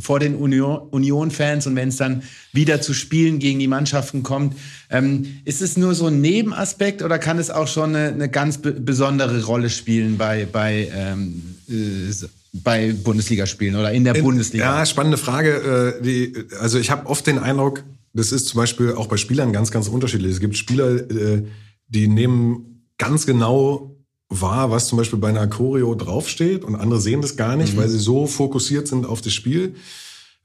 vor 0.02 0.20
den 0.20 0.36
Union- 0.36 0.90
Union-Fans. 0.90 1.66
Und 1.68 1.76
wenn 1.78 1.90
es 1.90 1.98
dann 1.98 2.24
wieder 2.52 2.82
zu 2.82 2.94
Spielen 2.94 3.40
gegen 3.40 3.60
die 3.60 3.68
Mannschaften 3.68 4.24
kommt. 4.24 4.56
Ähm, 4.90 5.26
ist 5.46 5.62
es 5.62 5.78
nur 5.78 5.96
so 5.96 6.08
ein 6.08 6.20
Nebenaspekt 6.20 7.04
oder 7.04 7.20
kann 7.20 7.38
es 7.38 7.50
auch 7.50 7.68
schon 7.68 7.96
eine, 7.96 8.08
eine 8.10 8.28
ganz 8.28 8.58
be 8.58 8.72
besondere 8.72 9.44
Rolle 9.46 9.70
spielen 9.70 10.18
bei, 10.18 10.48
bei 10.52 10.90
ähm, 10.94 11.42
äh, 11.70 12.12
bei 12.52 12.94
Bundesligaspielen 12.94 13.76
oder 13.76 13.92
in 13.92 14.04
der 14.04 14.16
Bundesliga. 14.16 14.80
Ja, 14.80 14.86
spannende 14.86 15.18
Frage. 15.18 15.98
Äh, 16.00 16.04
die, 16.04 16.34
also 16.60 16.80
ich 16.80 16.90
habe 16.90 17.06
oft 17.06 17.28
den 17.28 17.38
Eindruck, 17.38 17.84
das 18.14 18.32
ist 18.32 18.48
zum 18.48 18.58
Beispiel 18.58 18.94
auch 18.94 19.08
bei 19.08 19.18
Spielern 19.18 19.54
ganz, 19.54 19.72
ganz 19.72 19.88
unterschiedlich. 19.88 20.32
Es 20.32 20.40
gibt 20.40 20.58
Spieler, 20.58 21.10
äh, 21.12 21.44
die 21.88 22.08
nehmen 22.08 22.86
ganz 22.98 23.26
genau 23.26 23.96
wahr, 24.30 24.72
was 24.72 24.88
zum 24.88 24.98
Beispiel 24.98 25.20
bei 25.20 25.30
einer 25.30 25.48
Choreo 25.48 25.96
draufsteht 25.96 26.64
und 26.64 26.76
andere 26.76 27.02
sehen 27.02 27.22
das 27.22 27.36
gar 27.36 27.56
nicht, 27.56 27.76
weil 27.78 27.90
sie 27.90 27.98
so 27.98 28.28
fokussiert 28.28 28.88
sind 28.88 29.06
auf 29.06 29.22
das 29.22 29.34
Spiel. 29.34 29.76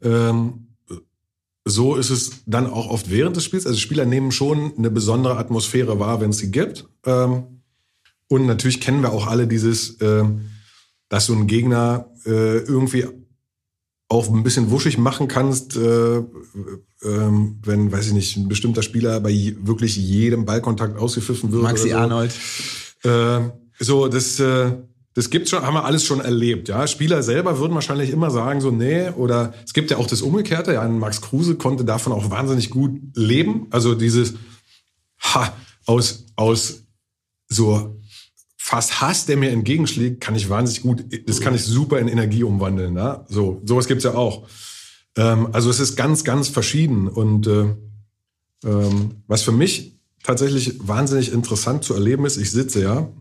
Ähm, 0.02 0.68
so 1.66 1.96
ist 1.96 2.10
es 2.10 2.42
dann 2.46 2.66
auch 2.66 2.88
oft 2.88 3.10
während 3.10 3.36
des 3.36 3.44
Spiels. 3.44 3.66
Also 3.66 3.78
Spieler 3.78 4.04
nehmen 4.04 4.32
schon 4.32 4.76
eine 4.76 4.90
besondere 4.90 5.36
Atmosphäre 5.38 5.98
wahr, 5.98 6.20
wenn 6.20 6.30
es 6.30 6.38
sie 6.38 6.50
gibt. 6.50 6.86
Ähm, 7.04 7.62
und 8.28 8.46
natürlich 8.46 8.80
kennen 8.80 9.02
wir 9.02 9.12
auch 9.12 9.26
alle 9.26 9.46
dieses, 9.46 10.00
ähm, 10.00 10.50
dass 11.08 11.26
du 11.26 11.34
einen 11.34 11.46
Gegner 11.46 12.10
äh, 12.26 12.58
irgendwie 12.58 13.06
auch 14.08 14.28
ein 14.28 14.42
bisschen 14.42 14.70
wuschig 14.70 14.98
machen 14.98 15.28
kannst, 15.28 15.76
äh, 15.76 16.16
ähm, 17.02 17.58
wenn, 17.62 17.90
weiß 17.90 18.08
ich 18.08 18.12
nicht, 18.12 18.36
ein 18.36 18.48
bestimmter 18.48 18.82
Spieler 18.82 19.20
bei 19.20 19.30
je, 19.30 19.56
wirklich 19.62 19.96
jedem 19.96 20.44
Ballkontakt 20.44 20.98
ausgepfiffen 20.98 21.52
wird. 21.52 21.62
Maxi 21.62 21.90
so. 21.90 21.96
Arnold. 21.96 22.32
Äh, 23.02 23.40
so, 23.78 24.08
das, 24.08 24.38
äh, 24.40 24.72
das 25.14 25.30
gibt's 25.30 25.50
schon, 25.50 25.62
haben 25.62 25.74
wir 25.74 25.84
alles 25.84 26.04
schon 26.04 26.20
erlebt. 26.20 26.68
Ja, 26.68 26.86
Spieler 26.86 27.22
selber 27.22 27.58
würden 27.58 27.74
wahrscheinlich 27.74 28.10
immer 28.10 28.30
sagen 28.30 28.60
so, 28.60 28.70
nee, 28.70 29.10
oder 29.10 29.54
es 29.64 29.72
gibt 29.72 29.90
ja 29.90 29.96
auch 29.96 30.06
das 30.06 30.22
Umgekehrte. 30.22 30.74
Ja, 30.74 30.86
Max 30.88 31.20
Kruse 31.20 31.54
konnte 31.56 31.84
davon 31.84 32.12
auch 32.12 32.30
wahnsinnig 32.30 32.70
gut 32.70 33.00
leben. 33.14 33.68
Also 33.70 33.94
dieses, 33.94 34.34
ha, 35.20 35.52
aus, 35.86 36.26
aus 36.36 36.84
so 37.48 38.00
fast 38.66 39.02
Hass, 39.02 39.26
der 39.26 39.36
mir 39.36 39.50
entgegenschlägt, 39.50 40.22
kann 40.22 40.34
ich 40.34 40.48
wahnsinnig 40.48 40.80
gut, 40.80 41.04
das 41.28 41.42
kann 41.42 41.54
ich 41.54 41.62
super 41.62 41.98
in 41.98 42.08
Energie 42.08 42.44
umwandeln. 42.44 42.96
Ja? 42.96 43.26
So, 43.28 43.60
sowas 43.62 43.86
gibt's 43.86 44.04
ja 44.04 44.14
auch. 44.14 44.48
Ähm, 45.18 45.50
also 45.52 45.68
es 45.68 45.80
ist 45.80 45.96
ganz, 45.96 46.24
ganz 46.24 46.48
verschieden. 46.48 47.06
Und 47.06 47.46
äh, 47.46 47.66
ähm, 48.64 49.16
was 49.26 49.42
für 49.42 49.52
mich 49.52 50.00
tatsächlich 50.22 50.78
wahnsinnig 50.88 51.30
interessant 51.30 51.84
zu 51.84 51.92
erleben 51.92 52.24
ist, 52.24 52.38
ich 52.38 52.52
sitze 52.52 52.82
ja 52.82 53.12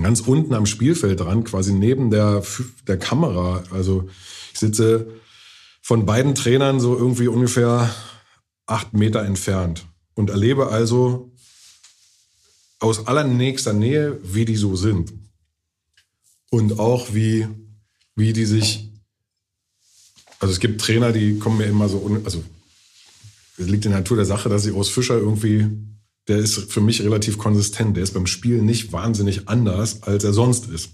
ganz 0.00 0.20
unten 0.20 0.54
am 0.54 0.66
Spielfeld 0.66 1.18
dran, 1.18 1.42
quasi 1.42 1.72
neben 1.72 2.12
der, 2.12 2.44
der 2.86 2.96
Kamera. 2.96 3.64
Also 3.72 4.08
ich 4.52 4.60
sitze 4.60 5.08
von 5.82 6.06
beiden 6.06 6.36
Trainern 6.36 6.78
so 6.78 6.96
irgendwie 6.96 7.26
ungefähr 7.26 7.92
acht 8.66 8.94
Meter 8.94 9.24
entfernt 9.24 9.84
und 10.14 10.30
erlebe 10.30 10.68
also 10.68 11.29
aus 12.80 13.06
allernächster 13.06 13.72
Nähe, 13.72 14.18
wie 14.22 14.44
die 14.44 14.56
so 14.56 14.74
sind. 14.74 15.12
Und 16.50 16.80
auch 16.80 17.14
wie, 17.14 17.46
wie 18.16 18.32
die 18.32 18.46
sich, 18.46 18.90
also 20.40 20.52
es 20.52 20.58
gibt 20.58 20.80
Trainer, 20.80 21.12
die 21.12 21.38
kommen 21.38 21.58
mir 21.58 21.66
immer 21.66 21.88
so, 21.88 22.20
also 22.24 22.42
es 23.56 23.66
liegt 23.68 23.84
in 23.84 23.92
der 23.92 24.00
Natur 24.00 24.16
der 24.16 24.26
Sache, 24.26 24.48
dass 24.48 24.66
ich 24.66 24.74
aus 24.74 24.88
Fischer 24.88 25.16
irgendwie, 25.16 25.68
der 26.26 26.38
ist 26.38 26.72
für 26.72 26.80
mich 26.80 27.02
relativ 27.02 27.38
konsistent, 27.38 27.96
der 27.96 28.02
ist 28.02 28.14
beim 28.14 28.26
Spielen 28.26 28.64
nicht 28.64 28.92
wahnsinnig 28.92 29.48
anders, 29.48 30.02
als 30.02 30.24
er 30.24 30.32
sonst 30.32 30.68
ist. 30.68 30.90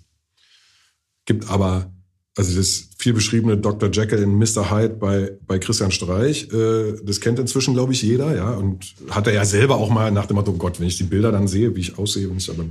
Gibt 1.24 1.48
aber, 1.48 1.92
also 2.36 2.54
das 2.54 2.90
viel 2.98 3.14
beschriebene 3.14 3.56
Dr. 3.56 3.90
Jekyll 3.90 4.22
in 4.22 4.34
Mr. 4.34 4.70
Hyde 4.70 4.94
bei, 4.94 5.32
bei 5.46 5.58
Christian 5.58 5.90
Streich, 5.90 6.52
äh, 6.52 6.94
das 7.02 7.20
kennt 7.20 7.38
inzwischen, 7.38 7.72
glaube 7.72 7.94
ich, 7.94 8.02
jeder, 8.02 8.36
ja, 8.36 8.50
und 8.52 8.94
hat 9.08 9.26
er 9.26 9.32
ja 9.32 9.44
selber 9.44 9.76
auch 9.76 9.88
mal 9.88 10.12
nach 10.12 10.26
dem 10.26 10.36
Motto, 10.36 10.52
Gott, 10.52 10.78
wenn 10.78 10.86
ich 10.86 10.98
die 10.98 11.04
Bilder 11.04 11.32
dann 11.32 11.48
sehe, 11.48 11.74
wie 11.74 11.80
ich 11.80 11.98
aussehe, 11.98 12.28
wenn 12.28 12.36
ich 12.36 12.50
aber 12.50 12.66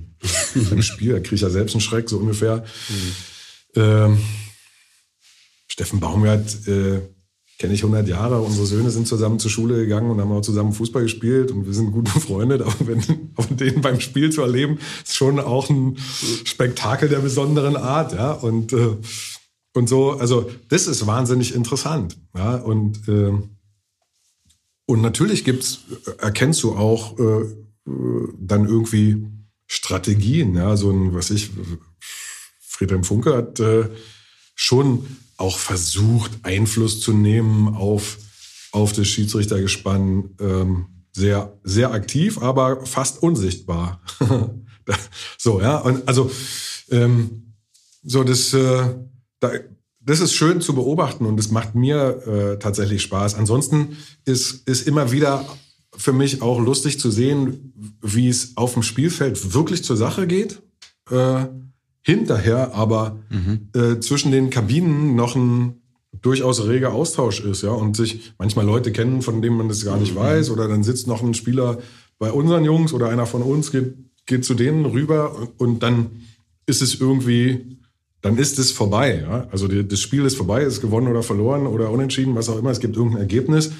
beim 0.69 0.81
Spiel, 0.83 1.13
da 1.13 1.19
kriege 1.19 1.35
ich 1.35 1.41
ja 1.41 1.49
selbst 1.49 1.73
einen 1.73 1.81
Schreck, 1.81 2.09
so 2.09 2.19
ungefähr. 2.19 2.63
Ähm, 3.75 4.19
Steffen 5.67 5.99
Baumgart, 5.99 6.67
äh, 6.67 7.01
kenne 7.57 7.73
ich 7.73 7.83
100 7.83 8.07
Jahre. 8.07 8.41
Unsere 8.41 8.65
Söhne 8.65 8.91
sind 8.91 9.07
zusammen 9.07 9.39
zur 9.39 9.49
Schule 9.49 9.77
gegangen 9.77 10.11
und 10.11 10.19
haben 10.19 10.31
auch 10.31 10.41
zusammen 10.41 10.73
Fußball 10.73 11.03
gespielt 11.03 11.51
und 11.51 11.65
wir 11.65 11.73
sind 11.73 11.91
gut 11.91 12.13
befreundet. 12.13 12.61
Aber 12.61 12.75
wenn, 12.87 13.31
aber 13.35 13.55
den 13.55 13.81
beim 13.81 13.99
Spiel 13.99 14.29
zu 14.31 14.41
erleben, 14.41 14.77
ist 15.03 15.15
schon 15.15 15.39
auch 15.39 15.69
ein 15.69 15.97
Spektakel 16.43 17.09
der 17.09 17.19
besonderen 17.19 17.75
Art, 17.77 18.13
ja. 18.13 18.31
Und, 18.31 18.73
äh, 18.73 18.97
und 19.76 19.88
so, 19.88 20.11
also 20.11 20.49
das 20.69 20.88
ist 20.88 21.06
wahnsinnig 21.06 21.53
interessant, 21.53 22.18
ja. 22.35 22.56
Und 22.56 23.07
äh, 23.07 23.34
und 24.88 25.02
natürlich 25.02 25.43
gibt's, 25.43 25.81
erkennst 26.19 26.61
du 26.64 26.76
auch 26.76 27.18
äh, 27.18 27.41
äh, 27.88 28.27
dann 28.38 28.68
irgendwie 28.68 29.26
Strategien. 29.68 30.56
Ja, 30.56 30.77
so 30.77 30.91
ein, 30.91 31.14
was 31.14 31.31
ich, 31.31 31.49
Friedhelm 32.60 33.03
Funke 33.03 33.35
hat 33.35 33.60
äh, 33.60 33.89
schon 34.53 35.06
auch 35.38 35.57
versucht, 35.57 36.31
Einfluss 36.43 36.99
zu 36.99 37.14
nehmen 37.14 37.76
auf, 37.76 38.18
auf 38.72 38.93
das 38.93 39.07
Schiedsrichtergespann. 39.07 40.35
Ähm, 40.39 40.85
sehr, 41.11 41.57
sehr 41.64 41.91
aktiv, 41.91 42.38
aber 42.39 42.85
fast 42.85 43.23
unsichtbar. 43.23 44.02
so, 45.38 45.61
ja. 45.61 45.77
Und 45.77 46.07
also, 46.07 46.30
ähm, 46.91 47.53
so 48.03 48.23
das, 48.23 48.53
äh, 48.53 48.95
da, 49.40 49.52
das 49.99 50.20
ist 50.20 50.34
schön 50.34 50.62
zu 50.62 50.76
beobachten 50.76 51.26
und 51.26 51.40
es 51.40 51.52
macht 51.52 51.76
mir 51.76 52.22
äh, 52.28 52.60
tatsächlich 52.60 53.02
Spaß. 53.02 53.36
Ansonsten 53.36 53.98
ist, 54.26 54.68
ist 54.68 54.88
immer 54.88 55.12
wieder 55.12 55.45
für 55.98 56.14
mich 56.14 56.41
auch 56.41 56.60
lustig 56.60 56.99
zu 56.99 57.10
sehen, 57.10 57.74
wie 58.02 58.28
es 58.28 58.57
auf 58.57 58.74
dem 58.74 58.84
Spielfeld 58.84 59.53
wirklich 59.53 59.84
zur 59.84 59.98
Sache 59.98 60.28
geht. 60.28 60.62
Äh, 61.10 61.45
hinterher 62.06 62.76
aber 62.76 63.20
mhm. 63.30 63.70
äh, 63.74 63.99
zwischen 63.99 64.32
den 64.32 64.52
Kabinen 64.52 65.16
noch 65.16 65.36
ein 65.36 65.82
durchaus 66.22 66.66
reger 66.66 66.94
Austausch 66.94 67.40
ist, 67.40 67.64
ja, 67.64 67.72
und 67.72 67.95
sich 67.95 68.34
manchmal 68.38 68.66
Leute 68.66 68.91
kennen, 68.91 69.22
von 69.22 69.41
denen 69.41 69.57
man 69.57 69.70
das 69.70 69.84
gar 69.84 69.98
nicht 69.98 70.14
mhm. 70.14 70.20
weiß, 70.20 70.52
oder 70.52 70.68
dann 70.68 70.84
sitzt 70.84 71.07
noch 71.07 71.24
ein 71.24 71.34
Spieler 71.34 71.80
bei 72.20 72.32
unseren 72.32 72.64
Jungs 72.64 72.94
oder 72.94 73.10
einer 73.10 73.26
von 73.26 73.41
uns 73.41 73.72
geht, 73.72 73.95
geht 74.26 74.45
zu 74.45 74.53
denen 74.53 74.86
rüber 74.86 75.36
und, 75.36 75.60
und 75.60 75.84
dann 75.84 76.22
ist 76.68 76.82
es 76.82 76.99
irgendwie, 76.99 77.80
dann 78.26 78.39
ist 78.39 78.57
es 78.57 78.72
vorbei, 78.72 79.22
ja. 79.22 79.47
Also 79.52 79.68
die, 79.68 79.88
das 79.88 79.99
Spiel 79.99 80.26
ist 80.26 80.35
vorbei, 80.35 80.64
ist 80.64 80.81
gewonnen 80.81 81.07
oder 81.10 81.22
verloren 81.22 81.68
oder 81.68 81.91
unentschieden, 81.91 82.34
was 82.34 82.49
auch 82.49 82.57
immer, 82.57 82.72
es 82.72 82.80
gibt 82.80 82.95
irgendein 82.95 83.22
Ergebnis. 83.22 83.72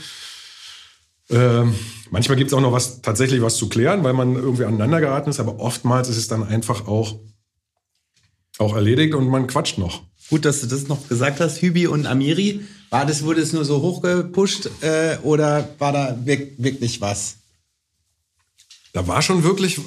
Ähm, 1.32 1.74
manchmal 2.12 2.38
gibt 2.38 2.52
es 2.52 2.54
auch 2.54 2.62
noch 2.62 2.72
was, 2.72 3.02
tatsächlich 3.02 3.42
was 3.42 3.56
zu 3.56 3.70
klären, 3.70 4.04
weil 4.04 4.14
man 4.14 4.36
irgendwie 4.36 4.66
aneinander 4.66 5.02
geraten 5.02 5.32
ist, 5.32 5.40
aber 5.40 5.60
oftmals 5.60 6.10
ist 6.10 6.18
es 6.18 6.28
dann 6.28 6.44
einfach 6.44 6.88
auch, 6.88 7.16
auch 8.60 8.76
erledigt 8.76 9.16
und 9.16 9.28
man 9.30 9.48
quatscht 9.48 9.80
noch. 9.80 10.04
Gut, 10.30 10.46
dass 10.46 10.62
du 10.62 10.68
das 10.68 10.88
noch 10.88 11.10
gesagt 11.10 11.40
hast, 11.40 11.64
Hübi 11.64 11.88
und 11.88 12.06
Amiri. 12.06 12.62
War 12.92 13.08
das, 13.08 13.24
wurde 13.24 13.42
es 13.42 13.52
nur 13.52 13.66
so 13.66 13.82
hochgepusht 13.82 14.70
äh, 14.82 15.18
oder 15.24 15.68
war 15.80 15.92
da 15.92 16.20
wirklich 16.24 17.02
was? 17.02 17.38
Da 18.94 19.08
war 19.08 19.24
schon 19.24 19.44
wirklich 19.44 19.82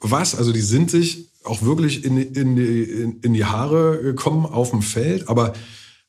was. 0.00 0.34
Also 0.34 0.50
die 0.52 0.62
sind 0.62 0.90
sich 0.90 1.29
auch 1.44 1.62
wirklich 1.62 2.04
in, 2.04 2.18
in, 2.18 2.56
die, 2.56 2.82
in 3.22 3.32
die 3.32 3.44
Haare 3.44 4.00
gekommen 4.02 4.46
auf 4.46 4.70
dem 4.70 4.82
Feld. 4.82 5.28
Aber 5.28 5.54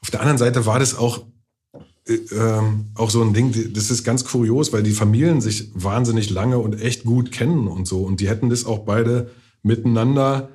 auf 0.01 0.09
der 0.11 0.19
anderen 0.19 0.37
Seite 0.37 0.65
war 0.65 0.79
das 0.79 0.95
auch, 0.95 1.25
äh, 2.07 2.13
ähm, 2.31 2.91
auch 2.95 3.09
so 3.09 3.21
ein 3.21 3.33
Ding, 3.33 3.73
das 3.73 3.91
ist 3.91 4.03
ganz 4.03 4.25
kurios, 4.25 4.73
weil 4.73 4.83
die 4.83 4.91
Familien 4.91 5.41
sich 5.41 5.71
wahnsinnig 5.73 6.29
lange 6.29 6.57
und 6.57 6.81
echt 6.81 7.03
gut 7.03 7.31
kennen 7.31 7.67
und 7.67 7.87
so. 7.87 8.03
Und 8.03 8.19
die 8.19 8.29
hätten 8.29 8.49
das 8.49 8.65
auch 8.65 8.79
beide 8.79 9.31
miteinander 9.63 10.49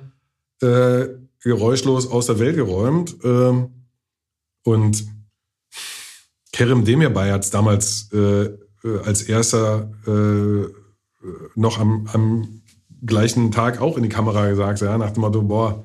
äh, 0.61 1.07
geräuschlos 1.41 2.07
aus 2.07 2.27
der 2.27 2.39
Welt 2.39 2.55
geräumt. 2.55 3.15
Ähm, 3.23 3.69
und 4.63 5.05
Kerem 6.51 6.85
Demirbay 6.85 7.29
hat 7.31 7.43
es 7.43 7.51
damals 7.51 8.09
äh, 8.11 8.45
äh, 8.83 8.99
als 9.05 9.21
erster 9.23 9.91
äh, 10.07 10.67
noch 11.55 11.79
am, 11.79 12.07
am 12.11 12.56
gleichen 13.05 13.51
Tag 13.51 13.81
auch 13.81 13.97
in 13.97 14.03
die 14.03 14.09
Kamera 14.09 14.47
gesagt, 14.47 14.81
ja, 14.81 14.97
nach 14.97 15.11
dem 15.11 15.21
Motto, 15.21 15.41
boah, 15.41 15.83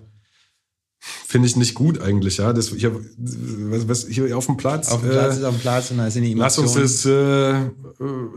finde 0.98 1.48
ich 1.48 1.56
nicht 1.56 1.74
gut 1.74 2.00
eigentlich, 2.00 2.36
ja. 2.36 2.52
Das 2.52 2.68
hier, 2.68 2.94
was, 3.16 3.88
was 3.88 4.06
hier 4.06 4.36
auf 4.36 4.46
dem 4.46 4.56
Platz. 4.56 4.90
Auf 4.90 5.00
dem 5.00 5.10
Platz 5.10 5.34
äh, 5.34 5.38
ist 5.38 5.44
auf 5.44 5.54
dem 5.54 5.60
Platz 5.60 5.90
und 5.90 5.98
da 5.98 6.10
sind 6.10 6.22
die 6.22 6.32
Emotionen. 6.32 6.68
Lass 6.68 6.76
uns 6.76 7.02
das 7.02 7.06
äh, 7.06 7.70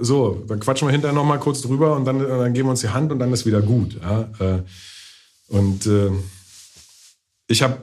so, 0.01 0.43
dann 0.47 0.59
quatschen 0.59 0.87
wir 0.87 0.91
hinterher 0.91 1.15
noch 1.15 1.25
mal 1.25 1.37
kurz 1.37 1.61
drüber 1.61 1.95
und 1.95 2.05
dann, 2.05 2.19
dann 2.19 2.53
geben 2.53 2.67
wir 2.67 2.71
uns 2.71 2.81
die 2.81 2.89
Hand 2.89 3.11
und 3.11 3.19
dann 3.19 3.31
ist 3.31 3.45
wieder 3.45 3.61
gut. 3.61 3.99
Ja. 4.01 4.29
Äh, 4.39 4.63
und 5.47 5.85
äh, 5.85 6.11
ich 7.47 7.61
habe 7.61 7.77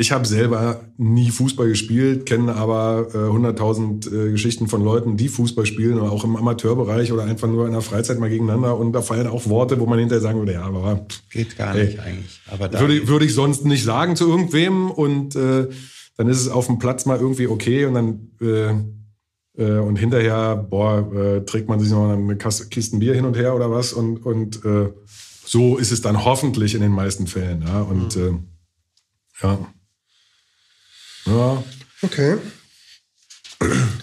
ich 0.00 0.12
hab 0.12 0.28
selber 0.28 0.80
nie 0.96 1.28
Fußball 1.28 1.68
gespielt, 1.68 2.24
kenne 2.24 2.54
aber 2.54 3.08
äh, 3.12 3.16
100.000 3.16 4.06
äh, 4.06 4.30
Geschichten 4.30 4.68
von 4.68 4.84
Leuten, 4.84 5.16
die 5.16 5.28
Fußball 5.28 5.66
spielen, 5.66 5.98
auch 5.98 6.22
im 6.22 6.36
Amateurbereich 6.36 7.12
oder 7.12 7.24
einfach 7.24 7.48
nur 7.48 7.66
in 7.66 7.72
der 7.72 7.80
Freizeit 7.80 8.20
mal 8.20 8.30
gegeneinander. 8.30 8.78
Und 8.78 8.92
da 8.92 9.02
fallen 9.02 9.26
auch 9.26 9.48
Worte, 9.48 9.80
wo 9.80 9.86
man 9.86 9.98
hinterher 9.98 10.22
sagen 10.22 10.38
würde, 10.38 10.52
ja, 10.52 10.62
aber... 10.62 11.04
Geht 11.30 11.58
gar 11.58 11.74
ey, 11.74 11.86
nicht 11.86 11.98
eigentlich. 11.98 12.40
Aber 12.46 12.72
würde, 12.78 13.08
würde 13.08 13.24
ich 13.24 13.34
sonst 13.34 13.64
nicht 13.64 13.82
sagen 13.82 14.14
zu 14.14 14.28
irgendwem. 14.28 14.88
Und 14.88 15.34
äh, 15.34 15.66
dann 16.16 16.28
ist 16.28 16.40
es 16.40 16.48
auf 16.48 16.66
dem 16.66 16.78
Platz 16.78 17.04
mal 17.04 17.18
irgendwie 17.18 17.48
okay 17.48 17.84
und 17.84 17.94
dann... 17.94 18.30
Äh, 18.40 18.74
äh, 19.60 19.78
und 19.80 19.96
hinterher, 19.96 20.54
boah, 20.54 21.12
äh, 21.12 21.44
trägt 21.44 21.68
man 21.68 21.80
sich 21.80 21.90
noch 21.90 22.08
eine 22.08 22.36
Kiste 22.36 22.98
Bier 22.98 23.14
hin 23.14 23.24
und 23.24 23.36
her 23.36 23.56
oder 23.56 23.68
was. 23.72 23.92
Und, 23.92 24.24
und 24.24 24.64
äh, 24.64 24.90
so 25.44 25.76
ist 25.76 25.90
es 25.90 26.02
dann 26.02 26.24
hoffentlich 26.24 26.76
in 26.76 26.82
den 26.82 26.92
meisten 26.92 27.26
Fällen. 27.26 27.62
Ja? 27.66 27.80
Und 27.80 28.14
mhm. 28.14 28.44
äh, 29.42 29.42
ja. 29.42 29.58
Ja. 31.28 31.62
Okay. 32.02 32.36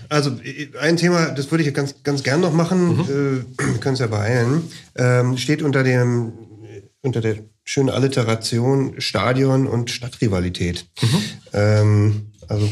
Also 0.09 0.37
ein 0.79 0.97
Thema, 0.97 1.31
das 1.31 1.49
würde 1.49 1.63
ich 1.63 1.73
ganz, 1.73 1.95
ganz 2.03 2.23
gern 2.23 2.41
noch 2.41 2.53
machen, 2.53 2.97
mhm. 2.97 3.01
äh, 3.01 3.63
wir 3.73 3.79
können 3.79 3.93
es 3.93 3.99
ja 3.99 4.07
beeilen, 4.07 4.63
ähm, 4.95 5.37
steht 5.37 5.61
unter 5.61 5.83
dem 5.83 6.33
unter 7.01 7.21
der 7.21 7.37
schönen 7.63 7.89
Alliteration 7.89 8.99
Stadion 8.99 9.67
und 9.67 9.91
Stadtrivalität. 9.91 10.87
Mhm. 11.01 11.21
Ähm, 11.53 12.31
also 12.47 12.69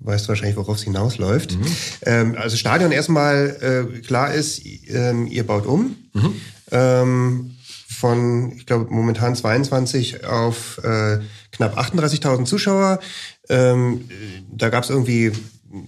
weißt 0.00 0.24
du 0.24 0.28
wahrscheinlich, 0.30 0.56
worauf 0.56 0.76
es 0.76 0.82
hinausläuft. 0.82 1.56
Mhm. 1.56 1.66
Ähm, 2.02 2.36
also 2.38 2.56
Stadion 2.56 2.92
erstmal 2.92 3.88
äh, 3.94 4.00
klar 4.00 4.34
ist, 4.34 4.62
ähm, 4.88 5.26
ihr 5.26 5.46
baut 5.46 5.66
um. 5.66 5.96
Mhm. 6.12 6.34
Ähm, 6.70 7.50
von, 7.88 8.52
ich 8.56 8.66
glaube, 8.66 8.86
momentan 8.90 9.34
22 9.34 10.24
auf 10.24 10.78
äh, 10.84 11.18
knapp 11.52 11.78
38.000 11.78 12.44
Zuschauer. 12.44 13.00
Ähm, 13.48 14.08
da 14.52 14.68
gab 14.68 14.84
es 14.84 14.90
irgendwie, 14.90 15.32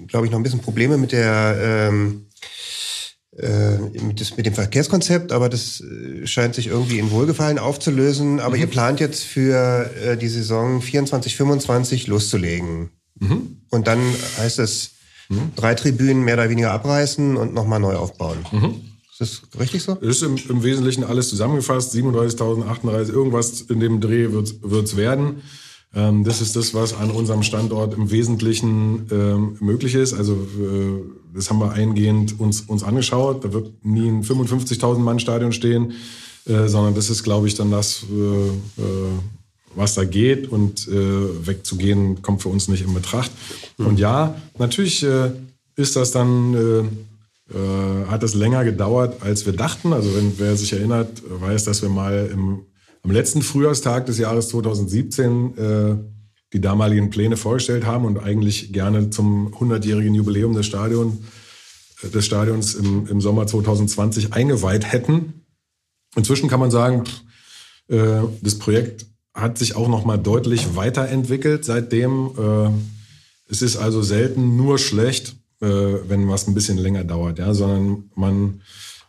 glaube 0.06 0.26
ich, 0.26 0.32
noch 0.32 0.38
ein 0.38 0.42
bisschen 0.42 0.60
Probleme 0.60 0.96
mit 0.96 1.12
der 1.12 1.88
ähm, 1.90 2.28
äh, 3.38 3.78
mit, 4.02 4.20
das, 4.20 4.36
mit 4.36 4.46
dem 4.46 4.54
Verkehrskonzept, 4.54 5.30
aber 5.30 5.48
das 5.48 5.80
äh, 5.80 6.26
scheint 6.26 6.56
sich 6.56 6.66
irgendwie 6.66 6.98
in 6.98 7.12
Wohlgefallen 7.12 7.60
aufzulösen. 7.60 8.40
Aber 8.40 8.56
mhm. 8.56 8.62
ihr 8.62 8.66
plant 8.66 8.98
jetzt 8.98 9.22
für 9.22 9.88
äh, 10.02 10.16
die 10.16 10.26
Saison 10.26 10.82
24, 10.82 11.36
25 11.36 12.08
loszulegen. 12.08 12.90
Mhm. 13.20 13.58
Und 13.70 13.86
dann 13.86 14.00
heißt 14.38 14.58
es, 14.58 14.90
mhm. 15.28 15.52
drei 15.54 15.76
Tribünen 15.76 16.24
mehr 16.24 16.34
oder 16.34 16.50
weniger 16.50 16.72
abreißen 16.72 17.36
und 17.36 17.54
nochmal 17.54 17.78
neu 17.78 17.94
aufbauen. 17.94 18.38
Mhm. 18.50 18.74
Ist 19.12 19.20
das 19.20 19.60
richtig 19.60 19.84
so? 19.84 19.94
Ist 19.94 20.22
im, 20.22 20.36
im 20.48 20.64
Wesentlichen 20.64 21.04
alles 21.04 21.28
zusammengefasst. 21.28 21.94
37.000, 21.94 22.66
38, 22.66 23.14
irgendwas 23.14 23.60
in 23.62 23.78
dem 23.78 24.00
Dreh 24.00 24.32
wird 24.32 24.84
es 24.84 24.96
werden. 24.96 25.42
Ähm, 25.94 26.24
das 26.24 26.40
ist 26.40 26.54
das, 26.54 26.74
was 26.74 26.94
an 26.94 27.10
unserem 27.10 27.42
Standort 27.42 27.94
im 27.94 28.10
Wesentlichen 28.10 29.06
ähm, 29.10 29.56
möglich 29.60 29.94
ist. 29.94 30.12
Also 30.12 30.34
äh, 30.34 31.02
das 31.34 31.50
haben 31.50 31.60
wir 31.60 31.72
eingehend 31.72 32.38
uns, 32.38 32.62
uns 32.62 32.82
angeschaut. 32.82 33.44
Da 33.44 33.52
wird 33.52 33.84
nie 33.84 34.08
ein 34.08 34.22
55.000 34.22 34.98
Mann 34.98 35.18
Stadion 35.18 35.52
stehen, 35.52 35.92
äh, 36.46 36.68
sondern 36.68 36.94
das 36.94 37.10
ist, 37.10 37.22
glaube 37.22 37.46
ich, 37.46 37.54
dann 37.54 37.70
das, 37.70 38.04
äh, 38.10 38.48
äh, 38.82 39.12
was 39.74 39.94
da 39.94 40.04
geht. 40.04 40.50
Und 40.50 40.88
äh, 40.88 41.46
wegzugehen 41.46 42.20
kommt 42.20 42.42
für 42.42 42.50
uns 42.50 42.68
nicht 42.68 42.84
in 42.84 42.92
Betracht. 42.92 43.30
Mhm. 43.78 43.86
Und 43.86 43.98
ja, 43.98 44.34
natürlich 44.58 45.02
äh, 45.02 45.30
ist 45.76 45.96
das 45.96 46.10
dann 46.10 47.06
hat 48.10 48.22
es 48.22 48.34
länger 48.34 48.62
gedauert, 48.62 49.22
als 49.22 49.46
wir 49.46 49.54
dachten. 49.54 49.94
Also 49.94 50.14
wenn 50.14 50.38
wer 50.38 50.54
sich 50.54 50.74
erinnert, 50.74 51.22
weiß, 51.26 51.64
dass 51.64 51.80
wir 51.80 51.88
mal 51.88 52.28
im, 52.30 52.66
am 53.02 53.10
letzten 53.10 53.42
Frühjahrstag 53.42 54.06
des 54.06 54.18
Jahres 54.18 54.48
2017 54.48 55.56
äh, 55.56 55.96
die 56.52 56.60
damaligen 56.60 57.10
Pläne 57.10 57.36
vorgestellt 57.36 57.84
haben 57.84 58.04
und 58.04 58.18
eigentlich 58.18 58.72
gerne 58.72 59.10
zum 59.10 59.54
100-jährigen 59.54 60.14
Jubiläum 60.14 60.54
des, 60.54 60.66
Stadion, 60.66 61.24
äh, 62.02 62.08
des 62.08 62.24
Stadions 62.24 62.74
im, 62.74 63.06
im 63.06 63.20
Sommer 63.20 63.46
2020 63.46 64.32
eingeweiht 64.32 64.90
hätten. 64.90 65.44
Inzwischen 66.16 66.48
kann 66.48 66.60
man 66.60 66.70
sagen, 66.70 67.04
äh, 67.88 68.22
das 68.40 68.58
Projekt 68.58 69.06
hat 69.34 69.58
sich 69.58 69.76
auch 69.76 69.88
noch 69.88 70.04
mal 70.04 70.16
deutlich 70.16 70.74
weiterentwickelt 70.74 71.64
seitdem. 71.64 72.32
Äh, 72.38 72.70
es 73.50 73.62
ist 73.62 73.76
also 73.76 74.02
selten 74.02 74.56
nur 74.56 74.78
schlecht, 74.78 75.36
äh, 75.60 75.66
wenn 75.66 76.28
was 76.28 76.46
ein 76.48 76.54
bisschen 76.54 76.78
länger 76.78 77.04
dauert, 77.04 77.38
ja, 77.38 77.54
sondern 77.54 78.10
man, 78.14 78.62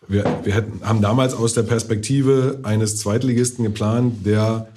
wir, 0.09 0.41
wir 0.43 0.53
hätten, 0.53 0.81
haben 0.81 1.01
damals 1.01 1.33
aus 1.33 1.53
der 1.53 1.63
Perspektive 1.63 2.59
eines 2.63 2.97
Zweitligisten 2.97 3.63
geplant, 3.63 4.25
der 4.25 4.67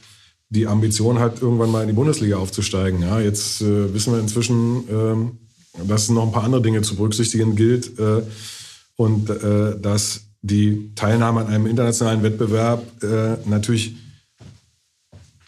die 0.50 0.66
Ambition 0.66 1.18
hat, 1.18 1.40
irgendwann 1.40 1.70
mal 1.70 1.80
in 1.80 1.88
die 1.88 1.94
Bundesliga 1.94 2.36
aufzusteigen. 2.36 3.00
Ja, 3.00 3.18
jetzt 3.18 3.62
äh, 3.62 3.94
wissen 3.94 4.12
wir 4.12 4.20
inzwischen, 4.20 5.32
äh, 5.80 5.84
dass 5.88 6.10
noch 6.10 6.26
ein 6.26 6.32
paar 6.32 6.44
andere 6.44 6.60
Dinge 6.60 6.82
zu 6.82 6.96
berücksichtigen 6.96 7.56
gilt 7.56 7.98
äh, 7.98 8.22
und 8.96 9.30
äh, 9.30 9.80
dass 9.80 10.26
die 10.42 10.92
Teilnahme 10.94 11.40
an 11.40 11.46
einem 11.46 11.66
internationalen 11.66 12.22
Wettbewerb 12.22 12.84
äh, 13.02 13.36
natürlich 13.48 13.96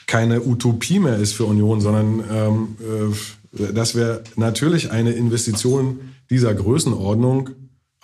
keine 0.06 0.43
Utopie 0.43 0.98
mehr 0.98 1.19
ist 1.19 1.35
für 1.35 1.44
Union, 1.44 1.82
sondern 1.82 2.24
ähm, 2.31 2.77
äh, 2.81 3.73
dass 3.73 3.94
wir 3.94 4.24
natürlich 4.36 4.90
eine 4.90 5.12
Investition 5.12 6.01
dieser 6.31 6.55
Größenordnung 6.55 7.51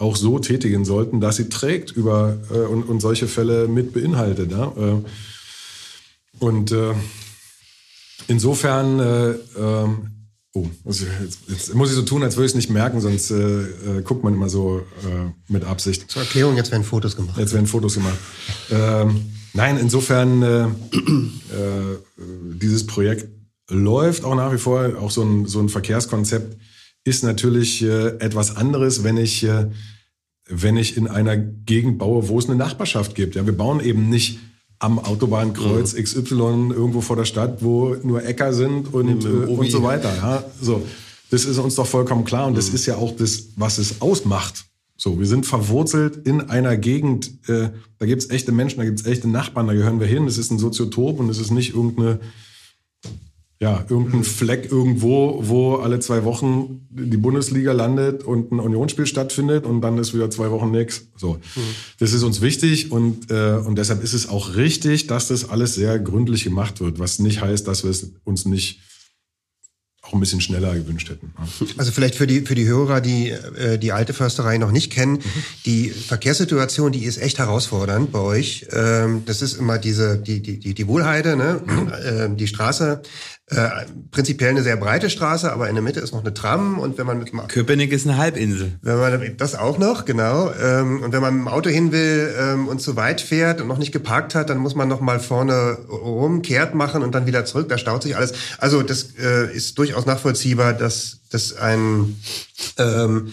auch 0.00 0.16
so 0.16 0.38
tätigen 0.38 0.84
sollten, 0.84 1.20
dass 1.20 1.36
sie 1.36 1.48
trägt 1.48 1.92
über 1.92 2.38
äh, 2.50 2.54
und, 2.54 2.84
und 2.84 3.00
solche 3.00 3.28
Fälle 3.28 3.68
mit 3.68 3.92
beinhaltet. 3.92 4.50
Ja? 4.50 4.72
Äh, 4.76 5.02
und 6.38 6.72
äh, 6.72 6.94
insofern, 8.26 8.98
äh, 8.98 9.30
ähm, 9.58 10.10
oh, 10.54 10.66
also 10.86 11.04
jetzt, 11.22 11.40
jetzt 11.48 11.74
muss 11.74 11.90
ich 11.90 11.96
so 11.96 12.02
tun, 12.02 12.22
als 12.22 12.36
würde 12.36 12.46
ich 12.46 12.52
es 12.52 12.56
nicht 12.56 12.70
merken, 12.70 13.00
sonst 13.00 13.30
äh, 13.30 13.62
äh, 13.62 14.02
guckt 14.02 14.24
man 14.24 14.32
immer 14.32 14.48
so 14.48 14.78
äh, 14.78 15.52
mit 15.52 15.64
Absicht. 15.64 16.10
Zur 16.10 16.22
Erklärung, 16.22 16.56
jetzt 16.56 16.70
werden 16.70 16.84
Fotos 16.84 17.14
gemacht. 17.14 17.38
Jetzt 17.38 17.52
werden 17.52 17.66
Fotos 17.66 17.94
gemacht. 17.94 18.18
Ähm, 18.70 19.26
nein, 19.52 19.76
insofern, 19.76 20.42
äh, 20.42 20.62
äh, 20.64 21.98
dieses 22.54 22.86
Projekt 22.86 23.28
läuft 23.68 24.24
auch 24.24 24.34
nach 24.34 24.52
wie 24.52 24.58
vor, 24.58 24.98
auch 24.98 25.10
so 25.10 25.22
ein, 25.22 25.46
so 25.46 25.60
ein 25.60 25.68
Verkehrskonzept 25.68 26.56
ist 27.04 27.24
natürlich 27.24 27.82
äh, 27.82 28.08
etwas 28.18 28.56
anderes, 28.56 29.04
wenn 29.04 29.16
ich, 29.16 29.42
äh, 29.44 29.66
wenn 30.48 30.76
ich 30.76 30.96
in 30.96 31.06
einer 31.06 31.36
Gegend 31.36 31.98
baue, 31.98 32.28
wo 32.28 32.38
es 32.38 32.46
eine 32.46 32.56
Nachbarschaft 32.56 33.14
gibt. 33.14 33.34
Ja, 33.36 33.46
wir 33.46 33.56
bauen 33.56 33.80
eben 33.80 34.08
nicht 34.10 34.38
am 34.78 34.98
Autobahnkreuz 34.98 35.92
Mhm. 35.94 36.02
XY 36.04 36.72
irgendwo 36.72 37.00
vor 37.00 37.16
der 37.16 37.24
Stadt, 37.26 37.62
wo 37.62 37.96
nur 38.02 38.24
Äcker 38.24 38.52
sind 38.52 38.92
und, 38.92 39.24
äh, 39.24 39.28
und 39.28 39.70
so 39.70 39.82
weiter. 39.82 40.14
Ja, 40.16 40.44
so. 40.60 40.82
Das 41.30 41.44
ist 41.44 41.58
uns 41.58 41.76
doch 41.76 41.86
vollkommen 41.86 42.24
klar 42.24 42.46
und 42.46 42.52
Mhm. 42.52 42.56
das 42.56 42.70
ist 42.70 42.86
ja 42.86 42.96
auch 42.96 43.14
das, 43.14 43.48
was 43.56 43.78
es 43.78 44.00
ausmacht. 44.00 44.64
So, 44.96 45.18
wir 45.18 45.26
sind 45.26 45.46
verwurzelt 45.46 46.26
in 46.26 46.42
einer 46.50 46.76
Gegend, 46.76 47.30
äh, 47.48 47.70
da 47.98 48.06
gibt's 48.06 48.28
echte 48.28 48.52
Menschen, 48.52 48.78
da 48.80 48.84
gibt's 48.84 49.06
echte 49.06 49.28
Nachbarn, 49.28 49.66
da 49.66 49.72
gehören 49.72 50.00
wir 50.00 50.06
hin. 50.06 50.26
Das 50.26 50.36
ist 50.36 50.50
ein 50.50 50.58
Soziotop 50.58 51.20
und 51.20 51.30
es 51.30 51.38
ist 51.38 51.50
nicht 51.50 51.74
irgendeine 51.74 52.20
ja, 53.62 53.84
irgendein 53.90 54.24
Fleck 54.24 54.72
irgendwo, 54.72 55.40
wo 55.42 55.76
alle 55.76 56.00
zwei 56.00 56.24
Wochen 56.24 56.86
die 56.88 57.18
Bundesliga 57.18 57.72
landet 57.72 58.24
und 58.24 58.50
ein 58.52 58.58
Unionsspiel 58.58 59.06
stattfindet 59.06 59.66
und 59.66 59.82
dann 59.82 59.98
ist 59.98 60.14
wieder 60.14 60.30
zwei 60.30 60.50
Wochen 60.50 60.70
nix. 60.70 61.08
So, 61.14 61.38
das 61.98 62.14
ist 62.14 62.22
uns 62.22 62.40
wichtig 62.40 62.90
und 62.90 63.30
äh, 63.30 63.56
und 63.56 63.76
deshalb 63.76 64.02
ist 64.02 64.14
es 64.14 64.30
auch 64.30 64.56
richtig, 64.56 65.08
dass 65.08 65.28
das 65.28 65.50
alles 65.50 65.74
sehr 65.74 65.98
gründlich 65.98 66.44
gemacht 66.44 66.80
wird, 66.80 66.98
was 66.98 67.18
nicht 67.18 67.42
heißt, 67.42 67.68
dass 67.68 67.84
wir 67.84 67.90
es 67.90 68.12
uns 68.24 68.46
nicht 68.46 68.80
auch 70.02 70.14
ein 70.14 70.20
bisschen 70.20 70.40
schneller 70.40 70.74
gewünscht 70.74 71.10
hätten. 71.10 71.32
Also 71.76 71.92
vielleicht 71.92 72.14
für 72.14 72.26
die, 72.26 72.40
für 72.40 72.54
die 72.54 72.66
Hörer, 72.66 73.00
die 73.00 73.30
äh, 73.30 73.78
die 73.78 73.92
alte 73.92 74.12
Försterei 74.14 74.56
noch 74.58 74.72
nicht 74.72 74.90
kennen, 74.90 75.18
die 75.66 75.90
Verkehrssituation, 75.90 76.90
die 76.90 77.04
ist 77.04 77.18
echt 77.18 77.38
herausfordernd 77.38 78.10
bei 78.10 78.18
euch. 78.18 78.66
Ähm, 78.72 79.22
das 79.26 79.42
ist 79.42 79.54
immer 79.54 79.78
diese, 79.78 80.18
die, 80.18 80.40
die, 80.40 80.58
die, 80.58 80.74
die 80.74 80.88
Wohlheide, 80.88 81.36
ne? 81.36 81.60
ähm, 82.04 82.36
die 82.36 82.46
Straße, 82.46 83.02
äh, 83.50 83.68
prinzipiell 84.12 84.50
eine 84.50 84.62
sehr 84.62 84.76
breite 84.76 85.10
Straße, 85.10 85.52
aber 85.52 85.68
in 85.68 85.74
der 85.74 85.82
Mitte 85.82 86.00
ist 86.00 86.12
noch 86.12 86.20
eine 86.20 86.32
Tram 86.32 86.78
und 86.78 86.98
wenn 86.98 87.06
man 87.06 87.18
mit 87.18 87.32
dem 87.32 87.46
Köpenick 87.48 87.92
ist 87.92 88.06
eine 88.06 88.16
Halbinsel. 88.16 88.78
Wenn 88.82 88.98
man 88.98 89.36
das 89.36 89.56
auch 89.56 89.76
noch, 89.76 90.04
genau. 90.04 90.52
Ähm, 90.52 91.02
und 91.02 91.12
wenn 91.12 91.20
man 91.20 91.34
mit 91.34 91.46
dem 91.46 91.48
Auto 91.48 91.68
hin 91.68 91.90
will 91.90 92.32
ähm, 92.38 92.68
und 92.68 92.80
zu 92.80 92.94
weit 92.94 93.20
fährt 93.20 93.60
und 93.60 93.66
noch 93.66 93.78
nicht 93.78 93.92
geparkt 93.92 94.34
hat, 94.34 94.50
dann 94.50 94.58
muss 94.58 94.74
man 94.76 94.88
noch 94.88 95.00
mal 95.00 95.18
vorne 95.18 95.78
rum 95.88 96.42
kehrt 96.42 96.74
machen 96.74 97.02
und 97.02 97.14
dann 97.14 97.26
wieder 97.26 97.44
zurück. 97.44 97.68
Da 97.68 97.76
staut 97.76 98.04
sich 98.04 98.16
alles. 98.16 98.34
Also 98.58 98.82
das 98.82 99.14
äh, 99.18 99.52
ist 99.52 99.78
durchaus 99.78 100.06
nachvollziehbar, 100.06 100.72
dass 100.72 101.18
das 101.30 101.56
ein 101.56 102.16
ähm, 102.78 103.32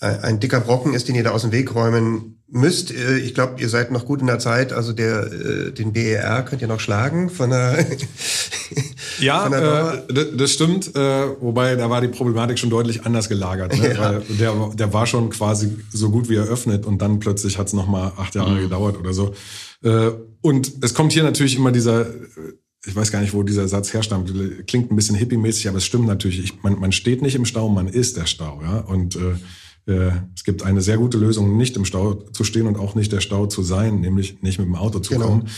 ein 0.00 0.40
dicker 0.40 0.58
Brocken 0.60 0.94
ist, 0.94 1.06
den 1.06 1.14
ihr 1.14 1.22
da 1.22 1.30
aus 1.30 1.42
dem 1.42 1.52
Weg 1.52 1.74
räumen 1.76 2.42
müsst. 2.48 2.90
Äh, 2.90 3.18
Ich 3.18 3.34
glaube, 3.34 3.60
ihr 3.60 3.68
seid 3.68 3.92
noch 3.92 4.04
gut 4.04 4.20
in 4.20 4.26
der 4.26 4.40
Zeit. 4.40 4.72
Also 4.72 4.92
der 4.92 5.32
äh, 5.32 5.72
den 5.72 5.92
BER 5.92 6.42
könnt 6.42 6.60
ihr 6.62 6.68
noch 6.68 6.80
schlagen 6.80 7.30
von 7.30 7.50
der 7.50 7.86
Ja, 9.22 9.46
äh, 9.48 10.02
das 10.36 10.52
stimmt. 10.52 10.94
Äh, 10.94 11.00
wobei 11.40 11.76
da 11.76 11.88
war 11.88 12.00
die 12.00 12.08
Problematik 12.08 12.58
schon 12.58 12.70
deutlich 12.70 13.06
anders 13.06 13.28
gelagert. 13.28 13.76
Ne? 13.78 13.92
Ja. 13.94 14.14
Weil 14.14 14.20
der, 14.38 14.70
der 14.74 14.92
war 14.92 15.06
schon 15.06 15.30
quasi 15.30 15.76
so 15.92 16.10
gut 16.10 16.28
wie 16.28 16.36
eröffnet 16.36 16.86
und 16.86 17.00
dann 17.00 17.18
plötzlich 17.18 17.58
hat 17.58 17.68
es 17.68 17.72
nochmal 17.72 18.12
acht 18.16 18.34
Jahre 18.34 18.60
gedauert 18.60 18.98
oder 18.98 19.12
so. 19.12 19.34
Äh, 19.82 20.10
und 20.40 20.72
es 20.82 20.94
kommt 20.94 21.12
hier 21.12 21.22
natürlich 21.22 21.56
immer 21.56 21.72
dieser, 21.72 22.02
äh, 22.02 22.12
ich 22.84 22.96
weiß 22.96 23.12
gar 23.12 23.20
nicht, 23.20 23.32
wo 23.34 23.42
dieser 23.42 23.68
Satz 23.68 23.92
herstammt, 23.92 24.32
klingt 24.66 24.90
ein 24.90 24.96
bisschen 24.96 25.16
hippie-mäßig, 25.16 25.68
aber 25.68 25.78
es 25.78 25.84
stimmt 25.84 26.06
natürlich. 26.06 26.42
Ich, 26.42 26.62
man, 26.62 26.78
man 26.80 26.92
steht 26.92 27.22
nicht 27.22 27.34
im 27.36 27.44
Stau, 27.44 27.68
man 27.68 27.86
ist 27.88 28.16
der 28.16 28.26
Stau. 28.26 28.60
Ja? 28.62 28.78
Und 28.80 29.16
äh, 29.16 29.92
äh, 29.92 30.12
es 30.34 30.44
gibt 30.44 30.62
eine 30.62 30.80
sehr 30.80 30.96
gute 30.98 31.18
Lösung, 31.18 31.56
nicht 31.56 31.76
im 31.76 31.84
Stau 31.84 32.14
zu 32.14 32.44
stehen 32.44 32.66
und 32.66 32.76
auch 32.78 32.94
nicht 32.94 33.12
der 33.12 33.20
Stau 33.20 33.46
zu 33.46 33.62
sein, 33.62 34.00
nämlich 34.00 34.42
nicht 34.42 34.58
mit 34.58 34.66
dem 34.68 34.76
Auto 34.76 34.98
zu 35.00 35.12
Genau. 35.14 35.26
kommen. 35.26 35.48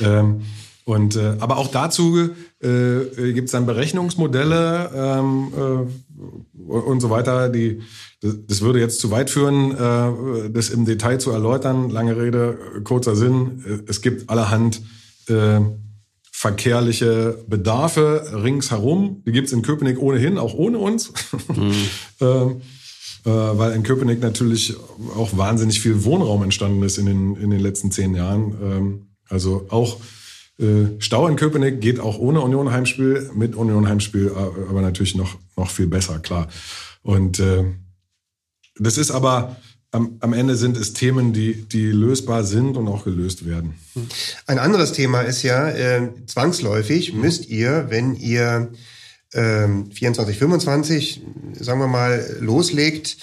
Ähm, 0.00 0.40
und 0.84 1.16
äh, 1.16 1.36
aber 1.40 1.56
auch 1.56 1.68
dazu 1.68 2.30
äh, 2.60 3.32
gibt 3.32 3.46
es 3.46 3.52
dann 3.52 3.64
Berechnungsmodelle 3.64 4.90
ähm, 4.94 5.52
äh, 5.56 6.62
und 6.62 7.00
so 7.00 7.08
weiter. 7.08 7.48
Die, 7.48 7.80
das, 8.20 8.36
das 8.46 8.60
würde 8.60 8.80
jetzt 8.80 9.00
zu 9.00 9.10
weit 9.10 9.30
führen, 9.30 9.72
äh, 9.72 10.50
das 10.50 10.68
im 10.68 10.84
Detail 10.84 11.18
zu 11.18 11.30
erläutern. 11.30 11.88
Lange 11.88 12.18
Rede, 12.18 12.58
äh, 12.76 12.80
kurzer 12.82 13.16
Sinn. 13.16 13.64
Äh, 13.66 13.90
Es 13.90 14.02
gibt 14.02 14.28
allerhand 14.28 14.82
äh, 15.28 15.60
verkehrliche 16.30 17.38
Bedarfe 17.48 18.42
ringsherum. 18.44 19.22
Die 19.26 19.32
gibt 19.32 19.46
es 19.46 19.54
in 19.54 19.62
Köpenick 19.62 19.98
ohnehin, 19.98 20.36
auch 20.36 20.52
ohne 20.52 20.76
uns. 20.78 21.14
ähm, 22.20 22.60
äh, 23.24 23.30
weil 23.30 23.72
in 23.72 23.84
Köpenick 23.84 24.20
natürlich 24.20 24.74
auch 25.16 25.34
wahnsinnig 25.34 25.80
viel 25.80 26.04
Wohnraum 26.04 26.42
entstanden 26.42 26.82
ist 26.82 26.98
in 26.98 27.06
den, 27.06 27.36
in 27.36 27.48
den 27.48 27.60
letzten 27.60 27.90
zehn 27.90 28.14
Jahren. 28.14 28.54
Ähm, 28.62 29.06
also 29.30 29.64
auch 29.70 29.96
äh, 29.96 30.23
Stau 30.98 31.26
in 31.26 31.36
Köpenick 31.36 31.80
geht 31.80 31.98
auch 31.98 32.18
ohne 32.18 32.40
Union 32.40 32.70
Heimspiel, 32.70 33.30
mit 33.34 33.56
Union 33.56 33.88
Heimspiel 33.88 34.28
äh, 34.28 34.70
aber 34.70 34.82
natürlich 34.82 35.16
noch, 35.16 35.36
noch 35.56 35.70
viel 35.70 35.88
besser, 35.88 36.20
klar. 36.20 36.48
Und 37.02 37.40
äh, 37.40 37.64
das 38.78 38.96
ist 38.96 39.10
aber, 39.10 39.56
am, 39.90 40.16
am 40.20 40.32
Ende 40.32 40.56
sind 40.56 40.76
es 40.76 40.92
Themen, 40.92 41.32
die, 41.32 41.54
die 41.54 41.86
lösbar 41.86 42.44
sind 42.44 42.76
und 42.76 42.88
auch 42.88 43.04
gelöst 43.04 43.46
werden. 43.46 43.74
Ein 44.46 44.58
anderes 44.58 44.92
Thema 44.92 45.22
ist 45.22 45.42
ja, 45.42 45.68
äh, 45.68 46.10
zwangsläufig 46.26 47.14
müsst 47.14 47.48
ihr, 47.48 47.86
wenn 47.88 48.14
ihr 48.14 48.70
ähm, 49.32 49.90
24, 49.90 50.38
25, 50.38 51.22
sagen 51.58 51.80
wir 51.80 51.88
mal, 51.88 52.36
loslegt, 52.40 53.16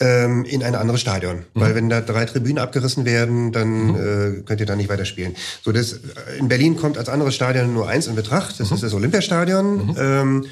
ähm, 0.00 0.44
in 0.44 0.62
ein 0.62 0.74
anderes 0.74 1.00
Stadion. 1.00 1.44
Weil 1.54 1.74
wenn 1.74 1.88
da 1.88 2.00
drei 2.00 2.24
Tribünen 2.24 2.58
abgerissen 2.58 3.04
werden, 3.04 3.52
dann 3.52 3.94
äh, 3.94 4.42
könnt 4.44 4.60
ihr 4.60 4.66
da 4.66 4.76
nicht 4.76 4.88
weiterspielen. 4.88 5.34
So, 5.64 5.72
das, 5.72 5.92
äh, 5.94 6.38
in 6.38 6.48
Berlin 6.48 6.76
kommt 6.76 6.98
als 6.98 7.08
anderes 7.08 7.34
Stadion 7.34 7.72
nur 7.74 7.88
eins 7.88 8.06
in 8.06 8.14
Betracht, 8.14 8.60
das 8.60 8.70
ist 8.70 8.82
das 8.82 8.94
Olympiastadion. 8.94 9.96
Ähm, 9.98 10.46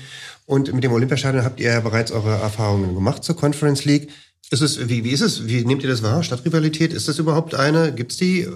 und 0.46 0.72
mit 0.72 0.84
dem 0.84 0.92
Olympiastadion 0.92 1.44
habt 1.44 1.60
ihr 1.60 1.70
ja 1.72 1.80
bereits 1.80 2.12
eure 2.12 2.36
Erfahrungen 2.40 2.94
gemacht 2.94 3.24
zur 3.24 3.36
Conference 3.36 3.84
League. 3.84 4.08
Ist 4.50 4.62
es, 4.62 4.88
wie, 4.88 5.02
wie 5.02 5.10
ist 5.10 5.22
es? 5.22 5.46
Wie 5.48 5.64
nehmt 5.64 5.82
ihr 5.82 5.88
das 5.88 6.04
wahr? 6.04 6.22
Stadtrivalität, 6.22 6.92
ist 6.92 7.08
das 7.08 7.18
überhaupt 7.18 7.54
eine? 7.56 7.92
Gibt's 7.92 8.16
die? 8.16 8.42
Äh, 8.42 8.50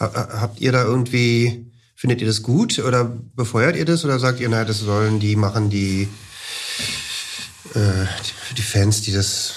ha- 0.00 0.12
ha- 0.12 0.28
habt 0.40 0.60
ihr 0.60 0.72
da 0.72 0.82
irgendwie, 0.84 1.66
findet 1.94 2.20
ihr 2.20 2.26
das 2.26 2.42
gut 2.42 2.80
oder 2.80 3.04
befeuert 3.36 3.76
ihr 3.76 3.84
das 3.84 4.04
oder 4.04 4.18
sagt 4.18 4.40
ihr, 4.40 4.48
naja, 4.48 4.64
das 4.64 4.80
sollen 4.80 5.20
die 5.20 5.36
machen, 5.36 5.70
die, 5.70 6.08
die, 7.74 8.54
die 8.54 8.62
Fans, 8.62 9.02
die 9.02 9.12
das 9.12 9.54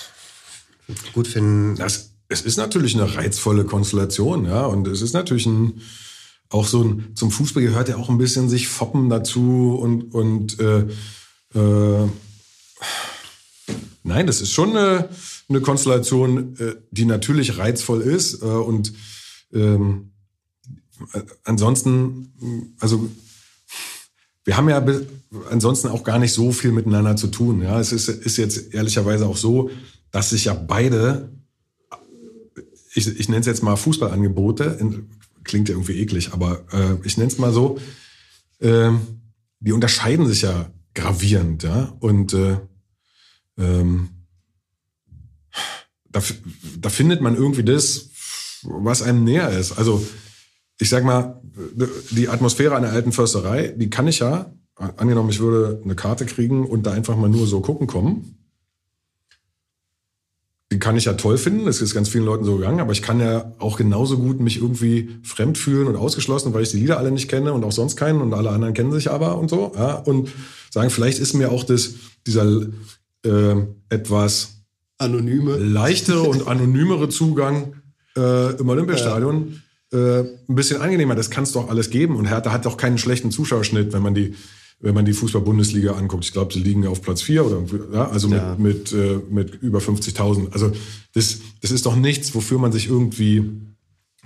gut 1.14 1.28
finden? 1.28 1.76
Das, 1.76 2.12
es 2.30 2.42
ist 2.42 2.58
natürlich 2.58 2.96
eine 2.96 3.16
reizvolle 3.16 3.66
Konstellation, 3.66 4.46
ja, 4.46 4.66
und 4.66 4.88
es 4.88 5.02
ist 5.02 5.14
natürlich 5.14 5.46
ein, 5.46 5.82
auch 6.50 6.68
so 6.68 6.84
ein, 6.84 7.16
zum 7.16 7.32
Fußball 7.32 7.64
gehört 7.64 7.90
ja 7.90 7.98
auch 7.98 8.10
ein 8.10 8.18
bisschen 8.18 8.50
sich 8.50 8.68
foppen 8.68 9.10
dazu 9.10 9.78
und, 9.82 10.14
und 10.14 10.60
äh, 10.60 10.88
äh, 11.56 12.08
nein, 14.04 14.28
das 14.28 14.42
ist 14.42 14.52
schon 14.52 14.76
eine, 14.76 15.10
eine 15.50 15.62
Konstellation, 15.62 16.56
äh, 16.58 16.76
die 16.92 17.06
natürlich 17.06 17.58
reizvoll 17.58 18.02
ist 18.02 18.42
äh, 18.42 18.46
und 18.46 18.94
ähm, 19.54 20.12
äh, 21.14 21.22
ansonsten, 21.44 22.76
also 22.80 23.10
wir 24.48 24.56
haben 24.56 24.70
ja 24.70 24.82
ansonsten 25.52 25.90
auch 25.90 26.06
gar 26.06 26.20
nicht 26.20 26.32
so 26.32 26.54
viel 26.54 26.72
miteinander 26.72 27.18
zu 27.18 27.28
tun. 27.28 27.62
Ja, 27.62 27.82
es 27.82 27.92
ist, 27.92 28.08
ist 28.08 28.38
jetzt 28.38 28.74
ehrlicherweise 28.74 29.28
auch 29.28 29.36
so, 29.36 29.70
dass 30.10 30.30
sich 30.30 30.46
ja 30.46 30.54
beide, 30.54 31.30
ich, 32.94 33.08
ich 33.08 33.28
nenne 33.28 33.42
es 33.42 33.46
jetzt 33.46 33.62
mal 33.62 33.76
Fußballangebote, 33.76 34.78
in, 34.80 35.10
klingt 35.44 35.68
ja 35.68 35.76
irgendwie 35.76 36.00
eklig, 36.00 36.32
aber 36.32 36.64
äh, 36.72 36.96
ich 37.06 37.18
nenne 37.18 37.30
es 37.30 37.38
mal 37.38 37.52
so, 37.52 37.78
ähm, 38.62 39.02
die 39.60 39.74
unterscheiden 39.74 40.26
sich 40.28 40.44
ja 40.44 40.72
gravierend, 40.96 41.64
ja, 41.64 41.94
und 42.00 42.34
äh, 42.34 42.58
ähm, 43.58 44.12
da, 46.10 46.24
da 46.80 46.88
findet 46.88 47.20
man 47.20 47.36
irgendwie 47.36 47.66
das, 47.66 48.12
was 48.64 49.02
einem 49.02 49.26
näher 49.26 49.50
ist. 49.50 49.74
Also 49.74 50.08
ich 50.80 50.90
sag 50.90 51.04
mal, 51.04 51.42
die 52.12 52.30
Atmosphäre 52.30 52.76
einer 52.76 52.92
alten 52.92 53.12
Försterei, 53.12 53.70
die 53.70 53.90
kann 53.90 54.08
ich 54.08 54.20
ja, 54.20 54.52
angenommen, 54.76 55.30
ich 55.30 55.40
würde 55.40 55.82
eine 55.84 55.96
Karte 55.96 56.26
kriegen 56.26 56.66
und 56.66 56.86
da 56.86 56.92
einfach 56.92 57.16
mal 57.16 57.30
nur 57.30 57.48
so 57.48 57.62
gucken 57.62 57.88
kommen. 57.88 58.36
Die 60.72 60.80
kann 60.80 60.98
ich 60.98 61.06
ja 61.06 61.14
toll 61.14 61.38
finden, 61.38 61.66
das 61.66 61.82
ist 61.82 61.94
ganz 61.94 62.10
vielen 62.10 62.26
Leuten 62.26 62.44
so 62.44 62.58
gegangen, 62.58 62.82
aber 62.82 62.92
ich 62.92 63.02
kann 63.02 63.22
ja 63.22 63.54
auch 63.58 63.78
genauso 63.78 64.18
gut 64.18 64.42
mich 64.42 64.58
irgendwie 64.58 65.18
fremd 65.24 65.58
fühlen 65.58 65.88
und 65.88 65.96
ausgeschlossen, 65.96 66.54
weil 66.54 66.64
ich 66.64 66.72
die 66.72 66.78
Lieder 66.78 66.98
alle 66.98 67.10
nicht 67.10 67.30
kenne 67.30 67.54
und 67.54 67.64
auch 67.64 67.72
sonst 67.72 67.96
keinen 67.96 68.22
und 68.22 68.34
alle 68.34 68.50
anderen 68.50 68.74
kennen 68.74 68.92
sich 68.92 69.10
aber 69.10 69.38
und 69.38 69.50
so. 69.50 69.72
Ja, 69.76 69.96
und 69.96 70.30
sagen, 70.70 70.90
vielleicht 70.90 71.20
ist 71.20 71.34
mir 71.34 71.52
auch 71.52 71.64
das, 71.64 71.94
dieser 72.28 72.68
äh, 73.26 73.56
etwas 73.90 74.58
Anonyme. 74.98 75.58
leichtere 75.58 76.24
und 76.24 76.48
anonymere 76.48 77.08
Zugang 77.08 77.76
äh, 78.18 78.60
im 78.60 78.68
Olympiastadion 78.68 79.62
äh, 79.94 80.20
ein 80.22 80.56
bisschen 80.56 80.82
angenehmer. 80.82 81.16
Das 81.16 81.30
kann 81.30 81.44
es 81.44 81.52
doch 81.54 81.70
alles 81.70 81.90
geben. 81.90 82.16
Und 82.16 82.26
Hertha 82.26 82.52
hat 82.52 82.66
doch 82.66 82.78
keinen 82.78 82.98
schlechten 82.98 83.32
Zuschauerschnitt, 83.32 83.94
wenn 83.94 84.02
man 84.02 84.14
die, 84.14 84.36
wenn 84.80 84.94
man 84.94 85.06
die 85.06 85.14
Fußball-Bundesliga 85.14 85.94
anguckt. 85.94 86.26
Ich 86.26 86.34
glaube, 86.34 86.54
sie 86.54 86.60
liegen 86.60 86.86
auf 86.88 87.02
Platz 87.02 87.22
vier 87.22 87.46
oder 87.46 87.64
ja, 87.94 88.08
also 88.10 88.28
mit, 88.28 88.38
Ja. 88.38 88.56
mit, 88.60 88.94
äh, 88.94 89.20
mit 89.30 89.56
über 89.62 89.80
50.000. 89.80 90.52
Also 90.54 90.72
das, 91.14 91.40
das 91.62 91.72
ist 91.72 91.86
doch 91.86 91.96
nichts, 91.96 92.36
wofür 92.36 92.60
man 92.60 92.72
sich 92.72 92.88
irgendwie 92.90 93.50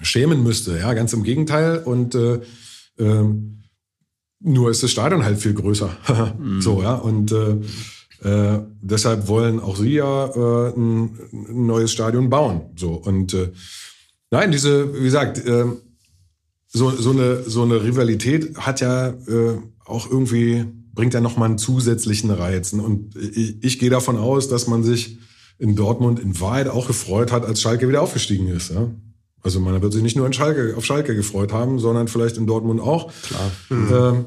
schämen 0.01 0.43
müsste. 0.43 0.77
Ja, 0.77 0.93
ganz 0.93 1.13
im 1.13 1.23
Gegenteil. 1.23 1.79
Und 1.79 2.15
äh, 2.15 2.41
ähm, 2.99 3.63
nur 4.39 4.71
ist 4.71 4.81
das 4.83 4.91
Stadion 4.91 5.23
halt 5.23 5.39
viel 5.39 5.53
größer. 5.53 5.89
So, 6.59 6.81
ja. 6.81 6.95
Und 6.95 7.31
äh, 7.31 7.57
äh, 8.23 8.59
deshalb 8.81 9.27
wollen 9.27 9.59
auch 9.59 9.77
sie 9.77 9.93
ja 9.93 10.25
äh, 10.27 10.73
ein, 10.75 11.17
ein 11.31 11.65
neues 11.65 11.91
Stadion 11.91 12.29
bauen. 12.29 12.61
So. 12.75 12.93
Und 12.93 13.33
äh, 13.33 13.51
nein, 14.31 14.51
diese, 14.51 14.93
wie 14.95 15.03
gesagt, 15.03 15.45
äh, 15.45 15.65
so, 16.67 16.89
so, 16.89 17.11
eine, 17.11 17.43
so 17.43 17.63
eine 17.63 17.83
Rivalität 17.83 18.57
hat 18.57 18.79
ja 18.79 19.09
äh, 19.09 19.59
auch 19.85 20.09
irgendwie, 20.09 20.65
bringt 20.93 21.13
ja 21.13 21.21
nochmal 21.21 21.49
einen 21.49 21.57
zusätzlichen 21.57 22.31
Reiz. 22.31 22.73
Und 22.73 23.15
ich, 23.15 23.61
ich 23.63 23.79
gehe 23.79 23.89
davon 23.89 24.17
aus, 24.17 24.47
dass 24.47 24.67
man 24.67 24.83
sich 24.83 25.19
in 25.59 25.75
Dortmund 25.75 26.19
in 26.19 26.39
Wahrheit 26.39 26.69
auch 26.69 26.87
gefreut 26.87 27.31
hat, 27.31 27.45
als 27.45 27.61
Schalke 27.61 27.87
wieder 27.87 28.01
aufgestiegen 28.01 28.47
ist. 28.47 28.71
Ja? 28.71 28.89
Also 29.43 29.59
man 29.59 29.79
wird 29.81 29.93
sich 29.93 30.01
nicht 30.01 30.15
nur 30.15 30.25
in 30.25 30.33
Schalke, 30.33 30.75
auf 30.77 30.85
Schalke 30.85 31.13
gefreut 31.13 31.51
haben, 31.51 31.77
sondern 31.77 32.07
vielleicht 32.07 32.37
in 32.37 32.47
Dortmund 32.47 32.79
auch. 32.79 33.11
Klar. 33.23 33.51
Ähm, 33.69 34.25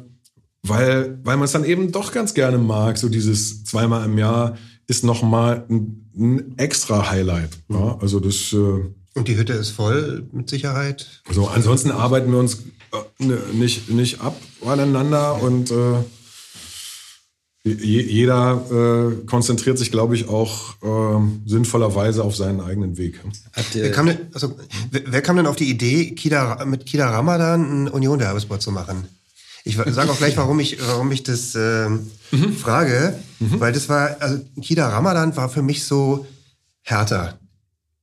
weil, 0.63 1.19
weil 1.25 1.37
man 1.37 1.45
es 1.45 1.53
dann 1.53 1.65
eben 1.65 1.93
doch 1.93 2.13
ganz 2.13 2.35
gerne 2.35 2.59
mag, 2.59 2.99
so 2.99 3.09
dieses 3.09 3.65
zweimal 3.65 4.05
im 4.05 4.17
Jahr 4.17 4.57
ist 4.87 5.03
nochmal 5.03 5.65
ein, 5.69 6.11
ein 6.17 6.59
extra 6.59 7.11
Highlight. 7.11 7.51
Ja? 7.71 7.99
Also 8.01 8.21
das... 8.21 8.53
Äh, 8.53 8.91
Und 9.15 9.29
die 9.29 9.37
Hütte 9.37 9.53
ist 9.53 9.71
voll, 9.71 10.27
mit 10.33 10.51
Sicherheit. 10.51 11.23
so, 11.31 11.47
ansonsten 11.47 11.91
arbeiten 11.93 12.33
wir 12.33 12.39
uns 12.39 12.55
äh, 12.93 13.25
ne- 13.25 13.41
nicht, 13.53 13.89
nicht 13.91 14.21
ab 14.21 14.37
aneinander 14.67 15.41
und 15.41 15.71
äh, 15.71 16.03
je, 17.65 18.03
jeder 18.03 18.65
äh, 18.71 19.25
konzentriert 19.27 19.79
sich, 19.79 19.91
glaube 19.93 20.17
ich, 20.17 20.29
auch 20.29 20.75
äh, 20.83 21.21
sinnvollerweise 21.47 22.25
auf 22.25 22.35
seinen 22.37 22.61
eigenen 22.61 22.97
Weg. 22.99 23.21
Wer 23.73 23.93
kam, 23.93 24.07
denn, 24.07 24.19
also, 24.33 24.57
wer, 24.91 25.03
wer 25.07 25.23
kam 25.23 25.37
denn 25.37 25.47
auf 25.47 25.57
die 25.57 25.71
Idee, 25.71 26.15
Kida, 26.15 26.65
mit 26.65 26.85
Kida 26.85 27.09
Ramadan 27.09 27.65
einen 27.65 27.89
Union-Werbespot 27.89 28.63
zu 28.63 28.73
machen? 28.73 29.07
Ich 29.67 29.77
sage 29.77 30.11
auch 30.11 30.19
gleich, 30.19 30.37
warum 30.37 30.61
ich, 30.61 30.77
warum 30.87 31.11
ich 31.11 31.23
das 31.23 31.55
ähm, 31.55 32.11
frage, 32.61 33.19
weil 33.41 33.73
das 33.73 33.89
war, 33.89 34.17
also 34.21 34.41
Kida 34.61 34.89
Ramadan 34.91 35.35
war 35.37 35.49
für 35.49 35.63
mich 35.63 35.85
so 35.85 36.27
härter. 36.83 37.39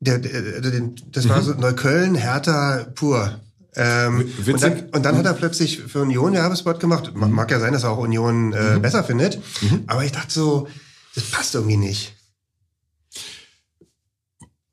Der, 0.02 0.18
der, 0.20 0.62
der, 0.62 0.82
das 1.12 1.30
war 1.30 1.42
so 1.42 1.54
Neukölln, 1.54 2.16
härter 2.16 2.88
pur. 2.96 3.40
Ähm, 3.76 4.18
und, 4.18 4.48
Witzig. 4.48 4.62
dann, 4.62 4.90
und 4.90 5.06
dann 5.06 5.16
hat 5.18 5.26
er 5.26 5.34
plötzlich 5.34 5.80
für 5.80 6.02
Union 6.02 6.34
Werbespot 6.34 6.80
gemacht. 6.82 7.12
Ma- 7.16 7.28
Mag 7.28 7.50
ja 7.52 7.60
sein, 7.60 7.72
dass 7.72 7.84
er 7.84 7.92
auch 7.92 8.00
Union 8.00 8.52
äh, 8.52 8.80
besser 8.82 9.04
findet. 9.04 9.40
Aber 9.88 10.04
ich 10.04 10.12
dachte 10.12 10.34
so, 10.34 10.68
das 11.16 11.24
passt 11.26 11.56
irgendwie 11.56 11.78
nicht. 11.78 12.16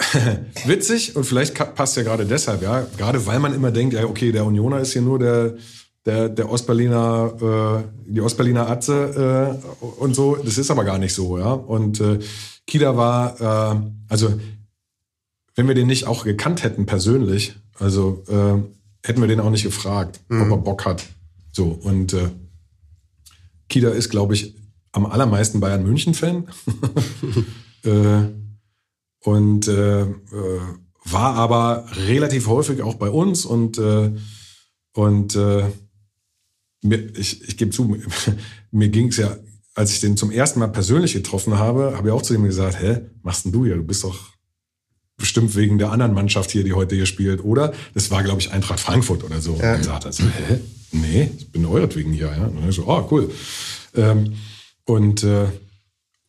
Witzig 0.64 1.16
und 1.16 1.24
vielleicht 1.24 1.54
passt 1.74 1.96
ja 1.96 2.02
gerade 2.02 2.24
deshalb, 2.24 2.62
ja, 2.62 2.86
gerade 2.96 3.26
weil 3.26 3.40
man 3.40 3.52
immer 3.54 3.70
denkt, 3.70 3.94
ja, 3.94 4.04
okay, 4.04 4.32
der 4.32 4.44
Unioner 4.46 4.80
ist 4.80 4.92
hier 4.92 5.02
nur 5.02 5.18
der, 5.18 5.54
der, 6.06 6.28
der 6.28 6.50
Ostberliner, 6.50 7.82
äh, 8.06 8.10
die 8.12 8.20
Ostberliner 8.20 8.68
Atze 8.70 9.58
äh, 9.82 9.86
und 10.00 10.14
so. 10.14 10.36
Das 10.36 10.56
ist 10.56 10.70
aber 10.70 10.84
gar 10.84 10.98
nicht 10.98 11.14
so, 11.14 11.38
ja. 11.38 11.52
Und 11.52 12.00
äh, 12.00 12.18
Kida 12.66 12.96
war, 12.96 13.74
äh, 13.76 13.80
also 14.08 14.38
wenn 15.58 15.66
wir 15.66 15.74
den 15.74 15.88
nicht 15.88 16.06
auch 16.06 16.22
gekannt 16.22 16.62
hätten 16.62 16.86
persönlich, 16.86 17.56
also 17.74 18.22
äh, 18.28 18.62
hätten 19.04 19.20
wir 19.20 19.26
den 19.26 19.40
auch 19.40 19.50
nicht 19.50 19.64
gefragt, 19.64 20.20
ob 20.28 20.50
er 20.50 20.56
Bock 20.56 20.84
hat. 20.84 21.04
So 21.50 21.64
und 21.64 22.12
äh, 22.12 22.30
Kida 23.68 23.90
ist, 23.90 24.08
glaube 24.08 24.34
ich, 24.34 24.54
am 24.92 25.04
allermeisten 25.04 25.58
Bayern 25.58 25.82
München 25.82 26.14
Fan. 26.14 26.46
äh, 27.82 28.28
und 29.24 29.66
äh, 29.66 30.02
äh, 30.02 30.60
war 31.04 31.34
aber 31.34 31.86
relativ 32.06 32.46
häufig 32.46 32.82
auch 32.82 32.94
bei 32.94 33.10
uns 33.10 33.44
und 33.44 33.78
äh, 33.78 34.12
und 34.94 35.34
äh, 35.34 35.64
mir, 36.82 37.18
ich, 37.18 37.48
ich 37.48 37.56
gebe 37.56 37.72
zu, 37.72 37.82
mir, 37.86 38.00
mir 38.70 38.90
ging 38.90 39.08
es 39.08 39.16
ja, 39.16 39.36
als 39.74 39.90
ich 39.90 39.98
den 39.98 40.16
zum 40.16 40.30
ersten 40.30 40.60
Mal 40.60 40.68
persönlich 40.68 41.14
getroffen 41.14 41.58
habe, 41.58 41.96
habe 41.96 42.06
ich 42.06 42.14
auch 42.14 42.22
zu 42.22 42.32
ihm 42.32 42.44
gesagt, 42.44 42.80
hä, 42.80 43.00
machst 43.22 43.44
denn 43.44 43.50
du 43.50 43.64
hier? 43.64 43.74
Du 43.74 43.82
bist 43.82 44.04
doch 44.04 44.37
bestimmt 45.18 45.56
wegen 45.56 45.78
der 45.78 45.90
anderen 45.90 46.14
Mannschaft 46.14 46.50
hier, 46.50 46.64
die 46.64 46.72
heute 46.72 46.94
hier 46.94 47.04
spielt, 47.04 47.44
oder? 47.44 47.74
Das 47.92 48.10
war, 48.10 48.22
glaube 48.22 48.40
ich, 48.40 48.52
Eintracht 48.52 48.80
Frankfurt 48.80 49.24
oder 49.24 49.40
so. 49.40 49.52
Und 49.54 49.62
dann 49.62 49.82
sagt 49.82 50.06
er 50.06 50.12
so, 50.12 50.22
hä? 50.24 50.60
Nee, 50.92 51.30
ich 51.36 51.52
bin 51.52 51.66
euretwegen 51.66 52.12
hier, 52.12 52.28
ja. 52.28 52.46
Und 52.46 52.62
dann 52.62 52.72
so, 52.72 52.86
oh, 52.86 53.06
cool. 53.10 53.30
Ähm, 53.94 54.34
und, 54.84 55.24
äh, 55.24 55.48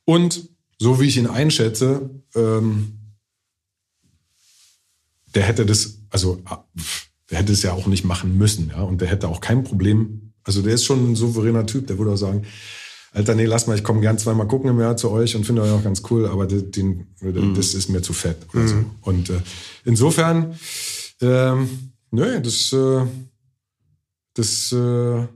und 0.06 0.50
so 0.80 1.00
wie 1.00 1.06
ich 1.06 1.18
ihn 1.18 1.28
einschätze, 1.28 2.10
ähm, 2.36 3.14
der 5.36 5.44
hätte 5.44 5.66
das, 5.66 6.00
also 6.10 6.42
ah, 6.46 6.66
der 7.30 7.38
hätte 7.38 7.54
es 7.54 7.62
ja 7.62 7.74
auch 7.74 7.86
nicht 7.86 8.04
machen 8.04 8.38
müssen, 8.38 8.70
ja. 8.70 8.82
Und 8.82 9.02
der 9.02 9.08
hätte 9.08 9.28
auch 9.28 9.40
kein 9.40 9.64
Problem. 9.64 10.34
Also 10.44 10.64
der 10.64 10.74
ist 10.74 10.84
schon 10.84 11.12
ein 11.12 11.16
souveräner 11.16 11.68
Typ, 11.68 11.86
der 11.88 12.00
würde 12.00 12.14
auch 12.14 12.18
sagen, 12.18 12.44
Alter, 13.12 13.34
nee, 13.36 13.46
lass 13.46 13.66
mal, 13.68 13.76
ich 13.76 13.84
komme 13.84 14.02
gern 14.02 14.18
zweimal 14.20 14.48
gucken 14.48 14.70
im 14.70 14.80
Jahr 14.80 14.96
zu 14.96 15.10
euch 15.10 15.36
und 15.36 15.46
finde 15.46 15.64
euch 15.64 15.72
auch 15.72 15.84
ganz 15.84 16.04
cool, 16.12 16.28
aber 16.28 16.46
den, 16.46 16.72
den, 16.72 17.54
das 17.56 17.74
ist 17.74 17.90
mir 17.90 18.02
zu 18.02 18.14
fett. 18.14 18.38
Oder 18.54 18.68
so. 18.68 18.76
Und 19.02 19.30
äh, 19.32 19.40
insofern, 19.84 20.56
ähm, 21.22 21.70
nö, 22.12 22.40
das, 22.40 22.72
äh, 22.72 23.06
das, 24.36 24.72
äh, 24.72 25.28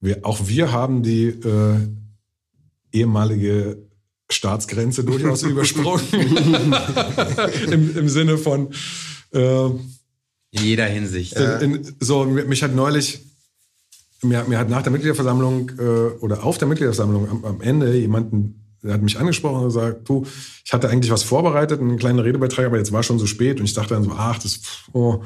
wir, 0.00 0.18
auch 0.22 0.46
wir 0.48 0.70
haben 0.72 1.02
die 1.02 1.28
äh, 1.28 1.76
ehemalige 2.92 3.78
Staatsgrenze 4.30 5.02
durchaus 5.02 5.42
übersprungen. 5.44 6.02
Im, 7.72 7.96
Im 7.96 8.08
Sinne 8.08 8.38
von, 8.38 8.68
äh, 9.32 9.66
in 9.66 10.62
jeder 10.62 10.86
Hinsicht. 10.86 11.34
in, 11.34 11.74
in, 11.76 11.96
so, 12.00 12.24
mi- 12.24 12.44
mich 12.44 12.62
hat 12.62 12.74
neulich, 12.74 13.20
mir, 14.28 14.44
mir 14.48 14.58
hat 14.58 14.68
nach 14.68 14.82
der 14.82 14.92
Mitgliederversammlung 14.92 15.72
äh, 15.78 15.82
oder 16.20 16.44
auf 16.44 16.58
der 16.58 16.68
Mitgliederversammlung 16.68 17.28
am, 17.28 17.44
am 17.44 17.60
Ende 17.60 17.96
jemanden, 17.96 18.62
der 18.82 18.94
hat 18.94 19.02
mich 19.02 19.18
angesprochen 19.18 19.56
und 19.56 19.64
gesagt, 19.64 20.08
du, 20.08 20.26
ich 20.64 20.72
hatte 20.72 20.88
eigentlich 20.88 21.10
was 21.10 21.22
vorbereitet, 21.22 21.80
einen 21.80 21.98
kleinen 21.98 22.18
Redebeitrag, 22.18 22.66
aber 22.66 22.78
jetzt 22.78 22.92
war 22.92 23.02
schon 23.02 23.18
so 23.18 23.26
spät 23.26 23.58
und 23.58 23.66
ich 23.66 23.74
dachte 23.74 23.94
dann 23.94 24.04
so, 24.04 24.12
ach, 24.12 24.38
das, 24.38 24.60
oh, 24.92 25.22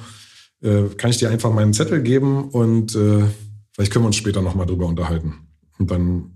äh, 0.62 0.84
kann 0.96 1.10
ich 1.10 1.18
dir 1.18 1.30
einfach 1.30 1.52
meinen 1.52 1.72
Zettel 1.72 2.02
geben 2.02 2.48
und 2.50 2.94
äh, 2.94 3.24
vielleicht 3.72 3.92
können 3.92 4.04
wir 4.04 4.08
uns 4.08 4.16
später 4.16 4.42
nochmal 4.42 4.66
drüber 4.66 4.86
unterhalten. 4.86 5.34
Und 5.78 5.90
dann 5.90 6.30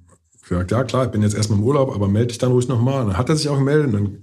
gesagt, 0.49 0.71
ja 0.71 0.85
klar, 0.85 1.07
ich 1.07 1.11
bin 1.11 1.23
jetzt 1.23 1.35
erstmal 1.35 1.59
im 1.59 1.65
Urlaub, 1.65 1.95
aber 1.95 2.09
melde 2.09 2.29
dich 2.29 2.39
dann 2.39 2.53
ruhig 2.53 2.69
nochmal. 2.69 3.03
Und 3.03 3.09
dann 3.09 3.19
hat 3.19 3.29
er 3.29 3.37
sich 3.37 3.49
auch 3.49 3.59
gemeldet 3.59 3.87
und 3.87 3.93
dann 3.93 4.19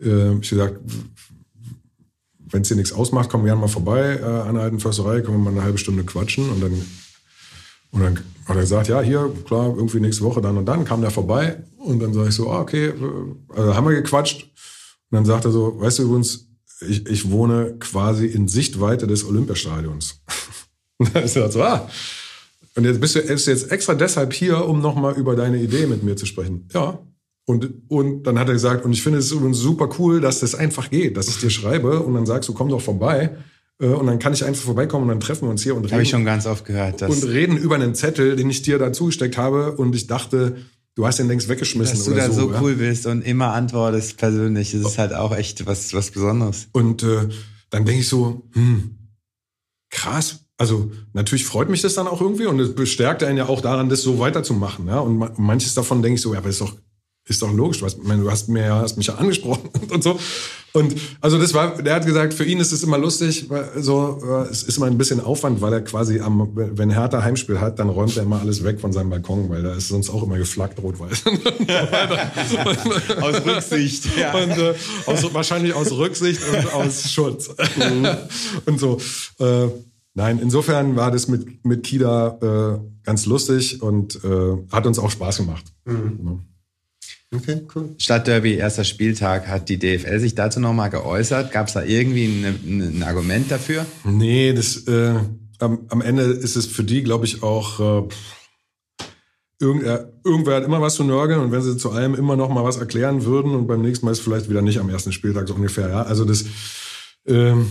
äh, 0.00 0.08
äh, 0.08 0.34
hab 0.34 0.42
ich 0.42 0.50
gesagt, 0.50 0.80
wenn 2.52 2.62
es 2.62 2.68
dir 2.68 2.76
nichts 2.76 2.92
ausmacht, 2.92 3.30
komm 3.30 3.44
gerne 3.44 3.60
mal 3.60 3.68
vorbei 3.68 4.18
äh, 4.20 4.24
an 4.24 4.54
der 4.54 4.64
alten 4.64 4.80
Försterei, 4.80 5.20
können 5.20 5.38
wir 5.38 5.44
mal 5.44 5.50
eine 5.50 5.62
halbe 5.62 5.78
Stunde 5.78 6.04
quatschen. 6.04 6.50
Und 6.50 6.62
dann, 6.62 6.84
und 7.92 8.02
dann 8.02 8.16
hat 8.46 8.56
er 8.56 8.62
gesagt, 8.62 8.88
ja, 8.88 9.00
hier, 9.00 9.32
klar, 9.46 9.74
irgendwie 9.76 10.00
nächste 10.00 10.24
Woche 10.24 10.40
dann 10.40 10.56
und 10.56 10.66
dann, 10.66 10.84
kam 10.84 11.00
der 11.00 11.10
vorbei. 11.10 11.62
Und 11.78 12.00
dann 12.00 12.12
sage 12.12 12.28
ich 12.28 12.34
so, 12.34 12.50
ah, 12.50 12.60
okay, 12.60 12.88
äh, 12.88 12.94
also 13.54 13.74
haben 13.74 13.88
wir 13.88 13.94
gequatscht. 13.94 14.42
Und 14.42 15.16
dann 15.16 15.24
sagt 15.24 15.44
er 15.44 15.50
so, 15.50 15.80
weißt 15.80 15.98
du 15.98 16.02
übrigens, 16.04 16.48
ich, 16.86 17.06
ich 17.06 17.30
wohne 17.30 17.76
quasi 17.78 18.26
in 18.26 18.48
Sichtweite 18.48 19.06
des 19.06 19.24
Olympiastadions. 19.24 20.22
und 20.98 21.14
dann 21.14 21.24
ist 21.24 21.36
er 21.36 21.50
so, 21.50 21.62
ah, 21.62 21.88
und 22.76 22.84
jetzt 22.84 23.00
bist 23.00 23.16
du 23.16 23.22
bist 23.22 23.46
du 23.46 23.50
jetzt 23.50 23.72
extra 23.72 23.94
deshalb 23.94 24.32
hier, 24.32 24.64
um 24.66 24.80
nochmal 24.80 25.14
über 25.16 25.34
deine 25.34 25.58
Idee 25.58 25.86
mit 25.86 26.02
mir 26.02 26.16
zu 26.16 26.26
sprechen. 26.26 26.68
Ja. 26.72 27.00
Und, 27.46 27.68
und 27.88 28.22
dann 28.22 28.38
hat 28.38 28.46
er 28.46 28.54
gesagt, 28.54 28.84
und 28.84 28.92
ich 28.92 29.02
finde 29.02 29.18
es 29.18 29.32
übrigens 29.32 29.58
super 29.58 29.88
cool, 29.98 30.20
dass 30.20 30.38
das 30.38 30.54
einfach 30.54 30.88
geht, 30.88 31.16
dass 31.16 31.28
ich 31.28 31.38
dir 31.38 31.50
schreibe 31.50 32.00
und 32.00 32.14
dann 32.14 32.24
sagst 32.24 32.48
du, 32.48 32.54
komm 32.54 32.68
doch 32.68 32.80
vorbei. 32.80 33.36
Äh, 33.80 33.86
Und 33.86 34.06
dann 34.06 34.18
kann 34.18 34.32
ich 34.32 34.44
einfach 34.44 34.62
vorbeikommen 34.62 35.04
und 35.04 35.08
dann 35.08 35.20
treffen 35.20 35.46
wir 35.46 35.50
uns 35.50 35.62
hier 35.62 35.74
und 35.74 35.82
reden. 35.84 35.92
Habe 35.92 36.02
ich 36.02 36.10
schon 36.10 36.24
ganz 36.24 36.46
oft 36.46 36.64
gehört. 36.64 37.02
Und 37.02 37.24
reden 37.24 37.56
über 37.56 37.74
einen 37.76 37.94
Zettel, 37.94 38.36
den 38.36 38.50
ich 38.50 38.62
dir 38.62 38.78
dazu 38.78 39.06
gesteckt 39.06 39.36
habe 39.36 39.72
und 39.72 39.94
ich 39.96 40.06
dachte, 40.06 40.56
du 40.96 41.06
hast 41.06 41.18
den 41.18 41.28
längst 41.28 41.48
weggeschmissen 41.48 41.96
dass 41.96 42.04
du 42.04 42.14
da 42.14 42.30
so, 42.30 42.52
ja. 42.52 42.60
cool 42.60 42.74
bist 42.74 43.06
und 43.06 43.22
immer 43.22 43.52
antwortest 43.54 44.16
persönlich. 44.18 44.72
Das 44.72 44.82
ist 44.82 44.98
halt 44.98 45.14
auch 45.14 45.34
echt 45.34 45.64
was, 45.66 45.94
was 45.94 46.10
Besonderes. 46.10 46.68
Und 46.72 47.02
äh, 47.02 47.28
dann 47.70 47.84
denke 47.86 48.00
ich 48.02 48.08
so, 48.08 48.42
hm, 48.52 48.96
krass. 49.90 50.40
Also 50.58 50.90
natürlich 51.14 51.46
freut 51.46 51.70
mich 51.70 51.80
das 51.80 51.94
dann 51.94 52.06
auch 52.06 52.20
irgendwie 52.20 52.44
und 52.46 52.60
es 52.60 52.74
bestärkt 52.74 53.22
einen 53.22 53.38
ja 53.38 53.48
auch 53.48 53.62
daran, 53.62 53.88
das 53.88 54.02
so 54.02 54.18
weiterzumachen. 54.18 54.86
Ja? 54.88 54.98
Und 55.00 55.16
ma- 55.16 55.32
manches 55.38 55.72
davon 55.74 56.02
denke 56.02 56.16
ich 56.16 56.20
so, 56.20 56.32
ja, 56.34 56.40
aber 56.40 56.50
ist 56.50 56.60
doch, 56.60 56.76
ist 57.30 57.40
doch 57.42 57.52
logisch. 57.52 57.82
Meine, 58.02 58.22
du 58.22 58.30
hast, 58.30 58.48
mir, 58.48 58.74
hast 58.74 58.96
mich 58.96 59.06
ja 59.06 59.14
angesprochen 59.14 59.70
und 59.88 60.02
so. 60.02 60.18
Und 60.72 60.94
also 61.20 61.38
das 61.38 61.54
war, 61.54 61.82
der 61.82 61.94
hat 61.94 62.06
gesagt, 62.06 62.34
für 62.34 62.44
ihn 62.44 62.60
ist 62.60 62.72
es 62.72 62.82
immer 62.82 62.98
lustig, 62.98 63.48
weil 63.48 63.70
so, 63.76 64.20
äh, 64.22 64.50
es 64.50 64.62
ist 64.64 64.76
immer 64.76 64.86
ein 64.86 64.98
bisschen 64.98 65.20
Aufwand, 65.20 65.60
weil 65.60 65.72
er 65.72 65.80
quasi 65.82 66.20
am, 66.20 66.50
wenn 66.54 66.90
Hertha 66.90 67.22
Heimspiel 67.22 67.60
hat, 67.60 67.78
dann 67.78 67.88
räumt 67.88 68.16
er 68.16 68.24
immer 68.24 68.40
alles 68.40 68.62
weg 68.62 68.80
von 68.80 68.92
seinem 68.92 69.10
Balkon, 69.10 69.48
weil 69.48 69.62
da 69.62 69.74
ist 69.74 69.88
sonst 69.88 70.10
auch 70.10 70.22
immer 70.22 70.38
geflaggt 70.38 70.80
rot-weiß. 70.80 71.24
Aus 73.20 73.46
Rücksicht, 73.46 74.16
ja. 74.18 74.32
Und 74.34 74.58
äh, 74.58 74.74
aus, 75.06 75.32
wahrscheinlich 75.32 75.74
aus 75.74 75.92
Rücksicht 75.92 76.40
und 76.52 76.72
aus 76.74 77.10
Schutz. 77.10 77.50
und 78.66 78.80
so. 78.80 78.98
Äh, 79.38 79.68
nein, 80.14 80.38
insofern 80.42 80.96
war 80.96 81.10
das 81.10 81.28
mit, 81.28 81.64
mit 81.64 81.84
Kida 81.84 82.38
äh, 82.42 82.78
ganz 83.04 83.26
lustig 83.26 83.82
und 83.82 84.16
äh, 84.24 84.56
hat 84.70 84.86
uns 84.86 84.98
auch 84.98 85.10
Spaß 85.10 85.38
gemacht. 85.38 85.64
Ja. 85.86 85.94
Okay, 87.32 87.62
cool. 87.74 87.94
Stadtderby, 87.98 88.54
erster 88.54 88.82
Spieltag, 88.84 89.46
hat 89.46 89.68
die 89.68 89.78
DFL 89.78 90.18
sich 90.18 90.34
dazu 90.34 90.58
nochmal 90.58 90.90
geäußert? 90.90 91.52
Gab 91.52 91.68
es 91.68 91.74
da 91.74 91.82
irgendwie 91.84 92.24
ein, 92.24 92.96
ein 92.98 93.02
Argument 93.04 93.48
dafür? 93.50 93.86
Nee, 94.04 94.52
das, 94.52 94.88
äh, 94.88 95.14
am, 95.60 95.86
am 95.88 96.00
Ende 96.02 96.22
ist 96.24 96.56
es 96.56 96.66
für 96.66 96.82
die, 96.82 97.02
glaube 97.04 97.26
ich, 97.26 97.42
auch. 97.44 98.08
Äh, 98.08 98.08
irgend, 99.60 99.84
äh, 99.84 100.06
irgendwer 100.24 100.56
hat 100.56 100.64
immer 100.64 100.80
was 100.80 100.94
zu 100.96 101.04
nörgeln 101.04 101.38
und 101.40 101.52
wenn 101.52 101.62
sie 101.62 101.76
zu 101.76 101.90
allem 101.90 102.14
immer 102.14 102.34
noch 102.34 102.48
mal 102.48 102.64
was 102.64 102.78
erklären 102.78 103.24
würden 103.24 103.54
und 103.54 103.66
beim 103.68 103.82
nächsten 103.82 104.06
Mal 104.06 104.12
ist 104.12 104.20
vielleicht 104.20 104.48
wieder 104.48 104.62
nicht 104.62 104.78
am 104.80 104.88
ersten 104.88 105.12
Spieltag 105.12 105.46
so 105.46 105.54
ungefähr. 105.54 105.88
Ja, 105.88 106.02
also 106.02 106.24
das, 106.24 106.46
ähm, 107.26 107.70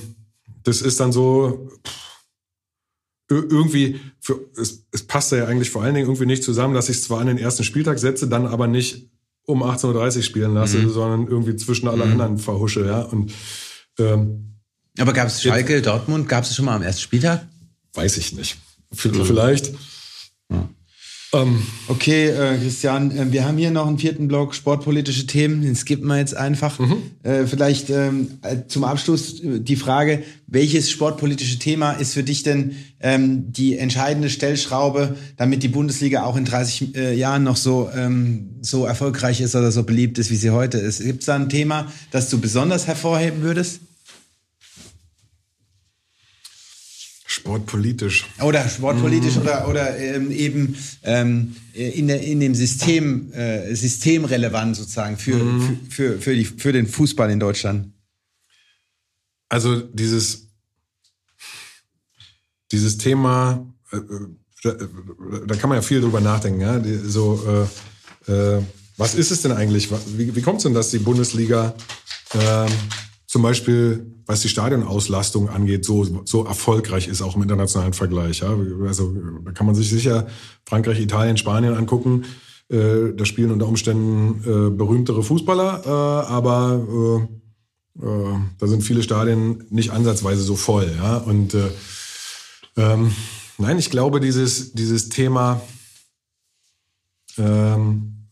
das 0.63 0.81
ist 0.81 0.99
dann 1.01 1.11
so 1.11 1.69
pff, 1.85 2.25
ir- 3.31 3.51
irgendwie. 3.51 3.99
Für, 4.21 4.39
es, 4.55 4.85
es 4.91 5.03
passt 5.03 5.31
ja 5.33 5.45
eigentlich 5.47 5.71
vor 5.71 5.81
allen 5.83 5.95
Dingen 5.95 6.07
irgendwie 6.07 6.27
nicht 6.27 6.43
zusammen, 6.43 6.75
dass 6.75 6.87
ich 6.89 6.97
es 6.97 7.03
zwar 7.03 7.19
an 7.19 7.27
den 7.27 7.37
ersten 7.39 7.63
Spieltag 7.63 7.97
setze, 7.99 8.27
dann 8.29 8.45
aber 8.45 8.67
nicht 8.67 9.09
um 9.49 9.63
18:30 9.63 10.17
Uhr 10.17 10.23
spielen 10.23 10.53
lasse, 10.53 10.77
Mhm. 10.77 10.89
sondern 10.91 11.27
irgendwie 11.27 11.55
zwischen 11.55 11.87
alle 11.87 12.03
anderen 12.03 12.37
verhusche. 12.37 12.85
Ja, 12.85 13.01
und 13.01 13.31
ähm, 13.97 14.55
Aber 14.97 15.13
gab 15.13 15.27
es 15.27 15.41
Schalke, 15.41 15.81
Dortmund, 15.81 16.27
gab 16.29 16.43
es 16.43 16.55
schon 16.55 16.65
mal 16.65 16.75
am 16.75 16.81
ersten 16.83 17.01
Spieltag? 17.01 17.47
Weiß 17.93 18.17
ich 18.17 18.33
nicht. 18.33 18.57
V- 18.93 19.23
Vielleicht. 19.23 19.73
Ähm, 21.33 21.61
Okay, 21.87 22.27
äh, 22.27 22.57
Christian, 22.57 23.11
äh, 23.11 23.31
wir 23.31 23.45
haben 23.45 23.57
hier 23.57 23.71
noch 23.71 23.87
einen 23.87 23.97
vierten 23.97 24.27
Block, 24.27 24.53
sportpolitische 24.53 25.25
Themen, 25.25 25.63
den 25.63 25.75
skippen 25.75 26.07
wir 26.07 26.17
jetzt 26.17 26.35
einfach. 26.35 26.79
Äh, 27.23 27.45
vielleicht 27.47 27.89
ähm, 27.89 28.39
äh, 28.43 28.57
zum 28.67 28.83
Abschluss 28.83 29.43
äh, 29.43 29.59
die 29.59 29.75
Frage, 29.75 30.23
welches 30.45 30.91
sportpolitische 30.91 31.57
Thema 31.57 31.93
ist 31.93 32.13
für 32.13 32.23
dich 32.23 32.43
denn 32.43 32.75
ähm, 32.99 33.51
die 33.51 33.77
entscheidende 33.77 34.29
Stellschraube, 34.29 35.15
damit 35.35 35.63
die 35.63 35.67
Bundesliga 35.67 36.23
auch 36.23 36.35
in 36.35 36.45
30 36.45 36.95
äh, 36.95 37.15
Jahren 37.15 37.43
noch 37.43 37.57
so, 37.57 37.89
ähm, 37.95 38.51
so 38.61 38.85
erfolgreich 38.85 39.41
ist 39.41 39.55
oder 39.55 39.71
so 39.71 39.83
beliebt 39.83 40.19
ist, 40.19 40.29
wie 40.29 40.35
sie 40.35 40.51
heute 40.51 40.77
ist? 40.77 41.03
Gibt 41.03 41.21
es 41.21 41.25
da 41.25 41.35
ein 41.35 41.49
Thema, 41.49 41.91
das 42.11 42.29
du 42.29 42.39
besonders 42.39 42.85
hervorheben 42.85 43.41
würdest? 43.41 43.81
Sportpolitisch. 47.39 48.25
Oder 48.41 48.67
sportpolitisch 48.67 49.37
oder, 49.37 49.67
oder 49.67 49.97
ähm, 49.97 50.31
eben 50.31 50.75
ähm, 51.03 51.55
in, 51.73 52.07
der, 52.07 52.21
in 52.21 52.39
dem 52.39 52.55
System, 52.55 53.31
äh, 53.33 53.73
systemrelevant 53.75 54.75
sozusagen 54.75 55.17
für, 55.17 55.39
für, 55.39 55.77
für, 55.89 56.21
für, 56.21 56.35
die, 56.35 56.45
für 56.45 56.71
den 56.71 56.87
Fußball 56.87 57.29
in 57.31 57.39
Deutschland. 57.39 57.93
Also 59.49 59.79
dieses, 59.79 60.47
dieses 62.71 62.97
Thema, 62.97 63.65
äh, 63.91 63.97
äh, 63.97 64.27
da, 64.63 64.73
da 65.47 65.55
kann 65.55 65.69
man 65.69 65.77
ja 65.77 65.81
viel 65.81 66.01
drüber 66.01 66.21
nachdenken. 66.21 66.61
Ja? 66.61 66.79
Die, 66.79 66.95
so, 66.97 67.67
äh, 68.27 68.31
äh, 68.31 68.61
was 68.97 69.15
ist 69.15 69.31
es 69.31 69.41
denn 69.41 69.53
eigentlich? 69.53 69.89
Wie, 70.17 70.35
wie 70.35 70.41
kommt 70.41 70.57
es 70.57 70.63
denn, 70.63 70.73
dass 70.73 70.91
die 70.91 70.99
Bundesliga 70.99 71.73
ähm, 72.33 72.71
zum 73.29 73.43
Beispiel, 73.43 74.07
was 74.25 74.41
die 74.41 74.49
Stadionauslastung 74.49 75.49
angeht, 75.49 75.85
so, 75.85 76.03
so 76.25 76.45
erfolgreich 76.45 77.07
ist, 77.07 77.21
auch 77.21 77.35
im 77.35 77.43
internationalen 77.43 77.93
Vergleich? 77.93 78.39
Ja? 78.39 78.57
Also, 78.87 79.15
da 79.45 79.51
kann 79.51 79.67
man 79.67 79.75
sich 79.75 79.87
sicher 79.87 80.25
Frankreich, 80.65 80.99
Italien, 80.99 81.37
Spanien 81.37 81.75
angucken. 81.75 82.25
Äh, 82.69 83.13
da 83.15 83.25
spielen 83.25 83.51
unter 83.51 83.67
Umständen 83.67 84.41
äh, 84.41 84.71
berühmtere 84.71 85.21
Fußballer, 85.21 85.83
äh, 85.85 85.89
aber 86.27 87.27
äh, 87.99 88.03
äh, 88.03 88.39
da 88.57 88.65
sind 88.65 88.81
viele 88.81 89.03
Stadien 89.03 89.63
nicht 89.69 89.91
ansatzweise 89.91 90.41
so 90.41 90.55
voll. 90.55 90.91
Ja? 90.97 91.17
Und 91.17 91.53
äh, 91.53 91.69
ähm, 92.77 93.13
nein, 93.59 93.77
ich 93.77 93.91
glaube, 93.91 94.21
dieses, 94.21 94.73
dieses 94.73 95.09
Thema 95.09 95.61
ähm, 97.37 98.25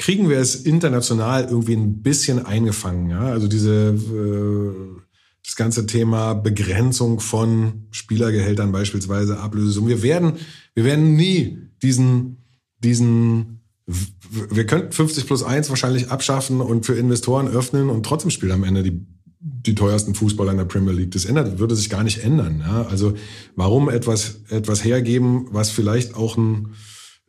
kriegen 0.00 0.30
wir 0.30 0.38
es 0.38 0.54
international 0.54 1.44
irgendwie 1.44 1.74
ein 1.74 2.00
bisschen 2.00 2.44
eingefangen. 2.44 3.10
Ja? 3.10 3.20
Also 3.20 3.48
diese 3.48 3.90
äh, 3.90 5.00
das 5.44 5.56
ganze 5.56 5.84
Thema 5.84 6.32
Begrenzung 6.34 7.20
von 7.20 7.86
Spielergehältern 7.90 8.72
beispielsweise, 8.72 9.38
Ablösesummen. 9.38 9.90
Wir 9.90 10.02
werden, 10.02 10.32
wir 10.74 10.84
werden 10.84 11.16
nie 11.16 11.58
diesen, 11.82 12.44
diesen 12.78 13.60
wir 13.86 14.64
könnten 14.66 14.92
50 14.92 15.26
plus 15.26 15.42
1 15.42 15.68
wahrscheinlich 15.68 16.10
abschaffen 16.10 16.62
und 16.62 16.86
für 16.86 16.94
Investoren 16.94 17.48
öffnen 17.48 17.90
und 17.90 18.06
trotzdem 18.06 18.30
spielen 18.30 18.52
am 18.52 18.64
Ende 18.64 18.82
die, 18.82 19.06
die 19.40 19.74
teuersten 19.74 20.14
Fußballer 20.14 20.52
in 20.52 20.58
der 20.58 20.64
Premier 20.64 20.92
League. 20.92 21.10
Das 21.10 21.26
ändert, 21.26 21.58
würde 21.58 21.76
sich 21.76 21.90
gar 21.90 22.04
nicht 22.04 22.24
ändern. 22.24 22.60
Ja? 22.60 22.86
Also 22.88 23.14
warum 23.54 23.90
etwas, 23.90 24.44
etwas 24.48 24.82
hergeben, 24.82 25.48
was 25.50 25.70
vielleicht 25.70 26.14
auch 26.14 26.38
ein 26.38 26.74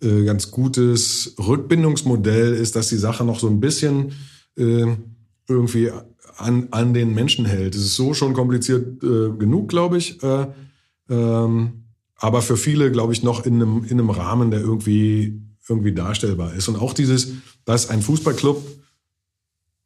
äh, 0.02 0.24
ganz 0.24 0.52
gutes 0.52 1.36
Rückbindungsmodell 1.38 2.54
ist, 2.54 2.76
dass 2.76 2.90
die 2.90 2.98
Sache 2.98 3.24
noch 3.24 3.40
so 3.40 3.48
ein 3.48 3.60
bisschen 3.60 4.14
äh, 4.58 4.86
irgendwie 5.48 5.92
an, 6.38 6.68
an 6.72 6.94
den 6.94 7.14
Menschen 7.14 7.46
hält. 7.46 7.76
Es 7.76 7.82
ist 7.82 7.96
so 7.96 8.14
schon 8.14 8.34
kompliziert 8.34 9.04
äh, 9.04 9.32
genug, 9.38 9.70
glaube 9.70 9.98
ich. 9.98 10.22
Äh, 10.24 10.48
ähm, 11.10 11.84
aber 12.16 12.42
für 12.42 12.58
viele, 12.58 12.92
glaube 12.92 13.14
ich, 13.14 13.24
noch 13.24 13.46
in 13.46 13.56
einem, 13.56 13.84
in 13.84 14.00
einem 14.00 14.10
Rahmen, 14.10 14.52
der 14.52 14.62
irgendwie, 14.62 15.42
irgendwie 15.68 15.94
darstellbar 15.94 16.54
ist. 16.54 16.68
Und 16.68 16.78
auch 16.78 16.94
dieses, 16.94 17.34
dass 17.66 17.90
ein 17.90 18.02
Fußballclub 18.02 18.64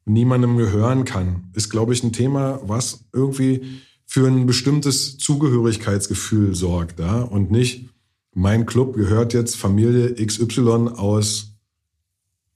niemandem 0.04 0.56
gehören 0.56 1.04
kann, 1.04 1.50
ist, 1.54 1.70
glaube 1.70 1.92
ich, 1.92 2.02
ein 2.02 2.12
Thema, 2.12 2.60
was 2.62 3.04
irgendwie 3.12 3.62
für 4.06 4.26
ein 4.26 4.46
bestimmtes 4.46 5.18
Zugehörigkeitsgefühl 5.18 6.54
sorgt. 6.54 7.00
Ja? 7.00 7.22
Und 7.22 7.50
nicht, 7.50 7.88
mein 8.36 8.66
Club 8.66 8.94
gehört 8.94 9.32
jetzt 9.32 9.56
Familie 9.56 10.14
XY 10.14 10.90
aus, 10.94 11.54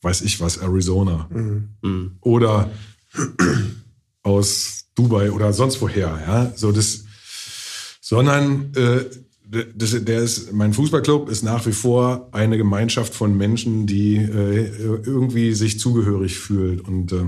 weiß 0.02 0.20
ich 0.20 0.39
was, 0.39 0.59
Arizona. 0.59 1.27
Oder 2.20 2.70
aus 4.23 4.85
Dubai 4.94 5.32
oder 5.32 5.55
sonst 5.55 5.81
woher. 5.81 6.20
Ja? 6.27 6.52
So 6.55 6.70
das, 6.70 7.05
sondern 8.02 8.74
äh, 8.74 9.07
das, 9.74 10.05
der 10.05 10.20
ist, 10.20 10.52
mein 10.52 10.74
Fußballclub 10.74 11.31
ist 11.31 11.43
nach 11.44 11.65
wie 11.65 11.73
vor 11.73 12.28
eine 12.32 12.59
Gemeinschaft 12.59 13.15
von 13.15 13.35
Menschen, 13.35 13.86
die 13.86 14.16
äh, 14.16 14.66
irgendwie 14.77 15.55
sich 15.55 15.81
zugehörig 15.81 16.39
fühlt. 16.39 16.82
Und 16.82 17.12
äh, 17.12 17.24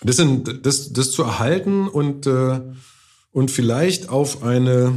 das, 0.00 0.14
sind, 0.14 0.64
das, 0.64 0.92
das 0.92 1.10
zu 1.10 1.24
erhalten 1.24 1.88
und, 1.88 2.28
äh, 2.28 2.60
und 3.32 3.50
vielleicht 3.50 4.10
auf 4.10 4.44
eine, 4.44 4.96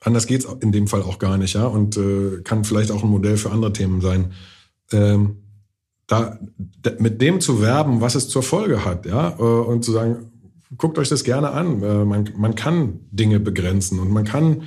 anders 0.00 0.26
geht's 0.26 0.46
in 0.60 0.72
dem 0.72 0.88
Fall 0.88 1.02
auch 1.02 1.18
gar 1.18 1.38
nicht, 1.38 1.54
ja, 1.54 1.66
und 1.66 1.96
äh, 1.96 2.40
kann 2.42 2.64
vielleicht 2.64 2.90
auch 2.90 3.02
ein 3.02 3.10
Modell 3.10 3.36
für 3.36 3.50
andere 3.50 3.72
Themen 3.72 4.00
sein. 4.00 4.32
Ähm, 4.92 5.36
da, 6.06 6.38
mit 6.98 7.22
dem 7.22 7.40
zu 7.40 7.62
werben, 7.62 8.00
was 8.00 8.16
es 8.16 8.28
zur 8.28 8.42
Folge 8.42 8.84
hat, 8.84 9.06
ja, 9.06 9.36
äh, 9.38 9.42
und 9.42 9.84
zu 9.84 9.92
sagen, 9.92 10.30
guckt 10.76 10.98
euch 10.98 11.08
das 11.08 11.24
gerne 11.24 11.50
an. 11.50 11.82
Äh, 11.82 12.04
man, 12.04 12.30
man 12.36 12.54
kann 12.54 13.00
Dinge 13.10 13.40
begrenzen 13.40 14.00
und 14.00 14.10
man 14.10 14.24
kann 14.24 14.62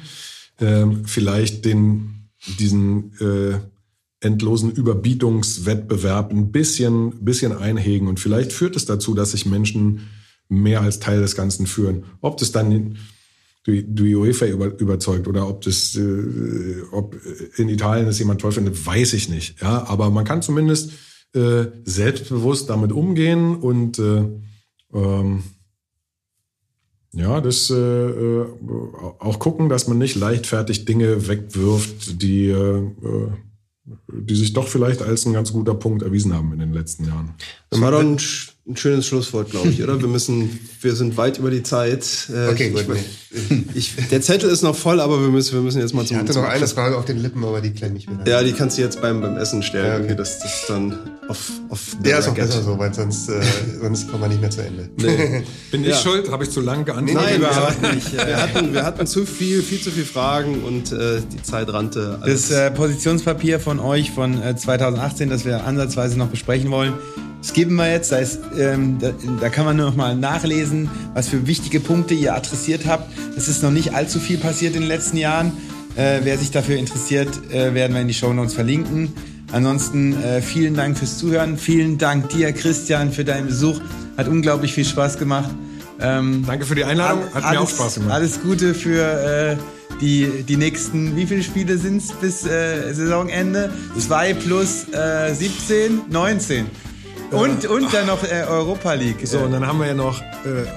ähm, 0.59 1.05
vielleicht 1.05 1.65
den, 1.65 2.29
diesen 2.59 3.11
äh, 3.19 3.59
endlosen 4.25 4.71
Überbietungswettbewerb 4.71 6.31
ein 6.31 6.51
bisschen, 6.51 7.25
bisschen 7.25 7.51
einhegen 7.51 8.07
und 8.07 8.19
vielleicht 8.19 8.53
führt 8.53 8.75
es 8.75 8.85
dazu, 8.85 9.13
dass 9.13 9.31
sich 9.31 9.45
Menschen 9.45 10.09
mehr 10.47 10.81
als 10.81 10.99
Teil 10.99 11.19
des 11.19 11.35
Ganzen 11.35 11.67
führen. 11.67 12.05
Ob 12.21 12.37
das 12.37 12.51
dann 12.51 12.97
die, 13.65 13.83
die 13.83 14.15
UEFA 14.15 14.45
über, 14.47 14.77
überzeugt 14.79 15.27
oder 15.27 15.47
ob 15.47 15.61
das, 15.61 15.95
äh, 15.95 16.81
ob 16.91 17.15
in 17.55 17.69
Italien 17.69 18.05
das 18.05 18.19
jemand 18.19 18.41
toll 18.41 18.51
findet, 18.51 18.85
weiß 18.85 19.13
ich 19.13 19.29
nicht. 19.29 19.61
Ja, 19.61 19.87
aber 19.87 20.09
man 20.09 20.25
kann 20.25 20.41
zumindest 20.41 20.91
äh, 21.33 21.65
selbstbewusst 21.83 22.69
damit 22.69 22.91
umgehen 22.91 23.55
und 23.55 23.99
äh, 23.99 24.25
ähm, 24.93 25.43
ja, 27.13 27.41
das 27.41 27.69
äh, 27.69 27.75
äh, 27.75 28.45
auch 29.19 29.39
gucken, 29.39 29.69
dass 29.69 29.87
man 29.87 29.99
nicht 29.99 30.15
leichtfertig 30.15 30.85
Dinge 30.85 31.27
wegwirft, 31.27 32.21
die 32.21 32.49
äh, 32.49 32.91
die 34.07 34.35
sich 34.35 34.53
doch 34.53 34.67
vielleicht 34.67 35.01
als 35.01 35.25
ein 35.25 35.33
ganz 35.33 35.51
guter 35.51 35.75
Punkt 35.75 36.03
erwiesen 36.03 36.33
haben 36.33 36.53
in 36.53 36.59
den 36.59 36.73
letzten 36.73 37.05
Jahren. 37.05 37.33
Das 37.73 37.81
war 37.81 37.91
doch 37.91 37.99
ein, 37.99 38.17
ein 38.65 38.77
schönes 38.77 39.05
Schlusswort, 39.07 39.51
glaube 39.51 39.69
ich, 39.69 39.83
oder? 39.83 39.99
Wir 39.99 40.07
müssen, 40.07 40.57
wir 40.81 40.95
sind 40.95 41.17
weit 41.17 41.37
über 41.39 41.51
die 41.51 41.63
Zeit. 41.63 42.29
Äh, 42.33 42.47
Okay, 42.51 42.73
ich, 42.75 42.87
gut. 42.87 42.95
ich, 43.73 43.93
der 44.11 44.21
Zettel 44.21 44.49
ist 44.49 44.61
noch 44.61 44.75
voll, 44.75 45.01
aber 45.01 45.19
wir 45.21 45.27
müssen, 45.29 45.53
wir 45.55 45.61
müssen 45.61 45.81
jetzt 45.81 45.93
mal 45.93 46.03
Ich 46.03 46.09
zum. 46.09 46.17
hatte 46.17 46.31
zum 46.33 46.43
noch 46.43 46.49
eine. 46.49 46.65
Frage 46.67 46.95
auf 46.97 47.03
den 47.05 47.17
Lippen, 47.21 47.43
aber 47.43 47.59
die 47.61 47.71
klemme 47.71 47.97
ich 47.97 48.07
wieder. 48.09 48.25
Ja, 48.25 48.41
die 48.43 48.53
kannst 48.53 48.77
du 48.77 48.81
jetzt 48.81 49.01
beim, 49.01 49.19
beim 49.21 49.35
Essen 49.37 49.63
stellen. 49.63 49.85
Ja, 50.01 50.05
okay. 50.05 50.15
das, 50.15 50.39
das 50.39 50.63
dann 50.67 50.97
auf, 51.27 51.51
auf 51.69 51.79
Der 52.05 52.19
ist 52.19 52.27
auch 52.29 52.33
besser 52.35 52.61
so, 52.63 52.77
weil 52.79 52.93
sonst, 52.93 53.27
äh, 53.29 53.41
sonst 53.81 54.09
kommen 54.09 54.23
wir 54.23 54.27
nicht 54.29 54.39
mehr 54.41 54.49
zu 54.49 54.61
Ende. 54.61 54.89
Nee. 54.97 55.43
Bin 55.71 55.81
ich 55.83 55.89
Ja. 55.89 55.95
schuld? 55.97 56.31
Habe 56.31 56.43
ich 56.45 56.49
zu 56.51 56.61
lang 56.61 56.85
geantwortet? 56.85 57.15
Nein, 57.15 57.41
wir 57.41 57.47
überhaupt 57.49 57.81
hatten, 57.81 57.95
nicht. 57.95 58.13
wir, 58.13 58.37
hatten, 58.41 58.73
wir 58.73 58.83
hatten 58.85 59.07
zu 59.07 59.25
viel, 59.25 59.61
viel 59.61 59.81
zu 59.81 59.91
viel 59.91 60.05
Fragen 60.05 60.63
und 60.63 60.91
äh, 60.93 61.21
die 61.33 61.41
Zeit 61.43 61.71
rannte. 61.73 62.19
Das 62.25 62.49
äh, 62.51 62.71
Positionspapier 62.71 63.59
von 63.59 63.79
euch 63.79 64.11
von 64.11 64.41
äh, 64.41 64.55
2018, 64.55 65.29
das 65.29 65.43
wir 65.43 65.65
ansatzweise 65.65 66.17
noch 66.17 66.27
besprechen 66.27 66.69
wollen, 66.71 66.93
das 67.41 67.51
geben 67.63 67.75
wir 67.77 67.89
jetzt. 67.89 68.11
Da, 68.11 68.17
ist, 68.17 68.39
ähm, 68.59 68.97
da, 68.99 69.11
da 69.39 69.47
kann 69.47 69.63
man 69.63 69.77
nur 69.77 69.85
noch 69.85 69.95
mal 69.95 70.17
nachlesen, 70.17 70.89
was 71.13 71.29
für 71.29 71.47
wichtige 71.47 71.79
Punkte 71.79 72.13
ihr 72.13 72.35
adressiert 72.35 72.81
habt. 72.85 73.09
Es 73.37 73.47
ist 73.47 73.63
noch 73.63 73.71
nicht 73.71 73.93
allzu 73.93 74.19
viel 74.19 74.37
passiert 74.37 74.75
in 74.75 74.81
den 74.81 74.89
letzten 74.89 75.15
Jahren. 75.15 75.53
Äh, 75.95 76.19
wer 76.23 76.37
sich 76.37 76.51
dafür 76.51 76.75
interessiert, 76.75 77.29
äh, 77.53 77.73
werden 77.73 77.93
wir 77.93 78.01
in 78.01 78.09
die 78.09 78.13
Shownotes 78.13 78.53
verlinken. 78.53 79.13
Ansonsten 79.53 80.21
äh, 80.21 80.41
vielen 80.41 80.73
Dank 80.73 80.97
fürs 80.97 81.17
Zuhören. 81.19 81.57
Vielen 81.57 81.97
Dank 81.97 82.29
dir, 82.29 82.51
Christian, 82.51 83.13
für 83.13 83.23
deinen 83.23 83.47
Besuch. 83.47 83.79
Hat 84.17 84.27
unglaublich 84.27 84.73
viel 84.73 84.85
Spaß 84.85 85.17
gemacht. 85.17 85.49
Ähm, 86.01 86.43
Danke 86.45 86.65
für 86.65 86.75
die 86.75 86.83
Einladung. 86.83 87.23
Hat 87.33 87.43
mir 87.43 87.61
auch 87.61 87.61
alles, 87.61 87.69
Spaß 87.69 87.95
gemacht. 87.95 88.11
Alles 88.11 88.41
Gute 88.41 88.73
für 88.73 89.55
äh, 89.55 89.55
die, 90.01 90.43
die 90.43 90.57
nächsten, 90.57 91.15
wie 91.15 91.25
viele 91.25 91.43
Spiele 91.43 91.77
sind 91.77 92.01
es 92.01 92.11
bis 92.11 92.45
äh, 92.45 92.91
Saisonende? 92.93 93.71
Zwei 93.97 94.33
plus 94.33 94.87
äh, 94.91 95.33
17, 95.33 96.01
19. 96.09 96.65
Und, 97.33 97.65
und 97.65 97.93
dann 97.93 98.07
noch 98.07 98.23
äh, 98.23 98.43
Europa 98.47 98.93
League. 98.93 99.17
So, 99.25 99.39
und 99.39 99.51
dann 99.51 99.65
haben 99.65 99.79
wir 99.79 99.87
ja 99.87 99.93
noch 99.93 100.21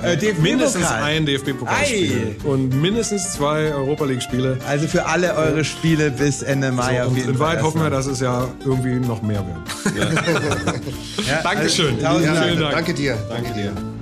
äh, 0.02 0.14
Äh, 0.14 0.32
mindestens 0.40 0.90
ein 0.90 1.26
DFB-Pokalspiel 1.26 2.36
und 2.44 2.80
mindestens 2.80 3.32
zwei 3.32 3.72
Europa 3.74 4.04
League-Spiele. 4.06 4.58
Also 4.68 4.86
für 4.88 5.06
alle 5.06 5.34
eure 5.34 5.64
Spiele 5.64 6.10
bis 6.10 6.42
Ende 6.42 6.72
Mai 6.72 6.96
So, 6.96 7.02
auf 7.02 7.08
und 7.08 7.16
jeden 7.16 7.28
in 7.30 7.36
Fall. 7.36 7.46
Wahrheit 7.46 7.62
hoffen 7.62 7.82
wir, 7.82 7.90
dass 7.90 8.06
es 8.06 8.20
ja 8.20 8.48
irgendwie 8.64 8.94
noch 9.06 9.22
mehr 9.22 9.44
wird. 9.46 9.96
Ja, 11.26 11.42
Dankeschön. 11.42 11.94
Also, 11.96 12.06
tausend 12.06 12.26
Vielen 12.38 12.38
Dank. 12.38 12.60
Dank. 12.60 12.72
Danke 12.72 12.94
dir. 12.94 13.18
Danke 13.28 13.52
dir. 13.52 13.95